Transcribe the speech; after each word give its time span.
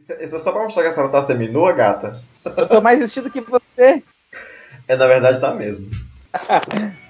Isso, 0.00 0.12
é 0.12 0.38
só 0.38 0.52
pra 0.52 0.62
mostrar 0.62 0.82
que 0.82 0.88
a 0.88 0.92
senhora 0.92 1.12
tá 1.12 1.22
seminua, 1.22 1.72
gata? 1.72 2.22
Eu 2.44 2.68
tô 2.68 2.80
mais 2.80 2.98
vestido 2.98 3.30
que 3.30 3.40
você. 3.40 4.02
É, 4.86 4.96
na 4.96 5.06
verdade, 5.06 5.40
tá 5.40 5.54
mesmo. 5.54 5.90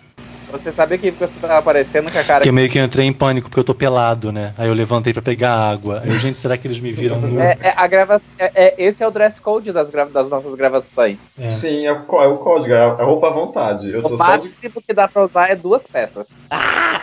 Você 0.50 0.72
sabia 0.72 0.96
que 0.98 1.10
você 1.10 1.38
tava 1.38 1.58
aparecendo 1.58 2.10
com 2.10 2.18
a 2.18 2.24
cara. 2.24 2.40
Porque 2.40 2.52
meio 2.52 2.68
que 2.70 2.78
eu 2.78 2.84
entrei 2.84 3.06
em 3.06 3.12
pânico 3.12 3.48
porque 3.48 3.60
eu 3.60 3.64
tô 3.64 3.74
pelado, 3.74 4.32
né? 4.32 4.54
Aí 4.56 4.68
eu 4.68 4.74
levantei 4.74 5.12
pra 5.12 5.20
pegar 5.22 5.52
água. 5.52 6.00
Aí, 6.02 6.10
eu, 6.10 6.18
gente, 6.18 6.38
será 6.38 6.56
que 6.56 6.66
eles 6.66 6.80
me 6.80 6.90
viram 6.90 7.20
nu? 7.20 7.40
É, 7.40 7.58
é, 7.60 7.72
a 7.76 7.86
grava... 7.86 8.20
É, 8.38 8.50
é, 8.54 8.74
esse 8.78 9.02
é 9.02 9.06
o 9.06 9.10
dress 9.10 9.40
code 9.40 9.72
das, 9.72 9.90
gra... 9.90 10.06
das 10.06 10.30
nossas 10.30 10.54
gravações. 10.54 11.18
É. 11.38 11.50
Sim, 11.50 11.86
é 11.86 11.92
o, 11.92 12.02
có- 12.04 12.22
é 12.24 12.28
o 12.28 12.38
código, 12.38 12.72
é 12.72 12.80
a 12.80 12.96
é 12.98 13.02
roupa 13.04 13.28
à 13.28 13.30
vontade. 13.30 13.92
Eu 13.92 14.02
tô 14.02 14.14
O 14.14 14.18
só 14.18 14.36
de... 14.36 14.48
máximo 14.48 14.82
que 14.86 14.94
dá 14.94 15.06
pra 15.06 15.24
usar 15.24 15.50
é 15.50 15.56
duas 15.56 15.86
peças. 15.86 16.30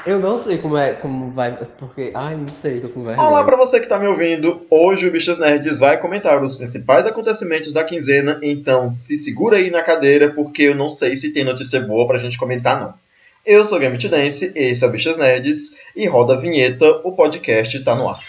Eu 0.06 0.20
não 0.20 0.38
sei 0.38 0.58
como 0.58 0.78
é, 0.78 0.94
como 0.94 1.32
vai, 1.32 1.52
porque, 1.78 2.12
ai, 2.14 2.36
não 2.36 2.48
sei, 2.48 2.80
tô 2.80 2.90
com 2.90 3.04
vergonha. 3.04 3.28
Olá 3.28 3.44
pra 3.44 3.56
você 3.56 3.80
que 3.80 3.88
tá 3.88 3.98
me 3.98 4.08
ouvindo. 4.08 4.66
Hoje 4.70 5.08
o 5.08 5.12
Bichas 5.12 5.40
Nerds 5.40 5.80
vai 5.80 5.98
comentar 5.98 6.42
os 6.42 6.58
principais 6.58 7.06
acontecimentos 7.06 7.74
da 7.74 7.84
quinzena, 7.84 8.40
então 8.42 8.90
se 8.90 9.18
segura 9.18 9.58
aí 9.58 9.70
na 9.70 9.82
cadeira, 9.82 10.30
porque 10.30 10.64
eu 10.64 10.76
não 10.76 10.90
sei 10.90 11.16
se 11.18 11.32
tem 11.32 11.44
notícia 11.44 11.80
boa 11.82 12.08
pra 12.08 12.18
gente 12.18 12.38
comentar, 12.38 12.80
não. 12.80 13.05
Eu 13.46 13.64
sou 13.64 13.80
Gambit 13.80 14.10
Dance, 14.10 14.52
esse 14.56 14.84
é 14.84 14.88
o 14.88 14.90
Bichas 14.90 15.20
Nerds, 15.20 15.76
e 15.96 16.08
roda 16.08 16.34
a 16.34 16.38
vinheta, 16.40 17.00
o 17.04 17.12
podcast 17.12 17.80
tá 17.84 17.96
no 17.96 18.10
ar. 18.10 18.20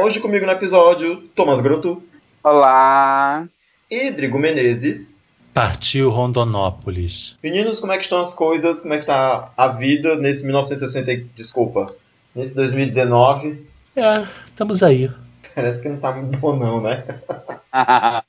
Hoje 0.00 0.20
comigo 0.20 0.46
no 0.46 0.52
episódio, 0.52 1.20
Thomas 1.34 1.60
Grotu 1.60 2.02
Olá. 2.42 3.46
e 3.90 4.10
Drigo 4.10 4.38
Menezes. 4.38 5.22
Partiu 5.52 6.10
Rondonópolis. 6.10 7.36
Meninos, 7.42 7.80
como 7.80 7.92
é 7.92 7.96
que 7.96 8.04
estão 8.04 8.20
as 8.20 8.34
coisas? 8.34 8.80
Como 8.82 8.94
é 8.94 8.98
que 8.98 9.06
tá 9.06 9.50
a 9.56 9.66
vida 9.68 10.14
nesse 10.14 10.44
1960, 10.44 11.12
e- 11.12 11.26
desculpa, 11.34 11.92
nesse 12.34 12.54
2019? 12.54 13.66
É, 13.96 14.24
estamos 14.46 14.82
aí. 14.82 15.10
Parece 15.54 15.82
que 15.82 15.88
não 15.88 15.96
tá 15.96 16.12
muito 16.12 16.38
bom 16.38 16.54
não, 16.54 16.80
né? 16.80 17.02
ah, 17.72 18.22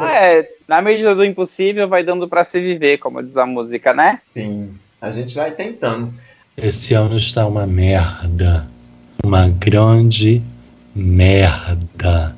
é, 0.00 0.48
na 0.66 0.80
medida 0.80 1.14
do 1.14 1.24
impossível 1.24 1.86
vai 1.88 2.02
dando 2.02 2.26
pra 2.26 2.44
se 2.44 2.58
viver, 2.60 2.98
como 2.98 3.22
diz 3.22 3.36
a 3.36 3.44
música, 3.44 3.92
né? 3.92 4.20
Sim, 4.24 4.74
a 5.00 5.12
gente 5.12 5.34
vai 5.34 5.50
tentando. 5.50 6.14
Esse 6.56 6.94
ano 6.94 7.16
está 7.16 7.46
uma 7.46 7.66
merda. 7.66 8.66
Uma 9.22 9.48
grande 9.48 10.42
merda. 10.94 12.34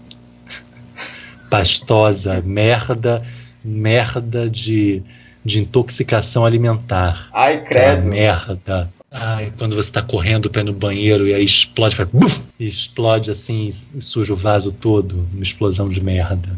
Pastosa, 1.59 2.43
merda, 2.45 3.23
merda 3.65 4.51
de, 4.51 5.01
de 5.45 5.61
intoxicação 5.61 6.45
alimentar. 6.45 7.29
Ai, 7.33 7.55
Aquela 7.59 7.93
credo. 7.95 8.09
merda. 8.09 8.93
Ai, 9.09 9.53
quando 9.57 9.77
você 9.77 9.93
tá 9.93 10.03
correndo 10.03 10.51
pra 10.51 10.63
ir 10.63 10.65
no 10.65 10.73
banheiro 10.73 11.29
e 11.29 11.33
aí 11.33 11.45
explode, 11.45 11.95
faz 11.95 12.09
buf, 12.09 12.43
e 12.59 12.67
explode 12.67 13.31
assim, 13.31 13.73
suja 14.01 14.33
o 14.33 14.37
vaso 14.37 14.73
todo, 14.73 15.25
uma 15.33 15.45
explosão 15.45 15.89
de 15.89 16.03
merda. 16.03 16.49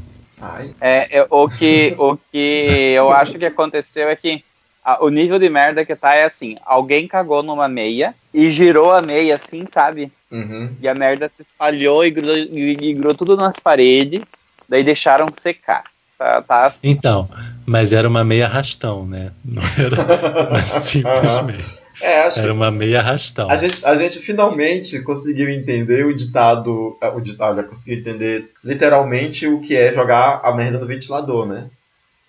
Ai, 0.40 0.70
É, 0.80 1.18
é, 1.18 1.26
o, 1.28 1.46
que, 1.46 1.94
o 1.98 2.16
que 2.32 2.92
eu 2.96 3.10
acho 3.12 3.34
que 3.38 3.44
aconteceu 3.44 4.08
é 4.08 4.16
que 4.16 4.42
a- 4.82 5.04
o 5.04 5.10
nível 5.10 5.38
de 5.38 5.50
merda 5.50 5.84
que 5.84 5.94
tá 5.94 6.14
é 6.14 6.24
assim: 6.24 6.56
alguém 6.64 7.06
cagou 7.06 7.42
numa 7.42 7.68
meia 7.68 8.14
e 8.32 8.48
girou 8.48 8.90
a 8.92 9.02
meia 9.02 9.34
assim, 9.34 9.66
sabe? 9.70 10.10
uhum. 10.30 10.70
E 10.80 10.88
a 10.88 10.94
merda 10.94 11.28
se 11.28 11.42
espalhou 11.42 12.02
e 12.04 12.10
grudou, 12.10 12.36
e, 12.36 12.72
e 12.80 12.94
grudou 12.94 13.14
tudo 13.14 13.36
nas 13.36 13.56
paredes, 13.62 14.22
daí 14.68 14.84
deixaram 14.84 15.26
secar. 15.40 15.84
Tá, 16.18 16.40
tá. 16.42 16.74
Então, 16.82 17.28
mas 17.66 17.92
era 17.92 18.08
uma 18.08 18.24
meia 18.24 18.46
arrastão, 18.46 19.04
né? 19.06 19.32
Não 19.44 19.62
era 19.78 20.02
uma 20.48 20.58
simples 20.60 21.42
meia. 21.44 21.86
É, 22.00 22.22
acho 22.22 22.40
Era 22.40 22.52
uma 22.52 22.70
meia 22.70 23.00
arrastão. 23.00 23.50
a 23.50 23.56
gente, 23.56 23.84
a 23.86 23.94
gente 23.96 24.18
finalmente 24.18 25.00
conseguiu 25.02 25.48
entender 25.48 26.04
o 26.04 26.14
ditado. 26.14 26.96
ah, 27.00 27.10
O 27.10 27.20
ditado, 27.20 27.56
já 27.56 27.62
conseguiu 27.62 27.98
entender 27.98 28.50
literalmente 28.62 29.46
o 29.46 29.60
que 29.60 29.74
é 29.76 29.92
jogar 29.92 30.40
a 30.42 30.54
merda 30.54 30.78
no 30.78 30.86
ventilador, 30.86 31.46
né? 31.46 31.68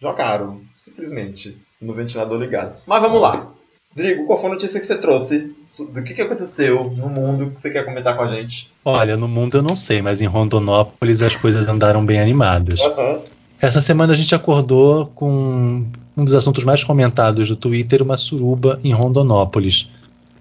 Jogaram, 0.02 0.62
simplesmente, 0.74 1.58
no 1.82 1.94
ventilador 1.94 2.40
ligado. 2.40 2.76
Mas 2.86 3.02
vamos 3.02 3.22
lá. 3.22 3.48
Drigo, 3.96 4.26
qual 4.26 4.40
foi 4.40 4.52
a 4.52 4.54
notícia 4.54 4.80
que 4.80 4.86
você 4.86 4.98
trouxe? 4.98 5.54
Do 5.80 6.04
que, 6.04 6.14
que 6.14 6.22
aconteceu 6.22 6.86
no 6.96 7.08
mundo 7.08 7.52
que 7.52 7.62
você 7.62 7.70
quer 7.70 7.86
comentar 7.86 8.16
com 8.16 8.24
a 8.24 8.28
gente? 8.28 8.72
Olha, 8.84 9.16
no 9.16 9.28
mundo 9.28 9.58
eu 9.58 9.62
não 9.62 9.76
sei, 9.76 10.02
mas 10.02 10.22
em 10.22 10.26
Rondonópolis 10.26 11.22
as 11.22 11.36
coisas 11.36 11.68
andaram 11.68 12.06
bem 12.06 12.20
animadas. 12.20 12.82
Aham. 12.82 13.20
Essa 13.60 13.82
semana 13.82 14.14
a 14.14 14.16
gente 14.16 14.34
acordou 14.36 15.08
com 15.08 15.86
um 16.16 16.26
dos 16.26 16.34
assuntos 16.34 16.64
mais 16.64 16.84
comentados 16.84 17.50
do 17.50 17.56
Twitter, 17.56 18.04
uma 18.04 18.18
suruba 18.18 18.80
em 18.84 18.94
Rondonópolis. 18.94 19.90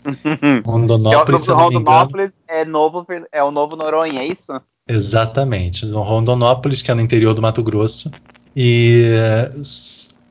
Rondonópolis, 0.65 1.49
é 1.49 1.51
eu 1.51 1.55
o 1.55 1.59
não 1.59 1.69
me 1.69 1.77
engano. 1.77 1.91
Rondonópolis 1.97 2.37
é, 2.47 2.65
novo, 2.65 3.07
é 3.33 3.43
o 3.43 3.51
novo 3.51 3.77
Noronha, 3.77 4.21
é 4.21 4.27
isso? 4.27 4.53
Exatamente. 4.87 5.87
Rondonópolis, 5.91 6.83
que 6.83 6.91
é 6.91 6.95
no 6.95 7.01
interior 7.01 7.35
do 7.35 7.43
Mato 7.43 7.63
Grosso. 7.63 8.11
E 8.55 9.13
eh, 9.15 9.53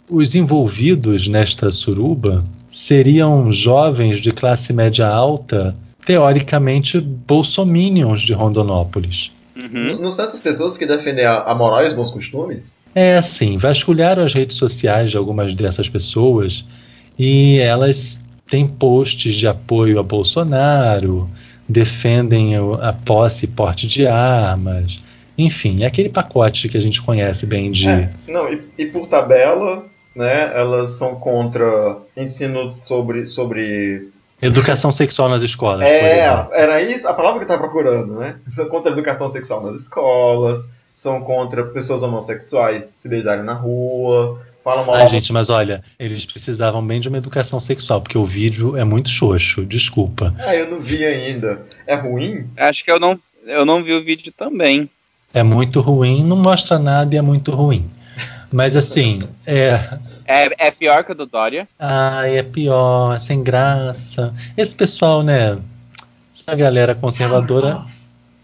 os 0.10 0.36
envolvidos 0.36 1.28
nesta 1.28 1.72
suruba 1.72 2.44
seriam 2.75 3.50
jovens 3.52 4.18
de 4.18 4.31
classe 4.31 4.74
média 4.74 5.08
alta, 5.08 5.74
teoricamente 6.06 7.00
bolsominions 7.00 8.22
de 8.22 8.34
Rondonópolis. 8.34 9.31
Uhum. 9.56 9.97
Não 10.02 10.12
são 10.12 10.25
essas 10.25 10.41
pessoas 10.41 10.78
que 10.78 10.86
defendem 10.86 11.25
a, 11.25 11.38
a 11.44 11.56
moral 11.56 11.84
e 11.84 11.88
os 11.88 11.94
bons 11.94 12.12
costumes? 12.12 12.78
É 12.94 13.16
assim, 13.18 13.56
vasculharam 13.58 14.24
as 14.24 14.34
redes 14.34 14.58
sociais 14.58 15.09
de 15.09 15.16
algumas 15.18 15.56
dessas 15.56 15.88
pessoas 15.88 16.66
e 17.18 17.58
elas 17.59 18.19
têm 18.50 18.68
posts 18.68 19.36
de 19.36 19.47
apoio 19.47 19.97
a 19.97 20.03
Bolsonaro, 20.03 21.30
defendem 21.68 22.59
o- 22.59 22.74
a 22.75 22.92
posse 22.92 23.46
e 23.46 23.47
porte 23.47 23.88
de 23.88 24.06
armas, 24.06 25.00
enfim, 25.38 25.84
é 25.84 25.86
aquele 25.88 26.09
pacote 26.09 26.68
que 26.69 26.78
a 26.78 26.81
gente 26.81 27.02
conhece 27.02 27.46
bem 27.46 27.72
de. 27.72 27.88
É, 27.90 28.09
não, 28.28 28.52
e, 28.52 28.62
e 28.78 28.86
por 28.86 29.07
tabela, 29.07 29.86
né, 30.16 30.52
elas 30.56 30.92
são 30.92 31.16
contra 31.16 31.98
ensino 32.16 32.76
sobre. 32.76 33.28
sobre 33.28 34.09
Educação 34.42 34.92
sexual 34.92 35.30
nas 35.30 35.42
escolas, 35.42 35.88
por 35.88 35.96
é, 35.96 36.20
exemplo. 36.20 36.50
era 36.53 36.81
isso 36.81 37.08
a 37.08 37.14
palavra 37.14 37.40
que 37.40 37.46
eu 37.46 37.48
tava 37.48 37.62
procurando, 37.62 38.20
né? 38.20 38.36
São 38.50 38.68
contra 38.68 38.92
a 38.92 38.94
educação 38.94 39.30
sexual 39.30 39.64
nas 39.64 39.81
escolas, 39.81 40.70
são 40.94 41.22
contra 41.22 41.64
pessoas 41.64 42.04
homossexuais 42.04 42.86
se 42.86 43.09
beijarem 43.09 43.44
na 43.44 43.54
rua, 43.54 44.42
falam 44.64 44.86
mal. 44.86 44.96
Ai, 44.96 45.08
gente, 45.08 45.31
mas 45.31 45.50
olha, 45.50 45.84
eles 45.98 46.25
precisavam 46.25 46.86
bem 46.86 47.00
de 47.00 47.08
uma 47.08 47.18
educação 47.18 47.59
sexual, 47.59 48.02
porque 48.02 48.18
o 48.18 48.25
vídeo 48.25 48.75
é 48.75 48.84
muito 48.84 49.09
xoxo, 49.09 49.66
desculpa. 49.66 50.34
Ah, 50.40 50.56
eu 50.56 50.70
não 50.70 50.80
vi 50.80 51.06
ainda. 51.06 51.62
É 51.88 51.96
ruim? 51.96 52.46
Acho 52.58 52.84
que 52.84 52.92
eu 52.92 53.00
não, 53.00 53.20
eu 53.46 53.66
não 53.66 53.84
vi 53.84 53.94
o 53.94 54.04
vídeo 54.04 54.34
também. 54.36 54.90
É 55.34 55.44
muito 55.44 55.81
ruim, 55.81 56.24
não 56.24 56.38
mostra 56.38 56.80
nada 56.80 57.14
e 57.14 57.18
é 57.18 57.22
muito 57.22 57.52
ruim. 57.52 57.90
Mas 58.51 58.75
assim, 58.75 59.28
é, 59.45 59.73
É, 60.25 60.67
é 60.67 60.72
pior 60.72 61.03
que 61.03 61.11
o 61.11 61.16
do 61.16 61.25
Dória. 61.25 61.67
Ai, 61.79 62.38
é 62.38 62.44
pior, 62.44 63.16
é 63.16 63.19
sem 63.19 63.44
graça. 63.44 64.33
Esse 64.57 64.75
pessoal, 64.75 65.23
né? 65.23 65.57
Essa 66.33 66.56
galera 66.56 66.95
conservadora. 66.95 67.85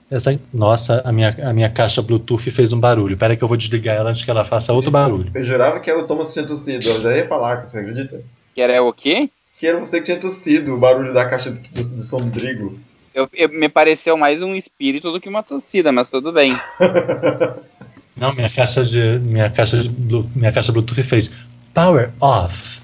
Essa, 0.09 0.37
nossa, 0.53 1.01
a 1.05 1.11
minha, 1.11 1.33
a 1.41 1.53
minha 1.53 1.69
caixa 1.69 2.01
Bluetooth 2.01 2.51
fez 2.51 2.73
um 2.73 2.79
barulho. 2.79 3.15
Pera 3.17 3.35
que 3.35 3.43
eu 3.43 3.47
vou 3.47 3.55
desligar 3.55 3.95
ela 3.95 4.09
antes 4.09 4.23
que 4.23 4.29
ela 4.29 4.43
faça 4.43 4.73
outro 4.73 4.91
barulho. 4.91 5.31
Eu 5.33 5.43
jurava 5.43 5.79
que 5.79 5.89
era 5.89 5.99
o 5.99 6.05
Thomas 6.05 6.27
que 6.27 6.33
tinha 6.33 6.45
tossido. 6.45 6.85
Eu 6.89 7.01
já 7.01 7.15
ia 7.15 7.27
falar, 7.27 7.65
você 7.65 7.79
acredita? 7.79 8.21
Que 8.53 8.61
era 8.61 8.83
o 8.83 8.91
quê? 8.91 9.29
Que 9.57 9.67
era 9.67 9.79
você 9.79 9.99
que 9.99 10.05
tinha 10.05 10.19
tossido 10.19 10.73
o 10.73 10.77
barulho 10.77 11.13
da 11.13 11.29
caixa 11.29 11.49
do, 11.51 11.59
do, 11.59 12.29
do. 12.29 12.79
Eu, 13.13 13.29
eu- 13.33 13.49
me 13.49 13.69
pareceu 13.69 14.17
mais 14.17 14.41
um 14.41 14.53
espírito 14.55 15.11
do 15.11 15.19
que 15.21 15.29
uma 15.29 15.43
torcida, 15.43 15.91
mas 15.91 16.09
tudo 16.09 16.31
bem. 16.33 16.51
Não, 18.15 18.33
minha 18.33 18.49
caixa 18.49 18.83
de. 18.83 19.19
Minha 19.19 19.49
caixa 19.49 19.79
de 19.79 19.89
minha 20.35 20.51
caixa 20.51 20.71
Bluetooth 20.71 21.01
fez 21.03 21.31
power 21.73 22.11
off. 22.19 22.81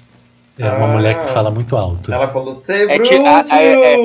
É 0.58 0.68
uma 0.70 0.86
Ah. 0.86 0.88
mulher 0.88 1.20
que 1.20 1.32
fala 1.32 1.50
muito 1.50 1.76
alto. 1.76 2.12
Ela 2.12 2.26
falou, 2.28 2.58
sei 2.58 2.88
É 2.90 2.98
que- 2.98 3.14
é-! 3.14 3.96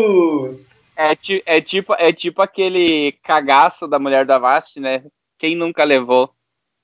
É, 0.96 1.16
ti- 1.16 1.42
é 1.48 1.60
tipo, 1.60 1.96
é 1.98 2.14
tipo 2.14 2.42
aquele 2.42 3.14
cagaço 3.24 3.88
da 3.88 3.98
mulher 3.98 4.26
da 4.26 4.38
Vast, 4.38 4.80
né? 4.80 5.02
Quem 5.40 5.56
nunca 5.56 5.84
levou? 5.84 6.30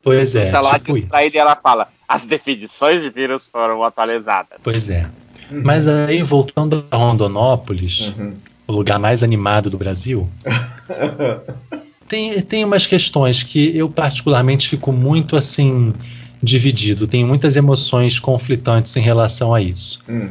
Pois 0.01 0.33
é, 0.33 0.50
tá 0.50 0.59
lá 0.62 0.80
tipo 0.80 0.94
isso. 0.94 1.01
distraída 1.01 1.38
e 1.38 1.39
ela 1.39 1.56
fala: 1.56 1.88
as 2.07 2.25
definições 2.25 3.03
de 3.03 3.09
vírus 3.12 3.45
foram 3.45 3.83
atualizadas. 3.83 4.57
Pois 4.63 4.89
é. 4.89 5.07
Mas 5.51 5.88
aí, 5.88 6.24
voltando 6.24 6.83
a 6.89 6.95
Rondonópolis, 6.97 8.13
Uhum. 8.18 8.33
o 8.68 8.71
lugar 8.71 8.97
mais 8.97 9.21
animado 9.21 9.69
do 9.69 9.77
Brasil, 9.77 10.27
tem, 12.09 12.41
tem 12.41 12.65
umas 12.65 12.88
questões 12.88 13.44
que 13.44 13.77
eu 13.77 13.88
particularmente 13.88 14.67
fico 14.67 14.91
muito 14.91 15.35
assim 15.38 15.94
dividido. 16.41 17.07
Tenho 17.07 17.27
muitas 17.27 17.56
emoções 17.56 18.19
conflitantes 18.19 18.95
em 18.97 19.01
relação 19.01 19.53
a 19.53 19.61
isso. 19.61 20.00
Hum. 20.09 20.29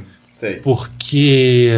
Porque 0.62 1.70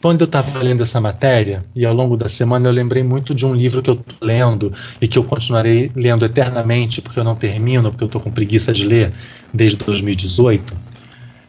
quando 0.00 0.20
eu 0.20 0.24
estava 0.26 0.58
lendo 0.60 0.82
essa 0.82 1.00
matéria, 1.00 1.64
e 1.74 1.84
ao 1.84 1.94
longo 1.94 2.16
da 2.16 2.28
semana 2.28 2.68
eu 2.68 2.72
lembrei 2.72 3.02
muito 3.02 3.34
de 3.34 3.44
um 3.44 3.54
livro 3.54 3.82
que 3.82 3.90
eu 3.90 3.94
estou 3.94 4.16
lendo 4.20 4.72
e 5.00 5.08
que 5.08 5.18
eu 5.18 5.24
continuarei 5.24 5.90
lendo 5.94 6.24
eternamente, 6.24 7.02
porque 7.02 7.18
eu 7.18 7.24
não 7.24 7.34
termino, 7.34 7.90
porque 7.90 8.04
eu 8.04 8.06
estou 8.06 8.20
com 8.20 8.30
preguiça 8.30 8.72
de 8.72 8.84
ler 8.84 9.12
desde 9.52 9.76
2018, 9.78 10.76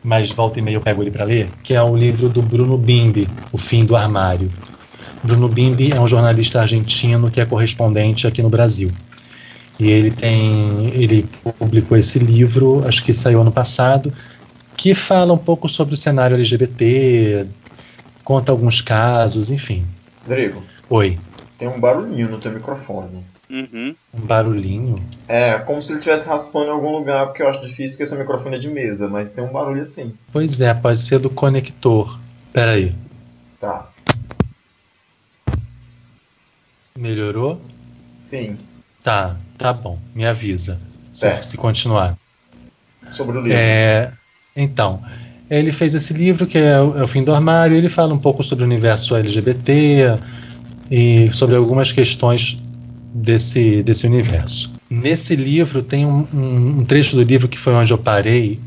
mas 0.04 0.30
volta 0.32 0.60
e 0.60 0.62
meia 0.62 0.76
eu 0.76 0.82
pego 0.82 1.02
ele 1.02 1.12
para 1.12 1.26
ler, 1.26 1.50
que 1.64 1.74
é 1.74 1.82
o 1.82 1.96
livro 1.96 2.30
do 2.30 2.42
Bruno 2.42 2.78
Bimbi, 2.78 3.28
O 3.52 3.58
Fim 3.58 3.86
do 3.86 3.96
Armário. 3.96 4.52
Bruno 5.24 5.48
Bimbi 5.48 5.92
é 5.92 6.00
um 6.00 6.08
jornalista 6.08 6.60
argentino 6.60 7.32
que 7.32 7.40
é 7.40 7.46
correspondente 7.46 8.28
aqui 8.28 8.42
no 8.42 8.50
Brasil. 8.50 8.92
E 9.80 9.90
ele 9.90 10.12
tem, 10.12 10.90
ele 10.94 11.28
publicou 11.58 11.98
esse 11.98 12.20
livro, 12.20 12.86
acho 12.88 13.04
que 13.04 13.14
saiu 13.14 13.42
ano 13.42 13.52
passado, 13.52 14.14
que 14.76 14.94
fala 14.94 15.34
um 15.34 15.38
pouco 15.38 15.70
sobre 15.70 15.94
o 15.94 15.98
cenário 15.98 16.36
LGBT, 16.36 17.48
conta 18.24 18.52
alguns 18.52 18.82
casos, 18.82 19.50
enfim. 19.50 19.86
Rodrigo, 20.28 20.62
Oi, 20.90 21.18
tem 21.58 21.68
um 21.68 21.80
barulhinho 21.80 22.30
no 22.30 22.40
teu 22.40 22.52
microfone. 22.52 23.24
Uhum. 23.50 23.96
um 24.14 24.22
barulhinho. 24.22 24.96
É, 25.28 25.60
como 25.60 25.80
se 25.82 25.92
ele 25.92 26.00
estivesse 26.00 26.28
raspando 26.28 26.68
em 26.68 26.72
algum 26.72 26.92
lugar, 26.98 27.28
porque 27.28 27.44
eu 27.44 27.48
acho 27.48 27.62
difícil 27.62 27.98
que 27.98 28.04
esse 28.04 28.16
microfone 28.16 28.56
é 28.56 28.60
de 28.60 28.70
mesa, 28.70 29.08
mas 29.08 29.34
tem 29.34 29.44
um 29.44 29.52
barulho 29.52 29.82
assim. 29.82 30.14
Pois 30.32 30.60
é, 30.60 30.74
pode 30.74 31.00
ser 31.00 31.20
do 31.20 31.30
conector. 31.30 32.20
Peraí, 32.52 32.94
Tá. 33.64 33.88
Melhorou? 36.98 37.62
Sim. 38.20 38.58
Tá, 39.04 39.36
tá 39.58 39.74
bom, 39.74 40.00
me 40.16 40.26
avisa. 40.26 40.80
Se, 41.12 41.22
Certo. 41.22 41.46
se 41.46 41.58
continuar. 41.58 42.18
Sobre 43.12 43.38
o 43.38 43.42
livro. 43.42 43.58
É, 43.58 44.12
então, 44.56 45.02
ele 45.50 45.72
fez 45.72 45.94
esse 45.94 46.14
livro 46.14 46.48
que 46.48 46.58
é 46.58 46.80
o, 46.80 46.98
é 46.98 47.04
o 47.04 47.08
Fim 47.08 47.24
do 47.24 47.34
Armário. 47.34 47.76
Ele 47.76 47.90
fala 47.90 48.14
um 48.14 48.18
pouco 48.18 48.44
sobre 48.44 48.64
o 48.64 48.68
universo 48.68 49.16
LGBT 49.16 50.18
e 50.90 51.30
sobre 51.32 51.56
algumas 51.56 51.92
questões 51.92 52.58
desse, 53.14 53.84
desse 53.84 54.08
universo. 54.08 54.74
Nesse 54.90 55.36
livro 55.36 55.82
tem 55.84 56.06
um, 56.06 56.28
um- 56.34 56.80
um 56.80 56.86
trecho 56.86 57.16
do 57.16 57.24
livro 57.24 57.48
que 57.48 57.60
foi 57.60 57.74
onde 57.74 57.92
eu 57.92 57.98
parei, 57.98 58.60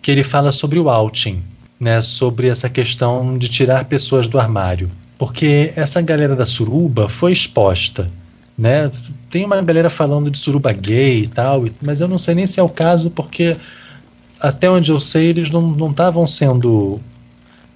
que 0.00 0.10
ele 0.10 0.24
fala 0.24 0.50
sobre 0.50 0.78
o 0.78 0.88
outing, 0.88 1.42
né, 1.78 2.00
sobre 2.00 2.48
essa 2.48 2.68
questão 2.68 3.36
de 3.38 3.48
tirar 3.48 3.84
pessoas 3.84 4.26
do 4.26 4.38
armário, 4.38 4.90
porque 5.22 5.72
essa 5.76 6.02
galera 6.02 6.34
da 6.34 6.44
suruba 6.44 7.08
foi 7.08 7.30
exposta. 7.30 8.10
Né? 8.58 8.90
Tem 9.30 9.44
uma 9.44 9.62
galera 9.62 9.88
falando 9.88 10.28
de 10.28 10.36
suruba 10.36 10.72
gay 10.72 11.20
e 11.22 11.28
tal, 11.28 11.64
mas 11.80 12.00
eu 12.00 12.08
não 12.08 12.18
sei 12.18 12.34
nem 12.34 12.44
se 12.44 12.58
é 12.58 12.62
o 12.62 12.68
caso, 12.68 13.08
porque 13.08 13.56
até 14.40 14.68
onde 14.68 14.90
eu 14.90 14.98
sei, 14.98 15.28
eles 15.28 15.48
não 15.48 15.88
estavam 15.90 16.26
sendo. 16.26 17.00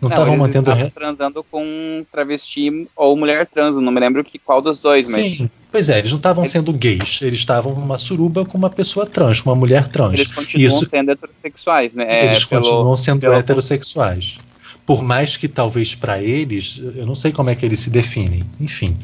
Não 0.01 0.09
estavam 0.09 0.37
mantendo. 0.37 0.71
estavam 0.71 0.85
re- 0.87 0.91
transando 0.91 1.45
com 1.49 2.05
travesti 2.11 2.89
ou 2.97 3.17
mulher 3.17 3.47
trans, 3.47 3.77
não 3.77 3.93
me 3.93 4.01
lembro 4.01 4.25
que, 4.25 4.41
qual 4.41 4.61
dos 4.61 4.83
dois, 4.83 5.09
mas 5.09 5.23
Sim, 5.23 5.49
pois 5.71 5.89
é, 5.89 6.01
eles 6.01 6.11
não 6.11 6.19
estavam 6.19 6.45
sendo 6.45 6.73
gays, 6.73 7.21
eles 7.23 7.39
estavam 7.39 7.77
numa 7.77 7.97
suruba 7.97 8.45
com 8.45 8.59
uma 8.59 8.71
pessoa 8.71 9.07
trans, 9.07 9.41
com 9.41 9.51
uma 9.51 9.57
mulher 9.57 9.87
trans. 9.87 10.15
eles 10.15 10.33
continuam 10.33 10.79
Isso, 10.81 10.91
sendo 10.91 11.13
heterossexuais, 11.13 11.95
né? 11.95 12.07
É, 12.09 12.25
eles 12.25 12.45
pelo- 12.45 12.63
continuam 12.65 12.97
sendo 12.97 13.21
pelo- 13.21 13.35
heterossexuais. 13.35 14.39
Por 14.87 15.03
mais 15.03 15.37
que 15.37 15.49
talvez 15.49 15.95
para 15.95 16.23
eles, 16.23 16.81
eu 16.95 17.05
não 17.05 17.17
sei 17.17 17.33
como 17.33 17.51
é 17.51 17.55
que 17.57 17.67
eles 17.67 17.81
se 17.81 17.91
definem, 17.91 18.45
enfim. 18.61 18.97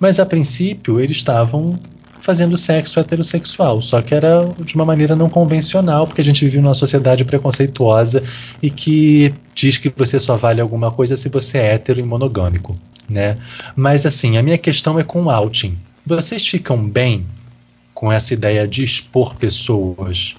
Mas 0.00 0.18
a 0.18 0.24
princípio 0.26 0.98
eles 0.98 1.18
estavam 1.18 1.78
fazendo 2.20 2.56
sexo 2.56 2.98
heterossexual, 2.98 3.80
só 3.82 4.00
que 4.02 4.14
era 4.14 4.52
de 4.64 4.74
uma 4.74 4.84
maneira 4.84 5.14
não 5.14 5.28
convencional, 5.28 6.06
porque 6.06 6.22
a 6.22 6.24
gente 6.24 6.44
vive 6.44 6.60
numa 6.60 6.74
sociedade 6.74 7.24
preconceituosa 7.24 8.22
e 8.62 8.70
que 8.70 9.32
diz 9.54 9.76
que 9.78 9.92
você 9.94 10.18
só 10.18 10.36
vale 10.36 10.60
alguma 10.60 10.90
coisa 10.90 11.16
se 11.16 11.28
você 11.28 11.58
é 11.58 11.74
hétero 11.74 12.00
e 12.00 12.02
monogâmico, 12.02 12.76
né? 13.08 13.36
Mas 13.76 14.06
assim, 14.06 14.38
a 14.38 14.42
minha 14.42 14.58
questão 14.58 14.98
é 14.98 15.04
com 15.04 15.24
o 15.24 15.30
outing. 15.30 15.78
Vocês 16.04 16.46
ficam 16.48 16.78
bem 16.88 17.26
com 17.94 18.10
essa 18.10 18.32
ideia 18.34 18.66
de 18.66 18.82
expor 18.82 19.34
pessoas 19.36 20.34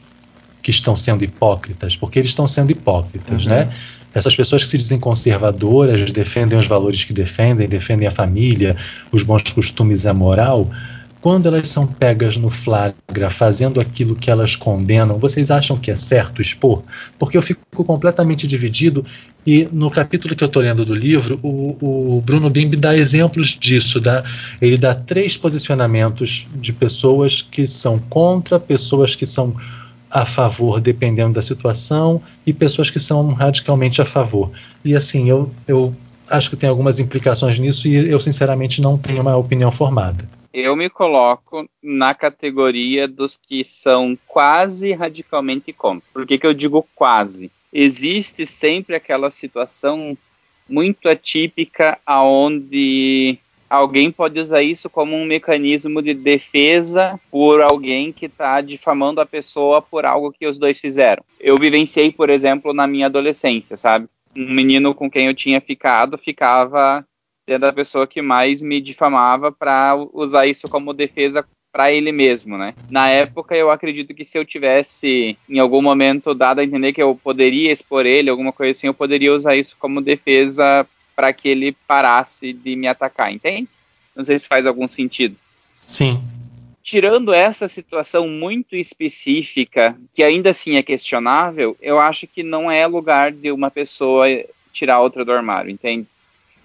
que 0.62 0.72
estão 0.72 0.96
sendo 0.96 1.24
hipócritas, 1.24 1.96
porque 1.96 2.20
eles 2.20 2.32
estão 2.32 2.48
sendo 2.48 2.72
hipócritas, 2.72 3.46
Uhum. 3.46 3.52
né? 3.52 3.70
Essas 4.14 4.36
pessoas 4.36 4.64
que 4.64 4.70
se 4.70 4.78
dizem 4.78 5.00
conservadoras, 5.00 6.12
defendem 6.12 6.58
os 6.58 6.68
valores 6.68 7.04
que 7.04 7.14
defendem, 7.14 7.68
defendem 7.68 8.08
a 8.08 8.12
família, 8.12 8.76
os 9.12 9.24
bons 9.24 9.44
costumes 9.44 10.04
e 10.04 10.08
a 10.08 10.14
moral, 10.14 10.70
quando 11.20 11.48
elas 11.48 11.68
são 11.68 11.86
pegas 11.86 12.38
no 12.38 12.50
flagra 12.50 13.30
fazendo 13.30 13.82
aquilo 13.82 14.16
que 14.16 14.30
elas 14.30 14.56
condenam, 14.56 15.18
vocês 15.18 15.50
acham 15.50 15.78
que 15.78 15.90
é 15.90 15.96
certo 15.96 16.42
expor? 16.42 16.84
Porque 17.18 17.38
eu 17.38 17.42
fico 17.42 17.84
completamente 17.84 18.48
dividido 18.48 19.04
e 19.46 19.68
no 19.72 19.90
capítulo 19.90 20.36
que 20.36 20.44
eu 20.44 20.48
estou 20.48 20.62
lendo 20.62 20.86
do 20.86 20.94
livro, 20.94 21.40
o, 21.42 22.18
o 22.18 22.22
Bruno 22.22 22.50
Bimbi 22.50 22.78
dá 22.78 22.96
exemplos 22.96 23.58
disso. 23.60 24.00
Dá, 24.00 24.24
ele 24.62 24.78
dá 24.78 24.94
três 24.94 25.36
posicionamentos 25.36 26.46
de 26.56 26.72
pessoas 26.72 27.42
que 27.42 27.66
são 27.66 27.98
contra, 27.98 28.60
pessoas 28.60 29.16
que 29.16 29.26
são 29.26 29.56
a 30.10 30.26
favor, 30.26 30.80
dependendo 30.80 31.34
da 31.34 31.42
situação, 31.42 32.22
e 32.46 32.54
pessoas 32.54 32.90
que 32.90 33.00
são 33.00 33.30
radicalmente 33.34 34.02
a 34.02 34.06
favor. 34.06 34.52
E 34.84 34.96
assim, 34.96 35.30
eu, 35.30 35.52
eu 35.68 35.94
acho 36.30 36.50
que 36.50 36.56
tem 36.56 36.70
algumas 36.70 37.00
implicações 37.00 37.60
nisso 37.60 37.88
e 37.88 38.10
eu, 38.10 38.20
sinceramente, 38.20 38.82
não 38.82 38.98
tenho 38.98 39.22
uma 39.22 39.36
opinião 39.36 39.72
formada. 39.72 40.28
Eu 40.54 40.76
me 40.76 40.90
coloco 40.90 41.70
na 41.84 42.16
categoria 42.16 43.08
dos 43.08 43.38
que 43.38 43.64
são 43.64 44.18
quase 44.28 44.92
radicalmente 44.94 45.72
contra. 45.72 46.08
Por 46.12 46.26
que, 46.26 46.38
que 46.38 46.48
eu 46.48 46.54
digo 46.54 46.88
quase? 46.96 47.52
Existe 47.72 48.46
sempre 48.46 48.96
aquela 48.96 49.30
situação 49.30 50.18
muito 50.68 51.08
atípica 51.08 51.98
aonde 52.06 53.38
alguém 53.70 54.12
pode 54.12 54.40
usar 54.40 54.62
isso 54.62 54.90
como 54.90 55.16
um 55.16 55.26
mecanismo 55.26 56.02
de 56.02 56.14
defesa 56.14 57.20
por 57.30 57.62
alguém 57.62 58.12
que 58.12 58.26
está 58.26 58.62
difamando 58.62 59.22
a 59.22 59.26
pessoa 59.26 59.82
por 59.82 60.06
algo 60.06 60.32
que 60.32 60.48
os 60.48 60.58
dois 60.58 60.80
fizeram. 60.80 61.24
Eu 61.40 61.58
vivenciei, 61.58 62.12
por 62.12 62.30
exemplo, 62.30 62.74
na 62.74 62.88
minha 62.88 63.08
adolescência, 63.08 63.76
sabe? 63.78 64.08
Um 64.36 64.52
menino 64.52 64.94
com 64.94 65.10
quem 65.10 65.28
eu 65.28 65.34
tinha 65.34 65.60
ficado 65.60 66.18
ficava 66.18 67.06
sendo 67.48 67.66
a 67.66 67.74
pessoa 67.74 68.06
que 68.06 68.22
mais 68.22 68.62
me 68.62 68.82
difamava 68.82 69.52
para 69.52 69.96
usar 70.14 70.46
isso 70.48 70.68
como 70.68 70.94
defesa 70.94 71.46
para 71.72 71.92
ele 71.92 72.12
mesmo, 72.12 72.58
né? 72.58 72.74
Na 72.90 73.10
época 73.10 73.56
eu 73.56 73.70
acredito 73.70 74.14
que 74.14 74.26
se 74.26 74.38
eu 74.38 74.44
tivesse 74.44 75.38
em 75.50 75.60
algum 75.60 75.82
momento 75.82 76.34
dado 76.34 76.60
a 76.60 76.64
entender 76.64 76.92
que 76.92 77.02
eu 77.02 77.16
poderia 77.16 77.72
expor 77.72 78.06
ele, 78.06 78.30
alguma 78.30 78.52
coisa 78.52 78.72
assim, 78.72 78.88
eu 78.88 78.94
poderia 78.94 79.34
usar 79.34 79.56
isso 79.56 79.78
como 79.80 80.02
defesa 80.02 80.86
para 81.18 81.34
que 81.34 81.50
ele 81.50 81.76
parasse 81.88 82.54
de 82.54 82.76
me 82.76 82.88
atacar, 82.88 83.34
entende? 83.34 83.68
Não 84.16 84.24
sei 84.24 84.38
se 84.38 84.48
faz 84.48 84.68
algum 84.68 84.88
sentido. 84.88 85.36
Sim. 85.82 86.22
Tirando 86.84 87.34
essa 87.34 87.68
situação 87.68 88.30
muito 88.30 88.76
específica, 88.76 89.98
que 90.14 90.22
ainda 90.22 90.52
assim 90.52 90.76
é 90.76 90.84
questionável, 90.84 91.76
eu 91.82 92.00
acho 92.00 92.28
que 92.28 92.44
não 92.44 92.70
é 92.70 92.86
lugar 92.86 93.32
de 93.32 93.52
uma 93.52 93.72
pessoa 93.72 94.28
tirar 94.72 95.02
outra 95.02 95.26
do 95.26 95.32
armário, 95.32 95.72
entende? 95.72 96.08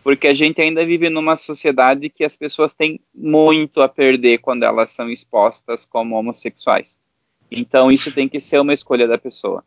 Porque 0.04 0.28
a 0.28 0.35
gente 0.35 0.61
ainda 0.61 0.85
vive 0.85 1.09
numa 1.09 1.37
sociedade 1.38 2.11
que 2.11 2.23
as 2.23 2.37
pessoas 2.37 2.75
têm 2.75 3.00
muito 3.14 3.80
a 3.80 3.88
perder 3.88 4.37
quando 4.38 4.64
elas 4.64 4.92
são 4.92 5.09
expostas 5.09 5.87
como 5.87 6.14
homossexuais. 6.14 6.99
Então 7.50 7.90
isso 7.90 8.12
tem 8.12 8.28
que 8.28 8.38
ser 8.38 8.61
uma 8.61 8.75
escolha 8.75 9.09
da 9.09 9.16
pessoa. 9.16 9.64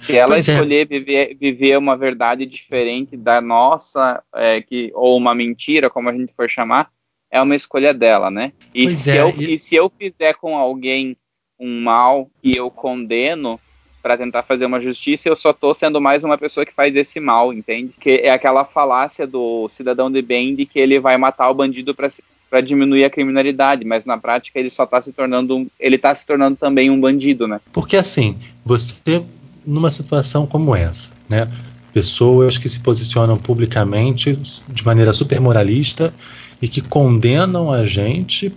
Se 0.00 0.16
ela 0.16 0.34
Pois 0.34 0.48
é. 0.48 0.52
escolher 0.52 0.86
viver, 0.88 1.36
viver 1.38 1.76
uma 1.78 1.96
verdade 1.96 2.46
diferente 2.46 3.16
da 3.16 3.40
nossa, 3.40 4.22
é, 4.34 4.60
que, 4.60 4.90
ou 4.94 5.16
uma 5.16 5.34
mentira, 5.34 5.90
como 5.90 6.08
a 6.08 6.12
gente 6.12 6.32
for 6.34 6.48
chamar, 6.48 6.90
é 7.30 7.40
uma 7.40 7.54
escolha 7.54 7.92
dela, 7.94 8.30
né? 8.30 8.52
E, 8.74 8.84
Pois 8.84 8.98
se, 8.98 9.10
é, 9.10 9.20
eu, 9.20 9.34
e- 9.38 9.58
se 9.58 9.74
eu 9.76 9.90
fizer 9.98 10.34
com 10.34 10.56
alguém 10.56 11.16
um 11.58 11.80
mal 11.82 12.30
e 12.42 12.56
eu 12.56 12.70
condeno 12.70 13.60
para 14.02 14.16
tentar 14.16 14.42
fazer 14.42 14.64
uma 14.64 14.80
justiça, 14.80 15.28
eu 15.28 15.36
só 15.36 15.52
tô 15.52 15.74
sendo 15.74 16.00
mais 16.00 16.24
uma 16.24 16.38
pessoa 16.38 16.64
que 16.64 16.72
faz 16.72 16.96
esse 16.96 17.20
mal, 17.20 17.52
entende? 17.52 17.92
Que 18.00 18.20
é 18.22 18.30
aquela 18.30 18.64
falácia 18.64 19.26
do 19.26 19.68
cidadão 19.68 20.10
de 20.10 20.22
bem 20.22 20.54
de 20.54 20.64
que 20.64 20.78
ele 20.80 20.98
vai 20.98 21.18
matar 21.18 21.50
o 21.50 21.54
bandido 21.54 21.94
para 21.94 22.60
diminuir 22.62 23.04
a 23.04 23.10
criminalidade, 23.10 23.84
mas 23.84 24.06
na 24.06 24.16
prática 24.16 24.58
ele 24.58 24.70
só 24.70 24.86
tá 24.86 25.02
se 25.02 25.12
tornando 25.12 25.54
um, 25.54 25.66
ele 25.78 25.98
tá 25.98 26.14
se 26.14 26.26
tornando 26.26 26.56
também 26.56 26.88
um 26.88 26.98
bandido, 26.98 27.46
né? 27.46 27.60
Porque 27.74 27.94
assim, 27.94 28.38
você 28.64 29.22
numa 29.66 29.90
situação 29.90 30.46
como 30.46 30.74
essa, 30.74 31.10
né? 31.28 31.50
Pessoas 31.92 32.56
que 32.56 32.68
se 32.68 32.80
posicionam 32.80 33.36
publicamente 33.36 34.38
de 34.68 34.84
maneira 34.84 35.12
super 35.12 35.40
moralista 35.40 36.14
e 36.62 36.68
que 36.68 36.80
condenam 36.80 37.72
a 37.72 37.84
gente 37.84 38.52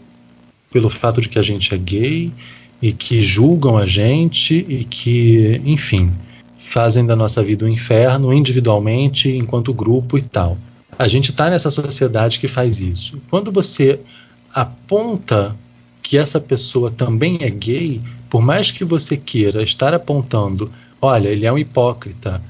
pelo 0.71 0.89
fato 0.89 1.21
de 1.21 1.29
que 1.29 1.39
a 1.39 1.41
gente 1.41 1.73
é 1.73 1.77
gay 1.77 2.31
e 2.81 2.91
que 2.91 3.21
julgam 3.21 3.77
a 3.77 3.85
gente 3.85 4.65
e 4.67 4.83
que, 4.83 5.61
enfim, 5.63 6.11
fazem 6.57 7.05
da 7.05 7.15
nossa 7.15 7.43
vida 7.43 7.65
um 7.65 7.69
inferno 7.69 8.33
individualmente, 8.33 9.29
enquanto 9.29 9.73
grupo 9.73 10.17
e 10.17 10.21
tal. 10.21 10.57
A 10.97 11.07
gente 11.07 11.31
está 11.31 11.49
nessa 11.49 11.71
sociedade 11.71 12.39
que 12.39 12.47
faz 12.47 12.79
isso. 12.79 13.21
Quando 13.29 13.51
você 13.51 13.99
aponta 14.53 15.55
que 16.01 16.17
essa 16.17 16.39
pessoa 16.39 16.91
também 16.91 17.37
é 17.41 17.49
gay, 17.49 18.01
por 18.29 18.41
mais 18.41 18.71
que 18.71 18.83
você 18.83 19.15
queira 19.15 19.63
estar 19.63 19.93
apontando, 19.93 20.71
olha, 21.03 21.27
ele 21.27 21.45
é 21.45 21.51
um 21.51 21.57
hipócrita, 21.57 22.41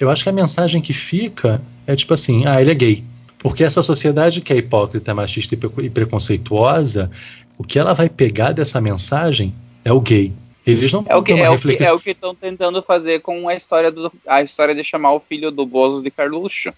eu 0.00 0.10
acho 0.10 0.24
que 0.24 0.28
a 0.28 0.32
mensagem 0.32 0.82
que 0.82 0.92
fica 0.92 1.62
é 1.86 1.94
tipo 1.94 2.12
assim, 2.12 2.44
ah, 2.44 2.60
ele 2.60 2.72
é 2.72 2.74
gay. 2.74 3.04
Porque 3.38 3.62
essa 3.62 3.82
sociedade 3.82 4.40
que 4.40 4.52
é 4.52 4.56
hipócrita, 4.56 5.14
machista 5.14 5.54
e 5.54 5.90
preconceituosa, 5.90 7.10
o 7.56 7.62
que 7.62 7.78
ela 7.78 7.92
vai 7.92 8.08
pegar 8.08 8.52
dessa 8.52 8.80
mensagem 8.80 9.54
é 9.84 9.92
o 9.92 10.00
gay. 10.00 10.32
Eles 10.66 10.92
não 10.92 11.04
é 11.06 11.14
o 11.14 11.22
que 11.22 11.32
é 11.32 11.50
o 11.50 11.58
que 11.58 11.84
é 11.84 11.92
o 11.92 12.00
que 12.00 12.10
estão 12.10 12.34
tentando 12.34 12.82
fazer 12.82 13.20
com 13.20 13.48
a 13.48 13.54
história 13.54 13.92
do 13.92 14.10
a 14.26 14.42
história 14.42 14.74
de 14.74 14.82
chamar 14.82 15.12
o 15.12 15.20
filho 15.20 15.50
do 15.50 15.66
Bozo 15.66 16.02
de 16.02 16.10
Carluxo. 16.10 16.72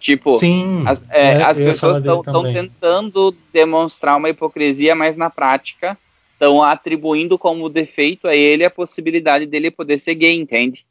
Tipo, 0.00 0.38
Sim, 0.38 0.84
as, 0.86 1.04
é, 1.10 1.32
é, 1.32 1.42
as 1.42 1.58
pessoas 1.58 1.98
estão 1.98 2.42
tentando 2.42 3.34
demonstrar 3.52 4.16
uma 4.16 4.28
hipocrisia, 4.28 4.94
mas 4.94 5.16
na 5.16 5.30
prática 5.30 5.96
estão 6.36 6.62
atribuindo 6.62 7.38
como 7.38 7.68
defeito 7.70 8.28
a 8.28 8.36
ele 8.36 8.64
a 8.64 8.70
possibilidade 8.70 9.46
dele 9.46 9.70
poder 9.70 9.98
ser 9.98 10.14
gay, 10.14 10.38
entende? 10.38 10.86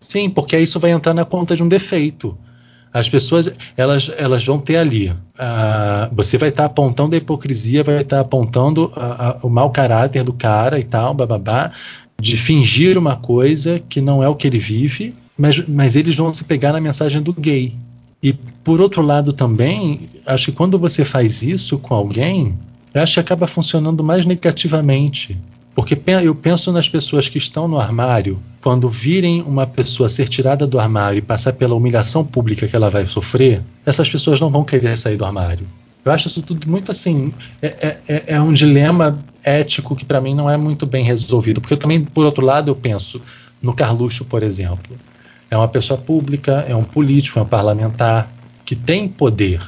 Sim, 0.00 0.30
porque 0.30 0.56
isso 0.58 0.78
vai 0.78 0.92
entrar 0.92 1.12
na 1.12 1.24
conta 1.24 1.56
de 1.56 1.62
um 1.62 1.68
defeito. 1.68 2.38
As 2.92 3.08
pessoas, 3.08 3.52
elas, 3.76 4.08
elas 4.16 4.44
vão 4.44 4.58
ter 4.58 4.76
ali. 4.76 5.12
ah, 5.36 6.08
você 6.12 6.38
vai 6.38 6.50
estar 6.50 6.66
apontando 6.66 7.16
a 7.16 7.18
hipocrisia, 7.18 7.82
vai 7.82 8.02
estar 8.02 8.20
apontando 8.20 8.92
a- 8.94 9.30
a- 9.30 9.38
o 9.42 9.48
mau 9.48 9.70
caráter 9.70 10.22
do 10.22 10.32
cara 10.32 10.78
e 10.78 10.84
tal, 10.84 11.12
bababá, 11.12 11.72
de 12.20 12.36
fingir 12.36 12.96
uma 12.96 13.16
coisa 13.16 13.80
que 13.88 14.00
não 14.00 14.22
é 14.22 14.28
o 14.28 14.36
que 14.36 14.46
ele 14.46 14.58
vive, 14.58 15.12
mas, 15.36 15.66
mas 15.66 15.96
eles 15.96 16.16
vão 16.16 16.32
se 16.32 16.44
pegar 16.44 16.72
na 16.72 16.80
mensagem 16.80 17.20
do 17.20 17.32
gay. 17.32 17.74
E 18.22 18.32
por 18.32 18.80
outro 18.80 19.02
lado 19.02 19.32
também, 19.32 20.08
acho 20.24 20.46
que 20.46 20.52
quando 20.52 20.78
você 20.78 21.04
faz 21.04 21.42
isso 21.42 21.78
com 21.78 21.94
alguém, 21.94 22.56
eu 22.94 23.02
acho 23.02 23.14
que 23.14 23.20
acaba 23.20 23.46
funcionando 23.46 24.04
mais 24.04 24.24
negativamente. 24.24 25.36
Porque 25.74 26.00
eu 26.22 26.34
penso 26.36 26.70
nas 26.70 26.88
pessoas 26.88 27.28
que 27.28 27.36
estão 27.36 27.66
no 27.66 27.80
armário, 27.80 28.38
quando 28.62 28.88
virem 28.88 29.42
uma 29.42 29.66
pessoa 29.66 30.08
ser 30.08 30.28
tirada 30.28 30.68
do 30.68 30.78
armário 30.78 31.18
e 31.18 31.22
passar 31.22 31.52
pela 31.54 31.74
humilhação 31.74 32.24
pública 32.24 32.68
que 32.68 32.76
ela 32.76 32.88
vai 32.88 33.06
sofrer, 33.08 33.60
essas 33.84 34.08
pessoas 34.08 34.40
não 34.40 34.50
vão 34.50 34.62
querer 34.62 34.96
sair 34.96 35.16
do 35.16 35.24
armário. 35.24 35.66
Eu 36.04 36.12
acho 36.12 36.28
isso 36.28 36.42
tudo 36.42 36.70
muito 36.70 36.92
assim. 36.92 37.32
É, 37.60 37.66
é- 37.66 37.98
é- 38.08 38.24
é 38.34 38.40
um 38.40 38.52
dilema 38.52 39.18
ético 39.42 39.96
que 39.96 40.04
para 40.04 40.20
mim 40.20 40.34
não 40.34 40.48
é 40.48 40.56
muito 40.56 40.86
bem 40.86 41.02
resolvido. 41.02 41.60
Porque 41.60 41.74
eu 41.74 41.78
também, 41.78 42.04
por 42.04 42.24
outro 42.24 42.44
lado, 42.44 42.70
eu 42.70 42.76
penso 42.76 43.20
no 43.60 43.74
Carluxo, 43.74 44.24
por 44.24 44.42
exemplo. 44.44 44.96
É 45.50 45.56
uma 45.56 45.66
pessoa 45.68 45.98
pública, 45.98 46.64
é 46.68 46.76
um 46.76 46.84
político, 46.84 47.38
é 47.38 47.42
um 47.42 47.46
parlamentar 47.46 48.30
que 48.64 48.76
tem 48.76 49.08
poder 49.08 49.60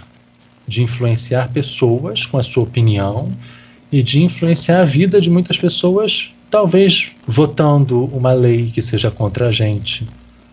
de 0.66 0.82
influenciar 0.82 1.50
pessoas 1.52 2.26
com 2.26 2.38
a 2.38 2.42
sua 2.42 2.64
opinião 2.64 3.32
e 3.90 4.02
de 4.02 4.22
influenciar 4.22 4.80
a 4.80 4.84
vida 4.84 5.20
de 5.20 5.30
muitas 5.30 5.56
pessoas, 5.56 6.34
talvez 6.50 7.12
votando 7.26 8.04
uma 8.06 8.32
lei 8.32 8.70
que 8.70 8.82
seja 8.82 9.10
contra 9.10 9.48
a 9.48 9.50
gente, 9.52 10.08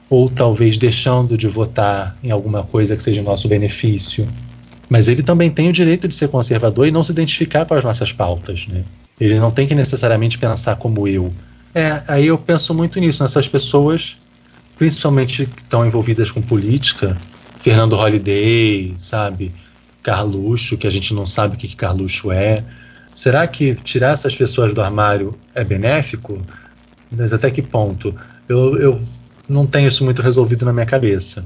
ou 0.09 0.29
talvez 0.29 0.77
deixando 0.77 1.37
de 1.37 1.47
votar 1.47 2.15
em 2.23 2.29
alguma 2.29 2.63
coisa 2.63 2.95
que 2.95 3.01
seja 3.01 3.21
em 3.21 3.23
nosso 3.23 3.47
benefício. 3.47 4.27
Mas 4.87 5.07
ele 5.07 5.23
também 5.23 5.49
tem 5.49 5.69
o 5.69 5.73
direito 5.73 6.07
de 6.07 6.13
ser 6.13 6.27
conservador 6.27 6.87
e 6.87 6.91
não 6.91 7.03
se 7.03 7.11
identificar 7.11 7.65
com 7.65 7.73
as 7.73 7.83
nossas 7.83 8.11
pautas. 8.11 8.67
Né? 8.67 8.83
Ele 9.19 9.39
não 9.39 9.49
tem 9.49 9.65
que 9.65 9.73
necessariamente 9.73 10.37
pensar 10.37 10.75
como 10.75 11.07
eu. 11.07 11.33
É, 11.73 12.03
aí 12.07 12.27
eu 12.27 12.37
penso 12.37 12.73
muito 12.73 12.99
nisso, 12.99 13.23
nessas 13.23 13.47
pessoas, 13.47 14.17
principalmente 14.77 15.47
que 15.47 15.61
estão 15.61 15.85
envolvidas 15.85 16.29
com 16.29 16.41
política, 16.41 17.17
Fernando 17.59 17.95
Holliday, 17.95 18.93
sabe? 18.97 19.51
Carluxo, 20.03 20.77
que 20.77 20.85
a 20.85 20.89
gente 20.89 21.13
não 21.13 21.25
sabe 21.25 21.55
o 21.55 21.57
que, 21.57 21.67
que 21.67 21.75
Carluxo 21.75 22.31
é. 22.31 22.63
Será 23.13 23.47
que 23.47 23.73
tirar 23.75 24.11
essas 24.13 24.35
pessoas 24.35 24.73
do 24.73 24.81
armário 24.81 25.33
é 25.55 25.63
benéfico? 25.63 26.41
Mas 27.11 27.31
até 27.31 27.49
que 27.49 27.61
ponto? 27.61 28.13
Eu, 28.49 28.77
eu 28.77 29.01
não 29.47 29.65
tenho 29.65 29.87
isso 29.87 30.03
muito 30.03 30.21
resolvido 30.21 30.65
na 30.65 30.73
minha 30.73 30.85
cabeça. 30.85 31.45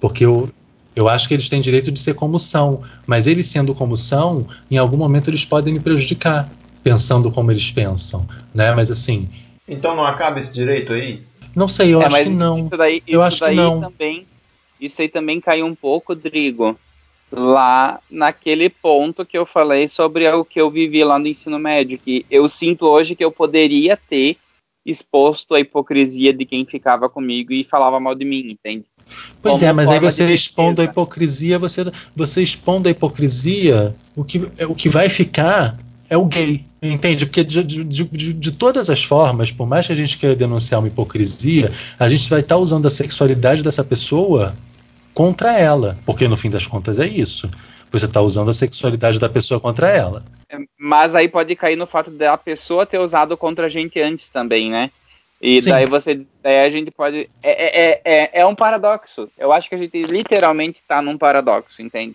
Porque 0.00 0.24
eu, 0.24 0.48
eu 0.94 1.08
acho 1.08 1.26
que 1.26 1.34
eles 1.34 1.48
têm 1.48 1.60
direito 1.60 1.90
de 1.90 1.98
ser 1.98 2.14
como 2.14 2.38
são. 2.38 2.82
Mas 3.06 3.26
eles 3.26 3.46
sendo 3.46 3.74
como 3.74 3.96
são, 3.96 4.46
em 4.70 4.76
algum 4.78 4.96
momento 4.96 5.28
eles 5.30 5.44
podem 5.44 5.74
me 5.74 5.80
prejudicar, 5.80 6.48
pensando 6.84 7.30
como 7.30 7.50
eles 7.50 7.70
pensam. 7.70 8.26
Né? 8.54 8.72
Mas 8.74 8.90
assim, 8.90 9.28
Então 9.66 9.96
não 9.96 10.04
acaba 10.06 10.38
esse 10.38 10.52
direito 10.52 10.92
aí? 10.92 11.22
não 11.56 11.66
sei, 11.68 11.94
eu 11.94 12.02
É, 12.02 12.04
acho 12.04 12.12
mas 12.16 12.28
que 12.28 12.34
não. 12.34 12.58
Isso 12.66 12.76
daí, 12.76 13.02
Eu 13.08 13.22
acho 13.22 13.42
que 13.44 13.50
não. 13.52 13.80
também. 13.80 14.26
Isso 14.78 15.00
aí 15.00 15.08
também 15.08 15.40
caiu 15.40 15.64
um 15.64 15.74
pouco, 15.74 16.14
Drigo, 16.14 16.78
lá 17.30 17.98
naquele 18.10 18.68
ponto 18.68 19.24
que 19.24 19.36
eu 19.36 19.44
falei 19.44 19.88
sobre 19.88 20.28
o 20.28 20.44
que 20.44 20.60
eu 20.60 20.70
vivi 20.70 21.02
lá 21.02 21.18
no 21.18 21.26
ensino 21.26 21.58
médio, 21.58 21.98
que 21.98 22.24
eu 22.30 22.48
sinto 22.48 22.86
hoje 22.86 23.16
que 23.16 23.24
eu 23.24 23.32
poderia 23.32 23.96
ter 23.96 24.36
exposto 24.84 25.54
a 25.54 25.60
hipocrisia 25.60 26.32
de 26.32 26.44
quem 26.44 26.64
ficava 26.64 27.08
comigo 27.08 27.52
e 27.52 27.64
falava 27.64 27.98
mal 27.98 28.14
de 28.14 28.24
mim, 28.24 28.50
entende? 28.50 28.84
Pois 29.42 29.54
como 29.54 29.64
é, 29.64 29.72
mas 29.72 29.88
aí 29.88 29.98
você 29.98 30.32
expondo 30.32 30.80
a 30.80 30.84
hipocrisia, 30.84 31.58
você, 31.58 31.84
você 32.14 32.42
expondo 32.42 32.88
a 32.88 32.90
hipocrisia, 32.90 33.94
o 34.14 34.24
que, 34.24 34.38
o 34.68 34.74
que 34.74 34.88
vai 34.88 35.08
ficar 35.08 35.76
é 36.08 36.16
o 36.16 36.24
gay, 36.24 36.64
entende? 36.80 37.26
Porque 37.26 37.42
de, 37.42 37.64
de, 37.64 37.84
de, 37.84 38.32
de 38.32 38.52
todas 38.52 38.88
as 38.88 39.02
formas, 39.02 39.50
por 39.50 39.66
mais 39.66 39.86
que 39.86 39.92
a 39.92 39.96
gente 39.96 40.16
queira 40.16 40.36
denunciar 40.36 40.80
uma 40.80 40.88
hipocrisia, 40.88 41.72
a 41.98 42.08
gente 42.08 42.30
vai 42.30 42.40
estar 42.40 42.56
usando 42.56 42.86
a 42.86 42.90
sexualidade 42.90 43.62
dessa 43.62 43.82
pessoa 43.82 44.56
contra 45.16 45.58
ela, 45.58 45.96
porque 46.04 46.28
no 46.28 46.36
fim 46.36 46.50
das 46.50 46.66
contas 46.66 47.00
é 47.00 47.06
isso. 47.06 47.50
Você 47.90 48.04
está 48.04 48.20
usando 48.20 48.50
a 48.50 48.54
sexualidade 48.54 49.18
da 49.18 49.30
pessoa 49.30 49.58
contra 49.58 49.90
ela. 49.90 50.22
É, 50.46 50.58
Mas 50.78 51.14
aí 51.14 51.26
pode 51.26 51.56
cair 51.56 51.74
no 51.74 51.86
fato 51.86 52.10
da 52.10 52.36
pessoa 52.36 52.84
ter 52.84 52.98
usado 52.98 53.34
contra 53.34 53.64
a 53.64 53.68
gente 53.70 53.98
antes 53.98 54.28
também, 54.28 54.70
né? 54.70 54.90
E 55.40 55.62
Sim. 55.62 55.70
daí 55.70 55.86
você. 55.86 56.20
Daí 56.42 56.66
a 56.66 56.70
gente 56.70 56.90
pode. 56.90 57.30
É, 57.42 57.92
é, 57.92 58.00
é, 58.04 58.40
é 58.40 58.46
um 58.46 58.54
paradoxo. 58.54 59.30
Eu 59.38 59.52
acho 59.52 59.70
que 59.70 59.74
a 59.74 59.78
gente 59.78 60.02
literalmente 60.04 60.82
tá 60.86 61.00
num 61.00 61.16
paradoxo, 61.16 61.80
entende? 61.80 62.14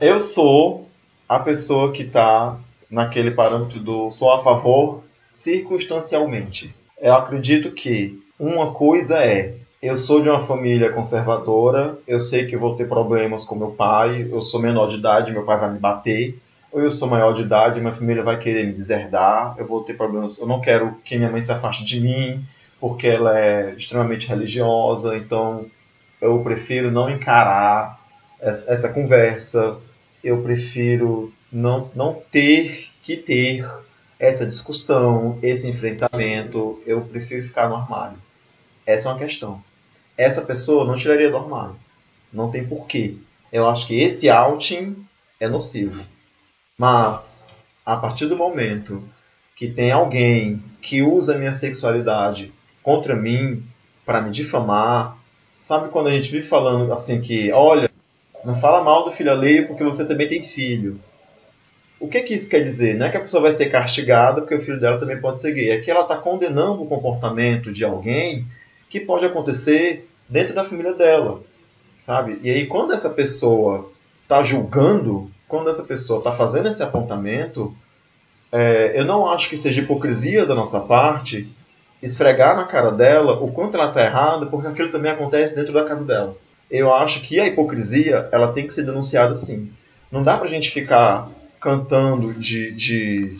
Eu 0.00 0.18
sou 0.18 0.88
a 1.28 1.38
pessoa 1.38 1.92
que 1.92 2.02
está 2.02 2.56
naquele 2.90 3.30
parâmetro 3.32 3.78
do 3.78 4.10
sou 4.10 4.32
a 4.32 4.40
favor 4.40 5.04
circunstancialmente. 5.28 6.74
Eu 6.98 7.14
acredito 7.14 7.70
que 7.72 8.18
uma 8.38 8.72
coisa 8.72 9.18
é 9.18 9.54
eu 9.82 9.96
sou 9.96 10.22
de 10.22 10.28
uma 10.28 10.38
família 10.38 10.92
conservadora, 10.92 11.98
eu 12.06 12.20
sei 12.20 12.46
que 12.46 12.56
vou 12.56 12.76
ter 12.76 12.86
problemas 12.86 13.44
com 13.44 13.56
meu 13.56 13.72
pai, 13.72 14.28
eu 14.30 14.40
sou 14.40 14.60
menor 14.60 14.86
de 14.86 14.96
idade, 14.96 15.32
meu 15.32 15.42
pai 15.42 15.58
vai 15.58 15.72
me 15.72 15.78
bater, 15.80 16.38
ou 16.70 16.80
eu 16.80 16.90
sou 16.92 17.08
maior 17.08 17.34
de 17.34 17.42
idade, 17.42 17.80
minha 17.80 17.92
família 17.92 18.22
vai 18.22 18.38
querer 18.38 18.64
me 18.64 18.72
deserdar, 18.72 19.56
eu 19.58 19.66
vou 19.66 19.82
ter 19.82 19.94
problemas, 19.94 20.38
eu 20.38 20.46
não 20.46 20.60
quero 20.60 20.94
que 21.04 21.16
minha 21.18 21.28
mãe 21.28 21.42
se 21.42 21.50
afaste 21.50 21.84
de 21.84 22.00
mim, 22.00 22.44
porque 22.78 23.08
ela 23.08 23.36
é 23.36 23.74
extremamente 23.76 24.28
religiosa, 24.28 25.16
então 25.16 25.66
eu 26.20 26.38
prefiro 26.44 26.92
não 26.92 27.10
encarar 27.10 28.00
essa, 28.40 28.72
essa 28.72 28.88
conversa, 28.88 29.78
eu 30.22 30.42
prefiro 30.42 31.32
não, 31.52 31.90
não 31.92 32.14
ter 32.30 32.88
que 33.02 33.16
ter 33.16 33.68
essa 34.16 34.46
discussão, 34.46 35.40
esse 35.42 35.68
enfrentamento, 35.68 36.80
eu 36.86 37.00
prefiro 37.00 37.42
ficar 37.42 37.68
no 37.68 37.74
armário. 37.74 38.16
Essa 38.86 39.08
é 39.08 39.12
uma 39.12 39.18
questão. 39.18 39.60
Essa 40.16 40.42
pessoa 40.42 40.84
não 40.84 40.96
tiraria 40.96 41.30
do 41.30 41.36
armário. 41.36 41.76
Não 42.32 42.50
tem 42.50 42.66
porquê. 42.66 43.16
Eu 43.52 43.68
acho 43.68 43.86
que 43.86 44.00
esse 44.00 44.28
outing 44.28 44.96
é 45.38 45.48
nocivo. 45.48 46.02
Mas, 46.78 47.64
a 47.84 47.96
partir 47.96 48.26
do 48.26 48.36
momento 48.36 49.02
que 49.54 49.68
tem 49.68 49.92
alguém 49.92 50.62
que 50.80 51.02
usa 51.02 51.34
a 51.34 51.38
minha 51.38 51.52
sexualidade 51.52 52.52
contra 52.82 53.14
mim 53.14 53.62
para 54.04 54.20
me 54.20 54.30
difamar, 54.30 55.16
sabe 55.60 55.88
quando 55.90 56.08
a 56.08 56.10
gente 56.10 56.30
vive 56.30 56.46
falando 56.46 56.92
assim 56.92 57.20
que, 57.20 57.52
olha, 57.52 57.88
não 58.44 58.56
fala 58.56 58.82
mal 58.82 59.04
do 59.04 59.12
filho 59.12 59.30
alheio 59.30 59.68
porque 59.68 59.84
você 59.84 60.04
também 60.04 60.28
tem 60.28 60.42
filho. 60.42 61.00
O 62.00 62.08
que, 62.08 62.20
que 62.22 62.34
isso 62.34 62.50
quer 62.50 62.64
dizer? 62.64 62.96
Não 62.96 63.06
é 63.06 63.10
que 63.10 63.16
a 63.16 63.20
pessoa 63.20 63.42
vai 63.42 63.52
ser 63.52 63.66
castigada 63.66 64.40
porque 64.40 64.56
o 64.56 64.60
filho 64.60 64.80
dela 64.80 64.98
também 64.98 65.20
pode 65.20 65.40
ser 65.40 65.52
gay. 65.52 65.70
É 65.70 65.80
que 65.80 65.90
ela 65.90 66.02
está 66.02 66.16
condenando 66.16 66.82
o 66.82 66.88
comportamento 66.88 67.72
de 67.72 67.84
alguém 67.84 68.44
que 68.92 69.00
pode 69.00 69.24
acontecer 69.24 70.06
dentro 70.28 70.54
da 70.54 70.66
família 70.66 70.92
dela, 70.92 71.40
sabe? 72.04 72.38
E 72.42 72.50
aí 72.50 72.66
quando 72.66 72.92
essa 72.92 73.08
pessoa 73.08 73.90
está 74.22 74.42
julgando, 74.42 75.30
quando 75.48 75.70
essa 75.70 75.82
pessoa 75.82 76.18
está 76.18 76.30
fazendo 76.30 76.68
esse 76.68 76.82
apontamento, 76.82 77.74
é, 78.52 78.92
eu 78.94 79.06
não 79.06 79.30
acho 79.30 79.48
que 79.48 79.56
seja 79.56 79.80
hipocrisia 79.80 80.44
da 80.44 80.54
nossa 80.54 80.78
parte 80.78 81.48
esfregar 82.02 82.54
na 82.54 82.66
cara 82.66 82.90
dela 82.90 83.42
o 83.42 83.50
quanto 83.50 83.78
ela 83.78 83.88
está 83.88 84.04
errada, 84.04 84.44
porque 84.44 84.66
aquilo 84.66 84.90
também 84.90 85.10
acontece 85.10 85.54
dentro 85.54 85.72
da 85.72 85.84
casa 85.84 86.04
dela. 86.04 86.36
Eu 86.70 86.94
acho 86.94 87.22
que 87.22 87.40
a 87.40 87.46
hipocrisia 87.46 88.28
ela 88.30 88.52
tem 88.52 88.66
que 88.66 88.74
ser 88.74 88.84
denunciada 88.84 89.34
sim. 89.34 89.72
Não 90.10 90.22
dá 90.22 90.36
pra 90.36 90.48
gente 90.48 90.70
ficar 90.70 91.30
cantando 91.58 92.34
de, 92.34 92.72
de, 92.72 93.38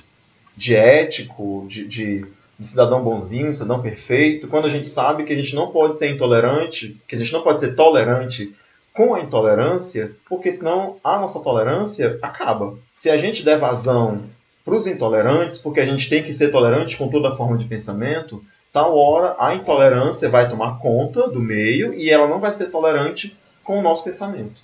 de 0.56 0.74
ético, 0.74 1.66
de, 1.68 1.86
de, 1.86 2.24
de 2.62 2.68
cidadão 2.68 3.02
bonzinho, 3.02 3.54
cidadão 3.54 3.82
perfeito, 3.82 4.48
quando 4.48 4.66
a 4.66 4.70
gente 4.70 4.86
sabe 4.86 5.24
que 5.24 5.32
a 5.32 5.36
gente 5.36 5.54
não 5.54 5.70
pode 5.70 5.98
ser 5.98 6.08
intolerante, 6.08 6.96
que 7.06 7.16
a 7.16 7.18
gente 7.18 7.32
não 7.32 7.42
pode 7.42 7.60
ser 7.60 7.74
tolerante 7.74 8.54
com 8.94 9.14
a 9.14 9.20
intolerância, 9.20 10.12
porque 10.28 10.52
senão 10.52 10.96
a 11.02 11.18
nossa 11.18 11.40
tolerância 11.40 12.18
acaba. 12.22 12.74
Se 12.94 13.10
a 13.10 13.16
gente 13.16 13.44
der 13.44 13.58
vazão 13.58 14.22
para 14.64 14.74
os 14.74 14.86
intolerantes, 14.86 15.58
porque 15.58 15.80
a 15.80 15.86
gente 15.86 16.08
tem 16.08 16.22
que 16.22 16.32
ser 16.32 16.50
tolerante 16.50 16.96
com 16.96 17.08
toda 17.08 17.34
forma 17.34 17.58
de 17.58 17.64
pensamento, 17.64 18.42
tal 18.72 18.96
hora 18.96 19.34
a 19.38 19.54
intolerância 19.54 20.28
vai 20.28 20.48
tomar 20.48 20.78
conta 20.78 21.28
do 21.28 21.40
meio 21.40 21.92
e 21.94 22.10
ela 22.10 22.28
não 22.28 22.38
vai 22.38 22.52
ser 22.52 22.66
tolerante 22.66 23.36
com 23.64 23.78
o 23.78 23.82
nosso 23.82 24.04
pensamento. 24.04 24.60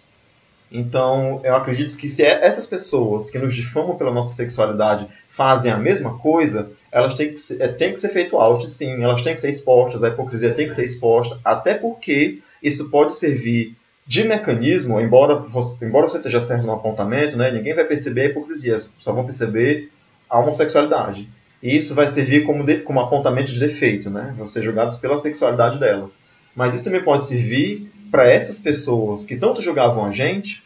Então, 0.70 1.40
eu 1.42 1.56
acredito 1.56 1.96
que 1.96 2.08
se 2.08 2.22
essas 2.22 2.66
pessoas 2.66 3.30
que 3.30 3.38
nos 3.38 3.54
difamam 3.54 3.96
pela 3.96 4.12
nossa 4.12 4.34
sexualidade 4.34 5.08
fazem 5.30 5.72
a 5.72 5.78
mesma 5.78 6.18
coisa, 6.18 6.70
elas 6.90 7.14
têm 7.14 7.32
que 7.32 7.38
ser, 7.38 7.62
é, 7.62 7.68
tem 7.68 7.92
que 7.92 8.00
ser 8.00 8.08
feito 8.08 8.36
out, 8.36 8.68
sim, 8.68 9.02
elas 9.02 9.22
têm 9.22 9.34
que 9.34 9.40
ser 9.40 9.50
expostas, 9.50 10.02
a 10.02 10.08
hipocrisia 10.08 10.54
tem 10.54 10.68
que 10.68 10.74
ser 10.74 10.84
exposta, 10.84 11.38
até 11.44 11.74
porque 11.74 12.38
isso 12.62 12.90
pode 12.90 13.18
servir 13.18 13.76
de 14.06 14.26
mecanismo, 14.26 15.00
embora 15.00 15.36
você, 15.36 15.84
embora 15.84 16.08
você 16.08 16.16
esteja 16.16 16.40
certo 16.40 16.66
no 16.66 16.72
apontamento, 16.72 17.36
né, 17.36 17.50
ninguém 17.50 17.74
vai 17.74 17.84
perceber 17.84 18.22
a 18.22 18.24
hipocrisia, 18.26 18.78
só 18.78 19.12
vão 19.12 19.26
perceber 19.26 19.90
a 20.28 20.38
homossexualidade. 20.38 21.28
E 21.62 21.76
isso 21.76 21.94
vai 21.94 22.08
servir 22.08 22.44
como, 22.44 22.64
de, 22.64 22.78
como 22.78 23.00
apontamento 23.00 23.52
de 23.52 23.58
defeito, 23.58 24.08
né? 24.08 24.32
Vão 24.36 24.46
ser 24.46 24.62
julgados 24.62 24.98
pela 24.98 25.18
sexualidade 25.18 25.80
delas. 25.80 26.24
Mas 26.54 26.74
isso 26.74 26.84
também 26.84 27.02
pode 27.02 27.26
servir 27.26 27.90
para 28.10 28.30
essas 28.30 28.60
pessoas 28.60 29.26
que 29.26 29.36
tanto 29.36 29.60
julgavam 29.60 30.04
a 30.04 30.12
gente, 30.12 30.62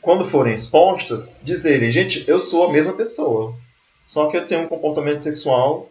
quando 0.00 0.24
forem 0.24 0.54
expostas, 0.54 1.38
dizerem: 1.42 1.90
gente, 1.90 2.24
eu 2.26 2.40
sou 2.40 2.66
a 2.66 2.72
mesma 2.72 2.94
pessoa, 2.94 3.54
só 4.06 4.26
que 4.26 4.36
eu 4.36 4.46
tenho 4.46 4.62
um 4.62 4.68
comportamento 4.68 5.20
sexual 5.20 5.88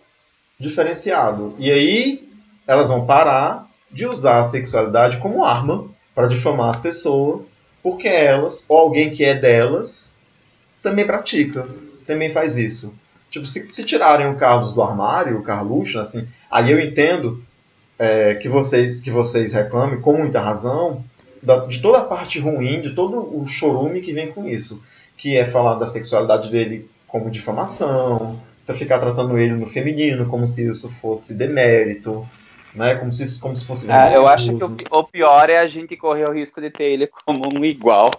diferenciado. 0.60 1.56
E 1.58 1.72
aí 1.72 2.30
elas 2.68 2.89
vão 2.89 3.06
parar 3.06 3.68
de 3.91 4.06
usar 4.06 4.39
a 4.39 4.46
sexualidade 4.46 5.18
como 5.18 5.44
arma 5.44 5.89
para 6.15 6.27
difamar 6.27 6.70
as 6.70 6.80
pessoas, 6.80 7.60
porque 7.82 8.08
elas, 8.08 8.65
ou 8.70 8.77
alguém 8.77 9.12
que 9.12 9.24
é 9.24 9.34
delas, 9.34 10.18
também 10.82 11.06
pratica, 11.06 11.68
também 12.06 12.32
faz 12.32 12.58
isso. 12.58 12.96
Tipo, 13.30 13.46
se, 13.46 13.72
se 13.72 13.84
tirarem 13.84 14.27
o 14.27 14.36
Carlos 14.36 14.74
do 14.74 14.82
armário, 14.82 15.38
o 15.38 15.44
Carluxo, 15.44 16.00
assim, 16.00 16.27
aí 16.50 16.72
eu 16.72 16.80
entendo 16.80 17.44
é, 17.98 18.36
que 18.36 18.50
vocês 18.50 19.00
que 19.00 19.10
vocês 19.10 19.53
reclamem 19.53 20.01
com 20.01 20.18
muita 20.18 20.41
razão 20.41 21.03
da, 21.41 21.65
de 21.65 21.82
toda 21.82 22.00
a 22.00 22.03
parte 22.03 22.39
ruim, 22.39 22.82
de 22.82 22.94
todo 22.94 23.18
o 23.20 23.48
chorume 23.48 24.01
que 24.01 24.13
vem 24.13 24.32
com 24.32 24.48
isso, 24.48 24.84
que 25.18 25.38
é 25.38 25.46
falar 25.46 25.75
da 25.75 25.88
sexualidade 25.88 26.51
dele 26.51 26.89
como 27.12 27.30
difamação, 27.30 28.39
ficar 28.74 29.00
tratando 29.00 29.38
ele 29.38 29.53
no 29.53 29.65
feminino 29.65 30.25
como 30.27 30.48
se 30.48 30.70
isso 30.70 30.89
fosse 30.96 31.34
demérito, 31.34 32.27
né? 32.74 32.96
Como 32.96 33.12
se 33.12 33.39
como 33.39 33.56
se 33.56 33.65
fosse. 33.65 33.91
É, 33.91 34.15
eu 34.15 34.27
acho 34.27 34.56
que 34.58 34.63
o, 34.63 35.00
o, 35.00 35.03
pior 35.03 35.50
é 35.50 35.58
a 35.58 35.68
gente 35.68 35.98
correr 35.98 36.25
o 36.25 36.32
risco 36.32 36.62
de 36.62 36.70
ter 36.70 36.86
ele 36.86 37.08
como 37.08 37.50
um 37.53 37.65
igual. 37.65 38.12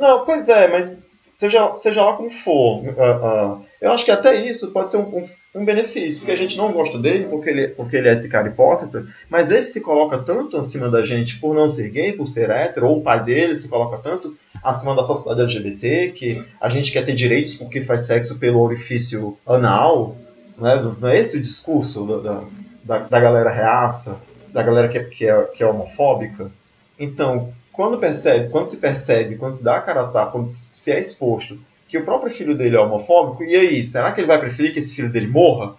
Não, 0.00 0.24
pois 0.24 0.48
é, 0.48 0.68
mas 0.68 1.15
seja, 1.36 1.76
seja 1.76 2.02
lá 2.02 2.14
como 2.14 2.30
for. 2.30 2.82
Uh, 2.82 2.90
uh, 2.90 3.66
eu 3.80 3.92
acho 3.92 4.04
que 4.04 4.10
até 4.10 4.34
isso 4.34 4.72
pode 4.72 4.90
ser 4.90 4.96
um, 4.96 5.18
um, 5.18 5.24
um, 5.54 5.64
benefício, 5.64 6.20
porque 6.20 6.32
a 6.32 6.36
gente 6.36 6.56
não 6.56 6.72
gosta 6.72 6.98
dele, 6.98 7.26
porque 7.26 7.50
ele, 7.50 7.68
porque 7.68 7.96
ele 7.96 8.08
é 8.08 8.12
esse 8.12 8.28
cara 8.28 8.48
hipócrita, 8.48 9.06
mas 9.28 9.50
ele 9.50 9.66
se 9.66 9.80
coloca 9.80 10.18
tanto 10.18 10.56
acima 10.56 10.90
da 10.90 11.02
gente 11.02 11.38
por 11.38 11.54
não 11.54 11.68
ser 11.68 11.90
gay, 11.90 12.12
por 12.12 12.26
ser 12.26 12.50
hétero, 12.50 12.88
ou 12.88 12.98
o 12.98 13.02
pai 13.02 13.22
dele 13.22 13.56
se 13.56 13.68
coloca 13.68 13.98
tanto 13.98 14.36
acima 14.64 14.96
da 14.96 15.04
sociedade 15.04 15.42
LGBT, 15.42 16.12
que 16.12 16.44
a 16.60 16.68
gente 16.68 16.90
quer 16.90 17.04
ter 17.04 17.14
direitos 17.14 17.54
porque 17.54 17.82
faz 17.82 18.02
sexo 18.02 18.38
pelo 18.38 18.60
orifício 18.60 19.36
anal, 19.46 20.16
né? 20.58 20.74
não 20.98 21.08
é 21.08 21.20
esse 21.20 21.36
o 21.36 21.42
discurso 21.42 22.06
da, 22.22 22.44
da, 22.82 22.98
da 23.06 23.20
galera 23.20 23.50
reaça, 23.50 24.16
da 24.52 24.62
galera 24.62 24.88
que 24.88 24.98
é, 24.98 25.04
que 25.04 25.28
é, 25.28 25.42
que 25.54 25.62
é 25.62 25.66
homofóbica? 25.66 26.50
Então, 26.98 27.52
quando 27.76 27.98
percebe, 27.98 28.48
quando 28.48 28.68
se 28.68 28.78
percebe, 28.78 29.36
quando 29.36 29.52
se 29.52 29.62
dá 29.62 29.76
a 29.76 29.82
cara 29.82 30.00
a 30.00 30.06
tapa, 30.08 30.32
quando 30.32 30.46
se 30.46 30.90
é 30.90 30.98
exposto 30.98 31.58
que 31.86 31.98
o 31.98 32.04
próprio 32.04 32.32
filho 32.32 32.56
dele 32.56 32.74
é 32.74 32.80
homofóbico, 32.80 33.44
e 33.44 33.54
aí, 33.54 33.84
será 33.84 34.10
que 34.10 34.20
ele 34.20 34.26
vai 34.26 34.40
preferir 34.40 34.72
que 34.72 34.80
esse 34.80 34.96
filho 34.96 35.10
dele 35.10 35.28
morra? 35.28 35.74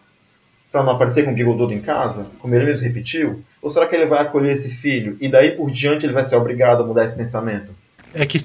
Para 0.72 0.84
não 0.84 0.94
aparecer 0.94 1.26
com 1.26 1.32
o 1.32 1.34
bigodudo 1.34 1.74
em 1.74 1.82
casa, 1.82 2.28
como 2.40 2.54
ele 2.54 2.66
mesmo 2.66 2.86
repetiu? 2.88 3.44
Ou 3.62 3.70
será 3.70 3.88
que 3.88 3.96
ele 3.96 4.06
vai 4.06 4.22
acolher 4.22 4.54
esse 4.54 4.70
filho 4.70 5.18
e 5.20 5.28
daí 5.28 5.52
por 5.52 5.72
diante 5.72 6.06
ele 6.06 6.14
vai 6.14 6.24
ser 6.24 6.36
obrigado 6.36 6.84
a 6.84 6.86
mudar 6.86 7.04
esse 7.04 7.18
pensamento? 7.18 7.72
É 8.14 8.26
que 8.26 8.38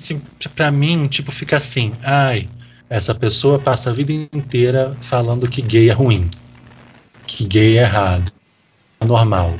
para 0.56 0.71
mim, 0.71 1.06
tipo, 1.06 1.30
fica 1.30 1.59
assim, 1.59 1.92
ai, 2.02 2.49
essa 2.88 3.14
pessoa 3.14 3.59
passa 3.59 3.91
a 3.91 3.93
vida 3.93 4.12
inteira 4.12 4.97
falando 5.00 5.49
que 5.49 5.60
gay 5.60 5.91
é 5.91 5.93
ruim, 5.93 6.30
que 7.26 7.45
gay 7.45 7.78
é 7.78 7.82
errado, 7.82 8.32
é 9.00 9.04
normal. 9.04 9.54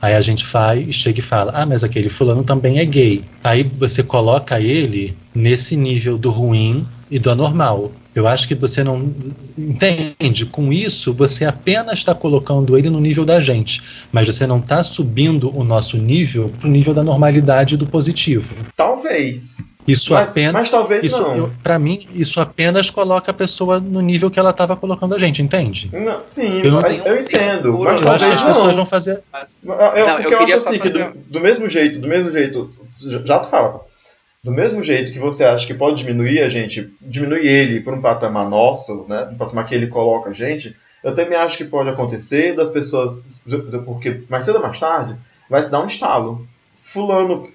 Aí 0.00 0.14
a 0.14 0.20
gente 0.20 0.44
e 0.88 0.92
chega 0.92 1.20
e 1.20 1.22
fala: 1.22 1.52
Ah, 1.54 1.66
mas 1.66 1.82
aquele 1.82 2.08
fulano 2.08 2.44
também 2.44 2.78
é 2.78 2.84
gay. 2.84 3.24
Aí 3.42 3.62
você 3.62 4.02
coloca 4.02 4.60
ele 4.60 5.16
nesse 5.34 5.76
nível 5.76 6.16
do 6.16 6.30
ruim 6.30 6.86
e 7.10 7.18
do 7.18 7.30
anormal. 7.30 7.92
Eu 8.18 8.26
acho 8.26 8.48
que 8.48 8.54
você 8.56 8.82
não 8.82 9.14
entende. 9.56 10.44
Com 10.44 10.72
isso, 10.72 11.14
você 11.14 11.44
apenas 11.44 12.00
está 12.00 12.12
colocando 12.12 12.76
ele 12.76 12.90
no 12.90 12.98
nível 12.98 13.24
da 13.24 13.40
gente, 13.40 13.80
mas 14.10 14.26
você 14.26 14.44
não 14.44 14.58
está 14.58 14.82
subindo 14.82 15.56
o 15.56 15.62
nosso 15.62 15.96
nível 15.96 16.50
para 16.58 16.66
o 16.66 16.70
nível 16.70 16.92
da 16.92 17.04
normalidade 17.04 17.76
do 17.76 17.86
positivo. 17.86 18.56
Talvez. 18.76 19.58
Isso 19.86 20.14
mas, 20.14 20.30
apenas. 20.30 20.52
Mas 20.52 20.68
talvez 20.68 21.04
isso, 21.04 21.16
não. 21.16 21.48
Para 21.62 21.78
mim, 21.78 22.08
isso 22.12 22.40
apenas 22.40 22.90
coloca 22.90 23.30
a 23.30 23.34
pessoa 23.34 23.78
no 23.78 24.00
nível 24.00 24.32
que 24.32 24.38
ela 24.40 24.50
estava 24.50 24.76
colocando 24.76 25.14
a 25.14 25.18
gente, 25.18 25.40
entende? 25.40 25.88
Não, 25.92 26.20
sim, 26.24 26.60
eu, 26.60 26.72
não, 26.72 26.80
eu, 26.80 27.04
eu 27.04 27.20
entendo. 27.20 27.78
Mas 27.78 28.02
eu 28.02 28.08
acho 28.10 28.26
que 28.26 28.34
as 28.34 28.40
não. 28.40 28.48
pessoas 28.48 28.76
vão 28.76 28.86
fazer. 28.86 29.22
Eu, 29.62 30.06
não, 30.06 30.16
porque 30.16 30.34
eu, 30.34 30.40
eu 30.40 30.44
acho 30.44 30.54
assim, 30.54 30.80
que 30.80 30.90
do, 30.90 31.12
do, 31.28 31.40
mesmo 31.40 31.68
jeito, 31.68 32.00
do 32.00 32.08
mesmo 32.08 32.32
jeito. 32.32 32.68
Já 32.98 33.38
tu 33.38 33.48
fala. 33.48 33.86
Do 34.44 34.52
mesmo 34.52 34.84
jeito 34.84 35.12
que 35.12 35.18
você 35.18 35.44
acha 35.44 35.66
que 35.66 35.74
pode 35.74 36.04
diminuir 36.04 36.42
a 36.42 36.48
gente, 36.48 36.92
diminuir 37.00 37.46
ele 37.46 37.80
por 37.80 37.92
um 37.92 38.00
patamar 38.00 38.48
nosso, 38.48 39.04
né, 39.08 39.28
um 39.32 39.36
patamar 39.36 39.66
que 39.66 39.74
ele 39.74 39.88
coloca 39.88 40.30
a 40.30 40.32
gente, 40.32 40.76
eu 41.02 41.14
também 41.14 41.36
acho 41.36 41.56
que 41.56 41.64
pode 41.64 41.88
acontecer 41.88 42.54
das 42.54 42.70
pessoas, 42.70 43.24
porque 43.84 44.22
mais 44.28 44.44
cedo 44.44 44.56
ou 44.56 44.62
mais 44.62 44.78
tarde, 44.78 45.16
vai 45.50 45.62
se 45.62 45.70
dar 45.70 45.82
um 45.82 45.86
estalo. 45.86 46.46
Fulano 46.76 47.48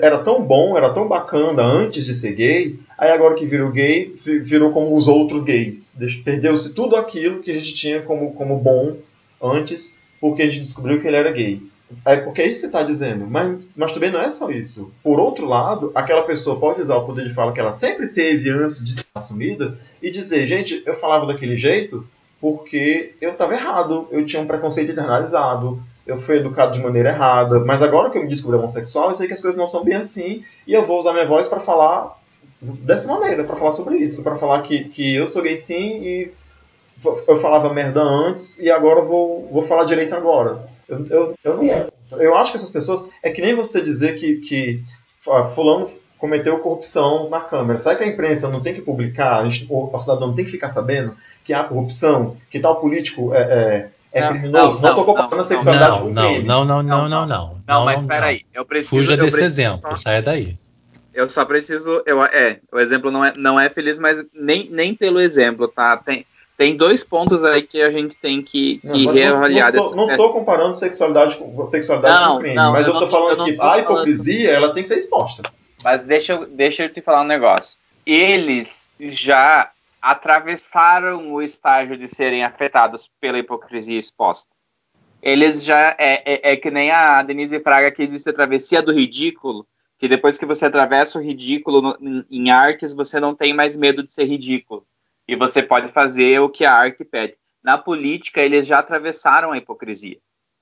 era 0.00 0.18
tão 0.24 0.42
bom, 0.42 0.76
era 0.76 0.92
tão 0.92 1.06
bacana 1.06 1.62
antes 1.62 2.04
de 2.04 2.14
ser 2.14 2.32
gay, 2.34 2.78
aí 2.96 3.10
agora 3.10 3.34
que 3.34 3.46
virou 3.46 3.70
gay, 3.70 4.14
virou 4.42 4.72
como 4.72 4.96
os 4.96 5.08
outros 5.08 5.44
gays. 5.44 5.98
Perdeu-se 6.24 6.74
tudo 6.74 6.96
aquilo 6.96 7.40
que 7.40 7.50
a 7.50 7.54
gente 7.54 7.74
tinha 7.74 8.00
como, 8.02 8.32
como 8.32 8.58
bom 8.58 8.96
antes, 9.42 9.98
porque 10.20 10.42
a 10.42 10.46
gente 10.46 10.60
descobriu 10.60 11.00
que 11.00 11.06
ele 11.06 11.16
era 11.16 11.30
gay. 11.32 11.60
É 12.04 12.16
porque 12.16 12.42
é 12.42 12.46
isso 12.46 12.56
que 12.56 12.60
você 12.60 12.66
está 12.66 12.82
dizendo, 12.82 13.26
mas, 13.26 13.58
mas 13.76 13.92
também 13.92 14.10
não 14.10 14.20
é 14.20 14.30
só 14.30 14.50
isso. 14.50 14.92
Por 15.02 15.18
outro 15.18 15.46
lado, 15.46 15.90
aquela 15.94 16.22
pessoa 16.22 16.58
pode 16.58 16.80
usar 16.80 16.96
o 16.96 17.04
poder 17.04 17.26
de 17.26 17.34
fala 17.34 17.52
que 17.52 17.60
ela 17.60 17.74
sempre 17.74 18.08
teve 18.08 18.48
antes 18.50 18.84
de 18.84 18.94
ser 18.94 19.06
assumida 19.14 19.76
e 20.00 20.10
dizer: 20.10 20.46
gente, 20.46 20.82
eu 20.86 20.94
falava 20.94 21.26
daquele 21.26 21.56
jeito 21.56 22.06
porque 22.40 23.14
eu 23.20 23.32
estava 23.32 23.54
errado, 23.54 24.08
eu 24.10 24.24
tinha 24.24 24.40
um 24.40 24.46
preconceito 24.46 24.92
internalizado, 24.92 25.82
eu 26.06 26.18
fui 26.18 26.38
educado 26.38 26.72
de 26.72 26.80
maneira 26.80 27.10
errada, 27.10 27.60
mas 27.60 27.82
agora 27.82 28.10
que 28.10 28.16
eu 28.16 28.22
me 28.22 28.28
descobri 28.28 28.56
homossexual, 28.56 29.10
eu 29.10 29.14
sei 29.14 29.26
que 29.26 29.34
as 29.34 29.42
coisas 29.42 29.58
não 29.58 29.66
são 29.66 29.84
bem 29.84 29.96
assim 29.96 30.42
e 30.66 30.72
eu 30.72 30.82
vou 30.82 30.98
usar 30.98 31.12
minha 31.12 31.26
voz 31.26 31.48
para 31.48 31.60
falar 31.60 32.18
dessa 32.62 33.12
maneira, 33.12 33.44
para 33.44 33.56
falar 33.56 33.72
sobre 33.72 33.98
isso, 33.98 34.24
para 34.24 34.36
falar 34.36 34.62
que, 34.62 34.84
que 34.84 35.14
eu 35.14 35.26
sou 35.26 35.42
gay 35.42 35.56
sim 35.56 36.02
e 36.02 36.32
eu 37.28 37.38
falava 37.38 37.72
merda 37.72 38.02
antes 38.02 38.58
e 38.58 38.70
agora 38.70 39.00
eu 39.00 39.06
vou, 39.06 39.48
vou 39.50 39.62
falar 39.62 39.84
direito 39.84 40.14
agora. 40.14 40.69
Eu, 40.90 41.06
eu, 41.08 41.34
eu 41.44 41.56
não 41.56 41.64
sei. 41.64 41.86
Eu 42.18 42.34
acho 42.36 42.50
que 42.50 42.56
essas 42.56 42.70
pessoas. 42.70 43.08
É 43.22 43.30
que 43.30 43.40
nem 43.40 43.54
você 43.54 43.80
dizer 43.80 44.18
que, 44.18 44.36
que 44.38 44.82
Fulano 45.54 45.88
cometeu 46.18 46.58
corrupção 46.58 47.30
na 47.30 47.40
Câmara. 47.40 47.78
Será 47.78 47.94
que 47.94 48.04
a 48.04 48.06
imprensa 48.06 48.48
não 48.48 48.60
tem 48.60 48.74
que 48.74 48.82
publicar, 48.82 49.40
a, 49.40 49.46
gente, 49.46 49.66
o 49.70 49.98
cidadão 49.98 50.28
não 50.28 50.34
tem 50.34 50.44
que 50.44 50.50
ficar 50.50 50.68
sabendo 50.68 51.16
que 51.42 51.54
há 51.54 51.64
corrupção, 51.64 52.36
que 52.50 52.60
tal 52.60 52.76
político 52.76 53.34
é, 53.34 53.40
é, 53.40 53.90
é 54.12 54.20
não, 54.20 54.28
criminoso? 54.28 54.80
Não 54.80 54.90
estou 54.90 55.04
comparando 55.04 55.40
a 55.40 55.44
sexualidade 55.44 55.90
não, 55.92 56.02
com 56.02 56.10
não, 56.10 56.28
crime. 56.28 56.46
Não, 56.46 56.64
não, 56.64 56.82
não, 56.82 57.08
não, 57.08 57.26
não. 57.26 57.56
Não, 57.66 57.84
mas 57.86 58.04
peraí. 58.04 58.44
Eu 58.52 58.66
preciso. 58.66 58.96
Fuja 58.96 59.16
desse 59.16 59.30
preciso 59.30 59.60
exemplo, 59.60 59.96
saia 59.96 60.20
daí. 60.20 60.58
Eu 61.14 61.28
só 61.28 61.44
preciso. 61.44 62.02
Eu, 62.04 62.22
é, 62.22 62.58
o 62.70 62.78
exemplo 62.78 63.10
não 63.10 63.24
é, 63.24 63.32
não 63.36 63.58
é 63.58 63.70
feliz, 63.70 63.98
mas 63.98 64.22
nem, 64.34 64.68
nem 64.70 64.94
pelo 64.94 65.20
exemplo, 65.20 65.66
tá? 65.68 65.96
Tem, 65.96 66.26
tem 66.60 66.76
dois 66.76 67.02
pontos 67.02 67.42
aí 67.42 67.62
que 67.62 67.80
a 67.80 67.90
gente 67.90 68.14
tem 68.18 68.42
que, 68.42 68.80
que 68.80 69.06
não, 69.06 69.14
reavaliar. 69.14 69.72
Não, 69.72 69.92
não, 69.92 70.10
estou 70.10 70.30
comparando 70.30 70.74
sexualidade 70.74 71.36
com 71.36 71.64
sexualidade 71.64 72.20
não, 72.20 72.34
com 72.34 72.40
crime, 72.40 72.54
mas 72.54 72.86
eu 72.86 72.92
estou 72.92 73.08
falando 73.08 73.46
que 73.46 73.56
a 73.58 73.78
hipocrisia 73.78 74.50
falando... 74.50 74.64
ela 74.64 74.74
tem 74.74 74.82
que 74.82 74.90
ser 74.90 74.98
exposta. 74.98 75.42
Mas 75.82 76.04
deixa 76.04 76.34
eu, 76.34 76.46
deixa 76.46 76.82
eu 76.82 76.92
te 76.92 77.00
falar 77.00 77.22
um 77.22 77.26
negócio. 77.26 77.78
Eles 78.04 78.92
já 79.00 79.70
atravessaram 80.02 81.32
o 81.32 81.40
estágio 81.40 81.96
de 81.96 82.14
serem 82.14 82.44
afetados 82.44 83.10
pela 83.18 83.38
hipocrisia 83.38 83.98
exposta. 83.98 84.50
Eles 85.22 85.64
já. 85.64 85.96
É, 85.98 86.22
é, 86.26 86.52
é 86.52 86.56
que 86.56 86.70
nem 86.70 86.90
a 86.90 87.22
Denise 87.22 87.58
Fraga 87.60 87.90
que 87.90 88.02
existe 88.02 88.28
a 88.28 88.34
travessia 88.34 88.82
do 88.82 88.92
ridículo, 88.92 89.66
que 89.96 90.06
depois 90.06 90.36
que 90.36 90.44
você 90.44 90.66
atravessa 90.66 91.18
o 91.18 91.22
ridículo 91.22 91.80
no, 91.80 91.96
em, 92.02 92.26
em 92.30 92.50
artes, 92.50 92.92
você 92.92 93.18
não 93.18 93.34
tem 93.34 93.54
mais 93.54 93.74
medo 93.76 94.02
de 94.02 94.12
ser 94.12 94.26
ridículo 94.26 94.84
e 95.30 95.36
você 95.36 95.62
pode 95.62 95.92
fazer 95.92 96.40
o 96.40 96.48
que 96.48 96.64
a 96.64 96.74
arte 96.74 97.04
pede. 97.04 97.34
Na 97.62 97.78
política, 97.78 98.40
eles 98.40 98.66
já 98.66 98.80
atravessaram 98.80 99.52
a 99.52 99.58
hipocrisia. 99.58 100.18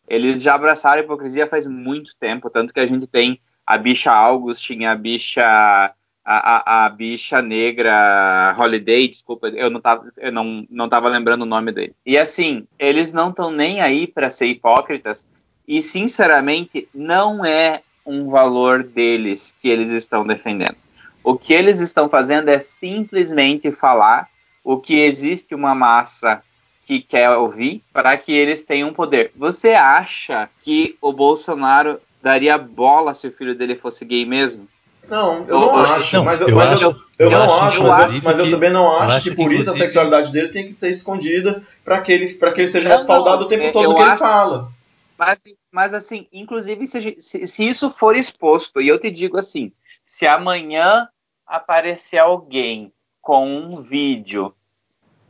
Eles 0.07 0.43
já 0.43 0.55
abraçaram 0.55 1.01
a 1.01 1.05
hipocrisia 1.05 1.47
faz 1.47 1.67
muito 1.67 2.15
tempo, 2.21 2.51
tanto 2.51 2.75
que 2.75 2.81
a 2.81 2.85
gente 2.85 3.07
tem 3.07 3.41
a 3.67 3.79
bicha 3.79 4.13
Augustin, 4.13 4.85
a 4.85 4.95
bicha 4.95 5.43
a, 5.43 5.95
a, 6.25 6.85
a 6.85 6.89
bicha 6.91 7.41
negra 7.41 8.55
Holiday, 8.59 9.09
desculpa, 9.09 9.49
eu 9.49 9.71
não 9.71 9.81
tava, 9.81 10.13
eu 10.19 10.31
não, 10.31 10.67
não 10.69 10.87
tava 10.87 11.09
lembrando 11.09 11.43
o 11.43 11.47
nome 11.47 11.73
dele. 11.73 11.95
E 12.05 12.19
assim, 12.19 12.67
eles 12.79 13.11
não 13.11 13.31
estão 13.31 13.51
nem 13.51 13.81
aí 13.81 14.07
para 14.07 14.29
ser 14.29 14.49
hipócritas, 14.49 15.27
e 15.67 15.81
sinceramente, 15.81 16.87
não 16.95 17.43
é 17.43 17.81
um 18.05 18.29
valor 18.29 18.83
deles 18.83 19.55
que 19.59 19.71
eles 19.71 19.89
estão 19.89 20.27
defendendo. 20.27 20.77
O 21.25 21.39
que 21.39 21.55
eles 21.55 21.81
estão 21.81 22.11
fazendo 22.11 22.51
é 22.51 22.59
simplesmente 22.59 23.73
falar 23.73 24.29
o 24.71 24.77
que 24.77 25.01
existe 25.01 25.55
uma 25.55 25.75
massa 25.75 26.43
que 26.87 27.01
quer 27.01 27.31
ouvir 27.31 27.83
para 27.91 28.15
que 28.19 28.33
eles 28.33 28.67
tenham 28.67 28.93
poder. 28.93 29.33
Você 29.35 29.71
acha 29.71 30.47
que 30.63 30.95
o 31.01 31.11
Bolsonaro 31.11 31.99
daria 32.23 32.59
bola 32.59 33.15
se 33.15 33.27
o 33.27 33.33
filho 33.33 33.55
dele 33.55 33.75
fosse 33.75 34.05
gay 34.05 34.27
mesmo? 34.27 34.69
Não, 35.09 35.47
eu 35.49 35.59
não 35.59 35.75
acho, 35.75 36.17
não, 36.17 36.23
mas 36.25 36.43
eu, 36.43 36.55
mas 36.55 36.73
acho- 36.73 36.85
eu, 36.85 36.91
eu 36.91 37.01
eu 37.19 37.31
não 37.31 37.45
acho, 37.45 37.63
acho, 37.65 38.23
mas, 38.23 38.39
eu, 38.39 38.51
também 38.51 38.69
não 38.69 38.95
acho, 38.95 39.13
acho 39.17 39.31
que 39.31 39.37
que, 39.37 39.43
por 39.43 39.51
isso 39.55 39.71
a 39.71 39.75
sexualidade 39.75 40.31
dele 40.31 40.49
tem 40.49 40.67
que 40.67 40.75
ser 40.75 40.91
escondida 40.91 41.63
para 41.83 42.03
que 42.03 42.13
ele 42.13 42.35
para 42.35 42.53
que 42.53 42.61
ele 42.61 42.69
seja 42.69 42.91
respaldado 42.91 43.39
não, 43.41 43.47
o 43.47 43.49
tempo 43.49 43.65
eu- 43.65 43.73
todo 43.73 43.85
eu 43.85 43.91
no 43.93 43.97
que 43.97 44.03
ele 44.03 44.17
fala. 44.19 44.71
Mas, 45.17 45.39
mas 45.73 45.95
assim, 45.95 46.27
inclusive, 46.31 46.87
se, 46.87 47.17
se- 47.19 47.47
se 47.47 47.67
isso 47.67 47.89
for 47.89 48.15
exposto, 48.15 48.83
e 48.83 48.89
eu 48.89 49.01
te 49.01 49.11
digo 49.11 49.39
assim, 49.39 49.73
se 50.05 50.27
amanhã 50.27 51.09
aparecer 51.47 52.19
alguém 52.19 52.93
com 53.23 53.47
um 53.49 53.81
vídeo 53.81 54.55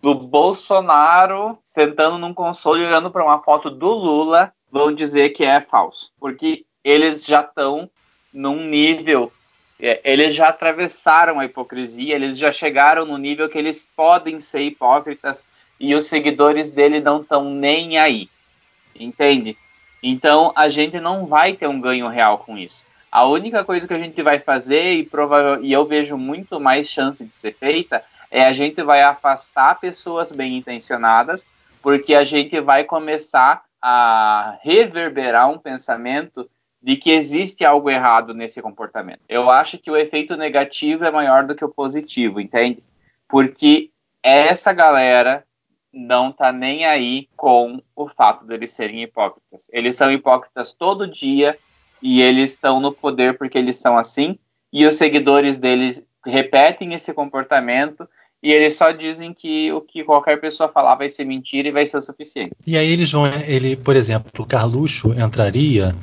do 0.00 0.14
Bolsonaro 0.14 1.58
sentando 1.64 2.18
num 2.18 2.34
console 2.34 2.84
olhando 2.84 3.10
para 3.10 3.24
uma 3.24 3.40
foto 3.40 3.70
do 3.70 3.90
Lula, 3.92 4.52
vão 4.70 4.92
dizer 4.92 5.30
que 5.30 5.44
é 5.44 5.60
falso. 5.60 6.12
Porque 6.20 6.64
eles 6.84 7.24
já 7.24 7.40
estão 7.40 7.90
num 8.32 8.64
nível. 8.64 9.32
é, 9.80 10.00
Eles 10.04 10.34
já 10.34 10.48
atravessaram 10.48 11.40
a 11.40 11.44
hipocrisia, 11.44 12.14
eles 12.14 12.38
já 12.38 12.52
chegaram 12.52 13.04
no 13.04 13.18
nível 13.18 13.48
que 13.48 13.58
eles 13.58 13.88
podem 13.96 14.40
ser 14.40 14.62
hipócritas 14.62 15.44
e 15.80 15.94
os 15.94 16.06
seguidores 16.06 16.70
dele 16.70 17.00
não 17.00 17.20
estão 17.20 17.44
nem 17.52 17.98
aí. 17.98 18.28
Entende? 18.98 19.56
Então 20.02 20.52
a 20.54 20.68
gente 20.68 21.00
não 21.00 21.26
vai 21.26 21.54
ter 21.54 21.68
um 21.68 21.80
ganho 21.80 22.08
real 22.08 22.38
com 22.38 22.56
isso. 22.56 22.84
A 23.10 23.24
única 23.24 23.64
coisa 23.64 23.86
que 23.88 23.94
a 23.94 23.98
gente 23.98 24.22
vai 24.22 24.38
fazer, 24.38 24.94
e, 24.94 25.04
provável, 25.04 25.64
e 25.64 25.72
eu 25.72 25.84
vejo 25.86 26.16
muito 26.16 26.60
mais 26.60 26.88
chance 26.88 27.24
de 27.24 27.32
ser 27.32 27.54
feita, 27.54 28.04
é 28.30 28.44
a 28.44 28.52
gente 28.52 28.82
vai 28.82 29.02
afastar 29.02 29.80
pessoas 29.80 30.32
bem 30.32 30.56
intencionadas, 30.56 31.46
porque 31.82 32.14
a 32.14 32.24
gente 32.24 32.60
vai 32.60 32.84
começar 32.84 33.62
a 33.80 34.58
reverberar 34.62 35.50
um 35.50 35.58
pensamento 35.58 36.48
de 36.82 36.96
que 36.96 37.10
existe 37.10 37.64
algo 37.64 37.90
errado 37.90 38.34
nesse 38.34 38.62
comportamento. 38.62 39.20
Eu 39.28 39.50
acho 39.50 39.78
que 39.78 39.90
o 39.90 39.96
efeito 39.96 40.36
negativo 40.36 41.04
é 41.04 41.10
maior 41.10 41.44
do 41.44 41.54
que 41.54 41.64
o 41.64 41.68
positivo, 41.68 42.40
entende? 42.40 42.84
Porque 43.28 43.90
essa 44.22 44.72
galera 44.72 45.44
não 45.92 46.30
tá 46.30 46.52
nem 46.52 46.84
aí 46.84 47.28
com 47.36 47.82
o 47.96 48.08
fato 48.08 48.44
deles 48.44 48.72
serem 48.72 49.02
hipócritas. 49.02 49.62
Eles 49.72 49.96
são 49.96 50.12
hipócritas 50.12 50.72
todo 50.72 51.06
dia 51.06 51.58
e 52.00 52.20
eles 52.20 52.52
estão 52.52 52.78
no 52.78 52.92
poder 52.92 53.36
porque 53.36 53.58
eles 53.58 53.76
são 53.76 53.98
assim, 53.98 54.38
e 54.72 54.86
os 54.86 54.96
seguidores 54.96 55.58
deles 55.58 56.06
repetem 56.24 56.94
esse 56.94 57.12
comportamento 57.12 58.08
e 58.42 58.52
eles 58.52 58.76
só 58.76 58.92
dizem 58.92 59.32
que 59.32 59.72
o 59.72 59.80
que 59.80 60.04
qualquer 60.04 60.40
pessoa 60.40 60.68
falar 60.68 60.94
vai 60.94 61.08
ser 61.08 61.24
mentira 61.24 61.68
e 61.68 61.72
vai 61.72 61.86
ser 61.86 61.98
o 61.98 62.02
suficiente. 62.02 62.52
E 62.66 62.76
aí 62.76 62.90
eles 62.90 63.10
vão, 63.10 63.26
ele, 63.46 63.76
por 63.76 63.96
exemplo, 63.96 64.30
o 64.38 64.46
Carluxo 64.46 65.12
entraria, 65.12 65.94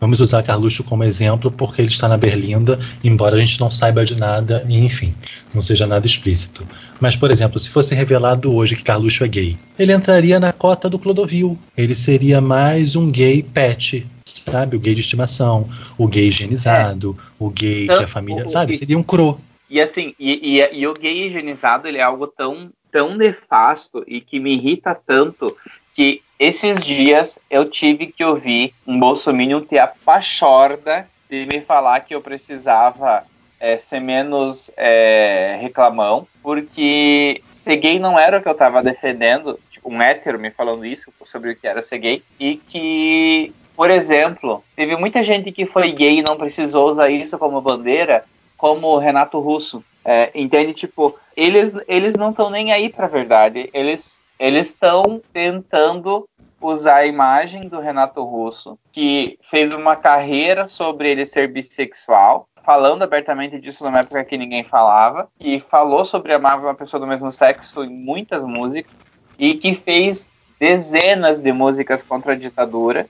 vamos 0.00 0.18
usar 0.20 0.42
Carluxo 0.42 0.82
como 0.84 1.04
exemplo, 1.04 1.50
porque 1.50 1.82
ele 1.82 1.88
está 1.88 2.08
na 2.08 2.16
Berlinda, 2.16 2.78
embora 3.04 3.36
a 3.36 3.38
gente 3.38 3.60
não 3.60 3.70
saiba 3.70 4.06
de 4.06 4.16
nada, 4.16 4.64
e 4.68 4.78
enfim, 4.78 5.14
não 5.52 5.60
seja 5.60 5.86
nada 5.86 6.06
explícito. 6.06 6.66
Mas, 6.98 7.14
por 7.14 7.30
exemplo, 7.30 7.58
se 7.58 7.68
fosse 7.68 7.94
revelado 7.94 8.54
hoje 8.54 8.74
que 8.74 8.82
Carluxo 8.82 9.22
é 9.22 9.28
gay, 9.28 9.58
ele 9.78 9.92
entraria 9.92 10.40
na 10.40 10.52
cota 10.52 10.88
do 10.88 10.98
Clodovil. 10.98 11.58
Ele 11.76 11.94
seria 11.94 12.40
mais 12.40 12.96
um 12.96 13.10
gay 13.10 13.42
pet, 13.42 14.06
sabe? 14.24 14.76
O 14.76 14.80
gay 14.80 14.94
de 14.94 15.02
estimação, 15.02 15.68
o 15.98 16.08
gay 16.08 16.28
higienizado, 16.28 17.18
o 17.38 17.50
gay 17.50 17.86
que 17.86 17.92
a 17.92 18.06
família. 18.06 18.46
o 18.46 18.48
Sabe? 18.48 18.78
Seria 18.78 18.96
um 18.96 19.02
cro. 19.02 19.38
E 19.72 19.80
assim, 19.80 20.14
e, 20.18 20.58
e- 20.60 20.80
e 20.80 20.86
o 20.86 20.92
gay 20.92 21.26
higienizado 21.26 21.88
ele 21.88 21.96
é 21.96 22.02
algo 22.02 22.26
tão, 22.26 22.70
tão 22.90 23.16
nefasto 23.16 24.04
e 24.06 24.20
que 24.20 24.38
me 24.38 24.52
irrita 24.52 24.94
tanto 24.94 25.56
que 25.94 26.20
esses 26.38 26.84
dias 26.84 27.38
eu 27.50 27.64
tive 27.70 28.08
que 28.08 28.22
ouvir 28.22 28.74
um 28.86 29.00
bolsominion 29.00 29.62
ter 29.62 29.78
a 29.78 29.86
pachorda 29.86 31.08
de 31.30 31.46
me 31.46 31.62
falar 31.62 32.00
que 32.00 32.14
eu 32.14 32.20
precisava 32.20 33.24
é, 33.58 33.78
ser 33.78 34.00
menos 34.00 34.70
é, 34.76 35.56
reclamão, 35.62 36.28
porque 36.42 37.40
ser 37.50 37.76
gay 37.76 37.98
não 37.98 38.18
era 38.18 38.40
o 38.40 38.42
que 38.42 38.48
eu 38.50 38.54
tava 38.54 38.82
defendendo, 38.82 39.58
tipo, 39.70 39.90
um 39.90 40.02
hétero 40.02 40.38
me 40.38 40.50
falando 40.50 40.84
isso 40.84 41.10
sobre 41.24 41.52
o 41.52 41.56
que 41.56 41.66
era 41.66 41.80
ser 41.80 41.96
gay, 41.96 42.22
e 42.38 42.56
que, 42.56 43.54
por 43.74 43.90
exemplo, 43.90 44.62
teve 44.76 44.96
muita 44.96 45.22
gente 45.22 45.50
que 45.50 45.64
foi 45.64 45.92
gay 45.92 46.18
e 46.18 46.22
não 46.22 46.36
precisou 46.36 46.90
usar 46.90 47.08
isso 47.08 47.38
como 47.38 47.58
bandeira, 47.62 48.22
como 48.62 48.96
Renato 48.96 49.40
Russo. 49.40 49.84
É, 50.04 50.30
entende? 50.36 50.72
Tipo, 50.72 51.18
eles, 51.36 51.74
eles 51.88 52.16
não 52.16 52.30
estão 52.30 52.48
nem 52.48 52.72
aí 52.72 52.88
pra 52.88 53.08
verdade. 53.08 53.68
Eles 53.74 54.22
eles 54.38 54.68
estão 54.68 55.20
tentando 55.32 56.28
usar 56.60 56.96
a 56.96 57.06
imagem 57.06 57.68
do 57.68 57.80
Renato 57.80 58.22
Russo, 58.24 58.78
que 58.92 59.36
fez 59.42 59.72
uma 59.72 59.96
carreira 59.96 60.66
sobre 60.66 61.10
ele 61.10 61.26
ser 61.26 61.48
bissexual, 61.48 62.48
falando 62.64 63.02
abertamente 63.02 63.60
disso 63.60 63.84
numa 63.84 64.00
época 64.00 64.24
que 64.24 64.38
ninguém 64.38 64.62
falava, 64.64 65.28
que 65.38 65.60
falou 65.60 66.04
sobre 66.04 66.32
amar 66.32 66.58
uma 66.58 66.74
pessoa 66.74 67.00
do 67.00 67.06
mesmo 67.06 67.30
sexo 67.30 67.84
em 67.84 67.90
muitas 67.90 68.44
músicas, 68.44 68.92
e 69.38 69.54
que 69.54 69.74
fez 69.74 70.28
dezenas 70.58 71.40
de 71.40 71.52
músicas 71.52 72.02
contra 72.02 72.32
a 72.32 72.36
ditadura 72.36 73.08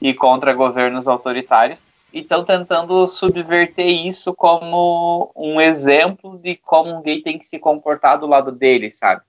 e 0.00 0.14
contra 0.14 0.52
governos 0.52 1.06
autoritários 1.06 1.78
e 2.12 2.20
estão 2.20 2.44
tentando 2.44 3.06
subverter 3.06 3.86
isso 3.86 4.34
como 4.34 5.32
um 5.34 5.60
exemplo 5.60 6.38
de 6.38 6.56
como 6.56 6.96
um 6.96 7.02
gay 7.02 7.22
tem 7.22 7.38
que 7.38 7.46
se 7.46 7.58
comportar 7.58 8.18
do 8.18 8.26
lado 8.26 8.52
dele, 8.52 8.90
sabe? 8.90 9.22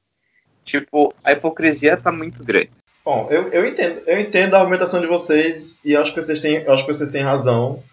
Tipo, 0.65 1.13
a 1.23 1.31
hipocrisia 1.31 1.97
tá 1.97 2.11
muito 2.11 2.43
grande. 2.43 2.71
Bom, 3.05 3.27
eu, 3.29 3.49
eu 3.49 3.67
entendo, 3.67 4.01
eu 4.07 4.19
entendo 4.19 4.55
a 4.55 4.59
argumentação 4.59 5.01
de 5.01 5.07
vocês 5.07 5.83
e 5.83 5.95
acho 5.95 6.13
que 6.13 6.21
vocês 6.21 6.39
têm, 6.39 6.65
acho 6.67 6.85
que 6.85 6.93
vocês 6.93 7.09
têm 7.09 7.21
razão 7.21 7.83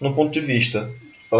no 0.00 0.14
ponto 0.14 0.30
de 0.30 0.40
vista 0.40 0.90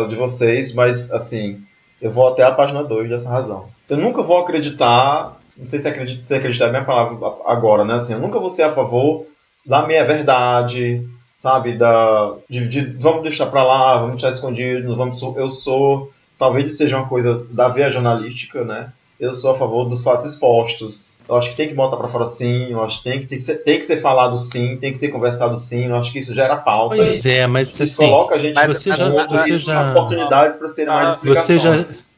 de 0.09 0.17
vocês, 0.17 0.75
mas 0.75 1.13
assim, 1.13 1.63
eu 2.01 2.11
vou 2.11 2.29
até 2.29 2.43
a 2.43 2.53
página 2.53 2.83
2 2.83 3.09
dessa 3.09 3.29
razão. 3.29 3.69
Eu 3.89 3.97
nunca 3.97 4.23
vou 4.23 4.39
acreditar, 4.39 5.37
não 5.57 5.67
sei 5.67 5.79
se, 5.79 5.89
acredita, 5.89 6.25
se 6.25 6.35
acreditar 6.35 6.67
é 6.67 6.69
a 6.69 6.73
minha 6.73 6.85
palavra 6.85 7.17
agora, 7.47 7.85
né? 7.85 7.95
Assim, 7.95 8.13
eu 8.13 8.19
nunca 8.19 8.39
vou 8.39 8.51
ser 8.51 8.63
a 8.63 8.73
favor 8.73 9.27
da 9.65 9.87
meia 9.87 10.05
verdade, 10.05 11.05
sabe, 11.39 11.79
da 11.79 12.35
de, 12.51 12.69
de- 12.69 12.93
vamos 12.99 13.23
deixar 13.23 13.47
pra 13.47 13.63
lá, 13.65 13.95
vamos 13.97 14.13
deixar 14.21 14.29
escondido, 14.31 14.95
vamos 14.97 15.23
eu 15.23 15.49
sou, 15.49 16.13
talvez 16.39 16.77
seja 16.77 16.99
uma 16.99 17.09
coisa 17.09 17.47
da 17.51 17.69
veia 17.69 17.91
jornalística, 17.91 18.65
né? 18.65 18.93
Eu 19.19 19.35
sou 19.35 19.53
a 19.53 19.57
favor 19.57 19.85
dos 19.89 20.03
fatos 20.05 20.27
expostos. 20.33 21.19
Eu 21.29 21.37
acho 21.37 21.51
que 21.51 21.57
tem 21.57 21.69
que 21.69 21.75
botar 21.75 21.97
pra 21.97 22.07
fora 22.09 22.29
sim, 22.29 22.71
eu 22.71 22.83
acho 22.85 22.99
que 22.99 23.05
tem 23.11 23.21
que, 23.21 23.27
tem 23.27 23.39
que, 23.39 23.45
ser, 23.45 23.57
tem 23.59 23.79
que 23.79 23.85
ser 23.87 24.01
falado 24.01 24.37
sim, 24.37 24.77
tem 24.77 24.93
que 24.93 24.99
ser 24.99 25.09
conversado 25.09 25.59
sim, 25.59 25.87
eu 25.87 25.97
acho 25.97 26.13
que 26.13 26.19
isso 26.21 26.35
gera 26.35 26.57
pauta. 26.57 26.97
Pois 26.97 27.25
é, 27.27 27.47
mas 27.47 27.69
Isso 27.71 27.83
assim, 27.83 27.97
coloca 27.97 28.35
a 28.37 28.39
gente 28.39 28.55
Mas 28.55 28.79
você 28.79 28.91
já- 28.91 29.27
você 29.27 29.59
já- 29.59 29.91
oportunidades 29.91 30.59
para 30.59 30.69
terem 30.73 30.93
mais 30.95 31.09
Ah, 31.09 31.13
explicações. 31.13 31.61
você 31.63 32.05
já- 32.05 32.09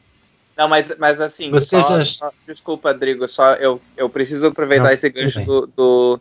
Não, 0.57 0.67
mas, 0.67 0.93
mas 0.99 1.19
assim, 1.21 1.49
Você 1.49 1.81
só- 1.81 1.97
já- 1.99 2.05
só- 2.05 2.31
desculpa, 2.47 2.91
Rodrigo, 2.91 3.27
só 3.27 3.53
eu, 3.53 3.81
eu 3.97 4.07
preciso 4.09 4.45
aproveitar 4.47 4.85
Não, 4.85 4.91
esse 4.91 5.09
gancho 5.09 5.43
do, 5.43 5.67
do, 5.75 6.19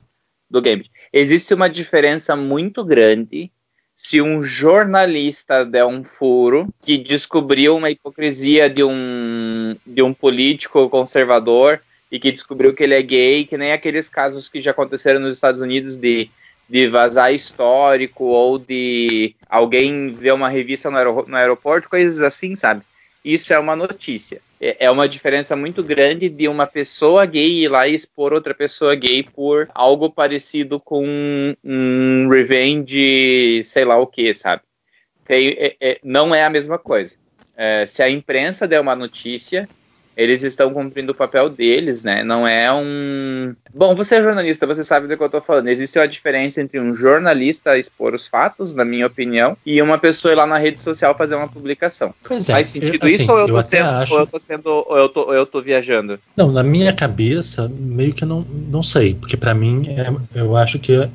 do 0.51 0.61
game. 0.61 0.91
Existe 1.13 1.55
uma 1.55 1.69
diferença 1.71 2.35
muito 2.35 2.85
grande 2.85 3.51
se 3.95 4.21
um 4.21 4.43
jornalista 4.43 5.65
der 5.65 5.85
um 5.85 6.03
furo 6.03 6.69
que 6.81 6.97
descobriu 6.97 7.77
uma 7.77 7.91
hipocrisia 7.91 8.69
de 8.69 8.83
um, 8.83 9.77
de 9.87 10.03
um 10.03 10.15
político 10.15 10.89
conservador 10.89 11.81
e 12.11 12.19
que 12.19 12.33
descobriu 12.33 12.75
que 12.75 12.83
ele 12.83 12.95
é 12.95 13.03
gay, 13.03 13.45
que 13.45 13.59
nem 13.59 13.73
aqueles 13.73 14.09
casos 14.09 14.49
que 14.49 14.61
já 14.61 14.71
aconteceram 14.71 15.21
nos 15.21 15.35
Estados 15.35 15.61
Unidos 15.61 15.97
de, 15.97 16.31
de 16.69 16.89
vazar 16.89 17.33
histórico 17.33 18.25
ou 18.25 18.59
de 18.59 19.35
alguém 19.49 20.15
ver 20.15 20.33
uma 20.33 20.49
revista 20.49 20.91
no, 20.91 20.97
aero- 20.97 21.27
no 21.29 21.37
aeroporto, 21.37 21.89
coisas 21.89 22.21
assim, 22.21 22.57
sabe? 22.57 22.83
Isso 23.25 23.53
é 23.53 23.59
uma 23.59 23.77
notícia. 23.77 24.41
É 24.61 24.87
é 24.87 24.91
uma 24.91 25.09
diferença 25.09 25.55
muito 25.57 25.83
grande 25.83 26.29
de 26.29 26.49
uma 26.49 26.67
pessoa 26.67 27.25
gay 27.27 27.65
ir 27.65 27.69
lá 27.69 27.87
e 27.89 27.95
expor 27.95 28.33
outra 28.33 28.55
pessoa 28.55 28.95
gay 28.95 29.23
por 29.23 29.69
algo 29.75 30.11
parecido 30.11 30.79
com 30.79 31.55
um 31.65 32.29
revenge, 32.29 33.63
sei 33.65 33.85
lá 33.85 33.97
o 33.99 34.07
que, 34.07 34.33
sabe? 34.35 34.63
Tem- 35.25 35.57
é- 35.59 35.77
é- 35.81 35.99
não 36.03 36.35
é 36.35 36.45
a 36.45 36.51
mesma 36.51 36.79
coisa. 36.79 37.17
É, 37.57 37.85
se 37.87 38.03
a 38.03 38.09
imprensa 38.11 38.67
der 38.67 38.81
uma 38.81 38.97
notícia 38.97 39.69
eles 40.17 40.43
estão 40.43 40.73
cumprindo 40.73 41.13
o 41.13 41.15
papel 41.15 41.49
deles, 41.49 42.03
né? 42.03 42.23
Não 42.25 42.47
é 42.47 42.71
um. 42.73 43.55
Bom, 43.73 43.95
você 43.95 44.17
é 44.17 44.23
jornalista, 44.23 44.67
você 44.67 44.83
sabe 44.85 45.07
do 45.07 45.17
que 45.17 45.23
eu 45.23 45.27
estou 45.27 45.41
falando. 45.41 45.69
Existe 45.69 45.99
uma 45.99 46.09
diferença 46.09 46.61
entre 46.61 46.79
um 46.81 46.93
jornalista 46.93 47.79
expor 47.79 48.15
os 48.15 48.27
fatos, 48.27 48.75
na 48.75 48.85
minha 48.85 49.07
opinião, 49.07 49.57
e 49.65 49.81
uma 49.81 49.99
pessoa 49.99 50.33
ir 50.33 50.37
lá 50.37 50.47
na 50.47 50.59
rede 50.59 50.81
social 50.81 51.17
fazer 51.17 51.37
uma 51.37 51.49
publicação. 51.49 52.15
Pois 52.27 52.49
é, 52.49 52.53
Faz 52.53 52.69
sentido 52.69 53.07
eu- 53.07 53.09
isso 53.09 53.23
assim, 53.23 53.31
ou 53.33 53.39
eu, 53.39 53.49
eu 53.49 53.55
tô 53.55 53.63
sendo, 53.63 53.87
acho- 53.89 54.13
ou 54.15 54.21
eu 54.21 54.27
tô 54.27 54.39
sendo. 54.39 54.67
Ou 54.87 54.99
eu 54.99 55.09
tô, 55.09 55.21
ou 55.23 55.35
eu 55.35 55.47
tô 55.47 55.63
viajando? 55.63 56.19
Não, 56.37 56.51
na 56.53 56.63
minha 56.63 56.93
cabeça, 56.93 57.71
meio 57.75 58.13
que 58.13 58.25
não, 58.25 58.45
não 58.71 58.83
sei, 58.83 59.15
porque 59.15 59.37
pra 59.37 59.55
mim 59.55 59.87
é- 59.89 60.39
eu 60.41 60.57
acho 60.57 60.79
que 60.79 61.09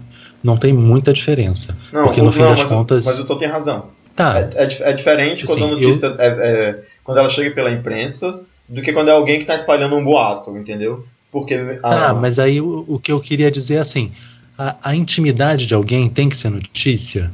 não 0.44 0.58
tem 0.58 0.74
muita 0.74 1.12
diferença. 1.14 1.76
Não, 1.92 2.06
porque 2.06 2.22
no 2.22 2.32
fim 2.32 2.42
não, 2.42 2.50
das 2.52 2.62
mas, 2.62 2.70
contas. 2.70 3.06
mas 3.06 3.20
o 3.20 3.26
Tô 3.26 3.36
tem 3.36 3.48
razão. 3.48 3.90
Tá, 4.16 4.40
É, 4.40 4.64
é 4.64 4.90
é 4.92 4.94
diferente 4.94 5.46
quando 5.46 5.58
Assim, 5.66 5.68
a 5.68 5.76
notícia 5.76 6.16
é, 6.20 6.28
é- 6.28 6.80
quando 7.04 7.18
ela 7.18 7.30
chega 7.30 7.52
pela 7.54 7.70
imprensa 7.70 8.40
do 8.68 8.82
que 8.82 8.92
quando 8.94 9.10
é 9.10 9.12
alguém 9.12 9.36
que 9.38 9.42
está 9.44 9.56
espalhando 9.56 9.96
um 9.96 10.04
boato, 10.04 10.56
entendeu? 10.58 11.06
Porque 11.32 11.58
tá, 11.82 12.10
a- 12.10 12.14
mas 12.14 12.40
aí 12.40 12.62
o, 12.62 12.86
o 12.88 13.00
que 13.00 13.12
eu 13.12 13.20
queria 13.20 13.52
dizer 13.52 13.76
é 13.76 13.80
assim: 13.80 14.12
a, 14.58 14.78
a 14.82 14.96
intimidade 14.96 15.66
de 15.68 15.74
alguém 15.74 16.10
tem 16.10 16.30
que 16.30 16.38
ser 16.38 16.50
notícia. 16.50 17.32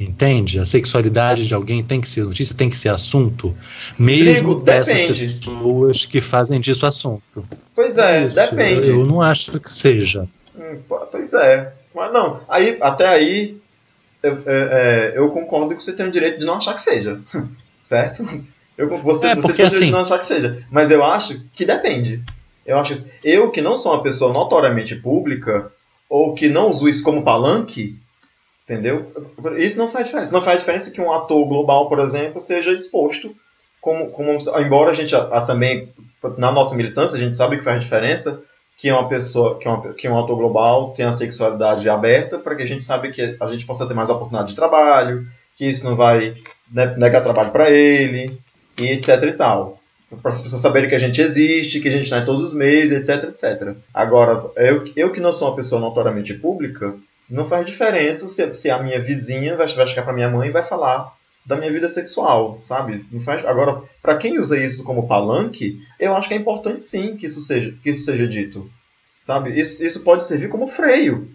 Entende? 0.00 0.60
A 0.60 0.64
sexualidade 0.64 1.48
de 1.48 1.52
alguém 1.54 1.82
tem 1.82 2.00
que 2.00 2.06
ser 2.06 2.24
notícia, 2.24 2.54
tem 2.54 2.70
que 2.70 2.76
ser 2.78 2.88
assunto. 2.90 3.52
Mesmo 3.98 4.52
Rodrigo, 4.52 4.64
dessas 4.64 5.18
pessoas 5.18 6.04
que 6.04 6.20
fazem 6.20 6.60
disso 6.60 6.86
assunto. 6.86 7.44
Pois 7.74 7.98
é, 7.98 8.26
Isso, 8.26 8.36
depende. 8.36 8.90
Eu, 8.90 9.00
eu 9.00 9.06
não 9.06 9.20
acho 9.20 9.58
que 9.58 9.68
seja. 9.68 10.28
Hum, 10.56 10.78
po- 10.88 11.04
Pois 11.10 11.34
é. 11.34 11.72
Mas 11.92 12.12
não, 12.12 12.40
aí, 12.48 12.78
até 12.80 13.08
aí 13.08 13.56
eu, 14.22 14.34
é, 14.46 15.12
é, 15.16 15.18
eu 15.18 15.30
concordo 15.30 15.74
que 15.74 15.82
você 15.82 15.92
tem 15.92 16.06
o 16.06 16.12
direito 16.12 16.38
de 16.38 16.46
não 16.46 16.54
achar 16.54 16.74
que 16.74 16.82
seja. 16.82 17.18
certo? 17.84 18.24
Eu, 18.78 18.88
você, 19.02 19.26
É, 19.26 19.34
você 19.34 19.40
porque 19.42 19.64
direito 19.64 19.82
assim- 19.82 19.90
não 19.90 20.00
achar 20.00 20.18
que 20.20 20.26
seja. 20.26 20.64
Mas 20.70 20.90
eu 20.90 21.04
acho 21.04 21.40
que 21.54 21.64
depende. 21.66 22.22
Eu 22.64 22.78
acho 22.78 22.92
assim, 22.92 23.10
eu 23.24 23.50
que 23.50 23.60
não 23.60 23.76
sou 23.76 23.92
uma 23.92 24.02
pessoa 24.02 24.32
notoriamente 24.32 24.94
pública, 24.94 25.70
ou 26.08 26.32
que 26.34 26.48
não 26.48 26.70
uso 26.70 26.88
isso 26.88 27.02
como 27.04 27.22
palanque, 27.24 27.98
entendeu? 28.64 29.10
Isso 29.56 29.76
não 29.78 29.88
faz 29.88 30.06
diferença. 30.06 30.30
Não 30.32 30.40
faz 30.40 30.60
diferença 30.60 30.90
que 30.90 31.00
um 31.00 31.12
ator 31.12 31.44
global, 31.46 31.88
por 31.88 31.98
exemplo, 31.98 32.40
seja 32.40 32.72
exposto 32.72 33.34
como, 33.80 34.10
como 34.10 34.36
embora 34.60 34.90
a 34.90 34.94
gente 34.94 35.14
a- 35.14 35.22
a 35.38 35.40
também 35.42 35.88
na 36.36 36.50
nossa 36.50 36.74
militância 36.74 37.16
a 37.16 37.20
gente 37.20 37.36
sabe 37.36 37.58
que 37.58 37.64
faz 37.64 37.80
diferença 37.80 38.40
que 38.76 38.90
uma 38.90 39.08
pessoa 39.08 39.56
que, 39.58 39.68
uma, 39.68 39.92
que 39.94 40.08
um 40.08 40.18
ator 40.18 40.36
global 40.36 40.92
tenha 40.96 41.08
a 41.08 41.12
sexualidade 41.12 41.88
aberta 41.88 42.38
para 42.38 42.54
que 42.56 42.62
a 42.62 42.66
gente 42.66 42.84
sabe 42.84 43.10
que 43.12 43.36
a 43.40 43.46
gente 43.46 43.64
possa 43.64 43.86
ter 43.86 43.94
mais 43.94 44.10
oportunidade 44.10 44.50
de 44.50 44.56
trabalho 44.56 45.26
que 45.56 45.64
isso 45.66 45.84
não 45.84 45.94
vai 45.96 46.34
negar 46.96 47.22
trabalho 47.22 47.50
para 47.52 47.70
ele 47.70 48.36
e 48.80 48.92
etc 48.92 49.22
e 49.24 49.32
tal 49.32 49.78
para 50.22 50.30
as 50.30 50.40
pessoas 50.40 50.62
saberem 50.62 50.88
que 50.88 50.94
a 50.94 50.98
gente 50.98 51.20
existe 51.20 51.80
que 51.80 51.88
a 51.88 51.90
gente 51.90 52.04
está 52.04 52.22
todos 52.22 52.44
os 52.44 52.54
meses 52.54 52.92
etc 52.92 53.24
etc 53.24 53.76
agora 53.92 54.50
eu, 54.56 54.90
eu 54.96 55.12
que 55.12 55.20
não 55.20 55.32
sou 55.32 55.48
uma 55.48 55.56
pessoa 55.56 55.80
notoriamente 55.80 56.34
pública 56.34 56.94
não 57.28 57.44
faz 57.44 57.66
diferença 57.66 58.26
se, 58.26 58.54
se 58.54 58.70
a 58.70 58.82
minha 58.82 59.02
vizinha 59.02 59.56
vai, 59.56 59.66
vai 59.66 59.86
chegar 59.86 60.02
para 60.02 60.12
minha 60.14 60.30
mãe 60.30 60.48
e 60.48 60.52
vai 60.52 60.62
falar 60.62 61.12
da 61.48 61.56
minha 61.56 61.72
vida 61.72 61.88
sexual, 61.88 62.60
sabe? 62.62 63.06
Não 63.10 63.22
faz... 63.22 63.44
Agora, 63.46 63.82
para 64.02 64.18
quem 64.18 64.38
usa 64.38 64.58
isso 64.58 64.84
como 64.84 65.08
palanque, 65.08 65.80
eu 65.98 66.14
acho 66.14 66.28
que 66.28 66.34
é 66.34 66.36
importante 66.36 66.84
sim 66.84 67.16
que 67.16 67.26
isso 67.26 67.40
seja, 67.40 67.74
que 67.82 67.88
isso 67.88 68.04
seja 68.04 68.28
dito, 68.28 68.70
sabe? 69.24 69.58
Isso, 69.58 69.82
isso 69.82 70.04
pode 70.04 70.26
servir 70.26 70.50
como 70.50 70.68
freio. 70.68 71.30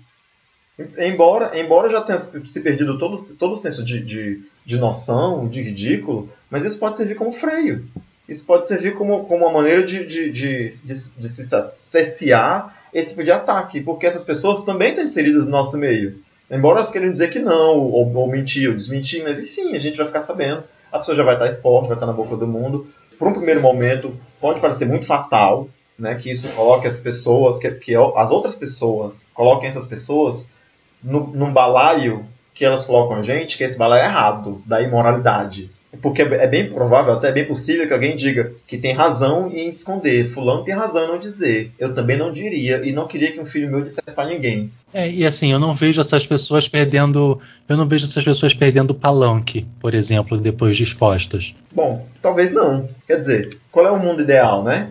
Embora, 0.98 1.60
embora 1.60 1.90
já 1.90 2.02
tenha 2.02 2.18
se 2.18 2.62
perdido 2.62 2.98
todo, 2.98 3.16
todo 3.38 3.54
o 3.54 3.58
senso 3.58 3.84
de, 3.84 4.00
de, 4.00 4.42
de 4.66 4.78
noção, 4.78 5.48
de 5.48 5.62
ridículo, 5.62 6.30
mas 6.50 6.66
isso 6.66 6.80
pode 6.80 6.98
servir 6.98 7.16
como 7.16 7.32
freio. 7.32 7.86
Isso 8.28 8.46
pode 8.46 8.68
servir 8.68 8.96
como, 8.96 9.26
como 9.26 9.46
uma 9.46 9.54
maneira 9.54 9.84
de, 9.84 10.06
de, 10.06 10.32
de, 10.32 10.70
de, 10.84 10.94
de 10.94 11.30
se 11.30 11.44
cercear 11.44 12.84
esse 12.92 13.10
tipo 13.10 13.24
de 13.24 13.32
ataque, 13.32 13.82
porque 13.82 14.08
essas 14.08 14.24
pessoas 14.24 14.64
também 14.64 14.90
estão 14.90 15.04
inseridas 15.04 15.46
no 15.46 15.52
nosso 15.52 15.78
meio. 15.78 16.20
Embora 16.50 16.80
elas 16.80 16.92
queiram 16.92 17.12
dizer 17.12 17.30
que 17.30 17.40
não, 17.40 17.78
ou, 17.78 18.14
ou 18.14 18.28
mentir, 18.28 18.70
ou 18.70 18.76
desmentir, 18.76 19.24
mas 19.24 19.40
enfim, 19.40 19.76
a 19.76 19.80
gente 19.80 19.98
vai 19.98 20.06
ficar 20.08 20.22
sabendo. 20.22 20.64
A 20.92 21.00
pessoa 21.00 21.18
já 21.18 21.24
vai 21.24 21.36
estar 21.36 21.48
exposta, 21.48 21.88
vai 21.88 21.98
estar 21.98 22.06
na 22.06 22.14
boca 22.14 22.36
do 22.36 22.48
mundo. 22.48 22.88
Por 23.18 23.28
um 23.28 23.34
primeiro 23.34 23.62
momento, 23.62 24.16
pode 24.40 24.60
parecer 24.60 24.86
muito 24.86 25.06
fatal, 25.06 25.68
né, 25.98 26.16
que 26.16 26.32
isso 26.32 26.50
coloque 26.50 26.88
as 26.88 27.02
pessoas, 27.02 27.60
que, 27.60 27.70
que 27.72 27.96
as 27.96 28.32
outras 28.32 28.56
pessoas 28.56 29.28
coloquem 29.34 29.70
essas 29.70 29.88
pessoas 29.88 30.52
no, 31.04 31.28
num 31.28 31.52
balaio 31.52 32.26
que 32.54 32.64
elas 32.64 32.86
colocam 32.86 33.18
a 33.18 33.24
gente, 33.24 33.58
que 33.58 33.64
esse 33.64 33.78
balaio 33.78 34.04
é 34.04 34.06
errado, 34.06 34.62
da 34.66 34.82
imoralidade. 34.82 35.70
Porque 36.02 36.24
é 36.24 36.48
bem 36.48 36.72
provável, 36.72 37.14
até 37.14 37.30
é 37.30 37.32
bem 37.32 37.46
possível 37.46 37.86
que 37.86 37.94
alguém 37.94 38.16
diga 38.16 38.52
que 38.66 38.80
tem 38.80 38.94
razão 38.94 39.52
em 39.54 39.70
esconder. 39.70 40.28
Fulano 40.28 40.64
tem 40.64 40.74
razão 40.74 41.06
em 41.06 41.08
não 41.08 41.20
dizer. 41.20 41.72
Eu 41.78 41.94
também 41.94 42.18
não 42.18 42.32
diria 42.32 42.84
e 42.84 42.92
não 42.92 43.08
queria 43.08 43.32
que 43.32 43.40
um 43.40 43.46
filho 43.46 43.70
meu 43.70 43.82
dissesse 43.82 44.16
para 44.16 44.28
ninguém. 44.28 44.72
É, 44.92 45.08
e 45.10 45.24
assim, 45.24 45.52
eu 45.52 45.60
não 45.60 45.76
vejo 45.76 46.02
essas 46.02 46.26
pessoas 46.26 46.68
perdendo. 46.68 47.40
Eu 47.70 47.78
não 47.78 47.88
vejo 47.88 48.08
essas 48.08 48.24
pessoas 48.24 48.56
perdendo 48.56 48.96
palanque, 48.96 49.68
por 49.80 49.94
exemplo, 49.94 50.40
depois 50.40 50.76
de 50.76 50.82
expostas. 50.82 51.54
Bom, 51.72 52.08
talvez 52.24 52.52
não. 52.52 52.90
Quer 53.06 53.20
dizer, 53.20 53.58
qual 53.72 53.86
é 53.86 53.92
o 53.92 54.00
mundo 54.00 54.24
ideal, 54.24 54.64
né? 54.64 54.90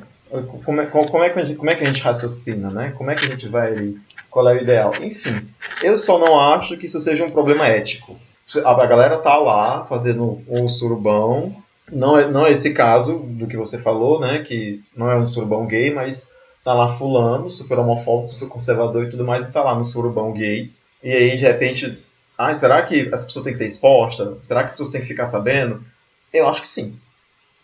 Como 0.64 0.81
é, 0.81 0.87
como 0.87 1.23
é, 1.23 1.29
que, 1.29 1.38
a 1.38 1.45
gente, 1.45 1.57
como 1.59 1.71
é 1.71 1.75
que 1.75 1.85
a 1.85 1.87
gente 1.87 2.01
raciocina, 2.01 2.71
né? 2.71 2.95
Como 2.97 3.11
é 3.11 3.14
que 3.14 3.27
a 3.27 3.29
gente 3.29 3.49
vai. 3.49 3.95
Qual 4.31 4.49
é 4.49 4.55
o 4.55 4.62
ideal? 4.62 4.92
Enfim, 5.03 5.47
eu 5.83 5.99
só 5.99 6.18
não 6.18 6.40
acho 6.40 6.77
que 6.79 6.87
isso 6.87 6.99
seja 7.01 7.23
um 7.23 7.31
problema 7.31 7.68
ético. 7.68 8.18
A 8.64 8.87
galera 8.87 9.18
tá 9.18 9.37
lá 9.37 9.85
fazendo 9.85 10.42
um 10.49 10.68
surubão. 10.68 11.55
Não 11.90 12.18
é, 12.18 12.31
não 12.31 12.47
é 12.47 12.53
esse 12.53 12.73
caso 12.73 13.18
do 13.18 13.47
que 13.47 13.59
você 13.59 13.79
falou, 13.79 14.21
né? 14.21 14.42
Que 14.42 14.83
não 14.97 15.11
é 15.11 15.16
um 15.16 15.27
surubão 15.27 15.66
gay, 15.66 15.92
mas 15.92 16.31
tá 16.64 16.73
lá 16.73 16.88
fulano, 16.88 17.51
super 17.51 17.79
homofóbico, 17.79 18.31
super 18.31 18.49
conservador 18.49 19.05
e 19.05 19.11
tudo 19.11 19.25
mais, 19.25 19.47
e 19.47 19.53
tá 19.53 19.62
lá 19.62 19.75
no 19.75 19.85
surubão 19.85 20.33
gay. 20.33 20.73
E 21.03 21.12
aí, 21.12 21.37
de 21.37 21.45
repente, 21.45 21.99
ah, 22.38 22.55
será 22.55 22.81
que 22.83 23.11
as 23.12 23.25
pessoas 23.25 23.45
têm 23.45 23.53
que 23.53 23.59
ser 23.59 23.66
expostas? 23.66 24.38
Será 24.42 24.61
que 24.61 24.66
as 24.66 24.73
pessoas 24.73 24.90
têm 24.90 25.01
que 25.01 25.09
ficar 25.09 25.27
sabendo? 25.27 25.85
Eu 26.33 26.49
acho 26.49 26.62
que 26.62 26.68
sim. 26.68 26.97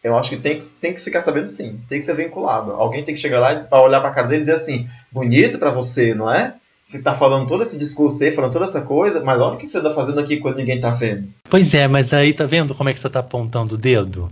Eu 0.03 0.17
acho 0.17 0.31
que 0.31 0.37
tem 0.37 0.59
que, 0.59 0.65
tem 0.81 0.95
que 0.95 1.01
ficar 1.01 1.23
sabendo 1.23 1.49
sim. 1.49 1.81
Tem 1.89 1.99
que 1.99 2.07
ser 2.07 2.15
vinculado. 2.15 2.73
Alguém 2.73 3.03
tem 3.03 3.15
que 3.15 3.21
chegar 3.21 3.41
lá 3.41 3.55
e 3.55 3.65
pra 3.65 3.83
olhar 3.83 4.01
pra 4.01 4.11
cara 4.11 4.29
dele 4.29 4.43
e 4.43 4.45
dizer 4.45 4.57
assim: 4.57 4.89
bonito 5.11 5.59
pra 5.59 5.71
você, 5.71 6.15
não 6.15 6.33
é? 6.33 6.55
Você 6.89 7.03
tá 7.03 7.15
falando 7.15 7.47
todo 7.47 7.63
esse 7.63 7.79
discurso 7.79 8.23
aí, 8.25 8.33
falando 8.33 8.53
toda 8.53 8.65
essa 8.65 8.81
coisa, 8.81 9.23
mas 9.23 9.39
olha 9.41 9.55
o 9.55 9.59
que 9.59 9.69
você 9.69 9.81
tá 9.81 9.91
fazendo 9.91 10.21
aqui 10.21 10.39
quando 10.39 10.57
ninguém 10.57 10.81
tá 10.81 10.89
vendo. 10.91 11.29
Pois 11.51 11.75
é, 11.75 11.87
mas 11.87 12.13
aí 12.15 12.33
tá 12.33 12.47
vendo 12.47 12.75
como 12.75 12.89
é 12.89 12.95
que 12.95 13.01
você 13.01 13.11
tá 13.11 13.21
apontando 13.21 13.75
o 13.75 13.79
dedo? 13.79 14.31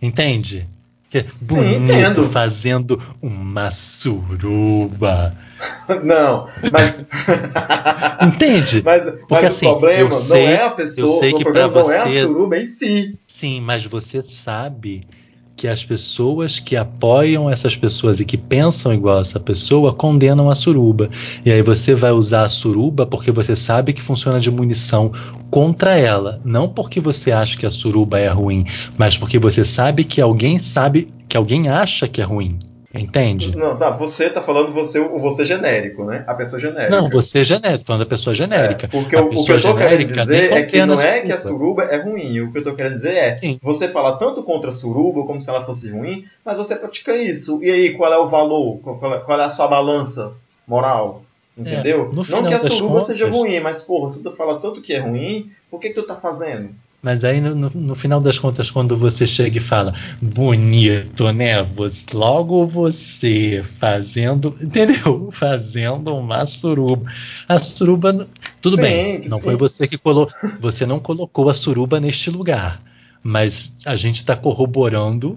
Entende? 0.00 0.68
Que 1.10 1.18
é 1.18 1.26
Sim, 1.36 1.54
bonito 1.56 1.92
entendo. 1.92 2.22
fazendo 2.24 3.02
uma 3.20 3.70
suruba. 3.70 5.34
não, 6.04 6.48
mas. 6.70 6.94
Entende? 8.28 8.82
mas 8.84 9.02
Porque 9.04 9.26
mas 9.30 9.44
assim, 9.44 9.66
o 9.66 9.70
problema 9.70 10.00
eu 10.00 10.08
não 10.08 10.20
sei- 10.20 10.44
é 10.46 10.64
a 10.64 10.70
pessoa, 10.70 11.06
eu 11.14 11.18
sei 11.18 11.32
o 11.32 11.36
que 11.36 11.42
problema 11.44 11.82
não 11.82 11.90
é 11.90 11.98
a 11.98 12.04
você- 12.04 12.20
suruba 12.22 12.58
em 12.58 12.66
si. 12.66 13.18
Sim, 13.42 13.60
mas 13.60 13.84
você 13.84 14.22
sabe 14.22 15.00
que 15.56 15.66
as 15.66 15.84
pessoas 15.84 16.60
que 16.60 16.76
apoiam 16.76 17.50
essas 17.50 17.74
pessoas 17.74 18.20
e 18.20 18.24
que 18.24 18.38
pensam 18.38 18.94
igual 18.94 19.20
essa 19.20 19.40
pessoa 19.40 19.92
condenam 19.92 20.48
a 20.48 20.54
suruba. 20.54 21.10
E 21.44 21.50
aí 21.50 21.60
você 21.60 21.92
vai 21.92 22.12
usar 22.12 22.44
a 22.44 22.48
suruba 22.48 23.04
porque 23.04 23.32
você 23.32 23.56
sabe 23.56 23.92
que 23.92 24.00
funciona 24.00 24.38
de 24.38 24.48
munição 24.48 25.10
contra 25.50 25.98
ela. 25.98 26.40
Não 26.44 26.68
porque 26.68 27.00
você 27.00 27.32
acha 27.32 27.58
que 27.58 27.66
a 27.66 27.70
suruba 27.70 28.16
é 28.20 28.28
ruim, 28.28 28.64
mas 28.96 29.18
porque 29.18 29.40
você 29.40 29.64
sabe 29.64 30.04
que 30.04 30.20
alguém 30.20 30.60
sabe, 30.60 31.08
que 31.28 31.36
alguém 31.36 31.68
acha 31.68 32.06
que 32.06 32.20
é 32.20 32.24
ruim. 32.24 32.60
Entende? 32.94 33.56
Não, 33.56 33.76
tá, 33.76 33.90
você 33.90 34.28
tá 34.28 34.42
falando 34.42 34.72
você, 34.72 34.98
o 35.00 35.18
você 35.18 35.44
genérico, 35.44 36.04
né? 36.04 36.24
A 36.26 36.34
pessoa 36.34 36.60
genérica. 36.60 36.94
Não, 36.94 37.08
você 37.08 37.40
é 37.40 37.44
genérico, 37.44 37.86
falando 37.86 38.00
da 38.00 38.06
pessoa 38.06 38.34
genérica. 38.34 38.86
É, 38.86 38.88
porque 38.88 39.16
o, 39.16 39.20
o 39.20 39.28
que 39.30 39.36
pessoa 39.36 39.56
eu 39.58 39.62
tô 39.62 39.74
querendo 39.76 40.12
dizer 40.12 40.52
é 40.52 40.62
que 40.62 40.84
não 40.84 41.00
é 41.00 41.20
que 41.20 41.32
a 41.32 41.38
suruba. 41.38 41.84
é 41.84 41.96
ruim. 42.02 42.40
O 42.40 42.52
que 42.52 42.58
eu 42.58 42.62
tô 42.64 42.74
querendo 42.74 42.94
dizer 42.96 43.14
é 43.14 43.36
Sim. 43.36 43.58
você 43.62 43.88
fala 43.88 44.18
tanto 44.18 44.42
contra 44.42 44.68
a 44.68 44.72
suruba 44.72 45.24
como 45.24 45.40
se 45.40 45.48
ela 45.48 45.64
fosse 45.64 45.90
ruim, 45.90 46.26
mas 46.44 46.58
você 46.58 46.76
pratica 46.76 47.16
isso. 47.16 47.62
E 47.64 47.70
aí, 47.70 47.94
qual 47.94 48.12
é 48.12 48.18
o 48.18 48.26
valor? 48.26 48.78
Qual 48.80 49.14
é, 49.14 49.20
qual 49.20 49.40
é 49.40 49.44
a 49.44 49.50
sua 49.50 49.68
balança 49.68 50.32
moral? 50.66 51.22
Entendeu? 51.56 52.10
no 52.12 52.24
não 52.24 52.42
que 52.44 52.54
a 52.54 52.58
suruba 52.60 52.92
contas- 52.94 53.06
seja 53.06 53.28
ruim, 53.28 53.60
mas 53.60 53.82
porra, 53.82 54.08
se 54.08 54.22
tu 54.22 54.30
fala 54.32 54.58
tanto 54.58 54.80
que 54.80 54.94
é 54.94 54.98
ruim, 55.00 55.50
por 55.70 55.80
que, 55.80 55.88
que 55.88 55.94
tu 55.94 56.02
tá 56.02 56.16
fazendo? 56.16 56.70
Mas 57.02 57.24
aí, 57.24 57.40
no, 57.40 57.52
no- 57.54 57.70
no 57.74 57.94
final 57.96 58.20
das 58.20 58.38
contas, 58.38 58.70
quando 58.70 58.96
você 58.96 59.26
chega 59.26 59.56
e 59.56 59.60
fala, 59.60 59.92
bonito, 60.20 61.32
né? 61.32 61.60
Você- 61.74 62.06
logo 62.14 62.64
você 62.64 63.64
fazendo, 63.80 64.54
entendeu? 64.62 65.28
Fazendo 65.32 66.14
uma 66.14 66.46
suruba. 66.46 67.10
A 67.48 67.58
suruba, 67.58 68.28
tudo 68.60 68.76
Sim, 68.76 68.82
bem, 68.82 69.28
não 69.28 69.38
sim. 69.38 69.44
foi 69.44 69.56
você 69.56 69.88
que 69.88 69.98
colocou, 69.98 70.32
você 70.60 70.86
não 70.86 71.00
colocou 71.00 71.50
a 71.50 71.54
suruba 71.54 71.98
neste 71.98 72.30
lugar. 72.30 72.80
Mas 73.20 73.72
a 73.84 73.96
gente 73.96 74.16
está 74.16 74.36
corroborando 74.36 75.36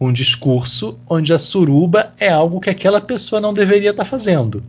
um 0.00 0.12
discurso 0.12 0.96
onde 1.08 1.32
a 1.32 1.38
suruba 1.38 2.12
é 2.20 2.28
algo 2.28 2.60
que 2.60 2.70
aquela 2.70 3.00
pessoa 3.00 3.40
não 3.40 3.52
deveria 3.52 3.90
estar 3.90 4.04
fazendo. 4.04 4.62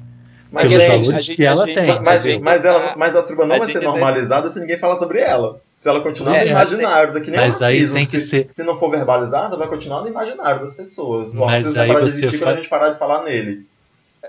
Mas, 0.51 0.67
pelos 0.67 0.81
gente, 0.83 0.91
valores 0.97 1.25
gente- 1.25 1.35
que 1.37 1.43
ela 1.45 1.65
gente- 1.65 1.75
tem. 1.75 1.87
mas, 1.87 2.01
mas, 2.41 2.63
tá- 2.63 2.67
ela, 2.69 2.95
mas 2.97 3.15
a 3.15 3.21
suruba 3.21 3.45
não 3.45 3.55
a 3.55 3.59
vai 3.59 3.67
ser 3.71 3.79
tá- 3.79 3.85
normalizada 3.85 4.49
se 4.49 4.59
ninguém 4.59 4.79
falar 4.79 4.95
sobre 4.97 5.19
ela. 5.21 5.61
Se 5.81 5.89
ela 5.89 5.99
continuar 6.01 6.35
É, 6.35 6.43
no 6.45 6.51
imaginário, 6.51 7.11
daqui 7.11 7.31
nem 7.31 7.39
mas 7.39 7.59
aí 7.59 7.77
racismo, 7.79 7.95
tem 7.95 8.05
que 8.05 8.19
se, 8.19 8.27
ser- 8.27 8.49
se 8.53 8.63
não 8.63 8.77
for 8.77 8.91
verbalizada, 8.91 9.57
vai 9.57 9.67
continuar 9.67 10.01
no 10.03 10.09
imaginário 10.09 10.61
das 10.61 10.75
pessoas. 10.75 11.33
O 11.33 11.39
Mas 11.39 11.63
racismo 11.63 11.73
vai 11.73 11.81
aí 11.81 11.87
parar 11.87 11.99
de 12.05 12.11
você 12.11 12.17
existir 12.19 12.37
fa- 12.37 12.45
quando 12.45 12.53
a 12.53 12.57
gente 12.61 12.69
parar 12.69 12.89
de 12.91 12.99
falar 12.99 13.23
nele. 13.23 13.65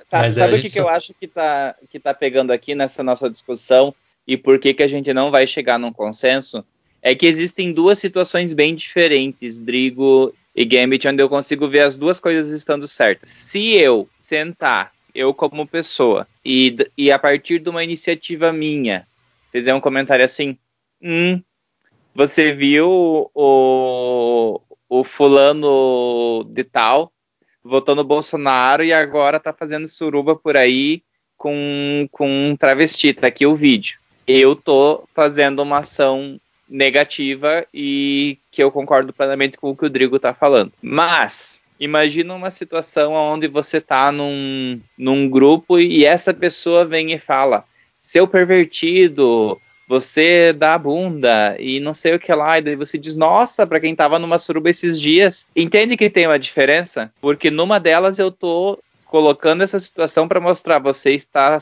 Sabe, 0.07 0.25
Mas 0.25 0.35
sabe 0.35 0.55
a 0.55 0.57
o 0.57 0.63
que, 0.63 0.63
que 0.63 0.69
só- 0.71 0.81
eu 0.81 0.89
acho 0.89 1.13
que 1.13 1.29
tá, 1.29 1.75
que 1.91 2.01
tá 2.01 2.15
pegando 2.15 2.53
aqui 2.55 2.75
nessa 2.75 3.03
nossa 3.03 3.29
discussão 3.29 3.95
e 4.27 4.35
por 4.35 4.59
que, 4.59 4.73
que 4.73 4.83
a 4.83 4.87
gente 4.87 5.13
não 5.13 5.31
vai 5.31 5.47
chegar 5.47 5.79
num 5.79 5.93
consenso? 5.93 6.65
É 7.03 7.15
que 7.15 7.27
existem 7.27 7.71
duas 7.71 7.99
situações 7.99 8.55
bem 8.55 8.75
diferentes, 8.75 9.59
Drigo 9.59 10.33
e 10.57 10.65
Gambit, 10.65 11.07
onde 11.07 11.23
eu 11.23 11.29
consigo 11.29 11.69
ver 11.69 11.81
as 11.81 11.99
duas 11.99 12.19
coisas 12.19 12.51
estando 12.51 12.89
certas. 12.89 13.29
Se 13.29 13.75
eu 13.75 14.09
sentar, 14.23 14.91
eu 15.15 15.35
como 15.35 15.67
pessoa, 15.67 16.27
e, 16.43 16.79
e 16.97 17.13
a 17.13 17.19
partir 17.19 17.59
de 17.59 17.69
uma 17.69 17.85
iniciativa 17.85 18.51
minha, 18.55 19.07
fizer 19.53 19.75
um 19.75 19.81
comentário 19.83 20.25
assim, 20.25 20.57
hum, 21.03 21.43
você 22.15 22.53
viu 22.53 23.31
o, 23.35 24.61
o 24.89 25.05
fulano 25.05 26.45
de 26.49 26.65
tal 26.65 27.13
votou 27.65 27.95
no 27.95 28.05
Bolsonaro 28.05 28.83
e 28.83 28.93
agora 28.93 29.39
tá 29.39 29.53
fazendo 29.53 29.87
suruba 29.87 30.35
por 30.35 30.57
aí 30.57 31.03
com, 31.37 32.09
com 32.11 32.29
um 32.29 32.57
travesti, 32.57 33.13
tá 33.15 33.29
aqui 33.29 33.47
o 33.47 33.57
vídeo. 33.57 33.99
Eu 34.27 34.55
tô 34.55 35.05
fazendo 35.15 35.63
uma 35.63 35.79
ação 35.79 36.41
negativa 36.69 37.67
e 37.73 38.39
que 38.51 38.63
eu 38.63 38.71
concordo 38.71 39.13
plenamente 39.13 39.59
com 39.59 39.71
o 39.71 39.77
que 39.77 39.85
o 39.85 39.91
Drigo 39.91 40.19
tá 40.19 40.33
falando. 40.33 40.73
Mas, 40.81 41.61
imagina 41.79 42.35
uma 42.35 42.51
situação 42.51 43.13
onde 43.13 43.49
você 43.49 43.81
tá 43.81 44.11
num, 44.11 44.81
num 44.97 45.29
grupo 45.29 45.79
e 45.79 46.05
essa 46.05 46.33
pessoa 46.33 46.85
vem 46.85 47.13
e 47.13 47.19
fala, 47.19 47.65
seu 48.01 48.27
pervertido, 48.27 49.61
você 49.93 50.55
dá 50.55 50.73
a 50.73 50.79
bunda 50.79 51.55
e 51.59 51.79
não 51.79 51.93
sei 51.93 52.15
o 52.15 52.19
que 52.19 52.33
lá, 52.33 52.59
e 52.59 52.63
daí 52.63 52.75
você 52.75 52.97
diz, 52.97 53.15
nossa, 53.15 53.67
pra 53.67 53.79
quem 53.79 53.95
tava 53.95 54.19
numa 54.19 54.39
suruba 54.39 54.71
esses 54.71 54.99
dias, 54.99 55.47
entende 55.55 55.99
que 55.99 56.09
tem 56.09 56.27
uma 56.27 56.39
diferença? 56.39 57.13
Porque 57.21 57.51
numa 57.51 57.79
delas 57.79 58.19
eu 58.19 58.33
tô 58.33 58.79
colocando 59.05 59.63
essa 59.63 59.79
situação 59.79 60.27
para 60.27 60.41
mostrar, 60.41 60.79
você 60.79 61.13
está, 61.13 61.59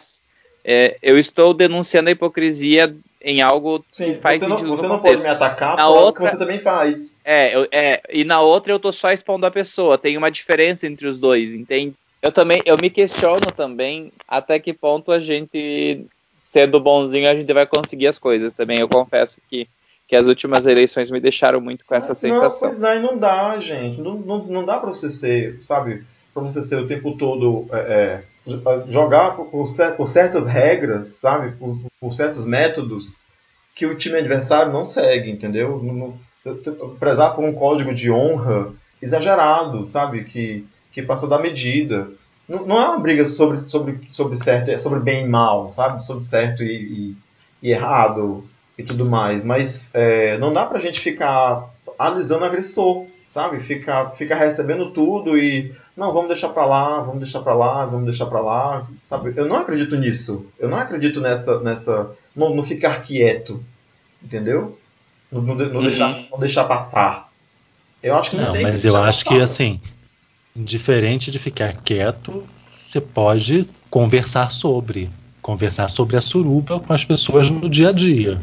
é, 0.64 0.97
eu 1.03 1.19
estou 1.19 1.53
denunciando 1.53 2.09
a 2.09 2.12
hipocrisia 2.12 2.95
em 3.21 3.43
algo 3.43 3.85
Sim, 3.90 4.14
que 4.14 4.21
faz 4.21 4.38
você 4.38 4.47
não, 4.47 4.59
sentido 4.59 4.77
você 4.77 4.83
no 4.85 4.88
não 4.90 5.01
pode 5.01 5.23
me 5.25 5.29
atacar 5.29 5.77
Na 5.77 5.88
outra- 5.88 6.27
que 6.27 6.31
você 6.31 6.38
também 6.38 6.61
faz. 6.61 7.16
É, 7.25 7.53
eu- 7.57 7.66
é, 7.73 8.01
e 8.11 8.23
na 8.25 8.40
outra 8.40 8.73
eu 8.73 8.79
tô 8.79 8.93
só 8.93 9.11
expondo 9.11 9.45
a 9.45 9.51
pessoa, 9.51 9.99
tem 9.99 10.16
uma 10.16 10.31
diferença 10.31 10.87
entre 10.87 11.09
os 11.09 11.19
dois, 11.19 11.53
entende? 11.57 11.97
Eu 12.23 12.31
também, 12.31 12.62
eu 12.64 12.77
me 12.79 12.90
questiono 12.90 13.47
também 13.57 14.12
até 14.29 14.61
que 14.61 14.73
ponto 14.73 15.11
a 15.11 15.19
gente, 15.19 16.07
sendo 16.51 16.81
bonzinho, 16.81 17.29
a 17.31 17.35
gente 17.35 17.53
vai 17.53 17.65
conseguir 17.65 18.09
as 18.09 18.19
coisas 18.19 18.53
também. 18.53 18.81
Eu 18.81 18.89
confesso 18.89 19.41
que, 19.49 19.69
que 20.09 20.17
as 20.17 20.27
últimas 20.27 20.67
eleições 20.67 21.09
me 21.09 21.21
deixaram 21.21 21.61
muito 21.61 21.85
com 21.85 21.95
essa 21.95 22.09
Mas 22.09 22.19
sensação. 22.19 22.69
Não, 22.71 22.77
pois 22.77 22.83
é, 22.91 22.97
e 22.97 23.01
não 23.01 23.17
dá, 23.17 23.57
gente. 23.61 24.01
Não, 24.01 24.15
não, 24.15 24.39
não 24.47 24.65
dá 24.65 24.77
pra 24.79 24.89
você 24.89 25.09
ser, 25.09 25.59
sabe? 25.63 26.03
Pra 26.35 26.43
você 26.43 26.61
ser 26.61 26.77
o 26.77 26.89
tempo 26.89 27.17
todo 27.17 27.67
é, 27.73 27.77
é, 27.79 28.23
jogar 28.89 29.37
por, 29.37 29.47
por 29.47 29.69
cer- 29.69 29.95
por 29.97 30.09
certas 30.09 30.49
regras, 30.49 31.11
sabe? 31.11 31.53
Por, 31.53 31.79
por 32.01 32.13
certos 32.13 32.45
métodos 32.45 33.29
que 33.77 33.87
o 33.87 33.95
time 33.97 34.19
adversário 34.19 34.73
não 34.73 34.85
segue, 34.85 35.31
entendeu? 35.31 35.81
Não- 35.81 35.95
não- 35.95 36.31
prezar 36.99 37.37
por 37.37 37.45
um 37.45 37.53
código 37.55 37.95
de 37.95 38.11
honra 38.11 38.73
exagerado, 39.01 39.87
sabe? 39.87 40.25
Que, 40.25 40.67
que 40.91 41.01
passa 41.03 41.29
da 41.29 41.39
medida. 41.39 42.09
Não, 42.51 42.67
não 42.67 42.77
é 42.83 42.89
uma 42.89 42.99
briga 42.99 43.25
sobre, 43.25 43.61
sobre, 43.61 44.01
sobre 44.11 44.37
certo, 44.37 44.71
é 44.71 44.77
sobre 44.79 44.99
bem 45.01 45.25
e 45.25 45.29
mal, 45.29 45.71
sabe? 45.71 46.05
Sobre 46.05 46.25
certo 46.25 46.63
e, 46.65 46.67
e- 47.13 47.17
e 47.63 47.71
errado 47.71 48.45
e 48.77 48.83
tudo 48.83 49.05
mais. 49.07 49.45
Mas 49.45 49.95
é, 49.95 50.37
não 50.39 50.53
dá 50.53 50.67
pra 50.67 50.81
gente 50.81 51.01
ficar 51.01 51.69
alisando 51.99 52.43
o 52.43 52.47
agressor, 52.47 53.07
sabe? 53.31 53.61
Ficar 53.61 54.11
fica 54.17 54.35
recebendo 54.35 54.91
tudo 54.91 55.39
e 55.39 55.73
não, 55.97 56.13
vamos 56.13 56.29
deixar 56.29 56.49
pra 56.49 56.65
lá, 56.67 56.99
vamos 57.01 57.19
deixar 57.21 57.41
pra 57.41 57.55
lá, 57.55 57.85
vamos 57.85 58.07
deixar 58.07 58.27
pra 58.27 58.41
lá, 58.41 58.87
sabe? 59.09 59.33
Eu 59.37 59.47
não 59.47 59.57
acredito 59.57 59.97
nisso. 59.97 60.47
Eu 60.59 60.69
não 60.69 60.79
acredito 60.79 61.21
nessa 61.21 61.61
nessa 61.61 62.11
no, 62.35 62.55
no 62.55 62.63
ficar 62.63 63.03
quieto, 63.03 63.63
entendeu? 64.23 64.77
No, 65.31 65.41
no, 65.43 65.55
no 65.55 65.79
Uhum. 65.79 65.83
deixar, 65.85 66.25
não 66.31 66.39
deixar 66.41 66.65
passar. 66.65 67.31
Eu 68.03 68.17
acho 68.17 68.31
que 68.31 68.37
não, 68.37 68.47
Não, 68.47 68.53
tem 68.55 68.63
mas 68.63 68.81
que 68.81 68.89
eu 68.89 68.93
deixar 68.93 69.09
acho 69.09 69.25
que 69.25 69.31
passar. 69.35 69.45
assim, 69.45 69.81
diferente 70.64 71.31
de 71.31 71.38
ficar 71.38 71.77
quieto, 71.83 72.44
você 72.73 73.01
pode 73.01 73.68
conversar 73.88 74.51
sobre. 74.53 75.11
Conversar 75.42 75.88
sobre 75.88 76.16
a 76.16 76.20
suruba 76.20 76.81
com 76.81 76.92
as 76.92 77.05
pessoas 77.05 77.49
no 77.51 77.68
dia 77.68 77.88
a 77.88 77.92
dia. 77.92 78.40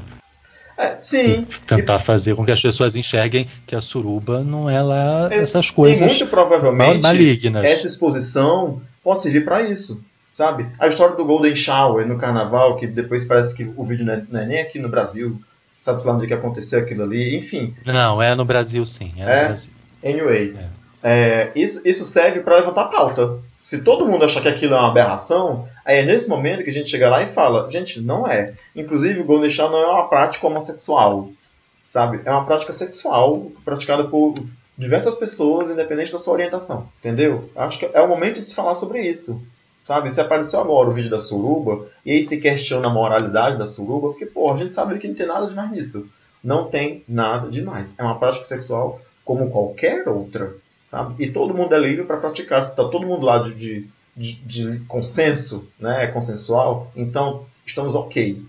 É, 0.78 0.96
E 0.98 1.02
sim. 1.02 1.46
tentar 1.66 2.00
fazer 2.00 2.36
com 2.36 2.46
que 2.46 2.52
as 2.52 2.62
pessoas 2.62 2.96
enxerguem 2.96 3.48
que 3.66 3.76
a 3.76 3.82
suruba 3.82 4.44
não 4.44 4.70
é 4.70 4.82
lá 4.82 5.28
É, 5.32 5.38
essas 5.38 5.68
E 5.68 5.74
coisas 5.74 6.08
muito 6.08 6.28
provavelmente 6.28 7.02
malignas. 7.02 7.64
essa 7.66 7.88
exposição 7.88 8.82
pode 9.04 9.24
servir 9.24 9.44
para 9.44 9.64
isso, 9.64 10.04
sabe? 10.34 10.68
A 10.80 10.88
história 10.88 11.16
do 11.16 11.26
Golden 11.26 11.56
Shower 11.56 12.08
no 12.08 12.18
carnaval, 12.18 12.78
que 12.78 12.86
depois 12.86 13.26
parece 13.26 13.56
que 13.56 13.72
o 13.76 13.84
vídeo 13.84 14.06
não 14.06 14.14
é, 14.14 14.24
não 14.30 14.40
é 14.40 14.46
nem 14.46 14.60
aqui 14.60 14.78
no 14.78 14.90
Brasil, 14.90 15.40
sabe 15.80 16.04
lá 16.06 16.14
onde 16.14 16.28
que 16.28 16.34
aconteceu 16.34 16.80
aquilo 16.80 17.04
ali, 17.04 17.36
enfim. 17.38 17.74
Não, 17.86 18.22
é 18.22 18.36
no 18.36 18.46
Brasil 18.46 18.86
sim. 18.86 19.14
É, 19.18 19.22
É? 19.22 19.46
Brasil. 19.46 19.72
Anyway, 20.04 20.56
é, 20.58 20.68
isso, 21.56 21.88
isso 21.88 22.06
serve 22.06 22.40
para 22.40 22.58
levantar 22.58 22.86
pauta. 22.86 23.40
Se 23.64 23.82
todo 23.82 24.06
mundo 24.06 24.24
achar 24.24 24.42
que 24.42 24.48
aquilo 24.48 24.74
é 24.74 24.78
uma 24.78 24.90
aberração, 24.90 25.68
aí 25.84 25.98
é 25.98 26.06
nesse 26.06 26.30
momento 26.30 26.64
que 26.64 26.70
a 26.70 26.74
gente 26.74 26.90
chega 26.90 27.10
lá 27.10 27.22
e 27.22 27.28
fala, 27.28 27.70
gente, 27.70 28.00
não 28.00 28.26
é. 28.28 28.54
Inclusive, 28.76 29.20
o 29.20 29.50
Shower 29.50 29.72
não 29.72 29.80
é 29.80 29.88
uma 29.88 30.08
prática 30.08 30.48
homossexual, 30.48 31.30
sabe? 31.88 32.22
É 32.24 32.32
uma 32.32 32.46
prática 32.46 32.72
sexual 32.72 33.52
praticada 33.66 34.06
por 34.06 34.36
diversas 34.78 35.16
pessoas, 35.16 35.70
independente 35.70 36.12
da 36.12 36.18
sua 36.18 36.34
orientação, 36.34 36.88
entendeu? 37.00 37.50
Acho 37.56 37.80
que 37.80 37.90
é 37.92 38.02
o 38.02 38.08
momento 38.08 38.40
de 38.40 38.48
se 38.48 38.56
falar 38.56 38.74
sobre 38.74 39.02
isso, 39.02 39.42
sabe? 39.84 40.12
Se 40.12 40.22
apareceu 40.22 40.62
agora 40.62 40.90
o 40.90 40.94
vídeo 40.94 41.10
da 41.10 41.20
suruba, 41.20 41.88
e 42.06 42.12
aí 42.12 42.24
se 42.24 42.40
questiona 42.40 42.88
a 42.88 42.92
moralidade 42.92 43.58
da 43.58 43.68
suruba, 43.68 44.10
porque, 44.10 44.26
pô, 44.26 44.52
a 44.54 44.58
gente 44.58 44.74
sabe 44.74 44.98
que 45.00 45.08
não 45.08 45.16
tem 45.16 45.26
nada 45.26 45.48
demais 45.48 45.72
nisso. 45.72 46.08
Não 46.44 46.68
tem 46.68 47.04
nada 47.08 47.50
demais. 47.50 47.98
É 48.00 48.04
uma 48.04 48.20
prática 48.20 48.46
sexual 48.46 49.02
como 49.26 49.50
qualquer 49.50 50.08
outra, 50.08 50.56
sabe? 50.90 51.24
E 51.24 51.32
todo 51.32 51.54
mundo 51.54 51.74
é 51.74 51.80
livre 51.80 52.06
para 52.06 52.18
praticar. 52.18 52.62
Se 52.62 52.72
está 52.72 52.84
todo 52.88 53.06
mundo 53.06 53.26
lá 53.26 53.40
de, 53.40 53.88
de, 54.16 54.34
de, 54.34 54.80
consenso, 54.88 55.70
né, 55.80 56.06
é 56.06 56.08
consensual, 56.08 56.92
então 56.96 57.46
estamos 57.66 57.96
ok 57.96 58.42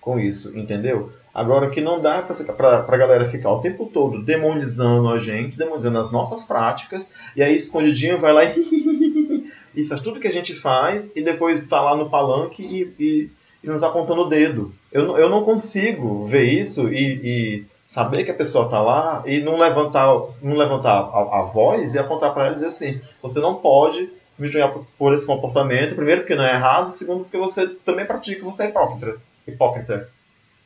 com 0.00 0.18
isso, 0.18 0.56
entendeu? 0.56 1.12
Agora, 1.32 1.70
que 1.70 1.80
não 1.80 2.00
dá 2.00 2.22
para 2.56 2.78
a 2.78 2.96
galera 2.96 3.24
ficar 3.24 3.50
o 3.50 3.60
tempo 3.60 3.88
todo 3.92 4.22
demonizando 4.22 5.08
a 5.08 5.18
gente, 5.18 5.56
demonizando 5.56 6.00
as 6.00 6.10
nossas 6.10 6.44
práticas, 6.44 7.12
e 7.36 7.42
aí 7.42 7.56
escondidinho 7.56 8.18
vai 8.18 8.32
lá 8.32 8.44
e, 8.44 9.52
e 9.74 9.84
faz 9.84 10.00
tudo 10.00 10.18
que 10.18 10.26
a 10.26 10.32
gente 10.32 10.54
faz, 10.54 11.14
e 11.14 11.22
depois 11.22 11.66
tá 11.68 11.80
lá 11.80 11.96
no 11.96 12.10
palanque 12.10 12.62
e, 12.62 12.94
e, 13.02 13.30
e 13.62 13.66
nos 13.68 13.82
apontando 13.84 14.22
o 14.22 14.28
dedo. 14.28 14.74
Eu, 14.90 15.16
eu 15.16 15.28
não 15.28 15.44
consigo 15.44 16.26
ver 16.26 16.44
isso 16.44 16.92
e 16.92 17.64
saber 17.90 18.22
que 18.22 18.30
a 18.30 18.34
pessoa 18.34 18.68
tá 18.68 18.80
lá 18.80 19.24
e 19.26 19.40
não 19.40 19.58
levantar, 19.58 20.06
não 20.40 20.56
levantar 20.56 20.92
a, 20.92 21.40
a 21.40 21.42
voz 21.42 21.92
e 21.92 21.98
apontar 21.98 22.32
para 22.32 22.44
ela 22.44 22.52
e 22.52 22.54
dizer 22.54 22.68
assim: 22.68 23.00
você 23.20 23.40
não 23.40 23.56
pode 23.56 24.08
me 24.38 24.46
julgar 24.46 24.72
por, 24.96 25.12
esse 25.12 25.26
comportamento, 25.26 25.96
primeiro 25.96 26.20
porque 26.20 26.36
não 26.36 26.44
é 26.44 26.54
errado, 26.54 26.90
segundo 26.90 27.24
porque 27.24 27.36
você 27.36 27.66
também 27.84 28.06
pratica, 28.06 28.44
você 28.44 28.62
é 28.62 28.68
hipócrita. 28.68 29.20
Hipócrita. 29.46 30.08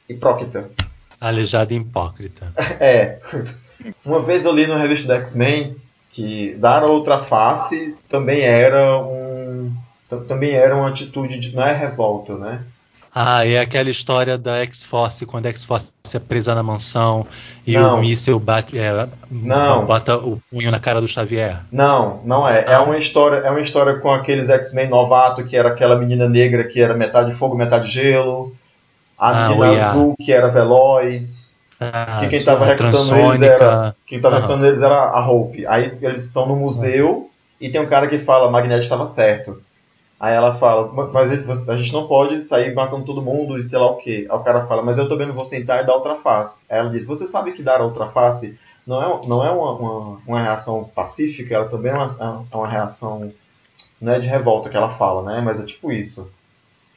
Hipócrita. 0.06 0.70
Aleijado 1.18 1.72
hipócrita. 1.72 2.52
É. 2.78 3.18
Uma 4.04 4.20
vez 4.20 4.44
eu 4.44 4.52
li 4.52 4.66
no 4.66 4.76
revista 4.76 5.06
do 5.06 5.14
X-Men 5.14 5.76
que 6.10 6.54
dar 6.56 6.84
outra 6.84 7.18
face 7.18 7.96
também 8.08 8.42
era 8.42 8.98
um. 9.00 9.74
Também 10.28 10.52
era 10.52 10.76
uma 10.76 10.90
atitude 10.90 11.40
de. 11.40 11.56
Não 11.56 11.66
é 11.66 11.72
revolta, 11.72 12.36
né? 12.36 12.64
Ah, 13.14 13.46
é 13.46 13.60
aquela 13.60 13.88
história 13.90 14.36
da 14.36 14.56
X-Force, 14.62 15.24
quando 15.24 15.46
a 15.46 15.50
X-Force 15.50 15.92
é 16.12 16.18
presa 16.18 16.52
na 16.54 16.62
mansão 16.64 17.24
e 17.64 17.72
Não. 17.74 17.98
o 17.98 18.00
míssil 18.00 18.40
bate, 18.40 18.76
é, 18.76 19.06
Não. 19.30 19.84
bota 19.86 20.16
o 20.16 20.40
punho 20.50 20.70
na 20.70 20.80
cara 20.80 21.00
do 21.00 21.06
Xavier. 21.06 21.60
Não, 21.70 22.20
não 22.24 22.48
é. 22.48 22.64
É 22.66 22.78
uma 22.78 22.98
história, 22.98 23.36
é 23.36 23.50
uma 23.50 23.60
história 23.60 23.98
com 24.00 24.10
aqueles 24.12 24.48
X-Men 24.50 24.88
novato, 24.88 25.44
que 25.44 25.56
era 25.56 25.68
aquela 25.68 25.96
menina 25.96 26.28
negra 26.28 26.64
que 26.64 26.80
era 26.80 26.92
metade 26.94 27.32
fogo, 27.32 27.56
metade 27.56 27.88
gelo. 27.88 28.52
A 29.16 29.30
Ah, 29.46 29.48
menina 29.50 29.76
azul 29.76 30.16
que 30.20 30.32
era 30.32 30.48
veloz. 30.48 31.60
Ah, 31.80 32.18
Que 32.20 32.28
quem 32.28 32.42
tava 32.44 32.64
a 32.64 32.68
recrutando 32.68 33.16
eles 33.16 33.42
era. 33.42 33.94
Quem 34.06 34.20
tava 34.20 34.36
recrutando 34.36 34.66
eles 34.66 34.82
era 34.82 34.96
a 35.10 35.24
Hope. 35.30 35.64
Aí 35.68 35.96
eles 36.02 36.24
estão 36.24 36.46
no 36.46 36.56
museu 36.56 37.30
e 37.60 37.68
tem 37.70 37.80
um 37.80 37.86
cara 37.86 38.08
que 38.08 38.18
fala, 38.18 38.50
Magneto 38.50 38.82
estava 38.82 39.06
certo. 39.06 39.62
Aí 40.18 40.34
ela 40.34 40.52
fala, 40.54 40.92
"Ma- 40.92 41.10
mas 41.12 41.68
a 41.68 41.76
gente 41.76 41.92
não 41.92 42.06
pode 42.08 42.40
sair 42.42 42.74
matando 42.74 43.04
todo 43.04 43.22
mundo 43.22 43.58
e 43.58 43.62
sei 43.62 43.78
lá 43.78 43.90
o 43.90 43.96
que. 43.96 44.26
Aí 44.30 44.36
o 44.36 44.42
cara 44.42 44.66
fala, 44.66 44.82
mas 44.82 44.98
eu 44.98 45.08
também 45.08 45.26
não 45.26 45.34
vou 45.34 45.44
sentar 45.44 45.82
e 45.82 45.86
dar 45.86 45.94
outra 45.94 46.14
face. 46.16 46.66
Aí 46.70 46.78
ela 46.78 46.90
diz, 46.90 47.06
você 47.06 47.26
sabe 47.26 47.52
que 47.52 47.62
dar 47.62 47.82
outra 47.82 48.06
face 48.08 48.58
não 48.86 49.02
é, 49.02 49.26
não 49.26 49.44
é 49.44 49.50
uma, 49.50 49.72
uma, 49.72 50.18
uma 50.26 50.42
reação 50.42 50.84
pacífica, 50.94 51.54
ela 51.54 51.68
também 51.68 51.92
é 51.92 51.94
uma, 51.96 52.44
é 52.52 52.56
uma 52.56 52.68
reação 52.68 53.32
não 54.00 54.12
é 54.14 54.18
de 54.20 54.28
revolta 54.28 54.68
que 54.70 54.76
ela 54.76 54.88
fala, 54.90 55.22
né? 55.22 55.40
Mas 55.40 55.60
é 55.60 55.66
tipo 55.66 55.92
isso. 55.92 56.30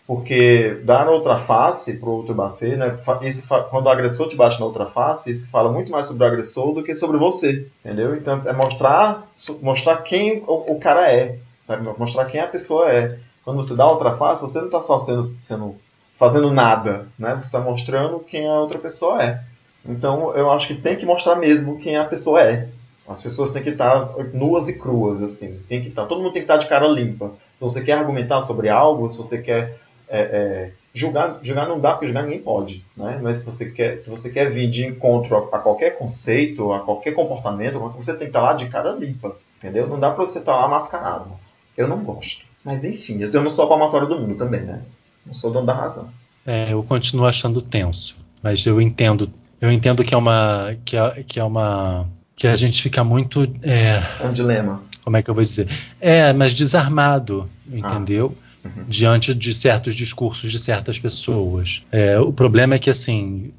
Porque 0.05 0.81
dar 0.85 1.09
outra 1.09 1.37
face 1.37 1.97
pro 1.99 2.11
outro 2.11 2.33
bater, 2.33 2.77
né? 2.77 2.97
Isso 3.23 3.45
quando 3.69 3.87
o 3.87 3.89
agressor 3.89 4.29
te 4.29 4.37
bate 4.37 4.57
na 4.59 4.65
outra 4.65 4.85
face, 4.85 5.29
isso 5.31 5.49
fala 5.51 5.69
muito 5.71 5.91
mais 5.91 6.05
sobre 6.05 6.23
o 6.23 6.27
agressor 6.27 6.73
do 6.73 6.81
que 6.83 6.95
sobre 6.95 7.17
você, 7.17 7.67
entendeu? 7.83 8.15
Então 8.15 8.41
é 8.45 8.53
mostrar, 8.53 9.27
mostrar 9.61 9.97
quem 10.03 10.43
o, 10.47 10.73
o 10.75 10.79
cara 10.79 11.11
é, 11.11 11.37
sabe? 11.59 11.87
Mostrar 11.97 12.25
quem 12.25 12.39
a 12.39 12.47
pessoa 12.47 12.91
é. 12.91 13.19
Quando 13.43 13.57
você 13.57 13.75
dá 13.75 13.85
outra 13.85 14.15
face, 14.15 14.41
você 14.41 14.59
não 14.59 14.65
está 14.65 14.81
só 14.81 14.99
sendo, 14.99 15.35
sendo 15.39 15.75
fazendo 16.17 16.51
nada, 16.51 17.07
né? 17.17 17.35
Você 17.35 17.45
está 17.45 17.59
mostrando 17.59 18.19
quem 18.19 18.47
a 18.47 18.59
outra 18.59 18.79
pessoa 18.79 19.23
é. 19.23 19.41
Então 19.85 20.35
eu 20.35 20.51
acho 20.51 20.67
que 20.67 20.75
tem 20.75 20.95
que 20.95 21.05
mostrar 21.05 21.35
mesmo 21.35 21.79
quem 21.79 21.95
a 21.95 22.05
pessoa 22.05 22.41
é. 22.43 22.67
As 23.07 23.21
pessoas 23.23 23.53
têm 23.53 23.63
que 23.63 23.69
estar 23.69 24.09
nuas 24.33 24.67
e 24.67 24.77
cruas, 24.77 25.23
assim. 25.23 25.61
Tem 25.69 25.81
que 25.81 25.87
estar, 25.87 26.05
todo 26.05 26.21
mundo 26.21 26.33
tem 26.33 26.41
que 26.41 26.51
estar 26.51 26.57
de 26.57 26.67
cara 26.67 26.87
limpa. 26.87 27.31
Se 27.55 27.61
você 27.61 27.81
quer 27.81 27.93
argumentar 27.93 28.41
sobre 28.41 28.67
algo, 28.67 29.09
se 29.09 29.17
você 29.17 29.37
quer 29.41 29.79
é, 30.09 30.19
é, 30.19 30.71
julgar, 30.93 31.39
julgar 31.41 31.67
não 31.69 31.79
dá, 31.79 31.91
porque 31.91 32.07
julgar 32.07 32.23
ninguém 32.23 32.41
pode, 32.41 32.83
né? 32.97 33.17
Mas 33.21 33.39
se 33.39 33.45
você 33.45 33.69
quer, 33.69 33.97
se 33.97 34.09
você 34.09 34.29
quer 34.29 34.51
vir 34.51 34.69
de 34.69 34.85
encontro 34.85 35.37
a, 35.37 35.57
a 35.57 35.59
qualquer 35.59 35.97
conceito, 35.97 36.73
a 36.73 36.81
qualquer 36.81 37.13
comportamento, 37.13 37.79
você 37.79 38.11
tem 38.11 38.19
que 38.19 38.25
estar 38.25 38.41
lá 38.41 38.53
de 38.53 38.67
cara 38.67 38.91
limpa, 38.91 39.37
entendeu? 39.57 39.87
Não 39.87 39.99
dá 39.99 40.11
pra 40.11 40.25
você 40.25 40.39
estar 40.39 40.57
lá 40.57 40.67
mascarado. 40.67 41.31
Eu 41.77 41.87
não 41.87 42.03
gosto. 42.03 42.43
Mas 42.65 42.83
enfim, 42.83 43.21
eu 43.21 43.41
não 43.41 43.49
sou 43.49 43.65
a 43.65 43.69
palmatória 43.69 44.07
do 44.07 44.19
mundo 44.19 44.35
também, 44.35 44.61
né? 44.61 44.81
Não 45.25 45.33
sou 45.33 45.51
dono 45.51 45.65
da 45.65 45.73
razão. 45.73 46.09
É, 46.45 46.73
eu 46.73 46.81
continuo 46.83 47.25
achando 47.25 47.61
tenso, 47.61 48.15
mas 48.41 48.65
eu 48.65 48.81
entendo, 48.81 49.31
eu 49.61 49.71
entendo 49.71 50.03
que 50.03 50.13
é 50.13 50.17
uma, 50.17 50.75
que 50.83 50.95
é, 50.97 51.23
que 51.23 51.39
é 51.39 51.43
uma, 51.43 52.07
que 52.35 52.47
a 52.47 52.55
gente 52.55 52.81
fica 52.81 53.03
muito, 53.03 53.43
é, 53.63 54.01
É 54.21 54.27
um 54.27 54.33
dilema. 54.33 54.81
como 55.03 55.17
é 55.17 55.21
que 55.21 55.29
eu 55.29 55.35
vou 55.35 55.43
dizer, 55.43 55.67
é, 55.99 56.31
mas 56.33 56.53
desarmado, 56.53 57.49
entendeu? 57.69 58.35
Uhum. 58.63 58.85
Diante 58.87 59.33
de 59.33 59.53
certos 59.53 59.93
discursos 59.93 60.51
de 60.51 60.59
certas 60.59 60.97
pessoas. 60.97 61.83
É, 61.91 62.19
o 62.19 62.33
problema 62.33 62.75
é 62.75 62.79
que 62.79 62.89
assim, 62.89 63.51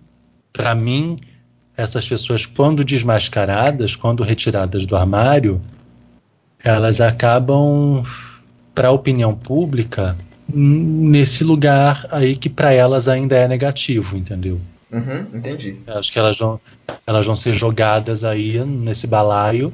para 0.52 0.74
mim, 0.74 1.18
essas 1.76 2.06
pessoas 2.08 2.46
quando 2.46 2.82
desmascaradas, 2.84 3.94
quando 3.96 4.22
retiradas 4.22 4.86
do 4.86 4.96
armário, 4.96 5.60
elas 6.62 7.00
acabam 7.00 8.02
para 8.74 8.88
a 8.88 8.92
opinião 8.92 9.34
pública 9.34 10.16
nesse 10.48 11.44
lugar 11.44 12.06
aí 12.10 12.36
que 12.36 12.48
para 12.48 12.72
elas 12.72 13.08
ainda 13.08 13.36
é 13.36 13.46
negativo, 13.46 14.16
entendeu? 14.16 14.60
Uhum, 14.90 15.26
entendi. 15.34 15.76
Acho 15.86 16.12
que 16.12 16.18
elas 16.18 16.38
vão, 16.38 16.60
elas 17.06 17.26
vão 17.26 17.36
ser 17.36 17.52
jogadas 17.52 18.24
aí 18.24 18.58
nesse 18.64 19.06
balaio 19.06 19.72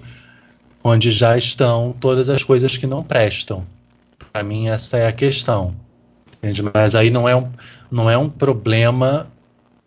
onde 0.82 1.11
já 1.11 1.39
estão 1.39 1.95
todas 1.99 2.28
as 2.28 2.43
coisas 2.43 2.76
que 2.76 2.87
não 2.87 3.03
prestam. 3.03 3.64
Para 4.32 4.43
mim 4.43 4.68
essa 4.68 4.99
é 4.99 5.07
a 5.07 5.12
questão. 5.12 5.74
Entende? 6.39 6.62
Mas 6.74 6.95
aí 6.95 7.09
não 7.09 7.28
é 7.28 7.35
um, 7.35 7.49
não 7.91 8.11
é 8.11 8.18
um 8.18 8.28
problema 8.28 9.28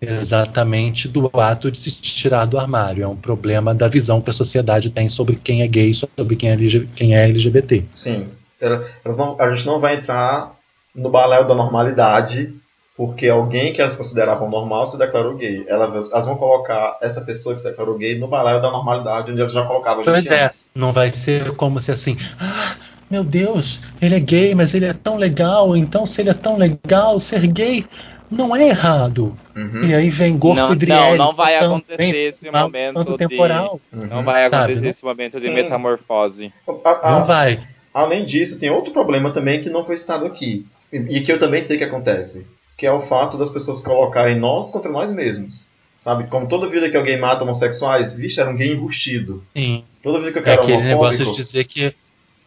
exatamente 0.01 1.07
do 1.07 1.29
ato 1.33 1.71
de 1.71 1.77
se 1.77 1.91
tirar 1.91 2.45
do 2.45 2.57
armário, 2.57 3.03
é 3.03 3.07
um 3.07 3.15
problema 3.15 3.73
da 3.73 3.87
visão 3.87 4.21
que 4.21 4.29
a 4.29 4.33
sociedade 4.33 4.89
tem 4.89 5.09
sobre 5.09 5.35
quem 5.35 5.61
é 5.61 5.67
gay, 5.67 5.93
sobre 5.93 6.35
quem 6.35 6.51
é, 6.51 6.57
quem 6.95 7.15
é 7.15 7.23
LGBT. 7.25 7.85
Sim. 7.95 8.29
Não, 8.61 9.35
a 9.39 9.55
gente 9.55 9.65
não 9.65 9.79
vai 9.79 9.95
entrar 9.95 10.55
no 10.95 11.09
baléu 11.09 11.47
da 11.47 11.53
normalidade 11.53 12.53
porque 12.95 13.29
alguém 13.29 13.71
que 13.71 13.79
elas 13.79 13.95
consideravam 13.95 14.49
normal 14.49 14.87
se 14.87 14.97
declarou 14.97 15.35
gay. 15.35 15.63
Elas, 15.67 16.11
elas 16.11 16.25
vão 16.25 16.35
colocar 16.35 16.97
essa 16.99 17.21
pessoa 17.21 17.53
que 17.53 17.61
se 17.61 17.69
declarou 17.69 17.95
gay 17.95 18.17
no 18.17 18.27
baléu 18.27 18.59
da 18.59 18.71
normalidade, 18.71 19.31
onde 19.31 19.39
elas 19.39 19.53
já 19.53 19.63
colocavam 19.63 20.03
gente 20.03 20.11
Pois 20.11 20.25
é, 20.31 20.45
antes. 20.45 20.71
não 20.73 20.91
vai 20.91 21.11
ser 21.11 21.51
como 21.51 21.79
se 21.79 21.91
assim, 21.91 22.17
ah, 22.39 22.75
meu 23.09 23.23
Deus, 23.23 23.81
ele 24.01 24.15
é 24.15 24.19
gay, 24.19 24.55
mas 24.55 24.73
ele 24.73 24.85
é 24.85 24.93
tão 24.93 25.15
legal, 25.15 25.77
então 25.77 26.07
se 26.07 26.21
ele 26.21 26.31
é 26.31 26.33
tão 26.33 26.57
legal, 26.57 27.19
ser 27.19 27.45
gay 27.45 27.85
não 28.29 28.55
é 28.55 28.67
errado. 28.67 29.37
Uhum, 29.55 29.81
E 29.83 29.93
aí 29.95 30.09
vem 30.09 30.37
Gorko 30.37 30.59
Não, 30.61 30.73
e 30.73 30.85
não, 30.85 31.15
não 31.17 31.35
vai 31.35 31.55
acontecer 31.57 31.97
bem 31.97 32.25
esse 32.25 32.49
momento 32.51 32.93
santo 32.99 33.11
de- 33.13 33.17
temporal. 33.27 33.79
uhum. 33.91 34.05
Não 34.07 34.23
vai 34.23 34.47
Sabe, 34.49 34.63
acontecer 34.63 34.81
né? 34.85 34.89
esse 34.89 35.03
momento 35.05 35.35
de 35.35 35.41
Sim. 35.43 35.53
metamorfose. 35.53 36.53
A- 36.85 36.99
a- 37.03 37.11
Não 37.13 37.23
vai. 37.25 37.59
Além 37.93 38.25
disso, 38.25 38.59
tem 38.59 38.69
outro 38.69 38.91
problema 38.93 39.31
também 39.31 39.61
que 39.61 39.69
não 39.69 39.83
foi 39.83 39.97
citado 39.97 40.25
aqui, 40.25 40.65
e, 40.93 40.97
e 41.17 41.21
que 41.23 41.31
eu 41.31 41.39
também 41.39 41.61
sei 41.63 41.77
que 41.77 41.83
acontece, 41.83 42.45
que 42.77 42.85
é 42.85 42.91
o 42.91 42.99
fato 42.99 43.37
das 43.37 43.49
pessoas 43.49 43.81
colocarem 43.81 44.37
nós 44.37 44.71
contra 44.71 44.91
nós 44.91 45.11
mesmos. 45.11 45.69
Sabe? 45.99 46.25
Como 46.27 46.47
toda 46.47 46.67
vida 46.69 46.89
que 46.89 46.95
alguém 46.95 47.17
mata 47.19 47.43
homossexuais, 47.43 48.13
vixe, 48.13 48.39
era 48.39 48.49
um 48.49 48.55
gay 48.55 48.71
enrustido. 48.71 49.43
Sim. 49.55 49.83
Toda 50.03 50.19
vida 50.19 50.31
que 50.31 50.37
eu 50.37 50.41
É 50.43 50.45
quero 50.45 50.61
aquele 50.61 50.81
negócio 50.83 51.25
de 51.25 51.35
dizer 51.35 51.63
que, 51.63 51.93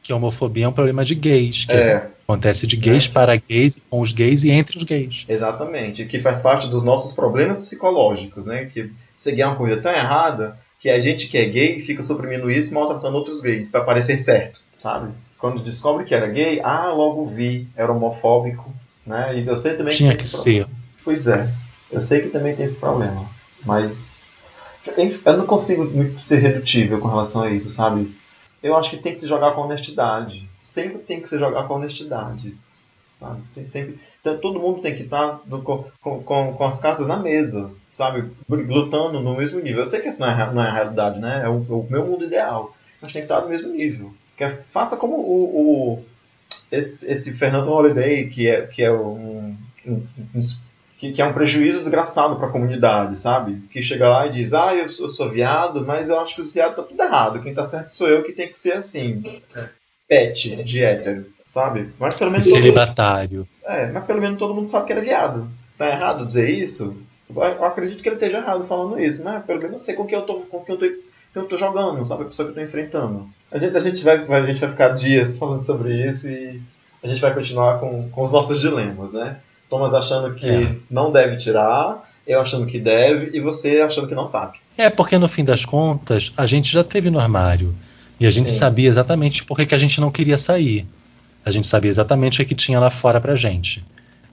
que 0.03 0.13
a 0.13 0.17
homofobia 0.17 0.65
é 0.65 0.69
um 0.69 0.73
problema 0.73 1.05
de 1.05 1.15
gays, 1.15 1.65
que 1.67 1.73
É, 1.73 2.09
acontece 2.27 2.67
de 2.67 2.77
gays 2.77 3.07
É. 3.07 3.09
para 3.13 3.37
gays, 3.37 3.81
com 3.91 4.01
os 4.01 4.13
gays 4.13 4.45
e 4.45 4.51
entre 4.51 4.77
os 4.79 4.83
gays. 4.85 5.25
exatamente. 5.29 6.05
Que 6.07 6.19
faz 6.21 6.41
parte 6.41 6.69
dos 6.69 6.83
nossos 6.83 7.13
problemas 7.13 7.59
psicológicos, 7.59 8.47
né? 8.47 8.65
Que 8.73 8.91
é 9.27 9.47
uma 9.47 9.57
coisa 9.57 9.77
tão 9.77 9.93
errada 9.93 10.57
que 10.81 10.89
a 10.89 10.99
gente 11.01 11.29
que 11.29 11.37
é 11.37 11.45
gay 11.45 11.81
fica 11.81 12.03
suprimindo 12.03 12.51
isso 12.51 12.71
e 12.71 12.75
maltratando 12.75 13.15
outros 13.17 13.43
gays 13.43 13.71
para 13.71 13.83
parecer 13.85 14.19
certo, 14.19 14.61
sabe? 14.79 15.13
Quando 15.39 15.63
descobre 15.63 16.05
que 16.05 16.15
era 16.15 16.27
gay, 16.27 16.61
ah, 16.63 16.91
logo 16.93 17.27
vi, 17.27 17.69
era 17.77 17.93
homofóbico, 17.93 18.73
né? 19.07 19.39
E 19.39 19.47
eu 19.47 19.57
sei 19.57 19.75
também 19.75 19.95
Tinha 19.95 20.15
que 20.17 20.23
esse 20.23 20.39
ser. 20.39 20.67
Pois 21.05 21.27
é, 21.27 21.51
eu 21.93 22.01
sei 22.01 22.21
que 22.23 22.29
também 22.29 22.55
tem 22.57 22.65
esse 22.65 22.79
problema, 22.81 23.27
mas 23.65 24.43
eu 25.25 25.37
não 25.37 25.47
consigo 25.47 26.19
ser 26.19 26.39
redutível 26.39 26.99
com 26.99 27.09
relação 27.09 27.43
a 27.43 27.51
isso, 27.51 27.69
sabe? 27.71 28.11
Eu 28.63 28.77
acho 28.77 28.91
que 28.91 28.97
tem 28.99 29.13
que 29.13 29.21
se 29.21 29.27
jogar 29.27 29.53
com 29.53 29.63
honestidade. 29.63 30.49
Sempre 30.63 30.99
tem 30.99 31.21
que 31.21 31.29
se 31.29 31.39
jogar 31.39 31.65
com 31.67 31.75
honestidade, 31.75 32.55
sabe? 33.09 33.41
Tem- 33.55 33.65
tem- 33.65 33.95
então, 34.21 34.37
todo 34.39 34.61
mundo 34.61 34.83
tem 34.83 34.95
que 34.95 35.05
estar 35.05 35.41
com, 35.49 35.85
com, 36.23 36.53
com, 36.53 36.65
as 36.67 36.79
cartas 36.81 37.07
na 37.07 37.17
mesa, 37.17 37.71
sabe? 37.91 38.31
Lutando 38.49 39.19
no 39.21 39.35
mesmo 39.35 39.61
nível. 39.61 39.81
Eu 39.81 39.87
sei 39.87 40.01
que 40.01 40.09
isso 40.09 40.21
não 40.21 40.29
é, 40.31 40.53
não 40.53 40.63
é 40.63 40.69
a 40.69 40.73
realidade, 40.75 41.19
né? 41.19 41.43
É 41.45 41.49
o, 41.49 41.57
o 41.61 41.87
meu 41.91 42.05
mundo 42.07 42.25
ideal. 42.25 42.77
Mas 43.01 43.13
tem 43.13 43.23
que 43.23 43.25
estar 43.33 43.41
no 43.41 43.49
mesmo 43.49 43.73
nível. 43.73 44.13
Que 44.37 44.45
é- 44.45 44.51
faça 44.71 44.97
como 44.97 45.17
o, 45.17 45.95
o- 45.95 46.05
esse, 46.71 47.11
esse 47.11 47.33
Fernando 47.33 47.69
Holiday, 47.71 48.29
que 48.29 48.47
é, 48.49 48.67
que 48.67 48.83
é 48.83 48.93
um, 48.93 49.57
um- 49.87 50.07
um 50.35 50.41
que, 51.01 51.13
que 51.13 51.23
é 51.23 51.25
um 51.25 51.33
prejuízo 51.33 51.79
desgraçado 51.79 52.37
para 52.37 52.49
a 52.49 52.51
comunidade, 52.53 53.19
sabe? 53.19 53.57
Que 53.73 53.83
chega 53.83 54.07
lá 54.09 54.27
e 54.27 54.33
diz, 54.33 54.53
ah, 54.53 54.75
eu 54.75 54.91
sou, 54.91 55.07
eu 55.07 55.11
sou 55.11 55.29
viado, 55.31 55.85
mas 55.85 56.09
eu 56.11 56.21
acho 56.21 56.35
que 56.35 56.43
os 56.43 56.53
viados 56.53 56.73
estão 56.73 56.85
tudo 56.87 57.03
errado. 57.03 57.41
Quem 57.41 57.55
tá 57.55 57.65
certo 57.65 57.95
sou 57.95 58.07
eu 58.09 58.23
que 58.23 58.33
tem 58.33 58.49
que 58.49 58.61
ser 58.61 58.73
assim. 58.75 59.41
Pet 60.09 60.63
de 60.65 60.83
hétero, 60.85 61.25
sabe? 61.47 61.89
Mas 61.99 62.15
pelo 62.17 62.31
menos 62.31 62.45
todo 62.47 62.55
mundo, 62.55 62.63
Celibatário. 62.63 63.49
é, 63.65 63.87
mas 63.91 64.05
pelo 64.05 64.21
menos 64.21 64.39
todo 64.39 64.55
mundo 64.55 64.69
sabe 64.69 64.87
que 64.87 64.93
ele 64.93 65.01
é 65.01 65.05
viado. 65.05 65.49
Tá 65.79 65.89
errado 65.89 66.27
dizer 66.27 66.51
isso? 66.51 66.97
Eu 67.35 67.65
acredito 67.65 68.03
que 68.03 68.09
ele 68.09 68.17
esteja 68.17 68.39
errado 68.39 68.65
falando 68.65 68.99
isso, 69.01 69.23
mas 69.25 69.45
pelo 69.45 69.59
menos 69.61 69.73
eu 69.75 69.79
sei 69.79 69.95
com 69.95 70.05
quem 70.07 70.19
eu 70.19 70.27
tô, 70.27 70.35
com 70.41 70.61
quem 70.65 70.75
eu 70.75 70.79
tô, 70.79 70.87
que 70.87 71.39
eu 71.39 71.47
tô 71.47 71.57
jogando, 71.57 72.05
sabe? 72.05 72.23
A 72.23 72.27
pessoa 72.27 72.47
que 72.47 72.51
eu 72.53 72.55
tô 72.57 72.61
enfrentando. 72.61 73.29
A 73.53 73.57
gente, 73.57 73.77
a 73.77 73.81
gente, 73.81 74.03
vai, 74.05 74.19
vai- 74.25 74.41
a 74.41 74.45
gente 74.45 74.61
vai 74.61 74.71
ficar 74.71 74.89
dias 74.91 75.39
falando 75.39 75.63
sobre 75.63 75.95
isso 76.07 76.29
e 76.29 76.61
a 77.03 77.07
gente 77.07 77.21
vai 77.21 77.33
continuar 77.33 77.79
com, 77.79 78.11
com 78.11 78.23
os 78.23 78.33
nossos 78.33 78.61
dilemas, 78.61 79.13
né? 79.13 79.37
Thomas 79.71 79.95
achando 79.95 80.35
que 80.35 80.47
É. 80.47 80.75
não 80.91 81.11
deve 81.13 81.37
tirar, 81.37 82.11
eu 82.27 82.41
achando 82.41 82.67
que 82.67 82.79
deve 82.79 83.35
e 83.37 83.41
você 83.41 83.81
achando 83.81 84.07
que 84.09 84.15
não 84.15 84.27
sabe. 84.27 84.59
É 84.77 84.91
porque 84.91 85.17
no 85.17 85.29
fim 85.29 85.45
das 85.45 85.65
contas 85.65 86.33
a 86.37 86.45
gente 86.45 86.71
já 86.73 86.83
teve 86.85 87.09
no 87.11 87.19
armário 87.21 87.75
e 88.19 88.27
a 88.27 88.31
gente 88.31 88.51
Sim. 88.51 88.59
sabia 88.59 88.89
exatamente 88.89 89.45
por 89.45 89.57
que 89.57 89.65
que 89.67 89.75
a 89.75 89.79
gente 89.79 90.01
não 90.01 90.11
queria 90.11 90.37
sair. 90.37 90.87
A 91.45 91.51
gente 91.51 91.67
sabia 91.67 91.91
exatamente 91.91 92.43
o 92.43 92.45
que 92.47 92.55
tinha 92.55 92.79
lá 92.79 92.91
fora 92.91 93.21
pra 93.21 93.35
gente. 93.37 93.83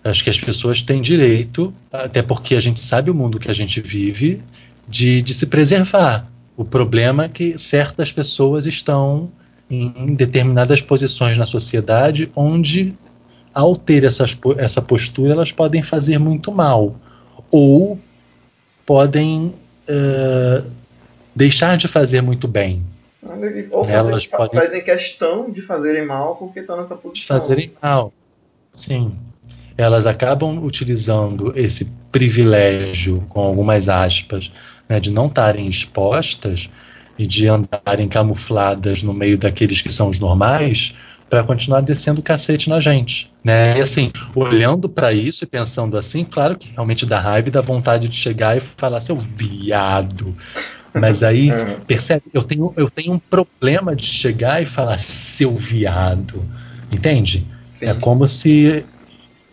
Acho 0.04 0.24
que 0.24 0.30
as 0.30 0.40
pessoas 0.40 0.82
têm 0.82 1.02
direito, 1.02 1.74
até 1.92 2.22
porque 2.22 2.56
a 2.56 2.60
gente 2.60 2.80
sabe 2.80 3.10
o 3.12 3.14
mundo 3.16 3.40
que 3.40 3.50
a 3.50 3.54
gente 3.54 3.80
vive, 3.82 4.42
de, 4.88 5.22
de 5.22 5.34
se 5.34 5.46
preservar. 5.48 6.28
O 6.56 6.64
problema 6.66 7.26
é 7.26 7.30
que 7.30 7.58
certas 7.58 8.12
pessoas 8.12 8.66
estão 8.66 9.30
em 9.70 10.16
determinadas 10.16 10.82
posições 10.82 11.38
na 11.38 11.46
sociedade 11.46 12.32
onde, 12.36 12.94
ao 13.54 13.76
ter 13.76 14.04
essas, 14.04 14.38
essa 14.58 14.82
postura, 14.82 15.34
elas 15.34 15.52
podem 15.52 15.82
fazer 15.82 16.18
muito 16.18 16.52
mal. 16.52 16.96
Ou 17.52 18.00
podem 18.86 19.54
eh, 19.88 20.64
deixar 21.36 21.78
de 21.78 21.88
fazer 21.88 22.22
muito 22.22 22.48
bem, 22.48 22.84
Ou 23.72 23.84
Elas 23.86 24.26
fazem, 24.26 24.38
podem- 24.38 24.60
fazem 24.62 24.84
questão 24.84 25.50
de 25.52 25.62
fazerem 25.62 26.06
mal 26.06 26.36
porque 26.36 26.60
estão 26.60 26.78
nessa 26.78 26.96
de 26.96 27.02
posição. 27.02 27.40
fazerem 27.40 27.72
mal. 27.82 28.14
Sim. 28.72 29.14
Elas 29.78 30.08
acabam 30.08 30.64
utilizando 30.64 31.52
esse 31.56 31.86
privilégio, 32.12 33.24
com 33.30 33.42
algumas 33.42 33.90
aspas, 33.90 34.52
né, 34.88 35.00
de 35.00 35.12
não 35.12 35.28
estarem 35.28 35.68
expostas 35.68 36.70
e 37.20 37.26
de 37.28 37.48
andarem 37.48 38.08
camufladas 38.08 39.04
no 39.04 39.14
meio 39.14 39.38
daqueles 39.38 39.82
que 39.82 39.92
são 39.92 40.10
os 40.10 40.20
normais 40.20 40.96
para 41.30 41.44
continuar 41.44 41.82
descendo 41.82 42.22
o 42.22 42.24
cacete 42.24 42.70
na 42.70 42.80
gente, 42.80 43.32
né? 43.44 43.78
E 43.78 43.82
assim, 43.82 44.12
olhando 44.34 44.88
para 44.88 45.12
isso 45.12 45.44
e 45.44 45.48
pensando 45.48 45.98
assim, 45.98 46.24
claro 46.24 46.58
que 46.58 46.72
realmente 46.72 47.06
dá 47.06 47.20
raiva 47.20 47.50
e 47.50 47.52
dá 47.52 47.62
vontade 47.62 48.08
de 48.08 48.16
chegar 48.16 48.56
e 48.56 48.60
falar 48.60 49.02
seu 49.02 49.18
viado. 49.18 50.36
Mas 50.94 51.24
aí 51.24 51.52
É. 51.58 51.66
percebe, 51.86 52.24
eu 52.34 52.44
tenho, 52.44 52.74
eu 52.78 52.90
tenho 52.90 53.14
um 53.14 53.20
problema 53.20 53.96
de 53.96 54.06
chegar 54.06 54.62
e 54.62 54.66
falar 54.66 54.98
seu 54.98 55.56
viado. 55.56 56.44
Entende? 56.92 57.46
Sim. 57.72 57.88
É 57.88 57.94
como 57.94 58.28
se 58.28 58.86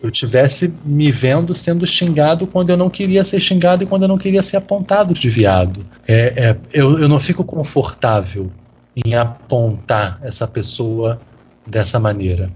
eu 0.01 0.11
tivesse 0.11 0.71
me 0.85 1.11
vendo 1.11 1.53
sendo 1.53 1.85
xingado 1.85 2.47
quando 2.47 2.69
eu 2.69 2.77
não 2.77 2.89
queria 2.89 3.23
ser 3.23 3.39
xingado 3.39 3.83
e 3.83 3.87
quando 3.87 4.03
eu 4.03 4.07
não 4.07 4.17
queria 4.17 4.43
ser 4.43 4.57
apontado 4.57 5.13
de 5.13 5.29
viado. 5.29 5.85
É, 6.07 6.33
é, 6.35 6.57
eu, 6.73 6.99
eu 6.99 7.09
não 7.09 7.19
fico 7.19 7.43
confortável 7.43 8.51
em 8.95 9.15
apontar 9.15 10.19
essa 10.21 10.47
pessoa 10.47 11.19
dessa 11.65 11.99
maneira. 11.99 12.51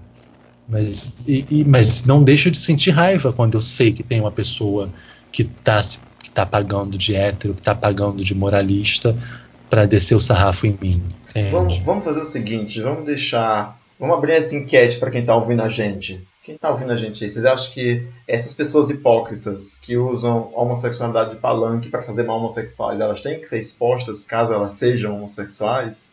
Mas, 0.67 1.15
e- 1.27 1.45
e- 1.49 1.65
mas 1.65 2.03
não 2.03 2.23
deixo 2.23 2.51
de 2.51 2.57
sentir 2.57 2.91
raiva 2.91 3.33
quando 3.33 3.55
eu 3.55 3.61
sei 3.61 3.91
que 3.91 4.03
tem 4.03 4.19
uma 4.19 4.31
pessoa 4.31 4.89
que 5.31 5.43
está 5.43 5.83
que 6.21 6.29
tá 6.29 6.45
pagando 6.45 6.97
de 6.97 7.15
hétero, 7.15 7.53
que 7.53 7.61
está 7.61 7.73
pagando 7.73 8.23
de 8.23 8.35
moralista 8.35 9.15
para 9.69 9.85
descer 9.85 10.15
o 10.15 10.19
sarrafo 10.19 10.67
em 10.67 10.77
mim. 10.79 11.01
Vamos, 11.51 11.79
vamos 11.79 12.03
fazer 12.03 12.19
o 12.19 12.25
seguinte, 12.25 12.81
vamos 12.81 13.05
deixar. 13.05 13.79
Vamos 13.99 14.17
abrir 14.17 14.33
essa 14.33 14.55
enquete 14.55 14.97
para 14.97 15.09
quem 15.11 15.25
tá 15.25 15.35
ouvindo 15.35 15.61
a 15.61 15.69
gente. 15.69 16.21
Quem 16.43 16.57
tá 16.57 16.69
ouvindo 16.69 16.91
a 16.91 16.97
gente 16.97 17.23
aí, 17.23 17.29
vocês 17.29 17.45
acham 17.45 17.71
que 17.73 18.03
essas 18.27 18.53
pessoas 18.53 18.89
hipócritas 18.89 19.77
que 19.81 19.97
usam 19.97 20.51
a 20.55 20.61
homossexualidade 20.61 21.31
de 21.31 21.35
palanque 21.37 21.89
para 21.89 22.01
fazer 22.01 22.23
mal 22.23 22.37
homossexuais, 22.37 22.99
elas 22.99 23.21
têm 23.21 23.39
que 23.39 23.47
ser 23.47 23.59
expostas 23.59 24.25
caso 24.25 24.53
elas 24.53 24.73
sejam 24.73 25.15
homossexuais? 25.15 26.11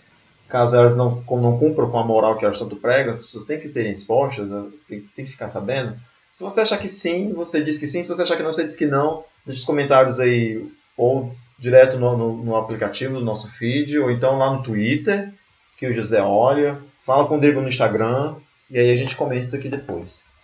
Caso 0.49 0.76
elas 0.76 0.97
não, 0.97 1.22
não 1.28 1.59
cumpram 1.59 1.90
com 1.90 1.99
a 1.99 2.05
moral 2.05 2.36
que 2.36 2.44
elas 2.44 2.59
tanto 2.59 2.76
pregam, 2.76 3.12
as 3.12 3.24
pessoas 3.24 3.47
têm 3.47 3.59
que 3.59 3.68
serem 3.68 3.92
expostas, 3.92 4.49
né? 4.49 4.64
tem, 4.88 5.01
tem 5.14 5.24
que 5.24 5.32
ficar 5.32 5.49
sabendo. 5.49 5.94
Se 6.32 6.42
você 6.42 6.61
achar 6.61 6.78
que 6.78 6.88
sim, 6.88 7.32
você 7.32 7.62
diz 7.62 7.78
que 7.78 7.86
sim. 7.86 8.03
Se 8.03 8.09
você 8.09 8.22
achar 8.22 8.36
que 8.36 8.42
não, 8.42 8.53
você 8.53 8.64
diz 8.64 8.76
que 8.76 8.86
não. 8.86 9.24
Deixe 9.44 9.61
os 9.61 9.66
comentários 9.66 10.20
aí, 10.20 10.66
ou 10.97 11.34
direto 11.59 11.99
no, 11.99 12.16
no, 12.16 12.44
no 12.44 12.57
aplicativo 12.57 13.14
do 13.14 13.24
nosso 13.24 13.51
feed, 13.53 13.99
ou 13.99 14.11
então 14.11 14.36
lá 14.36 14.53
no 14.53 14.62
Twitter, 14.62 15.32
que 15.78 15.86
o 15.86 15.94
José 15.94 16.20
olha. 16.20 16.78
Fala 17.05 17.26
com 17.26 17.36
o 17.38 17.40
Diego 17.40 17.61
no 17.61 17.68
Instagram, 17.68 18.34
e 18.70 18.78
aí 18.78 18.90
a 18.90 18.97
gente 18.97 19.16
comenta 19.16 19.44
isso 19.44 19.57
aqui 19.57 19.68
depois. 19.68 20.36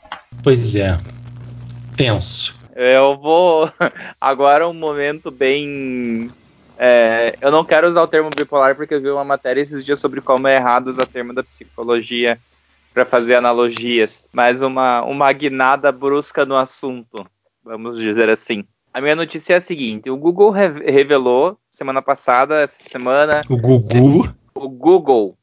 Pois 0.43 0.75
é. 0.77 0.99
Tenso. 1.97 2.59
Eu 2.75 3.19
vou. 3.19 3.71
Agora 4.21 4.69
um 4.69 4.73
momento 4.73 5.31
bem. 5.31 6.31
É, 6.85 7.37
eu 7.41 7.51
não 7.53 7.65
quero 7.65 7.87
usar 7.87 8.03
o 8.03 8.09
termo 8.09 8.29
bipolar 8.35 8.75
porque 8.75 8.95
eu 8.95 9.01
vi 9.01 9.09
uma 9.09 9.25
matéria 9.25 9.61
esses 9.61 9.85
dias 9.85 10.01
sobre 10.01 10.21
como 10.21 10.49
é 10.49 10.57
errado 10.57 10.89
usar 10.89 11.05
o 11.05 11.07
termo 11.07 11.33
da 11.33 11.43
psicologia 11.45 12.39
para 12.93 13.07
fazer 13.07 13.37
analogias, 13.37 14.29
mas 14.33 14.63
uma, 14.63 15.03
uma 15.03 15.33
guinada 15.33 15.93
brusca 15.93 16.45
no 16.45 16.57
assunto, 16.57 17.25
vamos 17.65 17.97
dizer 17.99 18.29
assim. 18.29 18.65
A 18.93 19.01
minha 19.01 19.15
notícia 19.17 19.55
é 19.55 19.57
a 19.57 19.61
seguinte: 19.61 20.11
o 20.11 20.17
Google 20.17 20.51
re- 20.51 20.91
revelou 20.91 21.57
semana 21.71 22.03
passada, 22.03 22.57
essa 22.61 22.83
semana, 22.89 23.43
O 23.49 23.57
Gugu. 23.57 24.29
o 24.55 24.69
Google. 24.69 25.37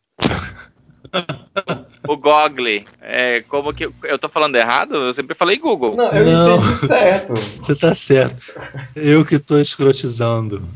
o 2.07 2.15
Google. 2.17 2.89
É, 3.01 3.41
como 3.47 3.73
que. 3.73 3.89
Eu 4.03 4.19
tô 4.19 4.29
falando 4.29 4.55
errado? 4.55 4.95
Eu 4.95 5.13
sempre 5.13 5.35
falei 5.35 5.57
Google. 5.57 5.95
Não, 5.95 6.11
eu 6.11 6.25
Não. 6.25 6.57
entendi 6.57 6.87
certo. 6.87 7.33
Você 7.33 7.75
tá 7.75 7.95
certo. 7.95 8.37
Eu 8.95 9.25
que 9.25 9.39
tô 9.39 9.57
escrotizando. 9.57 10.67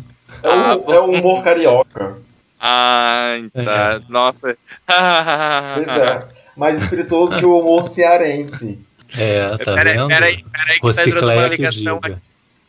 É 0.43 0.47
o, 0.49 0.51
Ah, 0.51 0.77
bom. 0.77 0.93
é 0.93 0.99
o 0.99 1.05
humor 1.11 1.43
carioca. 1.43 2.17
Ah, 2.59 3.35
tá. 3.53 4.01
Nossa. 4.09 4.55
Pois 5.75 5.87
é. 5.87 6.27
Mais 6.55 6.81
espirituoso 6.83 7.37
que 7.37 7.45
o 7.45 7.59
humor 7.59 7.87
cearense. 7.87 8.79
É, 9.17 9.57
tá 9.57 9.73
peraí, 9.75 9.95
vendo? 9.97 10.07
peraí, 10.07 10.43
peraí, 10.51 10.79
que 10.79 10.93
tá 10.93 11.03
entrando 11.07 11.31
uma 11.31 11.47
ligação 11.47 11.99
aqui. 12.01 12.15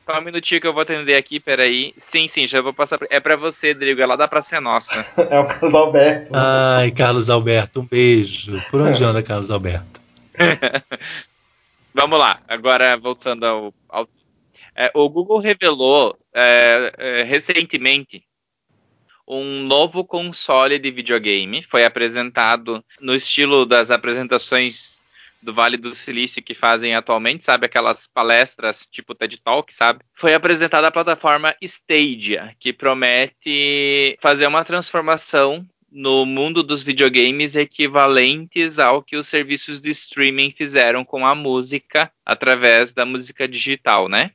Só 0.06 0.18
um 0.18 0.22
minutinho 0.22 0.60
que 0.60 0.66
eu 0.66 0.72
vou 0.74 0.82
atender 0.82 1.16
aqui, 1.16 1.40
peraí. 1.40 1.94
Sim, 1.96 2.28
sim, 2.28 2.46
já 2.46 2.60
vou 2.60 2.74
passar. 2.74 2.98
pra- 2.98 3.08
É 3.10 3.18
pra 3.20 3.36
você, 3.36 3.72
Drigo, 3.72 4.02
é 4.02 4.06
lá 4.06 4.16
da 4.16 4.28
Praça 4.28 4.56
é 4.56 4.60
Nossa. 4.60 5.04
É 5.30 5.38
o 5.40 5.46
Carlos 5.46 5.74
Alberto. 5.74 6.32
Ai, 6.34 6.90
Carlos 6.90 7.30
Alberto, 7.30 7.80
um 7.80 7.86
beijo. 7.86 8.60
Por 8.70 8.80
onde 8.82 9.02
anda 9.02 9.22
Carlos 9.22 9.50
Alberto? 9.50 10.00
Vamos 11.94 12.18
lá, 12.18 12.38
agora 12.48 12.96
voltando 12.96 13.44
ao. 13.46 13.74
ao- 13.88 14.08
É, 14.74 14.90
o 14.94 15.08
Google 15.08 15.38
revelou 15.38 16.18
é, 16.32 16.92
é, 16.98 17.22
recentemente 17.22 18.24
um 19.26 19.62
novo 19.62 20.04
console 20.04 20.78
de 20.78 20.90
videogame. 20.90 21.62
Foi 21.62 21.84
apresentado 21.84 22.84
no 23.00 23.14
estilo 23.14 23.64
das 23.64 23.90
apresentações 23.90 25.00
do 25.40 25.52
Vale 25.52 25.76
do 25.76 25.94
Silício 25.94 26.42
que 26.42 26.54
fazem 26.54 26.94
atualmente, 26.94 27.44
sabe? 27.44 27.66
Aquelas 27.66 28.06
palestras 28.06 28.86
tipo 28.90 29.14
TED 29.14 29.40
Talk, 29.42 29.72
sabe? 29.72 30.00
Foi 30.14 30.34
apresentada 30.34 30.88
a 30.88 30.92
plataforma 30.92 31.54
Stadia, 31.60 32.54
que 32.58 32.72
promete 32.72 34.16
fazer 34.20 34.46
uma 34.46 34.64
transformação 34.64 35.64
no 35.94 36.26
mundo 36.26 36.62
dos 36.62 36.82
videogames 36.82 37.54
equivalentes 37.54 38.80
ao 38.80 39.00
que 39.00 39.16
os 39.16 39.28
serviços 39.28 39.80
de 39.80 39.90
streaming 39.90 40.50
fizeram 40.50 41.04
com 41.04 41.24
a 41.24 41.36
música 41.36 42.10
através 42.26 42.92
da 42.92 43.06
música 43.06 43.46
digital, 43.46 44.08
né? 44.08 44.32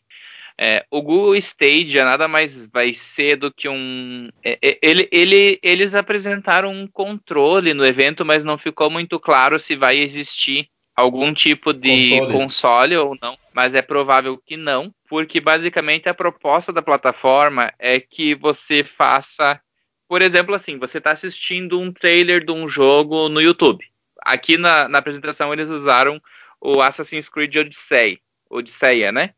É, 0.62 0.86
o 0.92 1.02
Google 1.02 1.38
Stadia 1.38 2.04
nada 2.04 2.28
mais 2.28 2.68
vai 2.68 2.94
ser 2.94 3.38
do 3.38 3.50
que 3.50 3.70
um. 3.70 4.28
é, 4.44 4.60
é, 4.62 4.80
ele, 4.82 5.08
ele- 5.10 5.58
eles 5.64 5.96
apresentaram 5.96 6.70
um 6.74 6.86
controle 6.86 7.74
no 7.74 7.86
evento, 7.86 8.26
mas 8.26 8.44
não 8.44 8.58
ficou 8.58 8.90
muito 8.90 9.18
claro 9.22 9.58
se 9.58 9.74
vai 9.78 9.98
existir 9.98 10.68
algum 10.94 11.34
tipo 11.34 11.72
de 11.72 12.10
Console. 12.20 12.34
console 12.34 12.98
ou 12.98 13.18
não. 13.22 13.38
Mas 13.54 13.74
é 13.74 13.82
provável 13.82 14.38
que 14.38 14.58
não, 14.58 14.94
porque 15.10 15.40
basicamente 15.40 16.10
a 16.10 16.14
proposta 16.14 16.74
da 16.74 16.82
plataforma 16.82 17.72
é 17.80 17.98
que 18.02 18.36
você 18.36 18.84
faça 18.84 19.62
por 20.10 20.24
exemplo, 20.24 20.56
assim, 20.56 20.80
você 20.80 20.98
está 20.98 21.12
assistindo 21.12 21.80
um 21.80 21.94
trailer 21.94 22.44
de 22.44 22.52
um 22.52 22.68
jogo 22.68 23.30
no 23.30 23.40
YouTube. 23.40 23.86
Aqui 24.24 24.58
na, 24.58 24.90
na 24.90 24.98
apresentação 24.98 25.54
eles 25.54 25.70
usaram 25.70 26.20
o 26.60 26.82
Assassin's 26.82 27.30
Creed 27.30 27.56
Odyssey, 27.56 28.20
Odisseia, 28.50 29.12
né? 29.12 29.36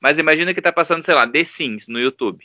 Mas 0.00 0.18
imagina 0.18 0.52
que 0.52 0.60
está 0.60 0.72
passando, 0.72 1.02
sei 1.02 1.14
lá, 1.14 1.26
The 1.26 1.44
Sims 1.44 1.88
no 1.88 2.00
YouTube. 2.00 2.44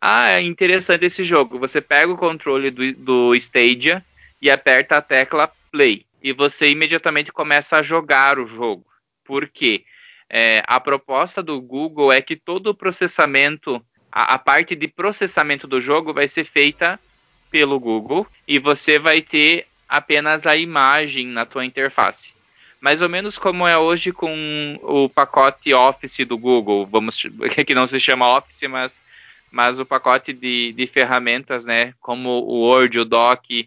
Ah, 0.00 0.30
é 0.30 0.42
interessante 0.42 1.06
esse 1.06 1.24
jogo. 1.24 1.58
Você 1.58 1.80
pega 1.80 2.12
o 2.12 2.18
controle 2.18 2.70
do, 2.70 2.92
do 2.94 3.34
Stadia 3.34 4.04
e 4.40 4.50
aperta 4.50 4.96
a 4.96 5.02
tecla 5.02 5.50
Play. 5.70 6.04
E 6.22 6.32
você 6.32 6.70
imediatamente 6.70 7.32
começa 7.32 7.76
a 7.76 7.82
jogar 7.82 8.38
o 8.38 8.46
jogo. 8.46 8.86
Por 9.24 9.48
quê? 9.48 9.84
É, 10.28 10.62
a 10.66 10.80
proposta 10.80 11.42
do 11.42 11.60
Google 11.60 12.12
é 12.12 12.20
que 12.20 12.34
todo 12.36 12.68
o 12.68 12.74
processamento 12.74 13.84
a, 14.14 14.34
a 14.34 14.38
parte 14.38 14.76
de 14.76 14.86
processamento 14.86 15.66
do 15.66 15.80
jogo 15.80 16.14
vai 16.14 16.28
ser 16.28 16.44
feita 16.44 17.00
pelo 17.50 17.80
Google 17.80 18.24
e 18.46 18.60
você 18.60 18.96
vai 18.96 19.20
ter 19.20 19.66
apenas 19.88 20.46
a 20.46 20.56
imagem 20.56 21.26
na 21.26 21.44
tua 21.44 21.64
interface. 21.64 22.32
Mais 22.84 23.00
ou 23.00 23.08
menos 23.08 23.38
como 23.38 23.66
é 23.66 23.78
hoje 23.78 24.12
com 24.12 24.78
o 24.82 25.08
pacote 25.08 25.72
Office 25.72 26.18
do 26.26 26.36
Google, 26.36 26.84
vamos 26.84 27.22
que 27.66 27.74
não 27.74 27.86
se 27.86 27.98
chama 27.98 28.36
Office, 28.36 28.68
mas, 28.68 29.00
mas 29.50 29.80
o 29.80 29.86
pacote 29.86 30.34
de, 30.34 30.70
de 30.74 30.86
ferramentas, 30.86 31.64
né, 31.64 31.94
como 31.98 32.28
o 32.28 32.60
Word, 32.60 32.98
o 32.98 33.06
Doc 33.06 33.42
e 33.48 33.66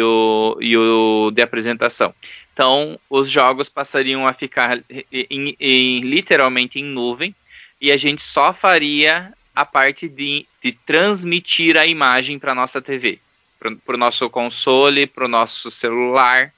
o, 0.00 0.56
e 0.60 0.76
o 0.76 1.32
de 1.34 1.42
apresentação. 1.42 2.14
Então, 2.52 2.96
os 3.10 3.28
jogos 3.28 3.68
passariam 3.68 4.28
a 4.28 4.32
ficar 4.32 4.78
em, 5.10 5.56
em, 5.58 6.00
literalmente 6.02 6.78
em 6.78 6.84
nuvem 6.84 7.34
e 7.80 7.90
a 7.90 7.96
gente 7.96 8.22
só 8.22 8.52
faria 8.52 9.32
a 9.52 9.64
parte 9.66 10.08
de, 10.08 10.46
de 10.62 10.70
transmitir 10.70 11.76
a 11.76 11.84
imagem 11.84 12.38
para 12.38 12.54
nossa 12.54 12.80
TV, 12.80 13.18
para 13.58 13.96
o 13.96 13.98
nosso 13.98 14.30
console, 14.30 15.08
para 15.08 15.24
o 15.24 15.28
nosso 15.28 15.68
celular, 15.68 16.54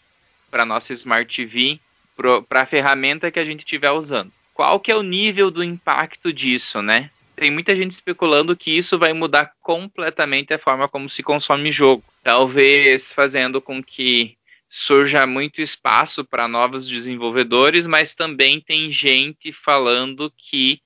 para 0.51 0.67
nossa 0.67 0.93
Smart 0.93 1.35
TV, 1.35 1.81
para 2.17 2.63
a 2.63 2.67
ferramenta 2.67 3.31
que 3.31 3.39
a 3.39 3.45
gente 3.45 3.61
estiver 3.61 3.91
usando. 3.91 4.33
Qual 4.53 4.79
que 4.79 4.91
é 4.93 4.97
o 4.97 5.03
nível 5.03 5.51
do 5.51 5.65
impacto 5.65 6.33
disso, 6.33 6.81
né? 6.81 7.11
Tem 7.37 7.51
muita 7.51 7.75
gente 7.75 7.91
especulando 7.91 8.57
que 8.57 8.71
isso 8.71 8.97
vai 8.99 9.13
mudar 9.13 9.53
completamente 9.61 10.55
a 10.55 10.59
forma 10.59 10.89
como 10.89 11.11
se 11.11 11.23
consome 11.23 11.73
jogo. 11.73 12.05
Talvez 12.23 13.13
fazendo 13.13 13.61
com 13.61 13.83
que 13.83 14.37
surja 14.69 15.27
muito 15.27 15.61
espaço 15.61 16.25
para 16.25 16.49
novos 16.49 16.89
desenvolvedores, 16.89 17.87
mas 17.87 18.15
também 18.15 18.61
tem 18.61 18.91
gente 18.91 19.53
falando 19.53 20.33
que 20.37 20.81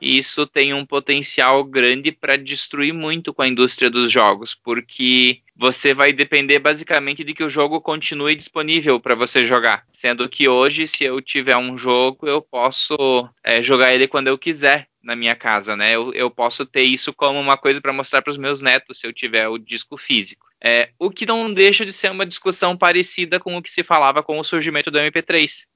isso 0.00 0.46
tem 0.46 0.72
um 0.72 0.86
potencial 0.86 1.64
grande 1.64 2.12
para 2.12 2.36
destruir 2.36 2.94
muito 2.94 3.34
com 3.34 3.42
a 3.42 3.48
indústria 3.48 3.90
dos 3.90 4.12
jogos, 4.12 4.54
porque 4.54 5.40
você 5.58 5.92
vai 5.92 6.12
depender 6.12 6.60
basicamente 6.60 7.24
de 7.24 7.34
que 7.34 7.42
o 7.42 7.50
jogo 7.50 7.80
continue 7.80 8.36
disponível 8.36 9.00
para 9.00 9.16
você 9.16 9.44
jogar. 9.44 9.84
Sendo 9.92 10.28
que 10.28 10.48
hoje, 10.48 10.86
se 10.86 11.02
eu 11.02 11.20
tiver 11.20 11.56
um 11.56 11.76
jogo, 11.76 12.28
eu 12.28 12.40
posso 12.40 13.28
é, 13.42 13.60
jogar 13.60 13.92
ele 13.92 14.06
quando 14.06 14.28
eu 14.28 14.38
quiser 14.38 14.86
na 15.02 15.16
minha 15.16 15.34
casa, 15.34 15.74
né? 15.74 15.96
Eu, 15.96 16.14
eu 16.14 16.30
posso 16.30 16.64
ter 16.64 16.82
isso 16.82 17.12
como 17.12 17.40
uma 17.40 17.56
coisa 17.56 17.80
para 17.80 17.92
mostrar 17.92 18.22
para 18.22 18.30
os 18.30 18.36
meus 18.36 18.62
netos 18.62 19.00
se 19.00 19.06
eu 19.06 19.12
tiver 19.12 19.48
o 19.48 19.58
disco 19.58 19.98
físico. 19.98 20.46
É, 20.62 20.90
o 20.96 21.10
que 21.10 21.26
não 21.26 21.52
deixa 21.52 21.84
de 21.84 21.92
ser 21.92 22.12
uma 22.12 22.24
discussão 22.24 22.76
parecida 22.76 23.40
com 23.40 23.56
o 23.56 23.62
que 23.62 23.70
se 23.70 23.82
falava 23.82 24.22
com 24.22 24.38
o 24.38 24.44
surgimento 24.44 24.90
do 24.92 24.98
MP3 24.98 25.66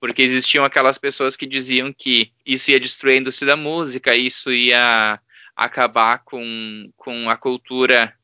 porque 0.00 0.22
existiam 0.22 0.64
aquelas 0.64 0.96
pessoas 0.96 1.36
que 1.36 1.46
diziam 1.46 1.92
que 1.92 2.32
isso 2.44 2.70
ia 2.70 2.80
destruir 2.80 3.16
a 3.16 3.18
indústria 3.18 3.48
da 3.48 3.56
música, 3.56 4.16
isso 4.16 4.50
ia 4.50 5.20
acabar 5.54 6.24
com, 6.24 6.90
com 6.96 7.28
a 7.28 7.36
cultura 7.36 8.14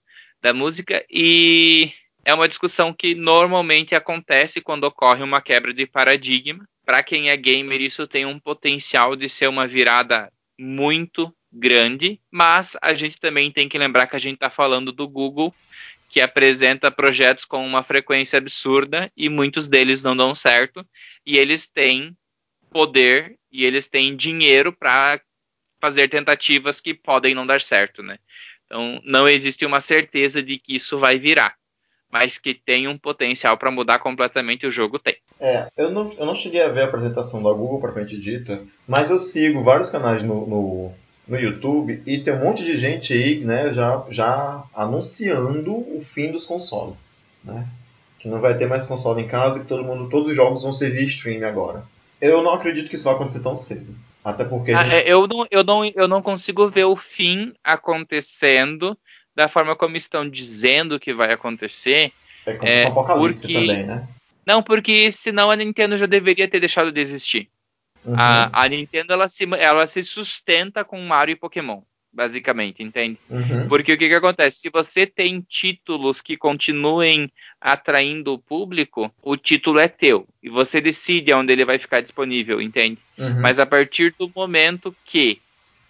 da 0.43 0.53
música, 0.53 1.05
e 1.11 1.93
é 2.25 2.35
uma 2.35 2.49
discussão 2.49 2.93
que 2.93 3.15
normalmente 3.15 3.95
acontece 3.95 4.61
quando 4.61 4.85
ocorre 4.85 5.23
uma 5.23 5.41
quebra 5.41 5.73
de 5.73 5.87
paradigma. 5.87 6.69
Para 6.85 7.03
quem 7.03 7.31
é 7.31 7.37
gamer, 7.37 7.81
isso 7.81 8.07
tem 8.07 8.27
um 8.27 8.39
potencial 8.39 9.17
de 9.17 9.29
ser 9.29 9.49
uma 9.49 9.67
virada 9.67 10.33
muito 10.59 11.35
grande, 11.53 12.21
mas 12.31 12.77
a 12.83 12.95
gente 12.95 13.19
também 13.19 13.51
tem 13.51 13.69
que 13.69 13.79
lembrar 13.79 14.07
que 14.07 14.17
a 14.17 14.21
gente 14.21 14.35
está 14.35 14.51
falando 14.51 14.93
do 14.93 15.09
Google, 15.09 15.55
que 16.09 16.21
apresenta 16.21 16.91
projetos 16.91 17.45
com 17.45 17.65
uma 17.67 17.83
frequência 17.83 18.39
absurda 18.39 19.11
e 19.17 19.29
muitos 19.29 19.67
deles 19.67 20.03
não 20.03 20.17
dão 20.17 20.35
certo, 20.35 20.87
e 21.25 21.39
eles 21.39 21.67
têm 21.67 22.17
poder 22.71 23.39
e 23.51 23.65
eles 23.65 23.89
têm 23.89 24.15
dinheiro 24.15 24.73
para 24.73 25.21
fazer 25.81 26.09
tentativas 26.09 26.81
que 26.81 26.95
podem 26.95 27.35
não 27.35 27.47
dar 27.47 27.61
certo, 27.61 28.03
né? 28.03 28.19
Então, 28.67 29.01
não 29.05 29.29
existe 29.29 29.65
uma 29.65 29.81
certeza 29.81 30.43
de 30.43 30.59
que 30.59 30.77
isso 30.77 30.99
vai 30.99 31.19
virar, 31.19 31.55
mas 32.11 32.37
que 32.37 32.53
tem 32.53 32.89
um 32.89 32.99
potencial 32.99 33.57
para 33.57 33.71
mudar 33.71 34.01
completamente 34.01 34.67
o 34.67 34.71
jogo 34.71 34.99
tem. 34.99 35.17
É, 35.41 35.69
eu 35.77 35.91
não, 35.91 36.13
eu 36.19 36.27
não 36.27 36.35
cheguei 36.35 36.63
a 36.63 36.69
ver 36.69 36.83
a 36.83 36.85
apresentação 36.87 37.43
da 37.43 37.53
Google 37.53 37.81
propriamente 37.81 38.19
dita, 38.19 38.63
mas 38.87 39.11
eu 39.11 39.19
sigo 39.19 39.63
vários 39.63 39.91
canais 39.91 40.23
no, 40.23 40.47
no, 40.47 40.93
no, 41.29 41.39
YouTube 41.39 42.03
e 42.07 42.19
tem 42.19 42.35
um 42.35 42.45
monte 42.45 42.65
de 42.65 42.77
gente 42.77 43.13
aí, 43.13 43.39
né, 43.39 43.73
já, 43.73 44.05
já 44.11 44.65
anunciando 44.75 45.73
o 45.73 46.03
fim 46.05 46.33
dos 46.33 46.45
consoles, 46.45 47.21
né? 47.45 47.67
Que 48.19 48.29
não 48.29 48.41
vai 48.41 48.57
ter 48.57 48.67
mais 48.67 48.87
console 48.87 49.23
em 49.23 49.29
casa, 49.29 49.61
que 49.61 49.67
todo 49.67 49.85
mundo, 49.85 50.09
todos 50.09 50.31
os 50.31 50.37
jogos 50.37 50.63
vão 50.63 50.73
ser 50.73 50.91
via 50.91 51.03
stream 51.03 51.47
agora. 51.47 51.85
Eu 52.21 52.43
não 52.43 52.55
acredito 52.55 52.89
que 52.89 52.97
isso 52.97 53.05
vai 53.05 53.15
acontecer 53.15 53.43
tão 53.43 53.57
cedo. 53.57 53.95
Até 54.27 54.45
porque. 54.45 54.73
Ah, 54.73 54.83
gente... 54.83 55.09
eu, 55.09 55.25
não, 55.29 55.47
eu, 55.49 55.63
não, 55.63 55.85
eu 55.85 56.09
não 56.09 56.21
consigo 56.21 56.69
ver 56.69 56.85
o 56.85 56.97
fim 56.97 57.55
acontecendo 57.63 58.99
da 59.37 59.47
forma 59.47 59.77
como 59.77 59.97
estão 59.97 60.29
dizendo 60.29 60.99
que 60.99 61.15
vai 61.15 61.33
acontecer. 61.33 62.13
É 62.45 62.55
como 62.55 62.67
é, 62.67 62.91
porque... 62.91 63.53
também, 63.53 63.85
né? 63.85 64.09
Não, 64.45 64.65
porque 64.65 65.13
senão 65.13 65.49
a 65.49 65.55
Nintendo 65.55 65.97
já 65.97 66.07
deveria 66.07 66.49
ter 66.49 66.59
deixado 66.59 66.91
de 66.91 67.01
existir. 67.01 67.49
Uhum. 68.05 68.17
A, 68.19 68.65
a, 68.65 68.69
Nintendo 68.69 69.13
ela 69.13 69.29
se, 69.29 69.45
ela 69.59 69.87
se 69.87 70.03
sustenta 70.03 70.85
com 70.85 71.01
Mario 71.01 71.35
e 71.35 71.37
Pokémon 71.37 71.83
basicamente, 72.17 72.83
entende? 72.83 73.19
Uhum. 73.29 73.69
Porque 73.69 73.93
o 73.93 73.99
que, 73.99 74.09
que 74.09 74.15
acontece? 74.15 74.61
Se 74.61 74.71
você 74.71 75.07
tem 75.07 75.45
títulos 75.47 76.23
que 76.23 76.35
continuem 76.35 77.31
atraindo 77.61 78.33
o 78.33 78.39
público, 78.39 79.13
o 79.23 79.37
título 79.37 79.79
é 79.79 79.87
teu. 79.87 80.27
E 80.43 80.49
você 80.49 80.81
decide 80.81 81.33
onde 81.35 81.53
ele 81.53 81.65
vai 81.65 81.79
ficar 81.79 82.01
disponível, 82.01 82.61
entende? 82.61 82.99
Uhum. 83.19 83.43
Mas 83.43 83.61
a 83.61 83.67
partir 83.67 84.15
do 84.19 84.33
momento 84.35 84.97
que 85.05 85.41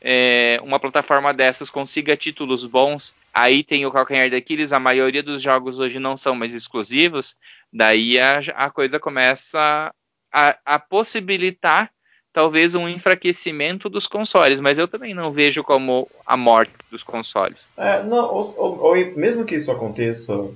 é, 0.00 0.58
uma 0.64 0.80
plataforma 0.80 1.32
dessas 1.32 1.70
consiga 1.70 2.16
títulos 2.16 2.66
bons, 2.66 3.14
aí 3.32 3.62
tem 3.62 3.86
o 3.86 3.92
calcanhar 3.92 4.28
daqueles, 4.28 4.72
a 4.72 4.80
maioria 4.80 5.22
dos 5.22 5.40
jogos 5.40 5.78
hoje 5.78 6.00
não 6.00 6.16
são 6.16 6.34
mais 6.34 6.52
exclusivos, 6.52 7.36
daí 7.72 8.18
a, 8.18 8.40
a 8.56 8.68
coisa 8.68 8.98
começa 8.98 9.94
a, 10.32 10.58
a 10.64 10.78
possibilitar 10.78 11.90
talvez 12.36 12.74
um 12.74 12.86
enfraquecimento 12.86 13.88
dos 13.88 14.06
consoles, 14.06 14.60
mas 14.60 14.76
eu 14.76 14.86
também 14.86 15.14
não 15.14 15.30
vejo 15.30 15.64
como 15.64 16.06
a 16.26 16.36
morte 16.36 16.74
dos 16.90 17.02
consoles. 17.02 17.70
É, 17.78 18.02
não, 18.02 18.26
ou, 18.26 18.44
ou, 18.58 18.78
ou, 18.88 18.94
mesmo 19.16 19.46
que 19.46 19.54
isso 19.54 19.72
aconteça 19.72 20.46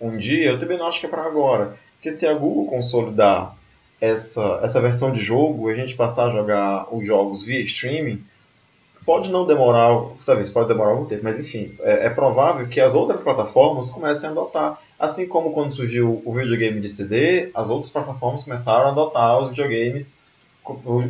um 0.00 0.16
dia, 0.16 0.52
eu 0.52 0.58
também 0.58 0.78
não 0.78 0.86
acho 0.86 0.98
que 0.98 1.04
é 1.04 1.10
para 1.10 1.26
agora. 1.26 1.76
Porque 1.92 2.10
se 2.10 2.26
a 2.26 2.32
Google 2.32 2.68
consolidar 2.68 3.54
essa, 4.00 4.60
essa 4.62 4.80
versão 4.80 5.12
de 5.12 5.20
jogo, 5.20 5.68
a 5.68 5.74
gente 5.74 5.94
passar 5.94 6.28
a 6.28 6.30
jogar 6.30 6.86
os 6.90 7.06
jogos 7.06 7.44
via 7.44 7.60
streaming, 7.60 8.24
pode 9.04 9.30
não 9.30 9.46
demorar, 9.46 10.06
talvez 10.24 10.48
pode 10.48 10.68
demorar 10.68 10.92
algum 10.92 11.04
tempo, 11.04 11.24
mas 11.24 11.38
enfim, 11.38 11.74
é, 11.80 12.06
é, 12.06 12.08
provável 12.08 12.66
que 12.66 12.80
as 12.80 12.94
outras 12.94 13.20
plataformas 13.20 13.90
comecem 13.90 14.26
a 14.26 14.32
adotar. 14.32 14.78
Assim 14.98 15.28
como 15.28 15.52
quando 15.52 15.74
surgiu 15.74 16.22
o 16.24 16.32
videogame 16.32 16.80
de 16.80 16.88
CD, 16.88 17.50
as 17.54 17.68
outras 17.68 17.92
plataformas 17.92 18.44
começaram 18.44 18.86
a 18.86 18.90
adotar 18.90 19.38
os 19.38 19.50
videogames 19.50 20.24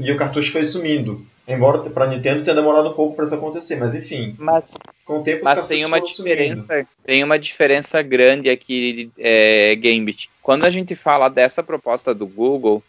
e 0.01 0.13
o 0.13 0.17
cartucho 0.17 0.53
foi 0.53 0.65
sumindo. 0.65 1.27
Embora 1.49 1.79
para 1.91 2.09
Nintendo 2.09 2.43
tenha 2.43 2.57
demorado 2.57 2.91
um 2.91 2.93
pouco 2.93 3.15
para 3.15 3.25
isso 3.25 3.35
acontecer, 3.35 3.77
mas 3.77 3.95
enfim. 3.95 4.35
Mas, 4.37 4.77
com 5.05 5.21
o 5.21 5.23
tempo 5.23 5.45
mas 5.45 5.63
tem 5.65 5.85
uma 5.85 6.01
diferença, 6.01 6.65
sumindo. 6.65 6.89
tem 7.05 7.23
uma 7.23 7.39
diferença 7.39 8.03
grande 8.03 8.51
aqui, 8.51 9.11
é, 9.17 9.77
Gambit. 9.77 10.29
Quando 10.43 10.65
a 10.65 10.71
gente 10.71 10.97
fala 10.97 11.29
dessa 11.29 11.63
proposta 11.63 12.13
do 12.13 12.27
Google, 12.27 12.83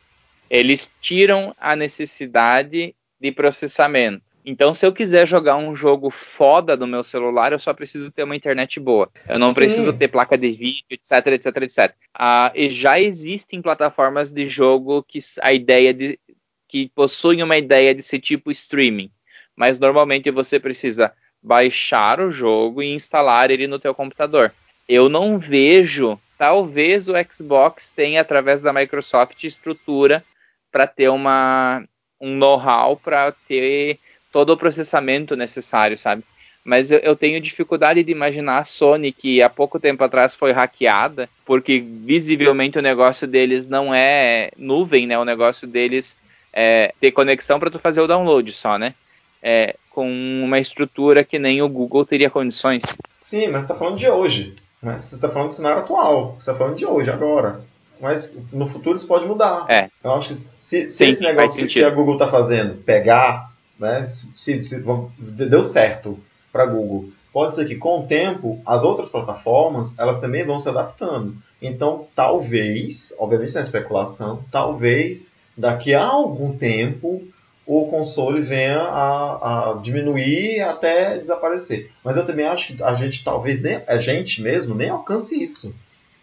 eles 0.49 0.89
tiram 0.99 1.53
a 1.59 1.75
necessidade 1.75 2.95
de 3.19 3.31
processamento. 3.31 4.23
Então, 4.43 4.73
se 4.73 4.85
eu 4.85 4.93
quiser 4.93 5.27
jogar 5.27 5.57
um 5.57 5.75
jogo 5.75 6.09
foda 6.09 6.77
no 6.77 6.87
meu 6.87 7.03
celular, 7.03 7.51
eu 7.51 7.59
só 7.59 7.73
preciso 7.73 8.09
ter 8.09 8.23
uma 8.23 8.35
internet 8.35 8.79
boa. 8.79 9.09
Eu 9.27 9.37
não 9.37 9.49
Sim. 9.49 9.55
preciso 9.55 9.91
ter 9.91 10.07
placa 10.07 10.37
de 10.37 10.49
vídeo, 10.51 10.85
etc, 10.89 11.27
etc, 11.27 11.57
etc. 11.57 11.93
Ah, 12.13 12.49
e 12.55 12.69
já 12.69 12.97
existem 12.97 13.61
plataformas 13.61 14.31
de 14.31 14.47
jogo 14.47 15.03
que 15.03 15.19
a 15.41 15.51
ideia 15.51 15.93
de 15.93 16.17
que 16.67 16.91
possuem 16.93 17.41
uma 17.41 17.57
ideia 17.57 17.95
de 17.95 18.01
ser 18.01 18.19
tipo 18.19 18.51
streaming, 18.51 19.09
mas 19.55 19.79
normalmente 19.79 20.29
você 20.31 20.59
precisa 20.59 21.11
baixar 21.41 22.19
o 22.19 22.31
jogo 22.31 22.81
e 22.81 22.93
instalar 22.93 23.51
ele 23.51 23.67
no 23.67 23.79
teu 23.79 23.93
computador. 23.93 24.53
Eu 24.87 25.09
não 25.09 25.37
vejo, 25.37 26.19
talvez 26.37 27.07
o 27.09 27.13
Xbox 27.29 27.89
tenha 27.89 28.21
através 28.21 28.61
da 28.61 28.73
Microsoft 28.73 29.43
estrutura 29.43 30.23
para 30.71 30.87
ter 30.87 31.09
uma 31.09 31.83
um 32.19 32.35
know-how 32.35 32.97
para 32.97 33.31
ter 33.31 33.99
todo 34.31 34.51
o 34.51 34.57
processamento 34.57 35.35
necessário, 35.35 35.97
sabe? 35.97 36.23
Mas 36.67 36.91
eu, 36.91 37.15
tenho 37.15 37.39
dificuldade 37.39 38.03
de 38.03 38.11
imaginar 38.11 38.57
a 38.57 38.63
Sony, 38.63 39.13
que 39.13 39.41
há 39.41 39.49
pouco 39.49 39.79
tempo 39.79 40.03
atrás 40.03 40.35
foi 40.35 40.51
hackeada, 40.51 41.29
porque 41.45 41.79
visivelmente 41.79 42.77
o 42.77 42.81
negócio 42.81 43.25
deles 43.25 43.67
não 43.67 43.95
é 43.95 44.51
nuvem, 44.57 45.07
né? 45.07 45.17
O 45.17 45.23
negócio 45.23 45.65
deles 45.65 46.17
é, 46.53 46.93
ter 46.99 47.11
conexão 47.11 47.59
para 47.59 47.69
tu 47.69 47.79
fazer 47.79 48.01
o 48.01 48.07
download 48.07 48.51
só, 48.51 48.77
né? 48.77 48.93
É, 49.41 49.75
com 49.91 50.09
uma 50.43 50.59
estrutura 50.59 51.23
que 51.23 51.39
nem 51.39 51.61
o 51.61 51.69
Google 51.69 52.05
teria 52.05 52.29
condições. 52.29 52.83
Sim, 53.17 53.47
mas 53.47 53.63
você 53.63 53.71
está 53.71 53.75
falando 53.75 53.97
de 53.97 54.09
hoje. 54.09 54.55
Né? 54.81 54.99
Você 54.99 55.15
está 55.15 55.29
falando 55.29 55.49
do 55.49 55.53
cenário 55.53 55.79
atual. 55.79 56.33
Você 56.33 56.49
está 56.49 56.55
falando 56.55 56.75
de 56.75 56.85
hoje, 56.85 57.09
agora. 57.09 57.61
Mas 57.99 58.31
no 58.51 58.67
futuro 58.67 58.95
isso 58.95 59.07
pode 59.07 59.25
mudar. 59.25 59.65
É. 59.67 59.89
Eu 60.03 60.13
acho 60.13 60.29
que 60.29 60.41
se, 60.59 60.89
se 60.89 60.89
Sim, 60.89 61.09
esse 61.09 61.23
negócio 61.23 61.67
que 61.67 61.83
a 61.83 61.89
Google 61.89 62.13
está 62.13 62.27
fazendo 62.27 62.75
pegar, 62.83 63.51
né, 63.79 64.05
se, 64.07 64.63
se, 64.63 64.83
deu 65.17 65.63
certo 65.63 66.19
para 66.51 66.63
a 66.63 66.67
Google, 66.67 67.09
pode 67.33 67.55
ser 67.55 67.65
que 67.65 67.75
com 67.75 68.01
o 68.01 68.07
tempo 68.07 68.61
as 68.65 68.83
outras 68.83 69.09
plataformas 69.09 69.97
elas 69.97 70.19
também 70.19 70.45
vão 70.45 70.59
se 70.59 70.69
adaptando. 70.69 71.35
Então, 71.61 72.07
talvez, 72.15 73.15
obviamente 73.19 73.55
na 73.55 73.61
especulação, 73.61 74.43
talvez 74.51 75.36
daqui 75.57 75.93
a 75.93 76.05
algum 76.05 76.55
tempo 76.55 77.27
o 77.65 77.85
console 77.87 78.39
venha 78.39 78.79
a, 78.79 79.71
a, 79.71 79.73
diminuir 79.81 80.61
até 80.61 81.17
desaparecer. 81.17 81.91
Mas 82.01 82.15
eu 82.15 82.25
também 82.25 82.45
acho 82.45 82.73
que 82.73 82.81
a 82.81 82.93
gente 82.93 83.23
talvez 83.25 83.61
nem 83.61 83.81
a 83.85 83.97
gente 83.97 84.41
mesmo 84.41 84.73
nem 84.73 84.89
alcance 84.89 85.41
isso, 85.43 85.75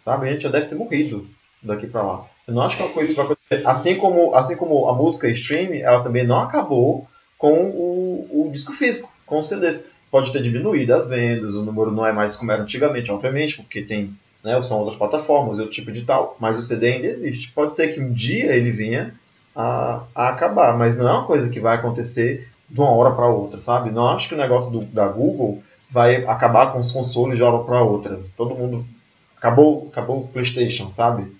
sabe? 0.03 0.27
A 0.27 0.31
gente 0.31 0.41
já 0.41 0.49
deve 0.49 0.65
ter 0.65 0.75
morrido 0.75 1.27
daqui 1.61 1.85
para 1.85 2.01
lá. 2.01 2.25
Eu 2.47 2.53
não 2.55 2.63
acho 2.63 2.77
que 2.77 2.81
é 2.81 2.85
uma 2.85 2.93
coisa 2.93 3.13
vai 3.13 3.25
acontecer. 3.25 3.67
Assim 3.67 3.95
como, 3.95 4.35
assim 4.35 4.55
como 4.55 4.89
a 4.89 4.95
música 4.95 5.29
stream, 5.29 5.73
ela 5.75 6.03
também 6.03 6.25
não 6.25 6.39
acabou 6.39 7.07
com 7.37 7.53
o, 7.69 8.47
o 8.47 8.51
disco 8.51 8.71
físico, 8.73 9.11
com 9.25 9.37
os 9.37 9.47
CDs. 9.47 9.85
Pode 10.09 10.31
ter 10.31 10.41
diminuído 10.41 10.95
as 10.95 11.09
vendas, 11.09 11.55
o 11.55 11.65
número 11.65 11.91
não 11.91 12.05
é 12.05 12.11
mais 12.11 12.35
como 12.35 12.51
era 12.51 12.63
antigamente, 12.63 13.11
obviamente, 13.11 13.57
porque 13.57 13.81
tem, 13.81 14.15
né, 14.43 14.59
são 14.61 14.79
outras 14.79 14.97
plataformas, 14.97 15.59
outro 15.59 15.73
tipo 15.73 15.91
de 15.91 16.03
tal, 16.03 16.37
mas 16.39 16.57
o 16.57 16.61
CD 16.61 16.93
ainda 16.93 17.07
existe. 17.07 17.51
Pode 17.51 17.75
ser 17.75 17.93
que 17.93 17.99
um 17.99 18.11
dia 18.11 18.55
ele 18.55 18.71
venha 18.71 19.13
a, 19.55 20.03
a 20.13 20.29
acabar, 20.29 20.77
mas 20.77 20.97
não 20.97 21.07
é 21.07 21.11
uma 21.11 21.25
coisa 21.25 21.49
que 21.49 21.59
vai 21.59 21.77
acontecer 21.77 22.49
de 22.69 22.79
uma 22.79 22.91
hora 22.91 23.15
para 23.15 23.27
outra, 23.27 23.59
sabe? 23.59 23.91
Não 23.91 24.09
acho 24.09 24.27
que 24.27 24.35
o 24.35 24.37
negócio 24.37 24.71
do, 24.71 24.81
da 24.85 25.07
Google 25.07 25.63
vai 25.89 26.25
acabar 26.25 26.73
com 26.73 26.79
os 26.79 26.91
consoles 26.91 27.37
de 27.37 27.43
uma 27.43 27.53
hora 27.53 27.63
para 27.63 27.81
outra. 27.81 28.19
Todo 28.35 28.55
mundo 28.55 28.85
acabou, 29.37 29.87
acabou 29.91 30.21
o 30.21 30.27
PlayStation, 30.27 30.91
sabe? 30.91 31.31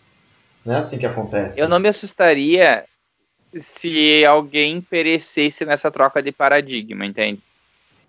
Não 0.64 0.76
é 0.76 0.78
assim 0.78 0.98
que 0.98 1.06
acontece. 1.06 1.60
Eu 1.60 1.68
não 1.68 1.80
me 1.80 1.90
assustaria 1.90 2.86
se 3.58 4.26
alguém 4.26 4.82
perecesse 4.82 5.66
nessa 5.66 5.92
troca 5.92 6.22
de 6.22 6.32
paradigma, 6.32 7.06
entende? 7.06 7.42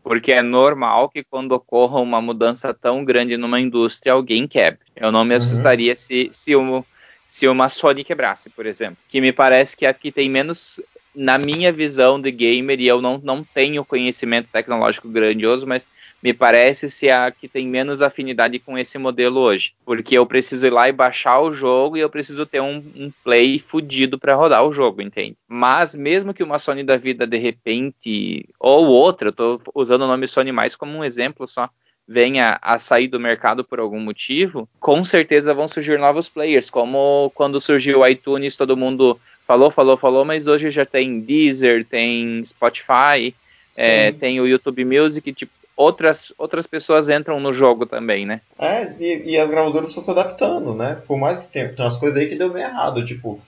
Porque 0.02 0.30
é 0.32 0.42
normal 0.42 1.08
que 1.08 1.24
quando 1.24 1.52
ocorra 1.52 1.98
uma 1.98 2.20
mudança 2.20 2.72
tão 2.72 3.04
grande 3.04 3.36
numa 3.36 3.60
indústria, 3.60 4.12
alguém 4.12 4.46
quebre. 4.46 4.80
Eu 4.94 5.10
não 5.10 5.24
me 5.24 5.32
uhum. 5.32 5.38
assustaria 5.38 5.92
uhum. 5.92 5.96
se, 5.96 6.28
se 6.30 6.54
o, 6.54 6.84
se 7.26 7.48
uma 7.48 7.68
Sony 7.68 8.04
quebrasse, 8.04 8.50
por 8.50 8.66
exemplo. 8.66 8.98
Que 9.08 9.20
me 9.20 9.32
parece 9.32 9.76
que 9.76 9.84
aqui 9.84 10.12
tem 10.12 10.30
menos, 10.30 10.80
na 11.14 11.38
minha 11.38 11.72
visão 11.72 12.20
de 12.20 12.30
gamer, 12.30 12.80
e 12.80 12.86
eu 12.86 13.02
não, 13.02 13.18
não 13.22 13.42
tenho 13.42 13.84
conhecimento 13.84 14.50
tecnológico 14.50 15.08
grandioso, 15.08 15.66
mas 15.66 15.88
me 16.22 16.32
parece 16.32 16.90
ser 16.90 17.10
a 17.10 17.30
que 17.30 17.48
tem 17.48 17.66
menos 17.66 18.02
afinidade 18.02 18.58
com 18.58 18.78
esse 18.78 18.96
modelo 18.98 19.40
hoje. 19.40 19.74
Porque 19.84 20.16
eu 20.16 20.26
preciso 20.26 20.66
ir 20.66 20.70
lá 20.70 20.88
e 20.88 20.92
baixar 20.92 21.40
o 21.40 21.52
jogo 21.52 21.96
e 21.96 22.00
eu 22.00 22.10
preciso 22.10 22.46
ter 22.46 22.60
um, 22.60 22.82
um 22.96 23.12
play 23.22 23.58
fudido 23.58 24.18
para 24.18 24.34
rodar 24.34 24.64
o 24.64 24.72
jogo, 24.72 25.02
entende? 25.02 25.36
Mas 25.48 25.94
mesmo 25.94 26.32
que 26.32 26.42
uma 26.42 26.58
Sony 26.58 26.82
da 26.82 26.96
vida 26.96 27.26
de 27.26 27.36
repente, 27.36 28.48
ou 28.58 28.86
outra, 28.86 29.28
eu 29.28 29.32
tô 29.32 29.60
usando 29.74 30.02
o 30.02 30.06
nome 30.06 30.28
Sony 30.28 30.52
mais 30.52 30.74
como 30.74 30.98
um 30.98 31.04
exemplo 31.04 31.46
só, 31.46 31.68
venha 32.08 32.58
a 32.62 32.78
sair 32.78 33.08
do 33.08 33.18
mercado 33.18 33.64
por 33.64 33.80
algum 33.80 34.00
motivo, 34.00 34.68
com 34.78 35.02
certeza 35.02 35.54
vão 35.54 35.66
surgir 35.66 35.98
novos 35.98 36.28
players, 36.28 36.70
como 36.70 37.30
quando 37.34 37.60
surgiu 37.60 38.00
o 38.00 38.06
iTunes, 38.06 38.54
todo 38.54 38.76
mundo 38.76 39.18
falou, 39.46 39.70
falou, 39.70 39.96
falou, 39.96 40.24
mas 40.24 40.46
hoje 40.46 40.70
já 40.70 40.84
tem 40.84 41.20
Deezer, 41.20 41.84
tem 41.84 42.44
Spotify, 42.44 43.34
é, 43.76 44.12
tem 44.12 44.40
o 44.40 44.46
YouTube 44.46 44.84
Music, 44.84 45.32
tipo, 45.32 45.52
outras, 45.76 46.32
outras 46.38 46.66
pessoas 46.66 47.08
entram 47.08 47.38
no 47.38 47.52
jogo 47.52 47.86
também, 47.86 48.24
né? 48.24 48.40
É, 48.58 48.92
e, 48.98 49.32
e 49.32 49.38
as 49.38 49.50
gravadoras 49.50 49.90
estão 49.90 50.02
se 50.02 50.10
adaptando, 50.10 50.74
né? 50.74 51.00
Por 51.06 51.18
mais 51.18 51.38
que 51.38 51.48
tenha, 51.48 51.68
tem 51.68 51.84
umas 51.84 51.96
coisas 51.96 52.18
aí 52.18 52.28
que 52.28 52.36
deu 52.36 52.52
meio 52.52 52.66
errado, 52.66 53.04
tipo, 53.04 53.40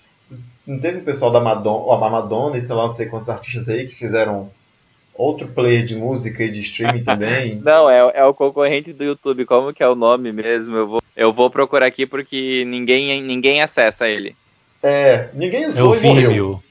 não 0.67 0.79
teve 0.79 0.99
o 0.99 1.05
pessoal 1.05 1.31
da 1.31 1.41
Madonna, 1.41 2.07
a 2.07 2.11
Madonna 2.11 2.59
e 2.59 2.61
sei 2.61 2.75
lá, 2.75 2.87
não 2.87 2.93
sei 2.93 3.07
quantos 3.07 3.31
artistas 3.31 3.69
aí 3.69 3.87
que 3.87 3.95
fizeram 3.95 4.51
outro 5.19 5.49
player 5.49 5.85
de 5.85 5.97
música 5.97 6.45
e 6.45 6.49
de 6.51 6.61
streaming 6.61 7.03
também. 7.03 7.57
Não, 7.65 7.91
é, 7.91 7.99
é 8.15 8.25
o 8.25 8.33
concorrente 8.33 8.93
do 8.93 9.03
YouTube. 9.03 9.45
Como 9.45 9.75
que 9.75 9.83
é 9.83 9.89
o 9.89 9.97
nome 9.97 10.33
mesmo? 10.33 10.77
Eu 10.77 10.87
vou, 10.87 11.03
eu 11.17 11.33
vou 11.33 11.51
procurar 11.51 11.87
aqui 11.87 12.07
porque 12.07 12.65
ninguém, 12.65 13.21
ninguém 13.23 13.61
acessa 13.61 14.09
ele. 14.09 14.37
É, 14.83 15.29
ninguém 15.35 15.65
É 15.65 15.69
usou 15.69 15.91
o 15.93 15.97
e 15.97 16.03
morreu. 16.03 16.31
Vimeo. 16.31 16.63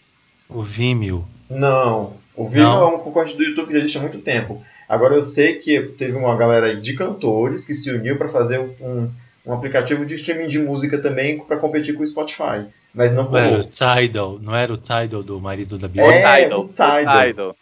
O 0.50 0.64
Vimeo. 0.64 1.28
Não, 1.50 2.14
o 2.34 2.48
Vimeo 2.48 2.70
Não. 2.70 2.82
é 2.84 2.96
um 2.96 3.00
concorrente 3.00 3.36
do 3.36 3.44
YouTube 3.44 3.68
que 3.68 3.74
já 3.74 3.80
existe 3.80 3.98
há 3.98 4.02
muito 4.02 4.20
tempo. 4.20 4.64
Agora 4.88 5.16
eu 5.16 5.22
sei 5.22 5.56
que 5.56 5.82
teve 5.82 6.14
uma 6.14 6.36
galera 6.38 6.68
aí 6.68 6.80
de 6.80 6.94
cantores 6.94 7.66
que 7.68 7.76
se 7.76 7.92
uniu 7.92 8.18
para 8.18 8.30
fazer 8.30 8.60
um, 8.80 9.10
um 9.46 9.54
aplicativo 9.54 10.06
de 10.06 10.16
streaming 10.16 10.48
de 10.48 10.60
música 10.60 10.98
também 10.98 11.40
para 11.40 11.58
competir 11.58 11.94
com 11.96 12.04
o 12.04 12.08
Spotify. 12.08 12.66
Mas 12.94 13.12
não 13.14 13.30
Não 13.30 13.38
era 13.38 13.60
o 13.60 13.64
Tidal. 13.66 14.40
Não 14.42 14.56
era 14.56 14.72
o 14.74 14.78
Tidal 14.78 15.22
do 15.22 15.42
marido 15.42 15.78
da 15.78 15.88
É, 15.88 15.90
Beyoncé? 15.90 16.44
Tidal, 16.44 16.62
o 16.62 16.68
Tidal. 16.70 17.26
Tidal. 17.28 17.56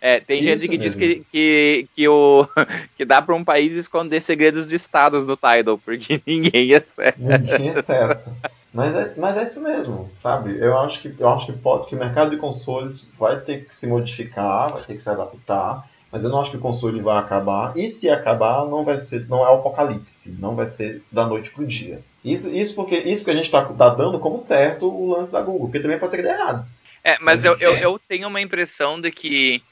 É, 0.00 0.18
tem 0.18 0.42
gente 0.42 0.56
Isso 0.58 0.68
que 0.70 0.78
diz 0.78 0.96
mesmo. 0.96 1.24
que, 1.24 1.26
que, 1.30 1.88
que, 1.94 2.08
o, 2.08 2.46
que 2.96 3.04
dá 3.04 3.20
para 3.20 3.34
um 3.34 3.44
país 3.44 3.72
esconder 3.74 4.20
segredos 4.22 4.66
de 4.68 4.76
estados 4.76 5.26
no 5.26 5.36
Tidal, 5.36 5.76
porque 5.78 6.20
ninguém 6.26 6.74
acessa. 6.74 7.14
Ninguém 7.18 7.70
acessa. 7.70 8.34
Mas 8.72 8.94
é, 8.94 9.12
mas 9.16 9.36
é 9.36 9.42
isso 9.42 9.62
mesmo, 9.62 10.10
sabe? 10.18 10.56
Eu 10.58 10.78
acho 10.78 11.02
que 11.02 11.14
eu 11.18 11.28
acho 11.28 11.46
que 11.46 11.52
pode 11.52 11.88
que 11.88 11.94
o 11.94 11.98
mercado 11.98 12.30
de 12.30 12.36
consoles 12.36 13.10
vai 13.18 13.38
ter 13.40 13.64
que 13.66 13.74
se 13.74 13.88
modificar, 13.88 14.72
vai 14.72 14.82
ter 14.84 14.94
que 14.94 15.02
se 15.02 15.10
adaptar. 15.10 15.84
Mas 16.12 16.24
eu 16.24 16.30
não 16.30 16.40
acho 16.40 16.50
que 16.50 16.56
o 16.56 16.60
console 16.60 17.00
vai 17.00 17.18
acabar. 17.18 17.76
E 17.76 17.88
se 17.88 18.10
acabar, 18.10 18.64
não 18.66 18.84
vai 18.84 18.98
ser, 18.98 19.28
não 19.28 19.44
é 19.46 19.50
o 19.50 19.54
apocalipse, 19.56 20.36
não 20.40 20.56
vai 20.56 20.66
ser 20.66 21.02
da 21.10 21.24
noite 21.26 21.50
pro 21.50 21.64
dia. 21.66 22.00
Isso, 22.24 22.52
isso 22.52 22.74
porque 22.74 22.96
isso 22.96 23.24
que 23.24 23.30
a 23.30 23.34
gente 23.34 23.44
está 23.44 23.64
tá 23.64 23.88
dando 23.90 24.18
como 24.18 24.36
certo 24.38 24.86
o 24.88 25.10
lance 25.12 25.30
da 25.30 25.40
Google, 25.40 25.66
porque 25.68 25.78
também 25.80 25.98
pode 25.98 26.10
ser 26.12 26.16
que 26.16 26.22
dê 26.24 26.30
errado. 26.30 26.66
É, 27.04 27.16
mas 27.20 27.44
eu, 27.44 27.56
eu, 27.58 27.74
É. 27.74 27.84
eu 27.84 27.98
tenho 28.08 28.28
uma 28.28 28.40
impressão 28.40 29.00
de 29.00 29.10
que 29.10 29.62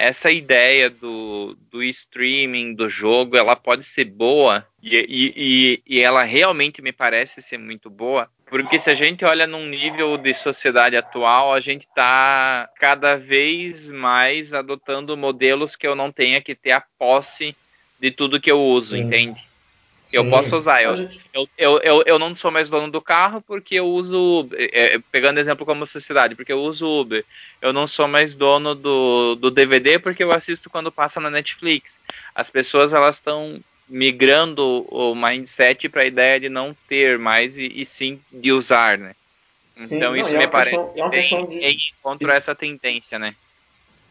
essa 0.00 0.30
ideia 0.30 0.88
do, 0.88 1.54
do 1.70 1.82
streaming 1.82 2.72
do 2.72 2.88
jogo, 2.88 3.36
ela 3.36 3.54
pode 3.54 3.84
ser 3.84 4.06
boa 4.06 4.66
e, 4.82 4.96
e, 4.96 5.82
e, 5.86 6.00
ela 6.00 6.24
realmente 6.24 6.80
me 6.80 6.90
parece 6.90 7.42
ser 7.42 7.58
muito 7.58 7.90
boa, 7.90 8.26
porque 8.46 8.78
se 8.78 8.90
a 8.90 8.94
gente 8.94 9.26
olha 9.26 9.46
num 9.46 9.66
nível 9.66 10.16
de 10.16 10.32
sociedade 10.32 10.96
atual, 10.96 11.52
a 11.52 11.60
gente 11.60 11.82
está 11.82 12.70
cada 12.78 13.14
vez 13.16 13.90
mais 13.90 14.54
adotando 14.54 15.18
modelos 15.18 15.76
que 15.76 15.86
eu 15.86 15.94
não 15.94 16.10
tenha 16.10 16.40
que 16.40 16.54
ter 16.54 16.70
a 16.70 16.82
posse 16.98 17.54
de 18.00 18.10
tudo 18.10 18.40
que 18.40 18.50
eu 18.50 18.58
uso, 18.58 18.96
Sim. 18.96 19.02
entende? 19.02 19.49
Eu 20.12 20.24
Sim. 20.24 20.30
posso 20.30 20.56
usar, 20.56 20.82
eu, 20.82 20.94
eu, 21.32 21.48
eu, 21.56 21.80
eu, 21.82 22.02
eu 22.06 22.18
não 22.18 22.34
sou 22.34 22.50
mais 22.50 22.68
dono 22.68 22.90
do 22.90 23.00
carro 23.00 23.40
porque 23.40 23.76
eu 23.76 23.86
uso, 23.86 24.48
é, 24.54 24.94
é, 24.94 24.98
pegando 25.12 25.38
exemplo 25.38 25.64
como 25.64 25.86
sociedade, 25.86 26.34
porque 26.34 26.52
eu 26.52 26.60
uso 26.60 26.86
Uber. 26.86 27.24
Eu 27.62 27.72
não 27.72 27.86
sou 27.86 28.08
mais 28.08 28.34
dono 28.34 28.74
do, 28.74 29.36
do 29.36 29.50
DVD 29.50 29.98
porque 29.98 30.24
eu 30.24 30.32
assisto 30.32 30.68
quando 30.68 30.90
passa 30.90 31.20
na 31.20 31.30
Netflix. 31.30 31.98
As 32.34 32.50
pessoas 32.50 32.92
elas 32.92 33.16
estão 33.16 33.60
migrando 33.88 34.86
o 34.88 35.14
mindset 35.14 35.88
para 35.88 36.02
a 36.02 36.06
ideia 36.06 36.40
de 36.40 36.48
não 36.48 36.74
ter 36.88 37.18
mais 37.18 37.56
e, 37.58 37.66
e 37.66 37.84
sim 37.86 38.20
de 38.32 38.52
usar, 38.52 38.98
né? 38.98 39.14
Sim, 39.76 39.96
então 39.96 40.10
não, 40.10 40.16
isso 40.16 40.34
é 40.34 40.38
me 40.38 40.48
parece 40.48 40.76
questão- 40.78 41.04
é 41.04 41.10
bem 41.10 41.48
de- 41.48 41.58
em 41.64 41.78
encontro 41.98 42.30
essa 42.30 42.54
tendência, 42.54 43.18
né? 43.18 43.34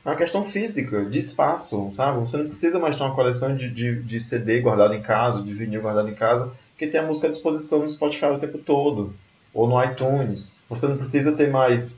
É 0.05 0.09
uma 0.09 0.15
questão 0.15 0.45
física, 0.45 1.03
de 1.05 1.19
espaço, 1.19 1.91
sabe? 1.93 2.19
Você 2.19 2.37
não 2.37 2.47
precisa 2.47 2.79
mais 2.79 2.95
ter 2.95 3.03
uma 3.03 3.13
coleção 3.13 3.55
de, 3.55 3.69
de, 3.69 4.01
de 4.01 4.21
CD 4.21 4.61
guardado 4.61 4.93
em 4.93 5.01
casa, 5.01 5.41
de 5.41 5.53
vinil 5.53 5.81
guardado 5.81 6.07
em 6.07 6.15
casa, 6.15 6.51
porque 6.71 6.87
tem 6.87 7.01
a 7.01 7.03
música 7.03 7.27
à 7.27 7.29
disposição 7.29 7.79
no 7.79 7.89
Spotify 7.89 8.25
o 8.27 8.39
tempo 8.39 8.57
todo, 8.57 9.13
ou 9.53 9.67
no 9.67 9.83
iTunes. 9.83 10.61
Você 10.69 10.87
não 10.87 10.95
precisa 10.95 11.33
ter 11.33 11.49
mais, 11.49 11.97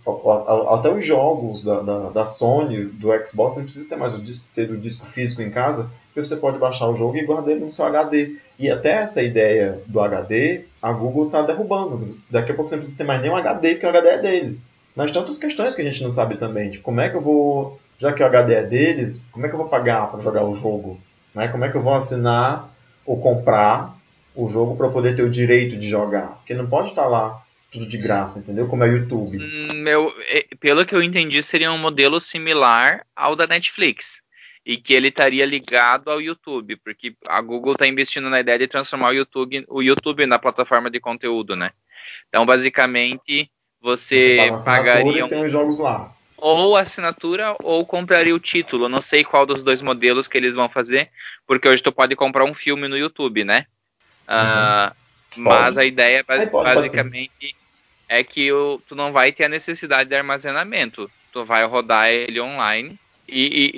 até 0.72 0.90
os 0.92 1.06
jogos 1.06 1.64
da, 1.64 1.80
da, 1.82 2.10
da 2.10 2.26
Sony, 2.26 2.86
do 2.86 3.10
Xbox, 3.26 3.58
não 3.58 3.64
precisa 3.64 3.88
ter 3.88 3.96
mais 3.96 4.16
o 4.16 4.22
disco, 4.22 4.48
ter 4.56 4.72
o 4.72 4.78
disco 4.78 5.06
físico 5.06 5.44
em 5.44 5.52
casa, 5.52 5.88
porque 6.08 6.28
você 6.28 6.36
pode 6.36 6.58
baixar 6.58 6.88
o 6.90 6.98
jogo 6.98 7.16
e 7.18 7.26
guardar 7.26 7.52
ele 7.52 7.62
no 7.62 7.70
seu 7.70 7.86
HD. 7.86 8.36
E 8.58 8.70
até 8.70 8.94
essa 8.94 9.22
ideia 9.22 9.80
do 9.86 10.02
HD, 10.02 10.66
a 10.82 10.92
Google 10.92 11.28
está 11.28 11.44
derrubando. 11.44 12.18
Daqui 12.30 12.52
a 12.52 12.56
pouco 12.56 12.68
você 12.68 12.76
não 12.76 12.82
precisa 12.82 12.98
ter 12.98 13.04
mais 13.04 13.22
nenhum 13.22 13.36
HD, 13.36 13.74
porque 13.74 13.86
o 13.86 13.90
HD 13.90 14.08
é 14.10 14.18
deles. 14.18 14.72
Mas 14.96 15.16
outras 15.16 15.38
questões 15.38 15.76
que 15.76 15.82
a 15.82 15.86
gente 15.86 16.04
não 16.04 16.10
sabe 16.10 16.36
também. 16.36 16.72
Tipo, 16.72 16.84
como 16.84 17.00
é 17.00 17.10
que 17.10 17.16
eu 17.16 17.22
vou 17.22 17.80
já 18.02 18.12
que 18.12 18.24
o 18.24 18.26
HD 18.26 18.54
é 18.56 18.64
deles, 18.64 19.30
como 19.32 19.46
é 19.46 19.50
que 19.50 19.54
eu 19.54 19.60
vou 19.60 19.70
pagar 19.70 20.10
para 20.10 20.24
jogar 20.24 20.44
o 20.44 20.56
jogo? 20.56 21.00
Né? 21.36 21.48
Como 21.48 21.64
é 21.64 21.70
que 21.70 21.78
eu 21.78 21.82
vou 21.82 21.94
assinar 21.94 22.68
ou 23.06 23.22
comprar 23.22 23.96
o 24.36 24.50
jogo 24.50 24.76
para 24.76 24.90
poder 24.90 25.16
ter 25.16 25.22
o 25.22 25.30
direito 25.30 25.78
de 25.78 25.88
jogar? 25.88 26.30
Porque 26.38 26.56
não 26.56 26.68
pode 26.68 26.90
estar 26.90 27.06
lá 27.06 27.40
tudo 27.72 27.86
de 27.88 27.98
graça, 27.98 28.40
entendeu? 28.40 28.68
Como 28.68 28.84
é 28.84 28.90
o 28.90 28.98
YouTube. 28.98 29.38
Hum, 29.38 29.88
eu- 29.88 30.14
eh, 30.28 30.48
pelo 30.60 30.86
que 30.86 30.96
eu 30.96 31.02
entendi, 31.02 31.42
seria 31.44 31.72
um 31.72 31.78
modelo 31.78 32.20
similar 32.20 33.06
ao 33.16 33.36
da 33.36 33.46
Netflix. 33.46 34.20
E 34.66 34.78
que 34.78 34.94
ele 34.94 35.08
estaria 35.08 35.46
ligado 35.46 36.12
ao 36.12 36.22
YouTube, 36.22 36.76
porque 36.84 37.16
a 37.28 37.42
Google 37.42 37.74
está 37.74 37.88
investindo 37.88 38.30
na 38.30 38.40
ideia 38.42 38.60
de 38.60 38.68
transformar 38.68 39.10
o 39.10 39.14
YouTube, 39.14 39.66
o 39.68 39.82
YouTube 39.82 40.26
na 40.28 40.38
plataforma 40.38 40.90
de 40.90 41.00
conteúdo, 41.00 41.56
né? 41.56 41.72
Então, 42.28 42.46
basicamente, 42.46 43.50
você, 43.82 44.38
assinatura 44.54 44.64
pagaria 44.64 45.26
e 45.26 45.30
tem 45.30 45.46
os 45.46 45.52
jogos 45.52 45.80
lá. 45.80 46.14
Ou 46.42 46.76
assinatura 46.76 47.56
ou 47.64 47.86
compraria 47.86 48.36
o 48.36 48.40
título. 48.40 48.90
Não 48.90 49.02
sei 49.02 49.24
qual 49.24 49.46
dos 49.46 49.64
dois 49.64 49.82
modelos 49.82 50.28
que 50.28 50.38
eles 50.38 50.56
vão 50.56 50.68
fazer, 50.68 51.10
porque 51.48 51.68
hoje 51.70 51.84
tu 51.84 51.92
pode 51.92 52.16
comprar 52.16 52.44
um 52.44 52.54
filme 52.54 52.88
no 52.88 52.98
YouTube, 52.98 53.44
né? 53.44 53.66
Ah, 54.28 54.94
mas 55.38 55.78
a 55.78 55.86
ideia 55.86 56.24
ba- 56.28 56.34
Aí 56.36 56.40
pode, 56.48 56.52
pode 56.52 56.76
basicamente 56.76 57.56
é 58.10 58.24
que 58.24 58.52
o, 58.52 58.82
tu 58.88 58.96
não 58.96 59.12
vai 59.12 59.32
ter 59.32 59.46
a 59.46 59.50
necessidade 59.50 60.10
de 60.10 60.16
armazenamento. 60.16 61.10
Tu 61.32 61.46
vai 61.46 61.64
rodar 61.66 62.10
ele 62.10 62.42
online. 62.42 62.98
E, 63.28 63.46
e- 63.46 63.72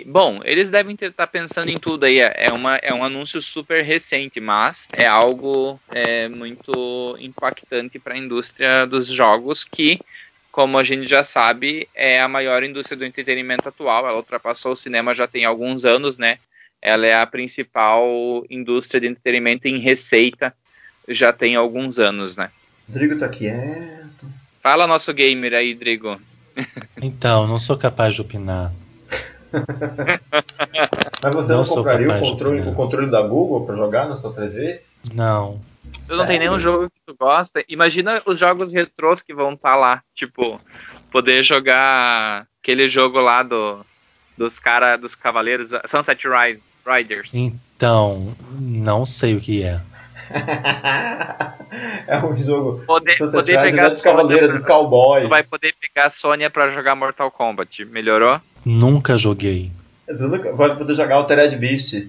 e, 0.00 0.04
bom, 0.10 0.40
eles 0.44 0.70
devem 0.70 0.96
estar 1.00 1.26
pensando 1.28 1.68
em 1.68 1.78
tudo 1.78 2.04
aí. 2.04 2.18
É, 2.18 2.50
uma, 2.52 2.76
é 2.76 2.92
um 2.92 3.04
anúncio 3.04 3.40
super 3.40 3.84
recente, 3.84 4.40
mas 4.40 4.88
é 4.92 5.06
algo 5.06 5.78
é, 5.92 6.28
muito 6.28 7.16
impactante 7.20 8.00
para 8.00 8.14
a 8.14 8.18
indústria 8.18 8.84
dos 8.86 9.06
jogos 9.06 9.62
que 9.62 10.00
como 10.58 10.76
a 10.76 10.82
gente 10.82 11.06
já 11.06 11.22
sabe, 11.22 11.88
é 11.94 12.20
a 12.20 12.26
maior 12.26 12.64
indústria 12.64 12.98
do 12.98 13.04
entretenimento 13.04 13.68
atual. 13.68 14.08
Ela 14.08 14.16
ultrapassou 14.16 14.72
o 14.72 14.76
cinema 14.76 15.14
já 15.14 15.28
tem 15.28 15.44
alguns 15.44 15.84
anos, 15.84 16.18
né? 16.18 16.38
Ela 16.82 17.06
é 17.06 17.14
a 17.14 17.24
principal 17.24 18.44
indústria 18.50 19.00
de 19.00 19.06
entretenimento 19.06 19.68
em 19.68 19.78
receita 19.78 20.52
já 21.06 21.32
tem 21.32 21.54
alguns 21.54 22.00
anos, 22.00 22.36
né? 22.36 22.50
Rodrigo 22.88 23.16
tá 23.16 23.28
quieto. 23.28 24.26
Fala 24.60 24.88
nosso 24.88 25.14
gamer 25.14 25.54
aí, 25.54 25.74
Drigo. 25.74 26.20
Então, 27.00 27.46
não 27.46 27.60
sou 27.60 27.76
capaz 27.76 28.16
de 28.16 28.22
opinar. 28.22 28.72
Mas 31.22 31.34
você 31.36 31.52
Não 31.52 31.58
não, 31.58 31.64
compraria 31.64 32.10
o 32.10 32.18
controle, 32.18 32.60
o 32.62 32.74
controle 32.74 33.08
da 33.08 33.22
Google 33.22 33.64
para 33.64 33.76
jogar 33.76 34.08
na 34.08 34.16
sua 34.16 34.32
TV? 34.32 34.80
Não. 35.12 35.60
Tu 36.06 36.16
não 36.16 36.26
tem 36.26 36.38
nenhum 36.38 36.58
jogo 36.58 36.88
que 36.90 37.00
tu 37.06 37.14
gosta? 37.18 37.62
Imagina 37.68 38.22
os 38.26 38.38
jogos 38.38 38.72
retrôs 38.72 39.20
que 39.22 39.34
vão 39.34 39.52
estar 39.54 39.76
lá. 39.76 40.02
Tipo, 40.14 40.60
poder 41.10 41.42
jogar 41.44 42.46
aquele 42.62 42.88
jogo 42.88 43.18
lá 43.20 43.42
do, 43.42 43.84
dos 44.36 44.58
cara 44.58 44.96
dos 44.96 45.14
cavaleiros, 45.14 45.70
Sunset 45.86 46.26
Rise, 46.26 46.62
Riders. 46.86 47.30
Então, 47.34 48.34
não 48.58 49.04
sei 49.06 49.36
o 49.36 49.40
que 49.40 49.62
é. 49.62 49.80
é 52.06 52.18
um 52.24 52.36
jogo. 52.36 52.82
Poder, 52.86 53.12
Sunset 53.16 53.32
poder 53.32 53.62
pegar 53.62 53.82
é 53.82 53.86
a 53.86 53.88
dos 53.90 54.00
Cavaleiros, 54.02 54.50
dos 54.52 54.64
Cowboys. 54.66 55.24
Tu 55.24 55.28
vai 55.28 55.42
poder 55.42 55.74
pegar 55.80 56.06
a 56.06 56.10
Sônia 56.10 56.50
pra 56.50 56.70
jogar 56.70 56.94
Mortal 56.94 57.30
Kombat. 57.30 57.84
Melhorou? 57.86 58.40
Nunca 58.64 59.16
joguei. 59.16 59.70
Tu 60.06 60.14
nunca- 60.28 60.52
Vai 60.52 60.74
poder 60.76 60.94
jogar 60.94 61.16
Altered 61.16 61.56
Beast. 61.56 62.08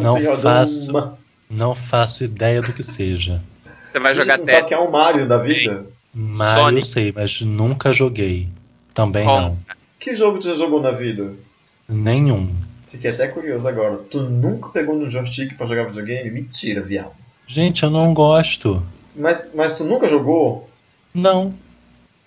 Não 0.00 0.20
faço. 0.36 0.92
doom. 0.92 1.12
Não 1.50 1.74
faço 1.74 2.24
ideia 2.24 2.60
do 2.62 2.72
que 2.72 2.82
seja. 2.82 3.40
Você 3.84 3.98
vai 4.00 4.14
jogar 4.14 4.38
Tetris. 4.38 4.66
que 4.66 4.74
é 4.74 4.78
um 4.78 4.90
Mario 4.90 5.28
da 5.28 5.38
vida? 5.38 5.86
Mario 6.12 6.60
eu 6.60 6.64
Sonic. 6.82 6.86
sei, 6.86 7.12
mas 7.14 7.40
nunca 7.42 7.92
joguei. 7.92 8.48
Também 8.92 9.24
Bom. 9.24 9.40
não. 9.40 9.58
Que 9.98 10.14
jogo 10.14 10.40
já 10.40 10.54
jogou 10.54 10.80
na 10.80 10.90
vida? 10.90 11.32
Nenhum. 11.88 12.54
Fiquei 12.88 13.10
até 13.10 13.26
curioso 13.28 13.66
agora. 13.66 13.96
Tu 14.10 14.20
nunca 14.20 14.68
pegou 14.68 14.96
no 14.96 15.10
joystick 15.10 15.56
pra 15.56 15.66
jogar 15.66 15.84
videogame? 15.86 16.30
Mentira, 16.30 16.80
viado. 16.80 17.12
Gente, 17.46 17.82
eu 17.82 17.90
não 17.90 18.14
gosto. 18.14 18.82
Mas, 19.14 19.50
mas 19.54 19.76
tu 19.76 19.84
nunca 19.84 20.08
jogou? 20.08 20.68
Não. 21.12 21.54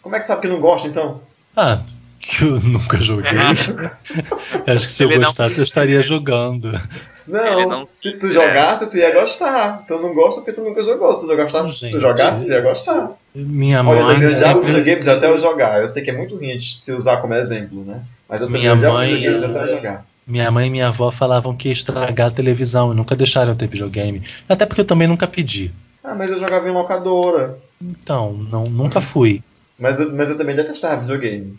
Como 0.02 0.16
é 0.16 0.20
que 0.20 0.28
sabe 0.28 0.42
que 0.42 0.48
não 0.48 0.60
gosta 0.60 0.88
então? 0.88 1.22
Ah, 1.56 1.82
que 2.22 2.44
eu 2.44 2.60
nunca 2.60 3.00
joguei. 3.00 3.32
Acho 4.68 4.86
que 4.88 4.92
se 4.94 5.04
eu 5.04 5.10
Ele 5.10 5.20
não- 5.20 5.26
gostasse, 5.26 5.58
eu 5.58 5.64
estaria 5.64 6.02
jogando. 6.02 6.72
Não, 7.28 7.68
não- 7.68 7.86
se 7.86 8.12
tu 8.14 8.32
jogasse, 8.32 8.86
tu 8.88 8.98
ia 8.98 9.14
gostar. 9.14 9.84
Tu 9.88 9.98
não 10.00 10.14
gosta 10.14 10.42
porque 10.42 10.54
tu 10.54 10.64
nunca 10.64 10.84
jogou. 10.84 11.14
Se 11.14 11.28
tu, 11.28 11.36
gostasse, 11.36 11.66
Não, 11.66 11.74
se 11.74 11.80
gente. 11.82 11.92
tu 11.94 12.00
jogasse, 12.02 12.46
tu 12.46 12.52
ia 12.52 12.62
gostar. 12.62 13.12
Minha 13.36 13.84
Olha, 13.84 14.02
mãe 14.02 14.22
eu 14.22 14.30
já 14.30 14.54
sempre. 14.54 14.68
videogames 14.68 15.08
até 15.08 15.28
eu 15.28 15.38
jogar. 15.40 15.82
Eu 15.82 15.90
sei 15.90 16.02
que 16.04 16.10
é 16.10 16.16
muito 16.16 16.36
ruim 16.36 16.58
de 16.58 16.80
se 16.80 16.92
usar 16.94 17.18
como 17.18 17.34
exemplo, 17.34 17.84
né? 17.84 18.02
Mas 18.30 18.42
eu 18.42 18.50
Minha 18.50 18.76
mãe- 18.76 19.16
videogames 19.16 19.44
até 19.56 19.64
eu 19.72 19.76
jogar. 19.76 20.06
Minha 20.26 20.52
mãe 20.52 20.68
e 20.68 20.70
minha 20.70 20.88
avó 20.88 21.10
falavam 21.12 21.56
que 21.56 21.68
ia 21.70 21.72
estragar 21.74 22.28
a 22.28 22.32
televisão 22.32 22.92
e 22.92 22.96
nunca 22.96 23.16
deixaram 23.16 23.52
eu 23.52 23.56
ter 23.56 23.68
videogame. 23.68 24.22
Até 24.48 24.66
porque 24.66 24.82
eu 24.82 24.86
também 24.86 25.08
nunca 25.08 25.28
pedi. 25.28 25.72
Ah, 26.04 26.16
mas 26.16 26.32
eu 26.32 26.40
jogava 26.40 26.68
em 26.68 26.72
locadora. 26.74 27.58
Então, 27.82 28.34
não, 28.34 28.66
nunca 28.66 29.00
fui. 29.02 29.42
Mas 29.80 30.00
eu, 30.00 30.12
mas 30.14 30.30
eu 30.30 30.38
também 30.38 30.56
detestava 30.56 31.02
videogame. 31.02 31.58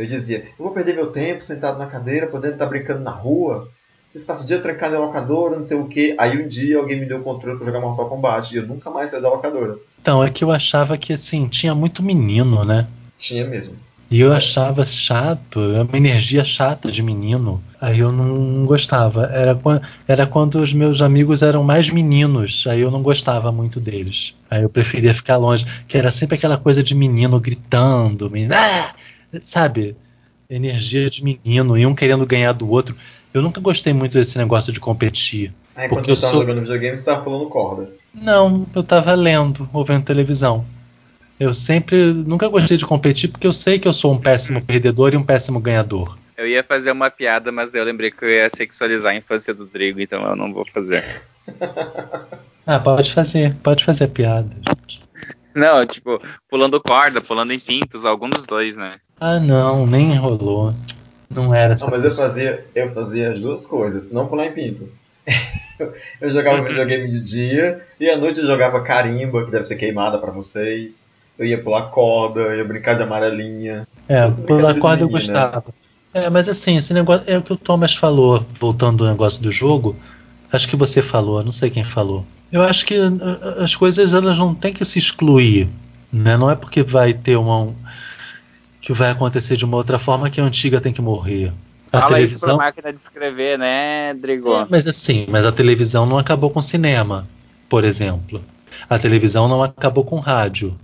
Eu 0.00 0.06
dizia, 0.06 0.46
eu 0.58 0.64
vou 0.64 0.72
perder 0.72 0.94
meu 0.94 1.08
tempo 1.08 1.44
sentado 1.44 1.78
na 1.78 1.84
cadeira, 1.84 2.26
podendo 2.26 2.54
estar 2.54 2.64
brincando 2.64 3.00
na 3.00 3.10
rua. 3.10 3.68
Vocês 4.10 4.24
passam 4.24 4.44
o 4.44 4.48
dia 4.48 4.58
trancado 4.58 4.94
em 4.94 4.98
locadora, 4.98 5.58
não 5.58 5.66
sei 5.66 5.76
o 5.76 5.86
quê. 5.86 6.14
Aí 6.18 6.42
um 6.42 6.48
dia 6.48 6.78
alguém 6.78 6.98
me 6.98 7.04
deu 7.06 7.18
o 7.18 7.22
controle 7.22 7.58
pra 7.58 7.66
jogar 7.66 7.80
Mortal 7.80 8.08
Kombat 8.08 8.54
e 8.54 8.58
eu 8.58 8.66
nunca 8.66 8.88
mais 8.90 9.10
saí 9.10 9.20
da 9.20 9.28
locadora. 9.28 9.76
Então, 10.00 10.24
é 10.24 10.30
que 10.30 10.42
eu 10.42 10.50
achava 10.50 10.96
que, 10.96 11.12
assim, 11.12 11.46
tinha 11.48 11.74
muito 11.74 12.02
menino, 12.02 12.64
né? 12.64 12.86
Tinha 13.18 13.46
mesmo. 13.46 13.76
E 14.10 14.20
eu 14.22 14.32
achava 14.32 14.84
chato, 14.84 15.60
é 15.76 15.82
uma 15.82 15.96
energia 15.96 16.42
chata 16.44 16.90
de 16.90 17.00
menino. 17.02 17.62
Aí 17.80 18.00
eu 18.00 18.10
não 18.10 18.64
gostava. 18.66 19.26
Era, 19.26 19.54
quan- 19.54 19.80
era 20.08 20.26
quando 20.26 20.56
os 20.60 20.72
meus 20.72 21.00
amigos 21.02 21.42
eram 21.42 21.62
mais 21.62 21.90
meninos, 21.90 22.64
aí 22.66 22.80
eu 22.80 22.90
não 22.90 23.02
gostava 23.02 23.52
muito 23.52 23.78
deles. 23.78 24.34
Aí 24.50 24.62
eu 24.62 24.68
preferia 24.70 25.14
ficar 25.14 25.36
longe, 25.36 25.64
que 25.86 25.96
era 25.96 26.10
sempre 26.10 26.34
aquela 26.36 26.56
coisa 26.56 26.82
de 26.82 26.92
menino 26.94 27.38
gritando, 27.38 28.28
menino, 28.28 28.54
"Ah!", 28.56 28.92
sabe? 29.42 29.96
Energia 30.48 31.08
de 31.08 31.22
menino, 31.22 31.78
e 31.78 31.86
um 31.86 31.94
querendo 31.94 32.26
ganhar 32.26 32.52
do 32.52 32.68
outro. 32.68 32.96
Eu 33.32 33.40
nunca 33.42 33.60
gostei 33.60 33.92
muito 33.92 34.14
desse 34.14 34.36
negócio 34.36 34.72
de 34.72 34.80
competir. 34.80 35.52
Aí 35.76 35.88
Porque 35.88 36.14
você 36.14 36.20
tava 36.22 36.32
sou- 36.32 36.40
jogando 36.40 36.60
videogame, 36.62 36.96
você 36.96 37.04
tava 37.04 37.22
pulando 37.22 37.46
corda. 37.48 37.88
Não, 38.12 38.66
eu 38.74 38.82
tava 38.82 39.14
lendo 39.14 39.68
ou 39.72 39.84
vendo 39.84 40.04
televisão. 40.04 40.64
Eu 41.38 41.54
sempre 41.54 42.12
nunca 42.12 42.48
gostei 42.48 42.76
de 42.76 42.84
competir 42.84 43.30
porque 43.30 43.46
eu 43.46 43.52
sei 43.52 43.78
que 43.78 43.86
eu 43.88 43.92
sou 43.92 44.12
um 44.12 44.18
péssimo 44.18 44.60
perdedor 44.60 45.14
e 45.14 45.16
um 45.16 45.22
péssimo 45.22 45.60
ganhador. 45.60 46.18
Eu 46.36 46.46
ia 46.48 46.62
fazer 46.64 46.90
uma 46.90 47.08
piada, 47.10 47.52
mas 47.52 47.70
daí 47.70 47.80
eu 47.80 47.84
lembrei 47.84 48.10
que 48.10 48.24
eu 48.24 48.28
ia 48.28 48.50
sexualizar 48.50 49.12
a 49.12 49.16
infância 49.16 49.54
do 49.54 49.64
Drigo, 49.64 50.00
então 50.00 50.22
eu 50.26 50.34
não 50.34 50.52
vou 50.52 50.66
fazer. 50.72 51.04
Ah, 52.66 52.78
pode 52.78 53.12
fazer, 53.12 53.54
pode 53.62 53.84
fazer 53.84 54.04
a 54.04 54.08
piada. 54.08 54.50
gente. 54.68 55.02
Não, 55.60 55.84
tipo, 55.84 56.18
pulando 56.48 56.80
corda, 56.80 57.20
pulando 57.20 57.52
em 57.52 57.60
pintos, 57.60 58.06
algum 58.06 58.30
dos 58.30 58.44
dois, 58.44 58.78
né? 58.78 58.98
Ah, 59.20 59.38
não, 59.38 59.86
nem 59.86 60.12
enrolou. 60.12 60.74
Não 61.28 61.54
era 61.54 61.74
essa 61.74 61.84
Não, 61.84 61.92
mas 61.92 62.02
eu 62.02 62.10
fazia, 62.10 62.64
eu 62.74 62.88
fazia 62.90 63.32
as 63.32 63.38
duas 63.38 63.66
coisas, 63.66 64.10
não 64.10 64.26
pular 64.26 64.46
em 64.46 64.52
pinto. 64.52 64.88
eu 66.18 66.30
jogava 66.30 66.62
videogame 66.62 67.10
de 67.10 67.20
dia 67.20 67.82
e 68.00 68.08
à 68.08 68.16
noite 68.16 68.40
eu 68.40 68.46
jogava 68.46 68.80
carimba, 68.80 69.44
que 69.44 69.50
deve 69.50 69.66
ser 69.66 69.76
queimada 69.76 70.18
pra 70.18 70.30
vocês. 70.30 71.06
Eu 71.38 71.44
ia 71.44 71.62
pular 71.62 71.90
corda, 71.90 72.40
eu 72.40 72.56
ia 72.56 72.64
brincar 72.64 72.94
de 72.94 73.02
amarelinha. 73.02 73.86
É, 74.08 74.28
pular 74.46 74.78
corda 74.78 75.04
eu 75.04 75.10
gostava. 75.10 75.66
É, 76.14 76.30
mas 76.30 76.48
assim, 76.48 76.78
esse 76.78 76.94
negócio 76.94 77.24
é 77.30 77.36
o 77.36 77.42
que 77.42 77.52
o 77.52 77.56
Thomas 77.56 77.94
falou, 77.94 78.44
voltando 78.58 79.04
ao 79.04 79.10
negócio 79.10 79.42
do 79.42 79.52
jogo. 79.52 79.94
Acho 80.52 80.68
que 80.68 80.76
você 80.76 81.00
falou, 81.02 81.42
não 81.44 81.52
sei 81.52 81.70
quem 81.70 81.84
falou. 81.84 82.24
Eu 82.50 82.62
acho 82.62 82.84
que 82.84 82.98
uh, 82.98 83.62
as 83.62 83.76
coisas 83.76 84.12
elas 84.12 84.36
não 84.38 84.54
têm 84.54 84.72
que 84.72 84.84
se 84.84 84.98
excluir, 84.98 85.68
né? 86.12 86.36
Não 86.36 86.50
é 86.50 86.56
porque 86.56 86.82
vai 86.82 87.12
ter 87.14 87.36
uma 87.36 87.58
um- 87.58 87.74
que 88.80 88.92
vai 88.92 89.10
acontecer 89.10 89.56
de 89.56 89.64
uma 89.64 89.76
outra 89.76 89.98
forma 89.98 90.30
que 90.30 90.40
a 90.40 90.44
antiga 90.44 90.80
tem 90.80 90.92
que 90.92 91.02
morrer. 91.02 91.52
A 91.92 92.00
Fala 92.00 92.20
isso 92.20 92.38
pra 92.38 92.48
televisão, 92.48 92.56
máquina 92.56 92.92
de 92.92 93.00
escrever, 93.00 93.58
né, 93.58 94.14
Drigo? 94.14 94.50
É, 94.54 94.66
mas 94.70 94.86
assim, 94.86 95.26
mas 95.28 95.44
a 95.44 95.52
televisão 95.52 96.06
não 96.06 96.18
acabou 96.18 96.50
com 96.50 96.58
o 96.60 96.62
cinema, 96.62 97.28
por 97.68 97.84
exemplo. 97.84 98.42
A 98.88 98.98
televisão 98.98 99.48
não 99.48 99.62
acabou 99.62 100.04
com 100.04 100.16
o 100.16 100.20
rádio. 100.20 100.76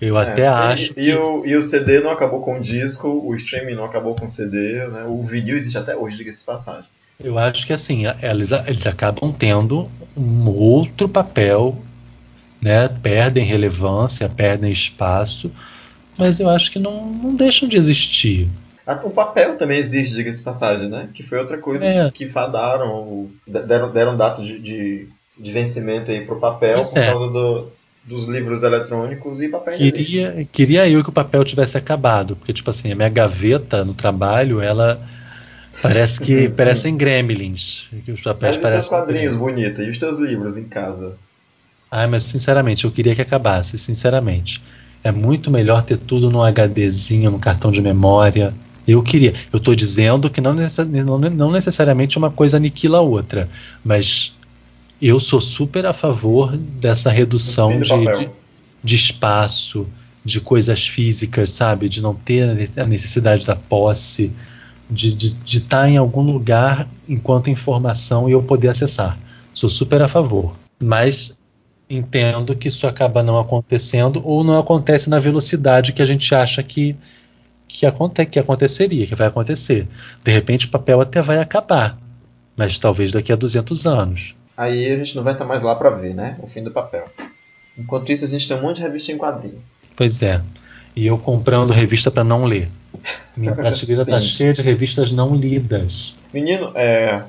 Eu 0.00 0.16
É, 0.18 0.22
até 0.22 0.46
e- 0.46 0.48
acho 0.48 0.92
e, 0.92 0.94
que 0.94 1.12
o, 1.12 1.46
e 1.46 1.56
o 1.56 1.62
CD 1.62 2.00
não 2.00 2.10
acabou 2.10 2.40
com 2.42 2.58
o 2.58 2.60
disco, 2.60 3.08
o 3.08 3.34
streaming 3.36 3.74
não 3.74 3.84
acabou 3.84 4.14
com 4.14 4.24
o 4.24 4.28
CD, 4.28 4.86
né? 4.88 5.04
O 5.04 5.22
vinil 5.24 5.56
existe 5.56 5.78
até 5.78 5.96
hoje, 5.96 6.16
diga-se 6.16 6.40
de 6.40 6.44
passagem. 6.44 6.88
Eu 7.18 7.38
acho 7.38 7.66
que 7.66 7.72
assim, 7.72 8.04
eles, 8.22 8.52
eles 8.52 8.86
acabam 8.86 9.32
tendo 9.32 9.90
um 10.16 10.48
outro 10.48 11.08
papel, 11.08 11.76
né? 12.60 12.88
Perdem 12.88 13.44
relevância, 13.44 14.28
perdem 14.28 14.72
espaço, 14.72 15.50
mas 16.18 16.40
eu 16.40 16.48
acho 16.48 16.70
que 16.70 16.78
não, 16.78 17.06
não 17.06 17.34
deixam 17.34 17.68
de 17.68 17.76
existir. 17.76 18.48
O 19.04 19.10
papel 19.10 19.56
também 19.56 19.78
existe, 19.78 20.14
diga-se 20.14 20.38
de 20.38 20.44
passagem, 20.44 20.88
né? 20.88 21.08
Que 21.14 21.22
foi 21.22 21.38
outra 21.38 21.56
coisa 21.58 21.84
É. 21.84 22.10
que 22.10 22.26
fadaram, 22.26 23.30
deram, 23.46 23.90
deram 23.90 24.16
data 24.16 24.42
de, 24.42 24.58
de, 24.58 25.08
de 25.38 25.52
vencimento 25.52 26.10
aí 26.10 26.26
pro 26.26 26.40
papel 26.40 26.80
por 26.80 26.98
é. 26.98 27.06
causa 27.06 27.28
do- 27.28 27.72
dos 28.04 28.28
livros 28.28 28.64
eletrônicos 28.64 29.40
e 29.40 29.48
papel 29.48 29.74
existe. 29.74 29.94
Queria, 30.04 30.48
queria 30.50 30.88
eu 30.88 31.04
que 31.04 31.10
o 31.10 31.12
papel 31.12 31.44
tivesse 31.44 31.78
acabado, 31.78 32.34
porque 32.34 32.52
tipo 32.52 32.68
assim, 32.68 32.90
a 32.90 32.96
minha 32.96 33.08
gaveta 33.08 33.84
no 33.84 33.94
trabalho, 33.94 34.60
ela 34.60 35.00
parece 35.82 36.20
que 36.20 36.48
parecem 36.50 36.96
gremlins, 36.96 37.90
que 38.04 38.12
os 38.12 38.22
Mas 38.40 38.56
papéis 38.56 38.56
e 38.56 38.60
os 38.60 38.70
teus 38.70 38.86
parecem 38.86 38.88
quadrinhos 38.88 39.36
bonitos? 39.36 39.84
E 39.86 39.90
os 39.90 39.98
teus 39.98 40.18
livros 40.18 40.56
em 40.56 40.68
casa? 40.68 41.18
Ai, 41.90 42.06
mas 42.06 42.22
sinceramente, 42.24 42.84
eu 42.84 42.90
queria 42.92 43.14
que 43.14 43.20
acabasse, 43.22 43.78
sinceramente. 43.78 44.62
É 45.04 45.12
muito 45.12 45.50
melhor 45.50 45.82
ter 45.84 45.98
tudo 45.98 46.30
num 46.30 46.42
HDzinho, 46.42 47.30
num 47.30 47.38
cartão 47.38 47.70
de 47.70 47.82
memória. 47.82 48.54
Eu 48.86 49.02
queria. 49.02 49.34
Eu 49.52 49.58
estou 49.58 49.74
dizendo 49.74 50.30
que 50.30 50.40
não, 50.40 50.54
necessa- 50.54 50.84
não- 50.84 51.18
não 51.18 51.50
necessariamente 51.52 52.18
uma 52.18 52.30
coisa 52.30 52.56
aniquila 52.56 52.98
a 52.98 53.02
outra, 53.02 53.48
mas 53.84 54.38
eu 55.00 55.20
sou 55.20 55.40
super 55.40 55.86
a 55.86 55.92
favor 55.92 56.56
dessa 56.56 57.10
redução 57.10 57.80
de, 57.80 58.08
de, 58.08 58.30
de 58.82 58.94
espaço, 58.96 59.86
de 60.24 60.40
coisas 60.40 60.86
físicas, 60.86 61.50
sabe? 61.50 61.88
De 61.88 62.00
não 62.00 62.14
ter 62.14 62.70
a 62.78 62.86
necessidade 62.86 63.44
da 63.44 63.56
posse, 63.56 64.32
de 64.90 65.08
estar 65.08 65.18
de, 65.18 65.34
de 65.34 65.58
estar 65.58 65.88
em 65.88 65.96
algum 65.96 66.22
lugar 66.22 66.88
enquanto 67.08 67.50
informação 67.50 68.28
e 68.28 68.32
eu 68.32 68.42
poder 68.42 68.68
acessar. 68.68 69.18
Sou 69.52 69.68
super 69.68 70.02
a 70.02 70.08
favor. 70.08 70.54
Mas 70.78 71.36
entendo 71.88 72.56
que 72.56 72.68
isso 72.68 72.86
acaba 72.86 73.22
não 73.22 73.38
acontecendo 73.38 74.22
ou 74.24 74.42
não 74.42 74.58
acontece 74.58 75.10
na 75.10 75.18
velocidade 75.18 75.92
que 75.92 76.02
a 76.02 76.06
gente 76.06 76.34
acha 76.34 76.62
que, 76.62 76.96
que, 77.68 77.84
aconte, 77.84 78.24
que 78.26 78.38
aconteceria, 78.38 79.06
que 79.06 79.14
vai 79.14 79.26
acontecer. 79.26 79.86
De 80.24 80.32
repente 80.32 80.66
o 80.66 80.70
papel 80.70 81.00
até 81.00 81.20
vai 81.20 81.38
acabar, 81.38 81.98
mas 82.56 82.78
talvez 82.78 83.12
daqui 83.12 83.32
a 83.32 83.36
200 83.36 83.86
anos. 83.86 84.34
Aí 84.56 84.90
a 84.90 84.96
gente 84.96 85.16
não 85.16 85.22
vai 85.22 85.32
estar 85.32 85.44
mais 85.44 85.62
lá 85.62 85.74
pra 85.74 85.90
ver, 85.90 86.14
né? 86.14 86.36
O 86.42 86.46
fim 86.46 86.62
do 86.62 86.70
papel. 86.70 87.04
Enquanto 87.76 88.12
isso, 88.12 88.24
a 88.24 88.28
gente 88.28 88.46
tem 88.46 88.56
um 88.56 88.62
monte 88.62 88.76
de 88.76 88.82
revista 88.82 89.12
em 89.12 89.18
quadrinho. 89.18 89.62
Pois 89.96 90.22
é. 90.22 90.42
E 90.94 91.06
eu 91.06 91.18
comprando 91.18 91.72
revista 91.72 92.10
para 92.10 92.24
não 92.24 92.44
ler. 92.44 92.68
Minha 93.36 93.54
prateleira 93.56 94.04
tá 94.04 94.20
cheia 94.20 94.52
de 94.52 94.62
revistas 94.62 95.12
não 95.12 95.34
lidas. 95.34 96.14
Menino, 96.32 96.72
é, 96.74 97.24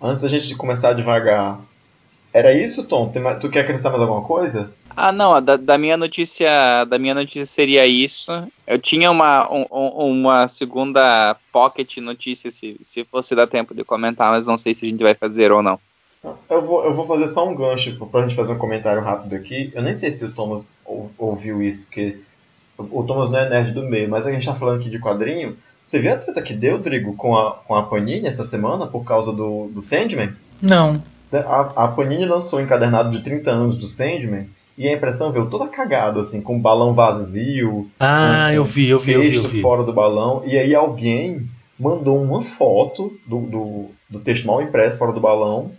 antes 0.00 0.20
da 0.22 0.28
gente 0.28 0.54
começar 0.56 0.92
devagar, 0.92 1.60
era 2.32 2.52
isso, 2.52 2.84
Tom? 2.86 3.12
Tu 3.40 3.48
quer 3.50 3.60
acrescentar 3.60 3.92
mais 3.92 4.02
alguma 4.02 4.22
coisa? 4.22 4.72
Ah, 4.96 5.12
não, 5.12 5.40
da, 5.40 5.56
da 5.56 5.78
minha 5.78 5.96
notícia, 5.96 6.84
da 6.84 6.98
minha 6.98 7.14
notícia 7.14 7.46
seria 7.46 7.86
isso. 7.86 8.30
Eu 8.66 8.78
tinha 8.78 9.10
uma, 9.10 9.50
um- 9.52 9.66
um- 9.70 10.10
uma 10.20 10.46
segunda 10.48 11.36
pocket 11.52 11.98
notícia 11.98 12.50
se, 12.50 12.76
se 12.82 13.04
fosse 13.04 13.34
dar 13.34 13.46
tempo 13.46 13.74
de 13.74 13.84
comentar, 13.84 14.30
mas 14.30 14.46
não 14.46 14.56
sei 14.56 14.74
se 14.74 14.84
a 14.84 14.88
gente 14.88 15.02
vai 15.02 15.14
fazer 15.14 15.52
ou 15.52 15.62
não. 15.62 15.78
Eu 16.50 16.60
vou, 16.60 16.84
eu 16.84 16.92
vou 16.92 17.06
fazer 17.06 17.28
só 17.28 17.48
um 17.48 17.54
gancho 17.54 17.96
pra 18.06 18.20
gente 18.22 18.34
fazer 18.34 18.52
um 18.52 18.58
comentário 18.58 19.00
rápido 19.02 19.34
aqui. 19.34 19.70
Eu 19.74 19.80
nem 19.80 19.94
sei 19.94 20.10
se 20.12 20.24
o 20.24 20.32
Thomas 20.32 20.72
ou- 20.84 21.10
ouviu 21.16 21.62
isso, 21.62 21.86
porque 21.86 22.18
o 22.90 23.02
Thomas 23.04 23.30
não 23.30 23.38
é 23.38 23.48
nerd 23.48 23.72
do 23.72 23.82
meio, 23.82 24.08
mas 24.08 24.26
a 24.26 24.32
gente 24.32 24.46
tá 24.46 24.54
falando 24.54 24.80
aqui 24.80 24.90
de 24.90 24.98
quadrinho. 24.98 25.56
Você 25.82 25.98
viu 25.98 26.12
a 26.12 26.16
treta 26.16 26.40
que 26.42 26.54
deu, 26.54 26.78
Drigo, 26.78 27.14
com 27.16 27.36
a, 27.36 27.52
com 27.52 27.74
a 27.74 27.82
Panini 27.82 28.26
essa 28.26 28.44
semana 28.44 28.86
por 28.86 29.04
causa 29.04 29.32
do, 29.32 29.68
do 29.68 29.80
Sandman? 29.80 30.30
Não. 30.62 31.02
A, 31.32 31.84
a 31.84 31.88
Panini 31.88 32.24
lançou 32.26 32.58
o 32.58 32.62
encadernado 32.62 33.10
de 33.10 33.22
30 33.22 33.50
anos 33.50 33.76
do 33.76 33.86
Sandman 33.86 34.48
e 34.76 34.88
a 34.88 34.92
impressão 34.92 35.30
veio 35.32 35.46
toda 35.46 35.66
cagada, 35.68 36.20
assim, 36.20 36.40
com 36.40 36.56
o 36.56 36.60
balão 36.60 36.94
vazio, 36.94 37.90
Ah, 37.98 38.48
um- 38.50 38.54
eu 38.54 38.64
vi, 38.64 38.88
eu 38.88 38.98
vi, 38.98 39.12
eu 39.12 39.20
vi, 39.20 39.26
eu 39.28 39.32
texto 39.42 39.48
vi. 39.48 39.60
fora 39.62 39.82
do 39.82 39.92
balão, 39.92 40.42
e 40.46 40.56
aí 40.58 40.74
alguém 40.74 41.46
mandou 41.78 42.20
uma 42.22 42.42
foto 42.42 43.12
do, 43.26 43.40
do, 43.40 43.86
do 44.08 44.20
texto 44.20 44.46
mal 44.46 44.60
impresso 44.62 44.98
fora 44.98 45.12
do 45.12 45.20
balão, 45.20 45.72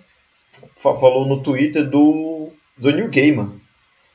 fa- 0.78 0.95
falou 0.95 1.26
no 1.28 1.39
Twitter 1.39 1.88
do, 1.89 2.49
do 2.78 2.91
New 2.91 3.08
Gamer. 3.10 3.45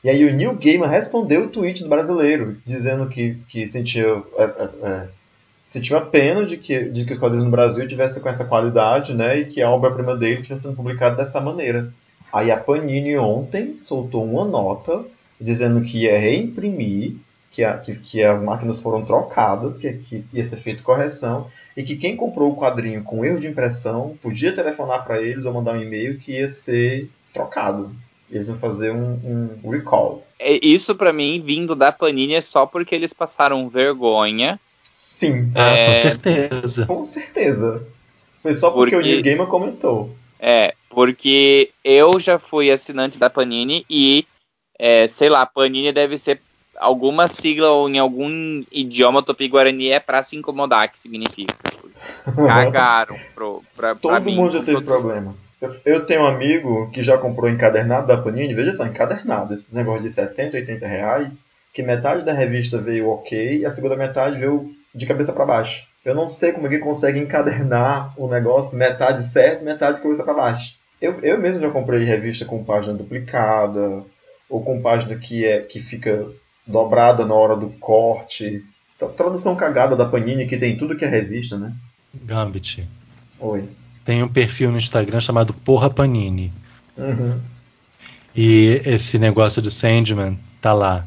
E 0.07 0.09
aí 0.09 0.23
o 0.23 0.33
New 0.33 0.55
Gamer 0.55 0.89
respondeu 0.89 1.43
o 1.43 1.49
tweet 1.49 1.83
do 1.83 1.89
brasileiro, 1.89 2.55
dizendo 2.65 3.09
que, 3.09 3.35
que 3.49 3.67
sentia, 3.67 4.05
é, 4.37 4.43
é, 4.43 5.09
é, 5.83 5.99
pena 6.09 6.45
de 6.45 6.55
que, 6.55 6.85
de 6.85 7.03
que 7.03 7.11
os 7.11 7.19
quadrinhos 7.19 7.43
no 7.43 7.51
Brasil 7.51 7.85
tivessem 7.85 8.23
com 8.23 8.29
essa 8.29 8.45
qualidade, 8.45 9.13
né, 9.13 9.39
e 9.39 9.45
que 9.47 9.61
a 9.61 9.69
obra-prima 9.69 10.15
dele 10.15 10.41
tivesse 10.41 10.63
sendo 10.63 10.77
publicada 10.77 11.17
dessa 11.17 11.41
maneira. 11.41 11.91
Aí 12.31 12.49
a 12.49 12.55
Panini 12.55 13.17
ontem 13.17 13.77
soltou 13.79 14.23
uma 14.23 14.45
nota 14.45 15.03
dizendo 15.41 15.81
que 15.81 16.03
ia 16.03 16.17
reimprimir 16.17 17.17
que, 17.51 17.65
a, 17.65 17.77
que, 17.77 17.93
que 17.97 18.23
as 18.23 18.41
máquinas 18.41 18.81
foram 18.81 19.03
trocadas, 19.03 19.77
que, 19.77 19.91
que 19.91 20.23
ia 20.31 20.43
ser 20.45 20.55
feita 20.55 20.83
correção, 20.83 21.47
e 21.75 21.83
que 21.83 21.97
quem 21.97 22.15
comprou 22.15 22.53
o 22.53 22.55
quadrinho 22.55 23.03
com 23.03 23.25
erro 23.25 23.41
de 23.41 23.47
impressão 23.49 24.17
podia 24.21 24.55
telefonar 24.55 25.03
para 25.03 25.21
eles 25.21 25.43
ou 25.43 25.53
mandar 25.53 25.73
um 25.73 25.81
e-mail 25.81 26.17
que 26.17 26.31
ia 26.31 26.53
ser 26.53 27.09
trocado. 27.33 27.93
Eles 28.29 28.47
iam 28.49 28.57
fazer 28.59 28.91
um, 28.91 29.59
um 29.63 29.69
recall. 29.69 30.25
É, 30.39 30.59
Isso 30.65 30.93
pra 30.95 31.13
mim, 31.13 31.41
vindo 31.43 31.75
da 31.75 31.91
Panini, 31.91 32.33
é 32.33 32.41
só 32.41 32.65
porque 32.65 32.93
eles 32.93 33.13
passaram 33.13 33.67
vergonha. 33.69 34.59
Sim, 34.95 35.51
Ah, 35.55 35.69
É. 35.69 35.85
com 35.87 36.01
certeza. 36.01 36.85
com 36.85 37.05
certeza. 37.05 37.87
Foi 38.43 38.53
só 38.53 38.69
porque, 38.71 38.95
Porque- 38.95 39.07
o 39.07 39.11
Neil 39.11 39.23
Gaiman 39.23 39.45
comentou. 39.47 40.15
É, 40.39 40.73
porque 40.89 41.71
eu 41.83 42.19
já 42.19 42.37
fui 42.37 42.69
assinante 42.69 43.17
da 43.17 43.29
Panini 43.29 43.85
e, 43.89 44.25
é, 44.77 45.07
sei 45.07 45.29
lá, 45.29 45.45
Panini 45.45 45.91
deve 45.91 46.17
ser 46.17 46.39
alguma 46.77 47.27
sigla 47.27 47.71
ou 47.71 47.89
em 47.89 47.97
algum 47.97 48.63
idioma 48.71 49.23
tupi-guarani 49.23 49.89
é 49.89 49.99
pra 49.99 50.21
se 50.21 50.35
incomodar, 50.35 50.91
que 50.91 50.99
significa. 50.99 51.55
Cagaram 52.35 53.17
pro, 53.33 53.63
pra, 53.75 53.95
pra 53.95 54.19
Todo 54.19 54.23
mim. 54.23 54.35
mundo 54.35 54.53
já 54.53 54.63
teve 54.63 54.81
problema. 54.81 55.35
Eu, 55.61 55.75
eu 55.85 56.05
tenho 56.05 56.21
um 56.21 56.27
amigo 56.27 56.89
que 56.91 57.03
já 57.03 57.17
comprou 57.17 57.49
encadernado 57.49 58.07
da 58.07 58.17
Panini, 58.17 58.53
veja 58.53 58.73
só, 58.73 58.85
encadernado, 58.85 59.53
esse 59.53 59.73
negócio 59.73 60.03
de 60.03 60.11
60, 60.11 60.55
80 60.57 60.87
reais, 60.87 61.45
que 61.73 61.81
metade 61.81 62.23
da 62.23 62.33
revista 62.33 62.79
veio 62.79 63.09
ok 63.09 63.59
e 63.59 63.65
a 63.65 63.71
segunda 63.71 63.95
metade 63.95 64.37
veio 64.37 64.71
de 64.93 65.05
cabeça 65.05 65.33
para 65.33 65.45
baixo. 65.45 65.85
Eu 66.05 66.15
não 66.15 66.27
sei 66.27 66.51
como 66.51 66.67
é 66.67 66.69
que 66.69 66.77
consegue 66.79 67.19
encadernar 67.19 68.13
o 68.17 68.27
negócio 68.27 68.77
metade 68.77 69.25
certo, 69.25 69.65
metade 69.65 69.97
de 69.97 70.03
cabeça 70.03 70.23
para 70.23 70.33
baixo. 70.33 70.75
Eu, 71.01 71.19
eu 71.21 71.37
mesmo 71.39 71.59
já 71.59 71.69
comprei 71.69 72.03
revista 72.03 72.45
com 72.45 72.63
página 72.63 72.93
duplicada, 72.93 74.03
ou 74.49 74.63
com 74.63 74.81
página 74.81 75.15
que, 75.15 75.45
é, 75.45 75.59
que 75.61 75.79
fica 75.79 76.27
dobrada 76.65 77.25
na 77.25 77.33
hora 77.33 77.55
do 77.55 77.69
corte. 77.71 78.63
Tra- 78.97 79.09
Tradução 79.09 79.55
cagada 79.55 79.95
da 79.95 80.05
Panini, 80.05 80.47
que 80.47 80.57
tem 80.57 80.77
tudo 80.77 80.95
que 80.95 81.05
é 81.05 81.07
revista, 81.07 81.57
né? 81.57 81.73
Gambit. 82.13 82.87
Oi. 83.39 83.67
Tem 84.07 84.23
um 84.23 84.27
perfil 84.29 84.71
no 84.71 84.77
Instagram 84.77 85.19
chamado 85.19 85.53
Porra 85.53 85.89
Panini. 85.89 86.53
Uhum. 86.97 87.37
E 88.33 88.81
esse 88.85 89.19
negócio 89.19 89.61
do 89.61 89.69
Sandman 89.69 90.39
tá 90.61 90.71
lá. 90.71 91.05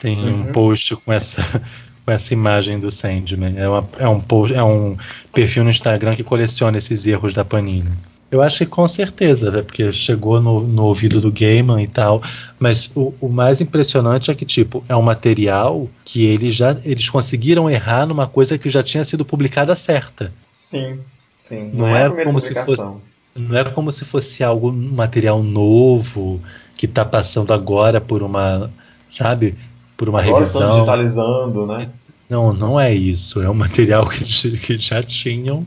Tem 0.00 0.18
um 0.18 0.46
Uhum. 0.46 0.52
post 0.52 0.96
com 0.96 1.12
essa, 1.12 1.40
com 2.04 2.10
essa 2.10 2.34
imagem 2.34 2.80
do 2.80 2.90
Sandman. 2.90 3.54
É, 3.56 3.68
uma- 3.68 3.88
é 3.98 4.08
um 4.08 4.20
post, 4.20 4.52
é 4.52 4.62
um 4.64 4.96
perfil 5.32 5.62
no 5.62 5.70
Instagram 5.70 6.16
que 6.16 6.24
coleciona 6.24 6.76
esses 6.76 7.06
erros 7.06 7.32
da 7.34 7.44
Panini. 7.44 7.92
Eu 8.32 8.42
acho 8.42 8.58
que 8.58 8.66
com 8.66 8.88
certeza, 8.88 9.52
né, 9.52 9.62
porque 9.62 9.92
chegou 9.92 10.42
no, 10.42 10.58
no 10.60 10.86
ouvido 10.86 11.20
do 11.20 11.30
Gaiman 11.30 11.80
e 11.80 11.86
tal. 11.86 12.20
Mas 12.58 12.90
o, 12.96 13.14
o 13.20 13.28
mais 13.28 13.60
impressionante 13.60 14.28
é 14.28 14.34
que, 14.34 14.44
tipo, 14.44 14.84
é 14.88 14.96
um 14.96 15.02
material 15.02 15.88
que 16.04 16.24
eles 16.24 16.56
já 16.56 16.76
eles 16.84 17.08
conseguiram 17.08 17.70
errar 17.70 18.06
numa 18.06 18.26
coisa 18.26 18.58
que 18.58 18.68
já 18.68 18.82
tinha 18.82 19.04
sido 19.04 19.24
publicada 19.24 19.76
certa. 19.76 20.32
Sim, 20.56 20.98
sim. 21.44 21.70
Não 21.72 21.86
Não, 21.86 21.96
é 21.96 22.06
é 22.06 22.24
como 22.24 22.40
se 22.40 22.54
publicação. 22.54 23.00
Não 23.36 23.56
é 23.58 23.64
como 23.64 23.90
se 23.92 24.04
fosse 24.04 24.44
algo 24.44 24.70
um 24.70 24.92
material 24.92 25.42
novo 25.42 26.40
que 26.76 26.86
está 26.86 27.04
passando 27.04 27.52
agora 27.52 28.00
por 28.00 28.22
uma, 28.22 28.70
sabe, 29.10 29.54
por 29.96 30.08
uma 30.08 30.20
Agora 30.22 30.44
estão 30.44 30.60
revisão. 30.60 30.76
digitalizando, 30.76 31.66
né? 31.66 31.88
Não, 32.30 32.52
não 32.52 32.80
é 32.80 32.92
isso. 32.94 33.42
É 33.42 33.50
um 33.50 33.54
material 33.54 34.08
que, 34.08 34.24
que 34.58 34.78
já 34.78 35.02
tinham 35.02 35.66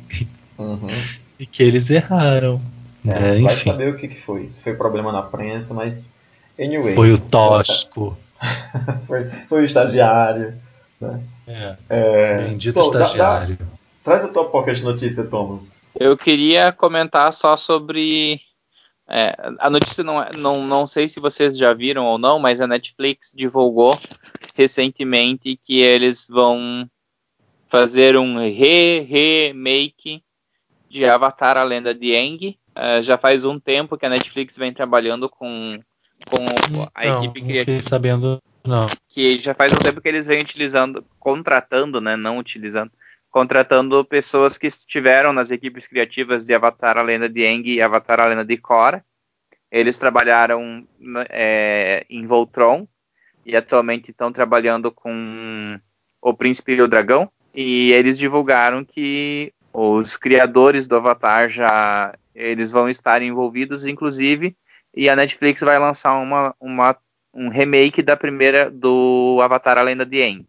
Uhum. 0.58 0.88
e 1.40 1.46
que 1.46 1.62
eles 1.62 1.90
erraram. 1.90 2.60
É, 3.06 3.10
né? 3.10 3.20
vai 3.42 3.54
Enfim, 3.54 3.70
saber 3.72 3.94
o 3.94 3.98
que, 3.98 4.08
que 4.08 4.20
foi. 4.20 4.50
Se 4.50 4.62
foi 4.64 4.74
problema 4.74 5.12
na 5.12 5.22
prensa, 5.22 5.74
mas. 5.74 6.14
Anyway. 6.60 6.96
foi 6.96 7.14
o 7.14 7.18
Tosco. 7.20 8.18
foi, 9.08 9.30
foi 9.48 9.62
o 9.62 9.66
estagiário. 9.66 10.54
Né? 11.00 11.20
É, 11.48 11.76
É, 11.90 12.38
bendito 12.50 12.74
Tom, 12.76 12.90
dá- 12.92 13.00
dá- 13.00 13.06
estagiário. 13.06 13.58
Traz 14.08 14.24
a 14.24 14.30
tua 14.30 14.50
pocket 14.50 14.80
notícia, 14.80 15.26
Thomas. 15.26 15.76
Eu 16.00 16.16
queria 16.16 16.72
comentar 16.72 17.34
só 17.34 17.58
sobre. 17.58 18.40
é, 19.06 19.36
a 19.60 19.70
notícia 19.70 20.02
não, 20.02 20.24
é- 20.24 20.32
não, 20.32 20.66
não 20.66 20.88
sei 20.88 21.10
se 21.10 21.20
vocês 21.20 21.58
já 21.58 21.74
viram 21.74 22.06
ou 22.06 22.18
não, 22.18 22.40
mas 22.40 22.62
a 22.62 22.68
Netflix 22.68 23.34
divulgou 23.36 24.00
recentemente 24.56 25.58
que 25.62 25.80
eles 25.82 26.26
vão 26.30 26.90
fazer 27.68 28.16
um 28.16 28.38
re-remake 28.38 30.24
de 30.90 31.04
Avatar 31.04 31.58
A 31.58 31.64
Lenda 31.64 31.94
de 31.94 32.16
Aang. 32.16 32.58
É, 32.74 33.02
já 33.02 33.18
faz 33.18 33.44
um 33.44 33.60
tempo 33.60 33.98
que 33.98 34.06
a 34.06 34.10
Netflix 34.10 34.58
vem 34.58 34.72
trabalhando 34.72 35.28
com, 35.28 35.82
com 36.30 36.46
a 36.96 37.06
Não, 37.06 37.24
equipe 37.24 37.42
não 37.42 37.48
criativa 37.48 37.78
fiquei 37.78 37.82
sabendo, 37.82 38.42
não. 38.66 38.88
que 39.10 39.38
já 39.38 39.54
faz 39.54 39.74
um 39.74 39.78
tempo 39.78 40.00
que 40.00 40.08
eles 40.08 40.28
vêm 40.28 40.40
utilizando, 40.42 41.04
contratando, 41.20 42.00
né, 42.00 42.16
não 42.16 42.38
utilizando, 42.38 42.92
contratando 43.30 44.04
pessoas 44.06 44.58
que 44.58 44.68
estiveram 44.68 45.34
nas 45.34 45.52
equipes 45.52 45.88
criativas 45.88 46.46
de 46.46 46.54
Avatar 46.54 46.98
a 46.98 47.02
Lenda 47.02 47.30
de 47.30 47.46
Aang 47.46 47.70
e 47.70 47.82
Avatar 47.82 48.20
a 48.20 48.26
Lenda 48.26 48.46
de 48.46 48.58
Korra. 48.58 49.04
Eles 49.72 49.98
trabalharam 49.98 50.88
é, 51.30 52.06
em 52.10 52.26
Voltron 52.26 52.88
e 53.46 53.56
atualmente 53.56 54.12
estão 54.12 54.32
trabalhando 54.32 54.92
com 54.92 55.80
O 56.22 56.34
Príncipe 56.34 56.74
e 56.74 56.82
o 56.82 56.88
Dragão. 56.88 57.30
E 57.54 57.92
eles 57.92 58.18
divulgaram 58.18 58.86
que 58.86 59.54
os 59.74 60.16
criadores 60.16 60.88
do 60.88 60.96
Avatar 60.96 61.50
já 61.50 62.14
eles 62.34 62.72
vão 62.72 62.88
estar 62.88 63.22
envolvidos, 63.22 63.86
inclusive, 63.86 64.56
e 64.96 65.10
a 65.10 65.16
Netflix 65.16 65.62
vai 65.62 65.80
lançar 65.80 66.18
uma, 66.20 66.56
uma 66.60 66.96
um 67.34 67.50
remake 67.50 68.02
da 68.02 68.18
primeira 68.18 68.70
do 68.72 69.40
Avatar 69.42 69.78
A 69.78 69.82
Lenda 69.82 70.06
de 70.06 70.22
Aang, 70.22 70.48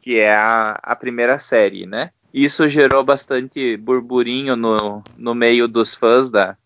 que 0.00 0.18
é 0.18 0.34
a, 0.34 0.78
a 0.82 0.96
primeira 0.96 1.38
série, 1.38 1.86
né? 1.86 2.10
Isso 2.32 2.66
gerou 2.68 3.04
bastante 3.04 3.76
burburinho 3.76 4.56
no, 4.56 5.02
no 5.16 5.34
meio 5.34 5.66
dos 5.66 5.94
fãs 5.94 6.30
da, 6.30 6.56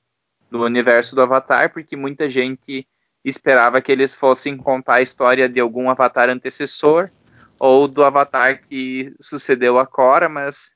do 0.51 0.63
universo 0.63 1.17
do 1.17 1.23
Avatar, 1.23 1.73
porque 1.73 1.97
muita 1.97 2.29
gente 2.29 2.87
esperava 3.25 3.81
que 3.81 3.91
eles 3.91 4.15
fossem 4.15 4.57
contar 4.57 4.97
a 4.97 5.03
história 5.03 5.49
de 5.49 5.59
algum 5.59 5.89
Avatar 5.89 6.29
antecessor 6.29 7.11
ou 7.59 7.89
do 7.89 8.05
Avatar 8.05 8.63
que 8.63 9.15
sucedeu 9.21 9.79
a 9.79 9.87
Korra, 9.87 10.29
mas 10.29 10.75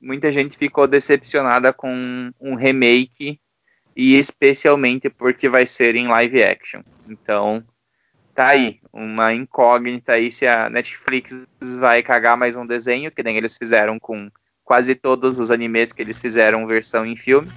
muita 0.00 0.30
gente 0.30 0.56
ficou 0.56 0.86
decepcionada 0.86 1.72
com 1.72 2.30
um 2.40 2.54
remake 2.54 3.40
e 3.96 4.14
especialmente 4.14 5.10
porque 5.10 5.48
vai 5.48 5.66
ser 5.66 5.96
em 5.96 6.06
live 6.08 6.42
action. 6.42 6.82
Então, 7.08 7.64
tá 8.42 8.48
aí, 8.48 8.80
uma 8.92 9.32
incógnita 9.32 10.14
aí 10.14 10.28
se 10.28 10.48
a 10.48 10.68
Netflix 10.68 11.46
vai 11.78 12.02
cagar 12.02 12.36
mais 12.36 12.56
um 12.56 12.66
desenho, 12.66 13.12
que 13.12 13.22
nem 13.22 13.36
eles 13.36 13.56
fizeram 13.56 14.00
com 14.00 14.28
quase 14.64 14.96
todos 14.96 15.38
os 15.38 15.48
animes 15.48 15.92
que 15.92 16.02
eles 16.02 16.20
fizeram 16.20 16.66
versão 16.66 17.06
em 17.06 17.14
filme, 17.14 17.52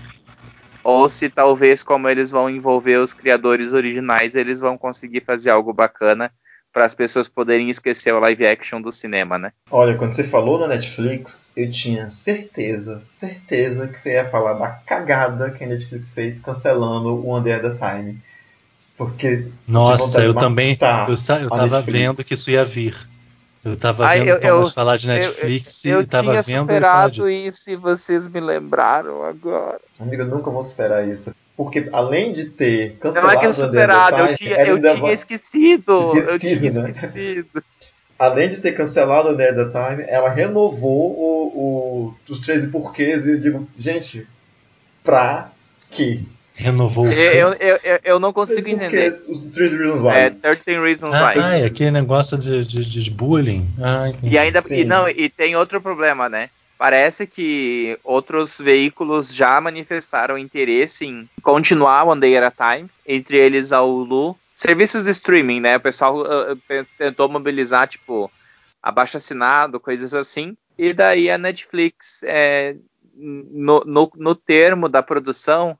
ou 0.83 1.09
se 1.09 1.27
talvez 1.27 1.81
como 1.81 2.07
eles 2.07 2.29
vão 2.29 2.47
envolver 2.47 2.97
os 2.97 3.15
criadores 3.15 3.73
originais, 3.73 4.35
eles 4.35 4.59
vão 4.59 4.77
conseguir 4.77 5.21
fazer 5.21 5.49
algo 5.49 5.73
bacana 5.73 6.31
para 6.71 6.85
as 6.85 6.93
pessoas 6.93 7.27
poderem 7.27 7.67
esquecer 7.67 8.13
o 8.13 8.19
live 8.19 8.45
action 8.45 8.79
do 8.79 8.91
cinema, 8.91 9.39
né? 9.39 9.53
Olha, 9.71 9.97
quando 9.97 10.13
você 10.13 10.23
falou 10.23 10.59
na 10.59 10.67
Netflix, 10.67 11.51
eu 11.57 11.67
tinha 11.67 12.11
certeza, 12.11 13.01
certeza 13.09 13.87
que 13.87 13.99
você 13.99 14.11
ia 14.11 14.29
falar 14.29 14.53
da 14.53 14.69
cagada 14.85 15.49
que 15.49 15.63
a 15.63 15.67
Netflix 15.67 16.13
fez 16.13 16.39
cancelando 16.39 17.09
o 17.09 17.27
One 17.27 17.43
Day 17.43 17.53
at 17.53 17.75
Time. 17.79 18.19
Porque. 18.97 19.47
Nossa, 19.67 20.19
eu 20.23 20.33
também. 20.33 20.77
Eu, 21.07 21.17
sa- 21.17 21.39
eu 21.39 21.49
tava 21.49 21.63
Netflix. 21.67 21.85
vendo 21.99 22.23
que 22.23 22.33
isso 22.33 22.49
ia 22.51 22.63
vir. 22.65 22.95
Eu 23.63 23.75
tava 23.75 24.05
Ai, 24.05 24.19
vendo 24.19 24.29
eu- 24.29 24.39
Thomas 24.39 24.67
eu- 24.69 24.73
falar 24.73 24.95
de 24.97 25.07
Netflix 25.07 25.83
eu 25.85 26.01
e 26.01 26.05
tava 26.05 26.41
tinha 26.43 26.63
vendo 26.63 26.67
falar 26.81 27.09
de. 27.09 27.15
superado 27.15 27.29
isso 27.29 27.71
e 27.71 27.75
vocês 27.75 28.27
me 28.27 28.39
lembraram 28.39 29.23
agora. 29.25 29.79
Amigo, 29.99 30.21
eu 30.21 30.27
nunca 30.27 30.51
vou 30.51 30.63
superar 30.63 31.07
isso. 31.07 31.33
Porque 31.57 31.89
além 31.91 32.31
de 32.31 32.45
ter 32.49 32.91
Não 32.91 32.97
cancelado 32.99 33.31
é 33.33 33.39
que 33.39 33.45
é 33.45 33.49
Day 33.49 33.49
at 33.49 33.55
superado, 33.55 34.17
eu 34.17 34.25
Time, 34.25 34.37
tinha, 34.37 34.55
ela 34.55 34.69
eu 34.69 34.79
tinha 34.81 34.95
vai- 34.97 35.13
esquecido. 35.13 35.91
Eu 36.17 36.35
Esquecido, 36.35 36.59
tinha 36.69 36.83
né? 36.83 36.89
esquecido. 36.91 37.63
além 38.19 38.49
de 38.49 38.57
ter 38.61 38.71
cancelado 38.73 39.29
o 39.29 39.31
a 39.61 39.69
Time, 39.69 40.05
ela 40.07 40.29
renovou 40.29 41.11
o, 41.17 41.47
o- 41.57 42.15
os 42.29 42.39
13 42.39 42.67
porquês 42.69 43.25
e 43.25 43.31
eu 43.31 43.39
digo, 43.39 43.67
gente, 43.79 44.27
pra 45.03 45.49
quê? 45.89 46.21
Renovou? 46.55 47.07
Eu, 47.07 47.53
eu, 47.53 47.79
eu, 47.83 47.99
eu 48.03 48.19
não 48.19 48.31
consigo 48.31 48.61
13 48.63 48.71
entender. 48.75 49.11
13 49.51 49.77
Reasons 49.77 50.05
É, 50.05 50.27
Why. 50.29 50.55
13 50.63 50.79
Reasons 50.81 51.13
Ah, 51.13 51.29
Why. 51.29 51.39
ah, 51.39 51.57
é 51.59 51.65
aquele 51.65 51.91
negócio 51.91 52.37
de, 52.37 52.63
de, 52.63 52.85
de 52.85 53.11
bullying. 53.11 53.67
Ah, 53.81 54.09
entendi. 54.09 54.33
E 54.33 54.37
ainda 54.37 54.63
e 54.69 54.85
não, 54.85 55.09
e 55.09 55.29
tem 55.29 55.55
outro 55.55 55.81
problema, 55.81 56.29
né? 56.29 56.49
Parece 56.77 57.25
que 57.27 57.97
outros 58.03 58.57
veículos 58.57 59.33
já 59.33 59.59
manifestaram 59.61 60.37
interesse 60.37 61.05
em 61.05 61.29
continuar 61.41 62.03
One 62.05 62.19
Day 62.19 62.37
at 62.37 62.53
a 62.57 62.75
Time, 62.75 62.89
entre 63.07 63.37
eles 63.37 63.71
a 63.71 63.81
Hulu. 63.81 64.37
Serviços 64.53 65.03
de 65.03 65.11
streaming, 65.11 65.59
né? 65.59 65.77
O 65.77 65.81
pessoal 65.81 66.17
uh, 66.17 66.53
uh, 66.53 66.87
tentou 66.97 67.27
mobilizar, 67.27 67.87
tipo, 67.87 68.31
abaixo 68.81 69.17
assinado, 69.17 69.79
coisas 69.79 70.13
assim. 70.13 70.55
E 70.77 70.93
daí 70.93 71.29
a 71.29 71.37
Netflix, 71.37 72.21
é, 72.23 72.75
no, 73.15 73.81
no, 73.85 74.11
no 74.15 74.35
termo 74.35 74.87
da 74.87 75.01
produção, 75.01 75.77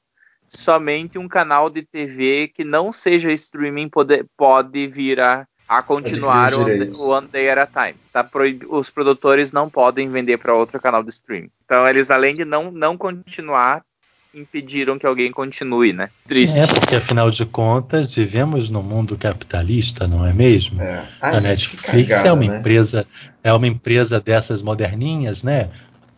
somente 0.55 1.17
um 1.17 1.27
canal 1.27 1.69
de 1.69 1.81
TV 1.81 2.47
que 2.53 2.63
não 2.63 2.91
seja 2.91 3.31
streaming 3.31 3.89
pode, 3.89 4.25
pode 4.37 4.87
vir 4.87 5.19
a 5.19 5.45
a 5.67 5.81
continuar 5.81 6.53
o 6.53 6.61
One, 6.61 6.91
o 6.95 7.09
One 7.09 7.27
Day 7.27 7.49
at 7.49 7.57
a 7.57 7.65
Time. 7.65 7.95
Tá 8.13 8.23
proib- 8.23 8.65
Os 8.69 8.91
produtores 8.91 9.51
não 9.51 9.67
podem 9.67 10.07
vender 10.07 10.37
para 10.37 10.53
outro 10.53 10.79
canal 10.79 11.01
de 11.01 11.09
streaming. 11.09 11.49
Então 11.65 11.87
eles, 11.89 12.11
além 12.11 12.35
de 12.35 12.45
não, 12.45 12.69
não 12.71 12.95
continuar, 12.95 13.81
impediram 14.31 14.99
que 14.99 15.07
alguém 15.07 15.31
continue, 15.31 15.91
né? 15.91 16.09
Triste. 16.27 16.59
É, 16.59 16.67
porque 16.67 16.95
afinal 16.95 17.31
de 17.31 17.45
contas, 17.47 18.13
vivemos 18.13 18.69
num 18.69 18.83
mundo 18.83 19.17
capitalista, 19.17 20.07
não 20.07 20.23
é 20.25 20.33
mesmo? 20.33 20.81
É. 20.81 21.03
A 21.21 21.29
Ai, 21.29 21.41
Netflix 21.41 21.81
que 21.89 22.05
cagada, 22.09 22.27
é 22.29 22.31
uma 22.33 22.51
né? 22.51 22.57
empresa, 22.59 23.07
é 23.43 23.51
uma 23.53 23.67
empresa 23.67 24.19
dessas 24.19 24.61
moderninhas, 24.61 25.41
né? 25.41 25.69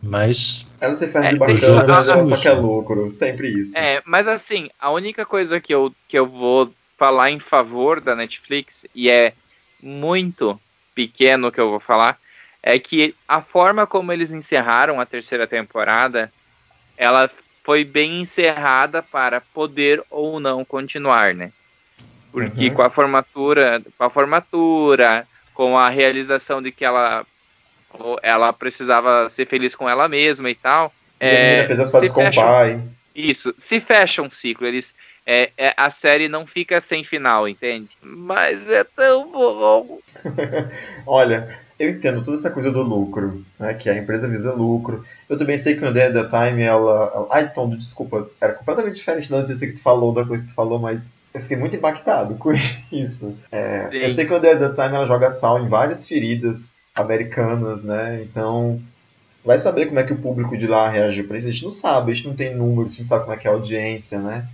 Mas 0.02 0.66
Ela 0.80 0.94
se 0.96 1.08
faz 1.08 1.26
É, 1.26 1.32
de 1.32 1.38
bacana, 1.38 1.56
jogo 1.58 1.90
é 1.92 2.00
só 2.00 2.24
sujo. 2.24 2.40
que 2.40 2.48
é 2.48 2.52
lucro. 2.52 3.10
Sempre 3.12 3.48
isso. 3.48 3.76
É, 3.76 4.00
mas 4.04 4.28
assim, 4.28 4.70
a 4.78 4.90
única 4.90 5.26
coisa 5.26 5.60
que 5.60 5.74
eu, 5.74 5.92
que 6.06 6.18
eu 6.18 6.26
vou 6.26 6.72
falar 6.96 7.30
em 7.30 7.40
favor 7.40 8.00
da 8.00 8.14
Netflix, 8.14 8.84
e 8.94 9.10
é 9.10 9.32
muito 9.82 10.60
pequeno 10.94 11.50
que 11.50 11.60
eu 11.60 11.70
vou 11.70 11.80
falar, 11.80 12.18
é 12.62 12.78
que 12.78 13.14
a 13.26 13.40
forma 13.40 13.86
como 13.86 14.12
eles 14.12 14.30
encerraram 14.32 15.00
a 15.00 15.06
terceira 15.06 15.46
temporada, 15.46 16.32
ela 16.96 17.30
foi 17.64 17.84
bem 17.84 18.20
encerrada 18.20 19.02
para 19.02 19.40
poder 19.40 20.02
ou 20.10 20.40
não 20.40 20.64
continuar, 20.64 21.34
né? 21.34 21.52
Porque 22.32 22.68
Uhum. 22.68 22.74
com 22.74 22.82
a 22.82 22.90
formatura, 22.90 23.82
com 23.96 24.04
a 24.04 24.10
formatura, 24.10 25.26
com 25.54 25.76
a 25.78 25.88
realização 25.88 26.62
de 26.62 26.70
que 26.72 26.84
ela 26.84 27.24
ela 28.22 28.52
precisava 28.52 29.28
ser 29.28 29.46
feliz 29.46 29.74
com 29.74 29.88
ela 29.88 30.08
mesma 30.08 30.50
e 30.50 30.54
tal, 30.54 30.92
E 31.20 31.26
a 31.26 31.42
menina 31.42 31.64
fez 31.64 31.80
as 31.80 31.90
pazes 31.90 32.12
com 32.12 32.26
o 32.26 32.34
pai. 32.34 32.82
isso, 33.14 33.54
se 33.56 33.80
fecha 33.80 34.22
um 34.22 34.30
ciclo, 34.30 34.66
eles 34.66 34.94
é, 35.30 35.50
é, 35.58 35.74
a 35.76 35.90
série 35.90 36.26
não 36.26 36.46
fica 36.46 36.80
sem 36.80 37.04
final, 37.04 37.46
entende? 37.46 37.90
Mas 38.02 38.70
é 38.70 38.82
tão 38.82 39.30
bom. 39.30 39.98
Olha, 41.06 41.58
eu 41.78 41.90
entendo 41.90 42.24
toda 42.24 42.38
essa 42.38 42.50
coisa 42.50 42.72
do 42.72 42.80
lucro, 42.80 43.44
né? 43.58 43.74
Que 43.74 43.90
a 43.90 43.96
empresa 43.98 44.26
visa 44.26 44.54
lucro. 44.54 45.04
Eu 45.28 45.36
também 45.36 45.58
sei 45.58 45.74
que 45.74 45.82
no 45.82 45.92
Day 45.92 46.04
at 46.04 46.16
a 46.16 46.26
Time 46.26 46.62
ela. 46.62 47.12
ela... 47.14 47.28
Ai, 47.30 47.52
Tom, 47.52 47.68
desculpa, 47.76 48.26
era 48.40 48.54
completamente 48.54 48.96
diferente 48.96 49.30
da 49.30 49.40
notícia 49.40 49.66
que 49.66 49.74
tu 49.74 49.82
falou, 49.82 50.14
da 50.14 50.24
coisa 50.24 50.44
que 50.44 50.48
tu 50.48 50.54
falou, 50.54 50.78
mas 50.78 51.17
eu 51.34 51.40
fiquei 51.40 51.56
muito 51.56 51.76
impactado 51.76 52.34
com 52.36 52.52
isso. 52.92 53.36
É, 53.52 53.88
eu 53.92 54.10
sei 54.10 54.26
que 54.26 54.34
a 54.34 54.40
Time 54.72 54.94
ela 54.96 55.06
joga 55.06 55.30
sal 55.30 55.60
em 55.60 55.68
várias 55.68 56.06
feridas 56.08 56.82
americanas, 56.94 57.84
né? 57.84 58.22
Então. 58.22 58.80
Vai 59.44 59.58
saber 59.58 59.86
como 59.86 59.98
é 60.00 60.02
que 60.02 60.12
o 60.12 60.18
público 60.20 60.58
de 60.58 60.66
lá 60.66 60.90
reagiu 60.90 61.26
pra 61.26 61.38
isso. 61.38 61.46
A 61.48 61.50
gente 61.50 61.62
não 61.62 61.70
sabe, 61.70 62.10
a 62.10 62.14
gente 62.14 62.26
não 62.28 62.34
tem 62.34 62.54
números, 62.54 62.92
a 62.92 62.96
gente 62.96 63.02
não 63.02 63.08
sabe 63.08 63.22
como 63.24 63.34
é 63.34 63.36
que 63.38 63.46
é 63.46 63.50
a 63.50 63.54
audiência, 63.54 64.18
né? 64.18 64.46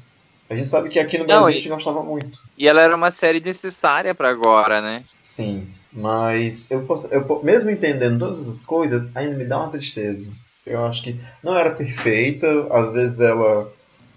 A 0.49 0.55
gente 0.55 0.69
sabe 0.69 0.89
que 0.91 1.01
aqui 1.01 1.17
no 1.19 1.25
Não, 1.25 1.29
Brasil 1.41 1.47
a 1.47 1.51
e- 1.51 1.55
gente 1.55 1.69
gostava 1.69 2.03
muito. 2.03 2.39
E 2.57 2.69
ela 2.69 2.81
era 2.83 2.95
uma 2.95 3.11
série 3.11 3.41
necessária 3.41 4.15
para 4.15 4.29
agora, 4.29 4.81
né? 4.81 5.03
Sim, 5.21 5.67
mas 5.93 6.71
eu, 6.71 6.83
posso, 6.83 7.09
eu 7.09 7.41
mesmo 7.43 7.71
entendendo 7.71 8.19
todas 8.19 8.47
as 8.47 8.65
coisas, 8.65 9.11
ainda 9.17 9.35
me 9.37 9.45
dá 9.45 9.59
uma 9.59 9.71
tristeza. 9.71 10.29
Eu 10.67 10.85
acho 10.85 11.03
que 11.03 11.19
não 11.43 11.57
era 11.57 11.71
perfeita, 11.71 12.47
às 12.71 12.93
vezes 12.95 13.21
ela 13.21 13.73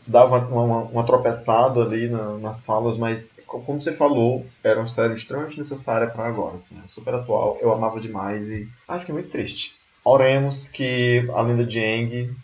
dava 0.07 0.37
uma, 0.39 0.61
uma, 0.63 0.81
uma 0.83 1.05
tropeçada 1.05 1.81
ali 1.81 2.09
na- 2.09 2.37
nas 2.37 2.65
falas, 2.65 2.97
mas 2.97 3.37
co- 3.45 3.61
como 3.61 3.81
você 3.81 3.93
falou, 3.93 4.45
era 4.63 4.79
uma 4.79 4.87
série 4.87 5.15
extremamente 5.15 5.57
necessária 5.59 6.07
para 6.07 6.25
agora, 6.27 6.55
assim, 6.55 6.81
super 6.87 7.13
atual, 7.15 7.57
eu 7.61 7.71
amava 7.73 7.99
demais 7.99 8.47
e 8.47 8.67
ah, 8.87 8.99
fiquei 8.99 9.13
muito 9.13 9.29
triste. 9.29 9.75
Oremos 10.03 10.69
que 10.69 11.25
a 11.33 11.41
Aang 11.41 12.35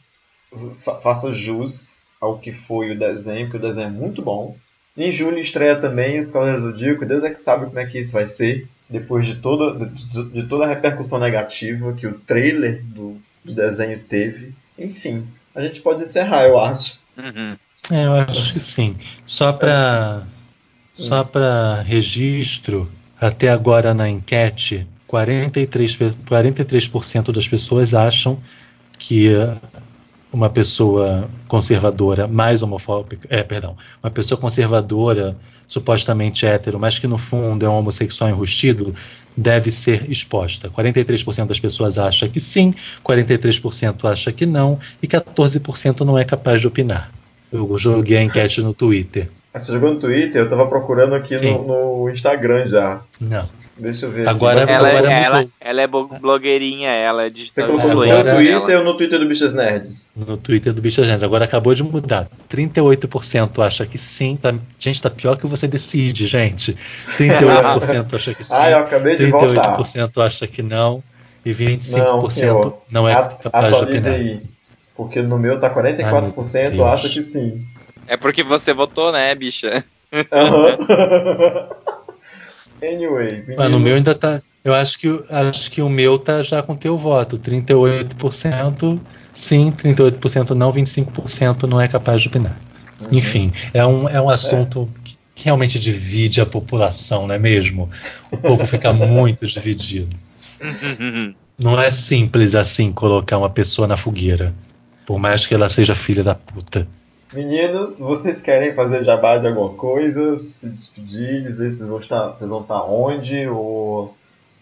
fa- 0.77 0.99
faça 1.01 1.33
jus 1.33 2.11
ao 2.19 2.37
que 2.39 2.51
foi 2.51 2.91
o 2.91 2.99
desenho, 2.99 3.45
porque 3.49 3.57
o 3.57 3.67
desenho 3.69 3.87
é 3.87 3.91
muito 3.91 4.21
bom. 4.21 4.55
Em 4.95 5.11
julho 5.11 5.39
estreia 5.39 5.75
também 5.79 6.21
do 6.21 6.59
Zodíaco, 6.59 7.05
Deus 7.05 7.23
é 7.23 7.29
que 7.31 7.39
sabe 7.39 7.65
como 7.65 7.79
é 7.79 7.85
que 7.85 7.99
isso 7.99 8.13
vai 8.13 8.27
ser, 8.27 8.67
depois 8.89 9.25
de 9.25 9.35
toda, 9.35 9.85
de, 9.87 10.29
de 10.29 10.43
toda 10.47 10.65
a 10.65 10.67
repercussão 10.67 11.19
negativa 11.19 11.93
que 11.93 12.05
o 12.05 12.19
trailer 12.19 12.83
do, 12.85 13.17
do 13.43 13.53
desenho 13.53 13.99
teve. 14.03 14.53
Enfim, 14.77 15.27
a 15.55 15.61
gente 15.61 15.81
pode 15.81 16.03
encerrar, 16.03 16.43
eu 16.45 16.59
acho. 16.59 17.01
Uhum. 17.17 17.55
é, 17.91 18.05
eu 18.05 18.13
acho 18.13 18.53
que 18.53 18.59
sim. 18.59 18.95
Só 19.25 19.53
para 19.53 20.23
só 20.95 21.23
para 21.23 21.81
registro, 21.81 22.89
até 23.19 23.49
agora 23.49 23.93
na 23.93 24.09
enquete, 24.09 24.87
43, 25.07 25.95
pe- 25.95 26.11
43% 26.27 27.31
das 27.31 27.47
pessoas 27.47 27.93
acham 27.93 28.39
que 28.99 29.33
eh, 29.35 29.55
uma 30.31 30.49
pessoa 30.49 31.29
conservadora 31.47 32.27
mais 32.27 32.63
homofóbica, 32.63 33.27
é, 33.29 33.43
perdão, 33.43 33.77
uma 34.03 34.11
pessoa 34.11 34.39
conservadora, 34.39 35.35
supostamente 35.67 36.45
hétero, 36.45 36.79
mas 36.79 36.99
que 36.99 37.07
no 37.07 37.17
fundo 37.17 37.65
é 37.65 37.69
um 37.69 37.77
homossexual 37.77 38.29
enrustido, 38.29 38.95
deve 39.35 39.71
ser 39.71 40.09
exposta. 40.09 40.69
43% 40.69 41.47
das 41.47 41.59
pessoas 41.59 41.97
acha 41.97 42.27
que 42.27 42.39
sim, 42.39 42.73
43% 43.03 44.09
acha 44.09 44.31
que 44.31 44.45
não 44.45 44.79
e 45.01 45.07
14% 45.07 46.01
não 46.01 46.17
é 46.17 46.23
capaz 46.23 46.61
de 46.61 46.67
opinar. 46.67 47.11
Eu 47.51 47.77
joguei 47.77 48.17
a 48.17 48.23
enquete 48.23 48.61
no 48.61 48.73
Twitter. 48.73 49.29
Você 49.53 49.71
jogou 49.71 49.93
no 49.93 49.99
Twitter? 49.99 50.41
Eu 50.41 50.49
tava 50.49 50.65
procurando 50.65 51.13
aqui 51.13 51.37
no, 51.37 51.67
no 51.67 52.09
Instagram 52.09 52.65
já. 52.65 53.01
Não. 53.19 53.47
Deixa 53.77 54.05
eu 54.05 54.11
ver. 54.11 54.27
Agora-. 54.27 54.61
Ela, 54.61 54.87
agora 54.89 55.11
ela, 55.11 55.47
ela 55.59 55.81
é 55.81 55.87
blogueirinha, 55.87 56.89
ela 56.89 57.23
é 57.23 57.25
Você 57.25 57.31
digital 57.31 57.67
colocou 57.67 57.93
no 57.93 58.01
seu 58.01 58.23
Twitter 58.23 58.77
ou 58.77 58.83
no 58.83 58.93
Twitter 58.95 59.19
do 59.19 59.25
Bichas 59.25 59.53
Nerds? 59.53 60.09
No 60.15 60.37
Twitter 60.37 60.73
do 60.73 60.81
Bicha 60.81 61.03
Gente. 61.03 61.25
Agora 61.25 61.45
acabou 61.45 61.73
de 61.73 61.83
mudar. 61.83 62.29
38% 62.51 63.65
acha 63.65 63.85
que 63.85 63.97
sim. 63.97 64.37
Tá, 64.39 64.53
gente, 64.77 65.01
tá 65.01 65.09
pior 65.09 65.37
que 65.37 65.47
você 65.47 65.67
decide, 65.67 66.27
gente. 66.27 66.77
38% 67.17 68.13
acha 68.13 68.33
que 68.35 68.43
sim. 68.45 68.53
Ah, 68.55 68.69
eu 68.69 68.77
acabei 68.79 69.15
de 69.15 69.25
voltar. 69.27 69.77
38% 69.77 70.25
acha 70.25 70.47
que 70.47 70.61
não. 70.61 71.03
E 71.45 71.51
25% 71.51 71.97
Não, 71.97 72.29
senhor. 72.29 72.81
não, 72.89 73.09
é 73.09 73.15
capaz 73.15 73.67
de 73.67 73.83
opinar. 73.83 74.13
aí. 74.13 74.41
Porque 74.95 75.21
no 75.21 75.37
meu 75.37 75.59
tá 75.59 75.73
44% 75.73 76.33
Ai, 76.55 76.79
acha 76.93 77.09
que 77.09 77.21
sim. 77.21 77.65
É 78.07 78.15
porque 78.15 78.43
você 78.43 78.71
votou, 78.71 79.11
né, 79.11 79.33
bicha? 79.33 79.83
Aham. 80.31 80.77
anyway, 82.87 83.43
Mas 83.47 83.71
no 83.71 83.79
meninos, 83.79 83.83
meu 83.83 83.95
ainda 83.95 84.15
tá. 84.15 84.41
Eu 84.63 84.73
acho 84.73 84.97
que, 84.97 85.23
acho 85.29 85.71
que 85.71 85.81
o 85.81 85.89
meu 85.89 86.17
tá 86.17 86.41
já 86.41 86.63
com 86.63 86.75
teu 86.75 86.97
voto. 86.97 87.37
38% 87.37 88.99
sim, 89.33 89.71
38% 89.71 90.51
não, 90.51 90.71
25% 90.71 91.63
não 91.63 91.81
é 91.81 91.87
capaz 91.87 92.21
de 92.21 92.27
opinar. 92.27 92.57
Uhum. 93.01 93.07
Enfim, 93.11 93.51
é 93.73 93.85
um, 93.85 94.07
é 94.07 94.21
um 94.21 94.29
assunto 94.29 94.89
que 95.03 95.13
que 95.35 95.45
realmente 95.45 95.79
divide 95.79 96.41
a 96.41 96.45
população, 96.45 97.27
não 97.27 97.35
é 97.35 97.39
mesmo? 97.39 97.89
O 98.31 98.37
povo 98.37 98.65
fica 98.67 98.93
muito 98.93 99.45
dividido. 99.45 100.15
Não 101.57 101.79
é 101.79 101.91
simples 101.91 102.55
assim 102.55 102.91
colocar 102.91 103.37
uma 103.37 103.49
pessoa 103.49 103.87
na 103.87 103.97
fogueira, 103.97 104.53
por 105.05 105.19
mais 105.19 105.45
que 105.47 105.53
ela 105.53 105.69
seja 105.69 105.95
filha 105.95 106.23
da 106.23 106.35
puta. 106.35 106.87
Meninos, 107.33 107.97
vocês 107.97 108.41
querem 108.41 108.73
fazer 108.73 109.03
jabá 109.03 109.37
de 109.37 109.47
alguma 109.47 109.69
coisa? 109.69 110.37
Se 110.37 110.69
despedir, 110.69 111.41
dizer 111.41 111.71
se 111.71 111.77
vocês 111.77 111.89
vão 111.89 111.99
estar, 111.99 112.27
vocês 112.27 112.49
vão 112.49 112.61
estar 112.61 112.83
onde? 112.83 113.47
Ou. 113.47 114.15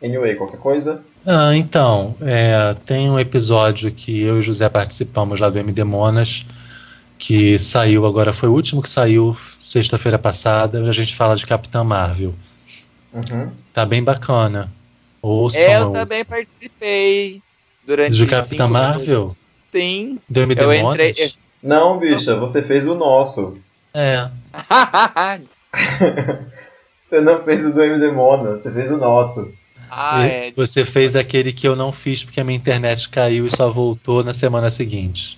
Anyway, 0.04 0.36
qualquer 0.36 0.58
coisa? 0.60 1.04
Ah, 1.26 1.56
então, 1.56 2.16
é, 2.22 2.76
tem 2.86 3.10
um 3.12 3.20
episódio 3.20 3.92
que 3.92 4.22
eu 4.22 4.38
e 4.38 4.40
o 4.40 4.42
José 4.42 4.68
participamos 4.70 5.40
lá 5.40 5.50
do 5.50 5.60
MD 5.60 5.84
Monas, 5.84 6.46
que 7.20 7.60
saiu 7.60 8.06
agora, 8.08 8.34
foi 8.34 8.50
o 8.50 8.54
último 8.54 8.82
que 8.82 8.90
saiu 8.90 9.38
sexta-feira 9.60 10.18
passada, 10.18 10.82
a 10.90 10.92
gente 10.92 11.14
fala 11.16 11.36
de 11.36 11.46
Capitã 11.46 11.84
Marvel. 11.84 12.34
Uhum. 13.14 13.52
Tá 13.72 13.86
bem 13.86 14.04
bacana. 14.04 14.72
Ouçam 15.22 15.62
Eu 15.62 15.90
o- 15.90 15.94
também 15.94 16.26
participei 16.26 17.42
durante 17.86 18.16
de 18.16 18.26
Capitã 18.26 18.68
Marvel? 18.68 19.06
minutos. 19.20 19.42
Sim. 19.72 20.20
do 20.28 20.40
MD 20.42 20.64
Eu 20.64 20.68
Monas? 20.82 21.10
entrei- 21.10 21.34
Não, 21.62 21.98
bicha, 22.00 22.36
você 22.36 22.62
fez 22.62 22.88
o 22.88 22.96
nosso. 22.96 23.58
É, 23.94 24.30
Você 27.02 27.20
não 27.20 27.44
fez 27.44 27.66
o 27.66 27.74
do 27.74 27.82
MD 27.84 28.10
Mona, 28.12 28.58
você 28.58 28.72
fez 28.72 28.90
o 28.90 28.98
nosso. 28.98 29.52
ah, 29.90 30.26
é. 30.26 30.52
Você 30.56 30.86
fez 30.86 31.16
aquele 31.16 31.52
que 31.52 31.68
eu 31.68 31.76
não 31.76 31.92
fiz 31.92 32.24
porque 32.24 32.40
a 32.40 32.44
minha 32.44 32.56
internet 32.58 33.10
caiu 33.10 33.46
e 33.46 33.56
só 33.56 33.70
voltou 33.70 34.24
na 34.24 34.34
semana 34.34 34.72
seguinte. 34.72 35.38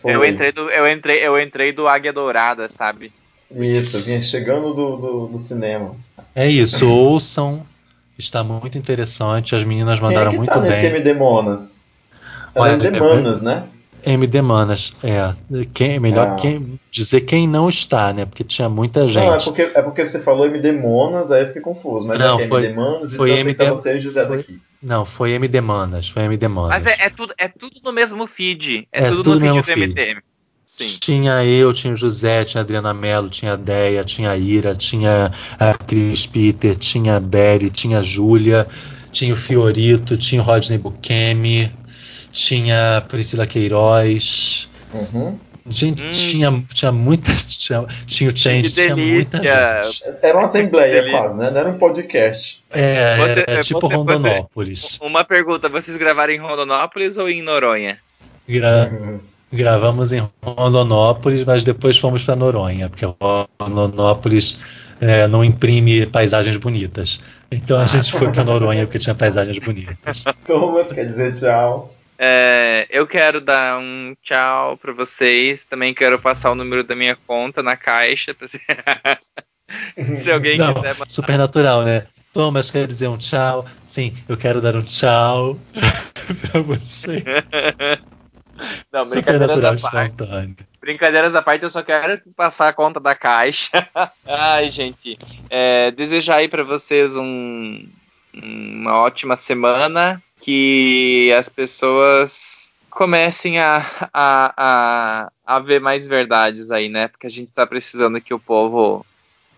Foi. 0.00 0.12
Eu 0.14 0.24
entrei 0.24 0.50
do, 0.50 0.68
eu 0.68 0.90
entrei, 0.90 1.18
eu 1.24 1.40
entrei 1.40 1.72
do 1.72 1.86
Águia 1.86 2.12
Dourada, 2.12 2.68
sabe? 2.68 3.12
Isso, 3.54 4.00
vinha 4.00 4.20
chegando 4.22 4.74
do, 4.74 4.96
do, 4.96 5.26
do 5.28 5.38
cinema. 5.38 5.94
É 6.34 6.48
isso, 6.48 6.88
ouçam. 6.88 7.64
Está 8.18 8.42
muito 8.42 8.76
interessante. 8.76 9.54
As 9.54 9.62
meninas 9.62 10.00
mandaram 10.00 10.32
Quem 10.32 10.40
é 10.40 10.44
que 10.44 10.50
muito 10.50 10.52
tá 10.52 10.60
nesse 10.60 10.82
bem. 10.82 10.90
MD 10.90 11.14
Monas? 11.14 11.84
É 12.54 12.60
Olha, 12.60 12.72
MD 12.72 12.96
é- 12.96 13.00
Manas, 13.00 13.40
né? 13.40 13.64
MD 14.04 14.42
Manas, 14.42 14.92
é. 15.02 15.32
Quem, 15.72 15.92
é 15.94 15.98
melhor 16.00 16.28
Ah. 16.30 16.34
quem, 16.34 16.78
dizer 16.90 17.22
quem 17.22 17.46
não 17.46 17.68
está, 17.68 18.12
né? 18.12 18.24
Porque 18.24 18.42
tinha 18.44 18.68
muita 18.68 19.06
gente. 19.08 19.24
Não, 19.26 19.34
é 19.34 19.38
porque, 19.40 19.62
é 19.62 19.82
porque 19.82 20.06
você 20.06 20.18
falou 20.20 20.46
MD 20.46 20.72
Monas, 20.72 21.30
aí 21.30 21.42
eu 21.42 21.46
fiquei 21.46 21.62
confuso. 21.62 22.06
Mas 22.06 22.18
Não, 22.18 22.40
é 22.40 22.44
é 22.44 22.48
foi- 22.48 22.64
MD 22.64 22.74
Manas, 22.74 23.14
foi 23.14 23.30
então 23.30 23.40
MD 23.40 23.64
é 23.64 23.70
você 23.70 23.96
e 23.96 24.00
José 24.00 24.26
foi- 24.26 24.36
daqui. 24.38 24.58
Não, 24.82 25.04
foi 25.04 25.32
MD 25.32 25.60
Manas. 25.60 26.08
Foi 26.08 26.22
MD 26.22 26.48
Manas. 26.48 26.70
Mas 26.70 26.86
é, 26.86 27.06
é 27.06 27.10
tudo, 27.10 27.32
é 27.38 27.46
tudo 27.48 27.76
no 27.84 27.92
mesmo 27.92 28.26
feed. 28.26 28.88
É, 28.92 29.04
É 29.04 29.08
tudo, 29.08 29.22
tudo 29.24 29.34
no 29.34 29.40
feed 29.40 29.44
mesmo 29.56 29.62
do 29.62 29.66
feed. 29.66 29.90
MTM. 29.92 30.20
Sim. 30.66 30.86
Tinha 31.00 31.44
eu, 31.44 31.72
tinha 31.72 31.92
o 31.92 31.96
José, 31.96 32.44
tinha 32.46 32.62
a 32.62 32.64
Adriana 32.64 32.94
Mello, 32.94 33.28
tinha 33.28 33.52
a 33.52 33.56
Deia, 33.56 34.02
tinha 34.04 34.30
a 34.30 34.36
Ira, 34.38 34.74
tinha 34.74 35.30
a 35.58 35.74
Cris 35.74 36.26
Peter, 36.26 36.74
tinha 36.76 37.16
a 37.16 37.20
Berry, 37.20 37.68
tinha 37.68 37.98
a 37.98 38.02
Júlia, 38.02 38.66
tinha 39.12 39.34
o 39.34 39.36
Fiorito, 39.36 40.16
tinha 40.16 40.40
o 40.40 40.44
Rodney 40.44 40.78
Bukemi, 40.78 41.70
tinha 42.32 43.04
Priscila 43.08 43.46
Queiroz. 43.46 44.68
Uhum. 44.92 45.38
Gente, 45.68 46.02
Hum. 46.02 46.10
tinha, 46.10 46.64
tinha 46.74 46.90
muita. 46.90 47.30
Tinha, 47.46 47.86
tinha 48.06 48.30
o 48.30 48.36
Change, 48.36 48.70
Que 48.70 48.82
tinha 48.82 48.96
muita 48.96 49.36
gente. 49.38 50.04
Era 50.20 50.36
uma 50.36 50.44
assembleia 50.46 51.08
quase, 51.08 51.38
né? 51.38 51.50
Não 51.52 51.60
era 51.60 51.68
um 51.70 51.78
podcast. 51.78 52.60
É, 52.72 53.16
Você- 53.16 53.30
era 53.30 53.44
é, 53.46 53.60
tipo 53.60 53.80
você- 53.80 53.86
você- 53.86 53.94
Rondonópolis. 53.94 54.98
Uma 55.00 55.22
pergunta, 55.22 55.68
vocês 55.68 55.96
gravaram 55.96 56.32
em 56.32 56.38
Rondonópolis 56.40 57.16
ou 57.16 57.28
em 57.30 57.42
Noronha? 57.42 57.96
Gra- 58.48 58.90
gravamos 59.52 60.12
em 60.12 60.28
Rondonópolis, 60.44 61.44
mas 61.44 61.62
depois 61.62 61.96
fomos 61.96 62.24
para 62.24 62.34
Noronha, 62.34 62.88
porque 62.88 63.06
Rondonópolis 63.60 64.58
é, 65.00 65.28
não 65.28 65.44
imprime 65.44 66.06
paisagens 66.06 66.56
bonitas. 66.56 67.20
Então 67.52 67.78
a 67.80 67.86
gente 67.86 68.10
foi 68.10 68.32
para 68.32 68.42
Noronha 68.42 68.84
porque 68.86 68.98
tinha 68.98 69.14
paisagens 69.14 69.58
bonitas. 69.58 70.24
Thomas 70.46 70.92
quer 70.92 71.06
dizer 71.06 71.34
tchau. 71.34 71.94
É, 72.24 72.86
eu 72.88 73.04
quero 73.04 73.40
dar 73.40 73.78
um 73.80 74.14
tchau 74.22 74.76
pra 74.76 74.92
vocês. 74.92 75.64
Também 75.64 75.92
quero 75.92 76.20
passar 76.20 76.52
o 76.52 76.54
número 76.54 76.84
da 76.84 76.94
minha 76.94 77.16
conta 77.26 77.64
na 77.64 77.76
caixa. 77.76 78.32
pra- 78.32 78.46
Se 78.46 78.56
alguém 80.30 80.56
Não, 80.56 80.72
quiser 80.72 80.92
mandar. 80.94 81.10
supernatural, 81.10 81.82
né? 81.82 82.06
Thomas 82.32 82.70
quer 82.70 82.86
dizer 82.86 83.08
um 83.08 83.18
tchau. 83.18 83.66
Sim, 83.88 84.16
eu 84.28 84.36
quero 84.36 84.60
dar 84.60 84.76
um 84.76 84.82
tchau 84.82 85.58
para 86.52 86.60
você. 86.62 87.24
Não, 88.92 89.02
brincadeiras 89.02 89.64
à 89.64 89.90
parte. 89.90 90.12
espontâneo. 90.12 90.56
Brincadeiras 90.80 91.34
à 91.34 91.42
parte, 91.42 91.64
eu 91.64 91.70
só 91.70 91.82
quero 91.82 92.20
passar 92.36 92.68
a 92.68 92.72
conta 92.72 93.00
da 93.00 93.16
caixa. 93.16 93.88
Ai, 94.24 94.68
gente. 94.70 95.18
é, 95.50 95.90
desejar 95.90 96.36
aí 96.36 96.48
pra 96.48 96.62
vocês 96.62 97.16
um- 97.16 97.84
uma 98.32 98.96
ótima 98.98 99.34
semana. 99.36 100.22
Que 100.44 101.32
as 101.38 101.48
pessoas 101.48 102.72
comecem 102.90 103.58
a, 103.60 103.78
a, 104.12 104.54
a, 104.56 105.32
a 105.46 105.58
ver 105.60 105.80
mais 105.80 106.06
verdades 106.08 106.70
aí, 106.70 106.88
né? 106.88 107.08
Porque 107.08 107.26
a 107.26 107.30
gente 107.30 107.52
tá 107.52 107.66
precisando 107.66 108.20
que 108.20 108.34
o 108.34 108.38
povo 108.38 109.06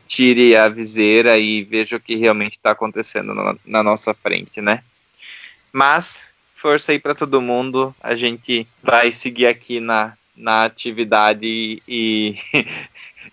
tire 0.06 0.54
a 0.54 0.68
viseira 0.68 1.38
e 1.38 1.64
veja 1.64 1.96
o 1.96 2.00
que 2.00 2.16
realmente 2.16 2.52
está 2.52 2.72
acontecendo 2.72 3.34
na, 3.34 3.56
na 3.64 3.82
nossa 3.82 4.12
frente, 4.12 4.60
né? 4.60 4.84
Mas 5.72 6.24
força 6.54 6.92
aí 6.92 6.98
para 6.98 7.14
todo 7.14 7.40
mundo. 7.40 7.94
A 8.00 8.14
gente 8.14 8.66
vai 8.82 9.10
seguir 9.10 9.46
aqui 9.46 9.80
na, 9.80 10.16
na 10.36 10.64
atividade 10.64 11.82
e 11.86 12.36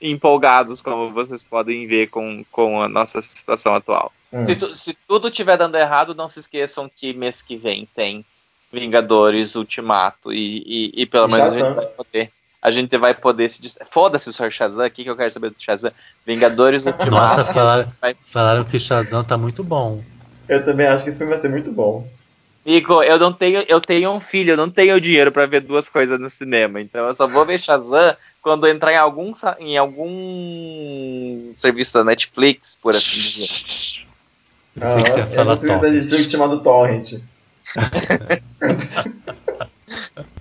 empolgados, 0.01 0.81
como 0.81 1.11
vocês 1.11 1.43
podem 1.43 1.87
ver 1.87 2.07
com, 2.07 2.43
com 2.51 2.81
a 2.81 2.87
nossa 2.87 3.21
situação 3.21 3.75
atual. 3.75 4.11
Hum. 4.31 4.45
Se, 4.45 4.55
tu- 4.55 4.75
se 4.75 4.97
tudo 5.07 5.27
estiver 5.27 5.57
dando 5.57 5.75
errado, 5.77 6.15
não 6.15 6.29
se 6.29 6.39
esqueçam 6.39 6.89
que 6.95 7.13
mês 7.13 7.41
que 7.41 7.55
vem 7.57 7.87
tem 7.95 8.23
Vingadores 8.71 9.55
Ultimato 9.55 10.31
e, 10.31 10.63
e, 10.95 11.01
e 11.01 11.05
pelo 11.05 11.27
E 11.27 11.31
menos 11.31 11.47
a 11.47 11.49
gente 11.49 11.59
Shazam. 11.59 11.75
vai 11.75 11.85
poder. 11.87 12.31
A 12.61 12.69
gente 12.71 12.95
vai 12.97 13.13
poder 13.13 13.49
se 13.49 13.61
dist... 13.61 13.77
Foda-se 13.89 14.29
o 14.29 14.33
Sr. 14.33 14.51
Shazam, 14.51 14.85
o 14.85 14.89
que, 14.91 15.03
que 15.03 15.09
eu 15.09 15.17
quero 15.17 15.31
saber 15.31 15.49
do 15.49 15.59
Shazam? 15.61 15.91
Vingadores 16.25 16.85
Ultimato. 16.85 17.37
Nossa, 17.39 17.53
falaram, 17.53 17.91
vai- 17.99 18.15
falaram 18.27 18.63
que 18.63 18.79
Shazam 18.79 19.23
tá 19.23 19.37
muito 19.37 19.63
bom. 19.63 20.01
Eu 20.47 20.63
também 20.63 20.85
acho 20.87 21.03
que 21.03 21.09
esse 21.09 21.17
filme 21.17 21.33
vai 21.33 21.41
ser 21.41 21.49
muito 21.49 21.71
bom. 21.71 22.07
Igor, 22.65 23.03
eu 23.03 23.17
não 23.17 23.33
tenho, 23.33 23.63
eu 23.67 23.81
tenho 23.81 24.11
um 24.11 24.19
filho, 24.19 24.51
eu 24.51 24.57
não 24.57 24.69
tenho 24.69 25.01
dinheiro 25.01 25.31
pra 25.31 25.47
ver 25.47 25.61
duas 25.61 25.89
coisas 25.89 26.19
no 26.19 26.29
cinema, 26.29 26.79
então 26.79 27.07
eu 27.07 27.15
só 27.15 27.27
vou 27.27 27.43
ver 27.45 27.59
Shazam 27.59 28.15
quando 28.41 28.67
entrar 28.67 28.93
em 28.93 28.97
algum 28.97 29.31
em 29.59 29.77
algum 29.77 31.51
serviço 31.55 31.93
da 31.93 32.03
Netflix, 32.03 32.77
por 32.79 32.95
assim 32.95 33.19
dizer. 33.19 34.05
Ah, 34.79 34.99
é 34.99 35.23
um 35.23 35.57
filme 35.57 35.81
da. 35.81 35.89
Netflix 35.91 36.31
chamado 36.31 36.59
Torrent. 36.59 37.15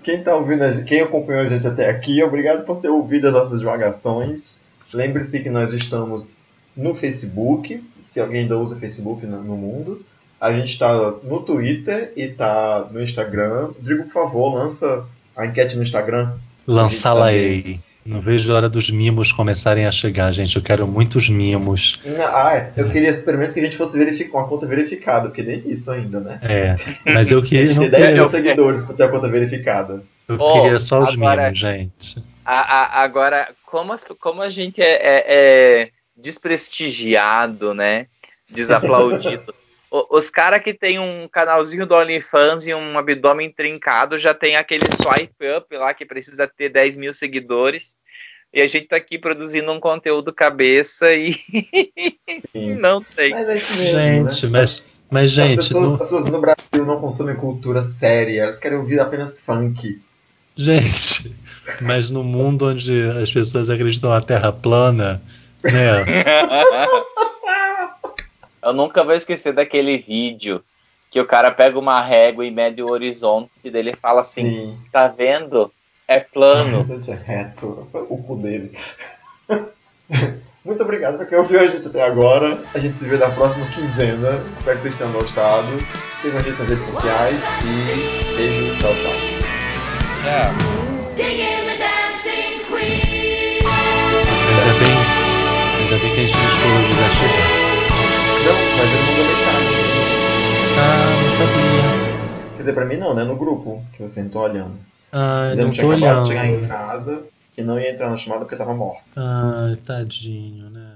quem 0.03 0.23
tá 0.23 0.35
ouvindo, 0.37 0.63
a 0.63 0.73
gente- 0.73 0.85
quem 0.87 1.01
acompanhou 1.01 1.43
a 1.43 1.49
gente 1.49 1.67
até 1.67 1.89
aqui, 1.89 2.23
obrigado 2.23 2.65
por 2.65 2.81
ter 2.81 2.89
ouvido 2.89 3.29
as 3.29 3.33
nossas 3.33 3.61
divagações. 3.61 4.61
Lembre-se 4.93 5.41
que 5.41 5.51
nós 5.51 5.73
estamos 5.73 6.41
no 6.77 6.95
Facebook, 6.95 7.83
se 8.03 8.21
alguém 8.21 8.43
ainda 8.43 8.59
usa 8.59 8.77
Facebook 8.77 9.27
no, 9.27 9.43
no 9.43 9.57
mundo. 9.57 10.05
A 10.41 10.53
gente 10.53 10.73
está 10.73 10.91
no 11.23 11.41
Twitter 11.41 12.13
e 12.17 12.29
tá 12.29 12.87
no 12.91 13.03
Instagram. 13.03 13.67
Rodrigo, 13.77 14.05
por 14.05 14.13
favor, 14.13 14.55
lança 14.55 15.05
a 15.37 15.45
enquete 15.47 15.77
no 15.77 15.83
Instagram. 15.83 16.33
Lançá-la 16.67 17.27
aí. 17.27 17.79
Não 18.07 18.19
vejo 18.21 18.51
a 18.51 18.57
hora 18.57 18.69
dos 18.69 18.89
mimos 18.91 19.31
começarem 19.31 19.85
a 19.87 19.93
chegar, 19.93 20.33
gente. 20.33 20.57
Eu 20.57 20.63
quero 20.63 20.87
muitos 20.87 21.29
mimos. 21.29 22.01
Ah, 22.33 22.57
é. 22.57 22.73
Eu 22.75 22.89
queria 22.89 23.13
pelo 23.13 23.37
menos 23.37 23.53
que 23.53 23.61
a 23.61 23.63
gente 23.63 23.77
fosse 23.77 23.99
verificar 23.99 24.39
uma 24.39 24.49
conta 24.49 24.65
verificada, 24.67 25.29
porque 25.29 25.43
nem 25.43 25.63
isso 25.71 25.93
ainda, 25.93 26.19
né? 26.19 26.39
É, 26.43 26.75
mas 27.13 27.31
eu 27.31 27.43
queria, 27.45 27.69
tem 27.79 27.91
10 27.91 27.91
queria, 27.91 28.15
mil 28.15 28.29
seguidores 28.29 28.85
pra 28.85 28.95
ter 28.97 29.03
a 29.03 29.09
conta 29.09 29.29
verificada. 29.29 30.03
eu 30.27 30.37
Oh, 30.41 30.63
queria 30.63 30.79
só 30.79 31.03
os 31.03 31.11
agora- 31.11 31.43
mimos, 31.45 31.59
gente. 31.59 32.23
A- 32.45 32.61
a- 33.01 33.03
agora, 33.03 33.49
como, 33.67 33.93
as- 33.93 34.05
como 34.19 34.41
a 34.41 34.49
gente 34.49 34.81
é, 34.81 34.95
é- 34.95 35.25
é 35.29 35.89
desprestigiado, 36.17 37.75
né? 37.75 38.07
Desaplaudido. 38.51 39.55
Os 39.91 40.31
caras 40.31 40.63
que 40.63 40.73
tem 40.73 40.99
um 41.01 41.27
canalzinho 41.27 41.85
do 41.85 41.97
OnlyFans 41.97 42.67
e 42.67 42.73
um 42.75 42.97
abdômen 42.97 43.51
trincado 43.51 44.19
já 44.19 44.33
tem 44.33 44.55
aquele 44.55 44.85
swipe 44.93 45.51
up 45.57 45.77
lá 45.77 45.93
que 45.93 46.07
precisa 46.07 46.47
ter 46.47 46.69
10 46.69 46.97
mil 46.97 47.13
seguidores. 47.13 47.97
E 48.55 48.61
a 48.61 48.67
gente 48.67 48.87
tá 48.89 48.97
aqui 48.97 49.19
produzindo 49.19 49.71
um 49.73 49.81
conteúdo 49.81 50.33
cabeça 50.33 51.13
e 51.13 51.35
não 52.79 53.03
tem. 53.03 53.31
Mas 53.31 53.49
é 53.49 53.57
isso 53.57 53.73
mesmo, 53.75 53.91
Gente, 54.01 54.47
né? 54.47 54.53
mas, 54.61 54.85
mas 55.11 55.25
as, 55.25 55.31
gente, 55.33 55.57
pessoas, 55.57 55.83
no- 55.85 55.93
as 55.95 55.99
pessoas 55.99 56.27
no 56.27 56.41
Brasil 56.41 56.87
não 56.87 57.01
consomem 57.01 57.35
cultura 57.37 57.83
séria, 57.83 58.43
elas 58.45 58.61
querem 58.61 58.79
ouvir 58.79 59.01
apenas 59.01 59.41
funk. 59.41 60.01
gente, 60.57 61.35
mas 61.81 62.11
no 62.11 62.23
mundo 62.25 62.67
onde 62.69 63.03
as 63.23 63.31
pessoas 63.33 63.69
acreditam 63.71 64.11
na 64.11 64.21
Terra 64.21 64.53
plana, 64.53 65.21
né? 65.65 66.05
Eu 68.63 68.73
nunca 68.73 69.03
vou 69.03 69.15
esquecer 69.15 69.53
daquele 69.53 69.97
vídeo 69.97 70.63
que 71.11 71.21
o 71.21 71.27
cara 71.27 71.51
pega 71.51 71.79
uma 71.79 72.01
régua 72.01 72.45
e 72.47 72.51
mede 72.51 72.83
o 72.83 72.91
horizonte 72.91 73.51
e 73.65 73.71
dele 73.71 73.97
fala 73.97 74.21
assim, 74.21 74.43
Sim. 74.43 74.79
tá 74.93 75.09
vendo? 75.09 75.73
É 76.07 76.21
plano. 76.21 76.79
Horizonte 76.81 77.11
é 77.11 77.15
reto. 77.15 77.89
O 77.93 78.23
cu 78.23 78.37
dele. 78.37 78.73
Muito 80.65 80.83
obrigado 80.83 81.17
por 81.17 81.27
quem 81.27 81.39
ouviu 81.39 81.59
a 81.61 81.67
gente 81.67 81.89
até 81.89 82.03
agora. 82.03 82.63
A 82.75 82.79
gente 82.79 82.99
se 82.99 83.07
vê 83.07 83.17
na 83.17 83.31
próxima 83.31 83.67
quinzena. 83.69 84.43
Espero 84.55 84.77
que 84.77 84.83
vocês 84.83 84.97
tenham 84.97 85.13
gostado. 85.13 85.69
Sigam 86.19 86.39
a 86.39 86.43
gente 86.43 86.59
nas 86.59 86.69
redes 86.69 86.85
sociais 86.85 87.41
e 87.65 88.37
beijo, 88.37 88.79
tchau, 88.79 88.93
tchau. 88.93 89.13
Tchau. 90.21 90.81
Ainda 94.51 94.73
bem, 94.79 94.95
ainda 95.81 95.97
bem 95.97 96.15
que 96.15 96.21
a 96.21 96.25
gente 96.25 96.37
não 96.37 96.49
esperou 96.49 96.77
o 96.77 96.85
José 96.85 97.09
chegar. 97.19 97.50
Não, 98.43 98.65
mas 98.77 98.93
ele 98.93 99.03
mandou 99.03 99.25
mensagem. 99.25 99.71
Ah, 100.77 101.17
não 101.21 101.33
sabia. 101.33 101.83
Quer 102.57 102.63
dizer, 102.63 102.73
pra 102.75 102.85
mim 102.85 102.97
não, 102.97 103.15
né? 103.15 103.25
No 103.25 103.37
grupo, 103.37 103.83
que 103.93 104.03
você 104.03 104.23
não 104.23 104.31
tô 104.31 104.41
olhando. 104.41 104.73
Ah, 105.13 105.49
Dizendo 105.51 105.67
não 105.67 105.73
tinha 105.75 105.87
olhando. 105.87 106.23
de 106.23 106.29
chegar 106.29 106.47
em 106.47 106.67
casa 106.67 107.23
e 107.57 107.63
não 107.63 107.79
ia 107.79 107.91
entrar 107.93 108.11
na 108.11 108.17
chamada 108.17 108.45
porque 108.45 108.57
tava 108.57 108.75
morto. 108.75 109.03
Ah, 109.17 109.75
tadinho, 109.87 110.71
né? 110.71 110.90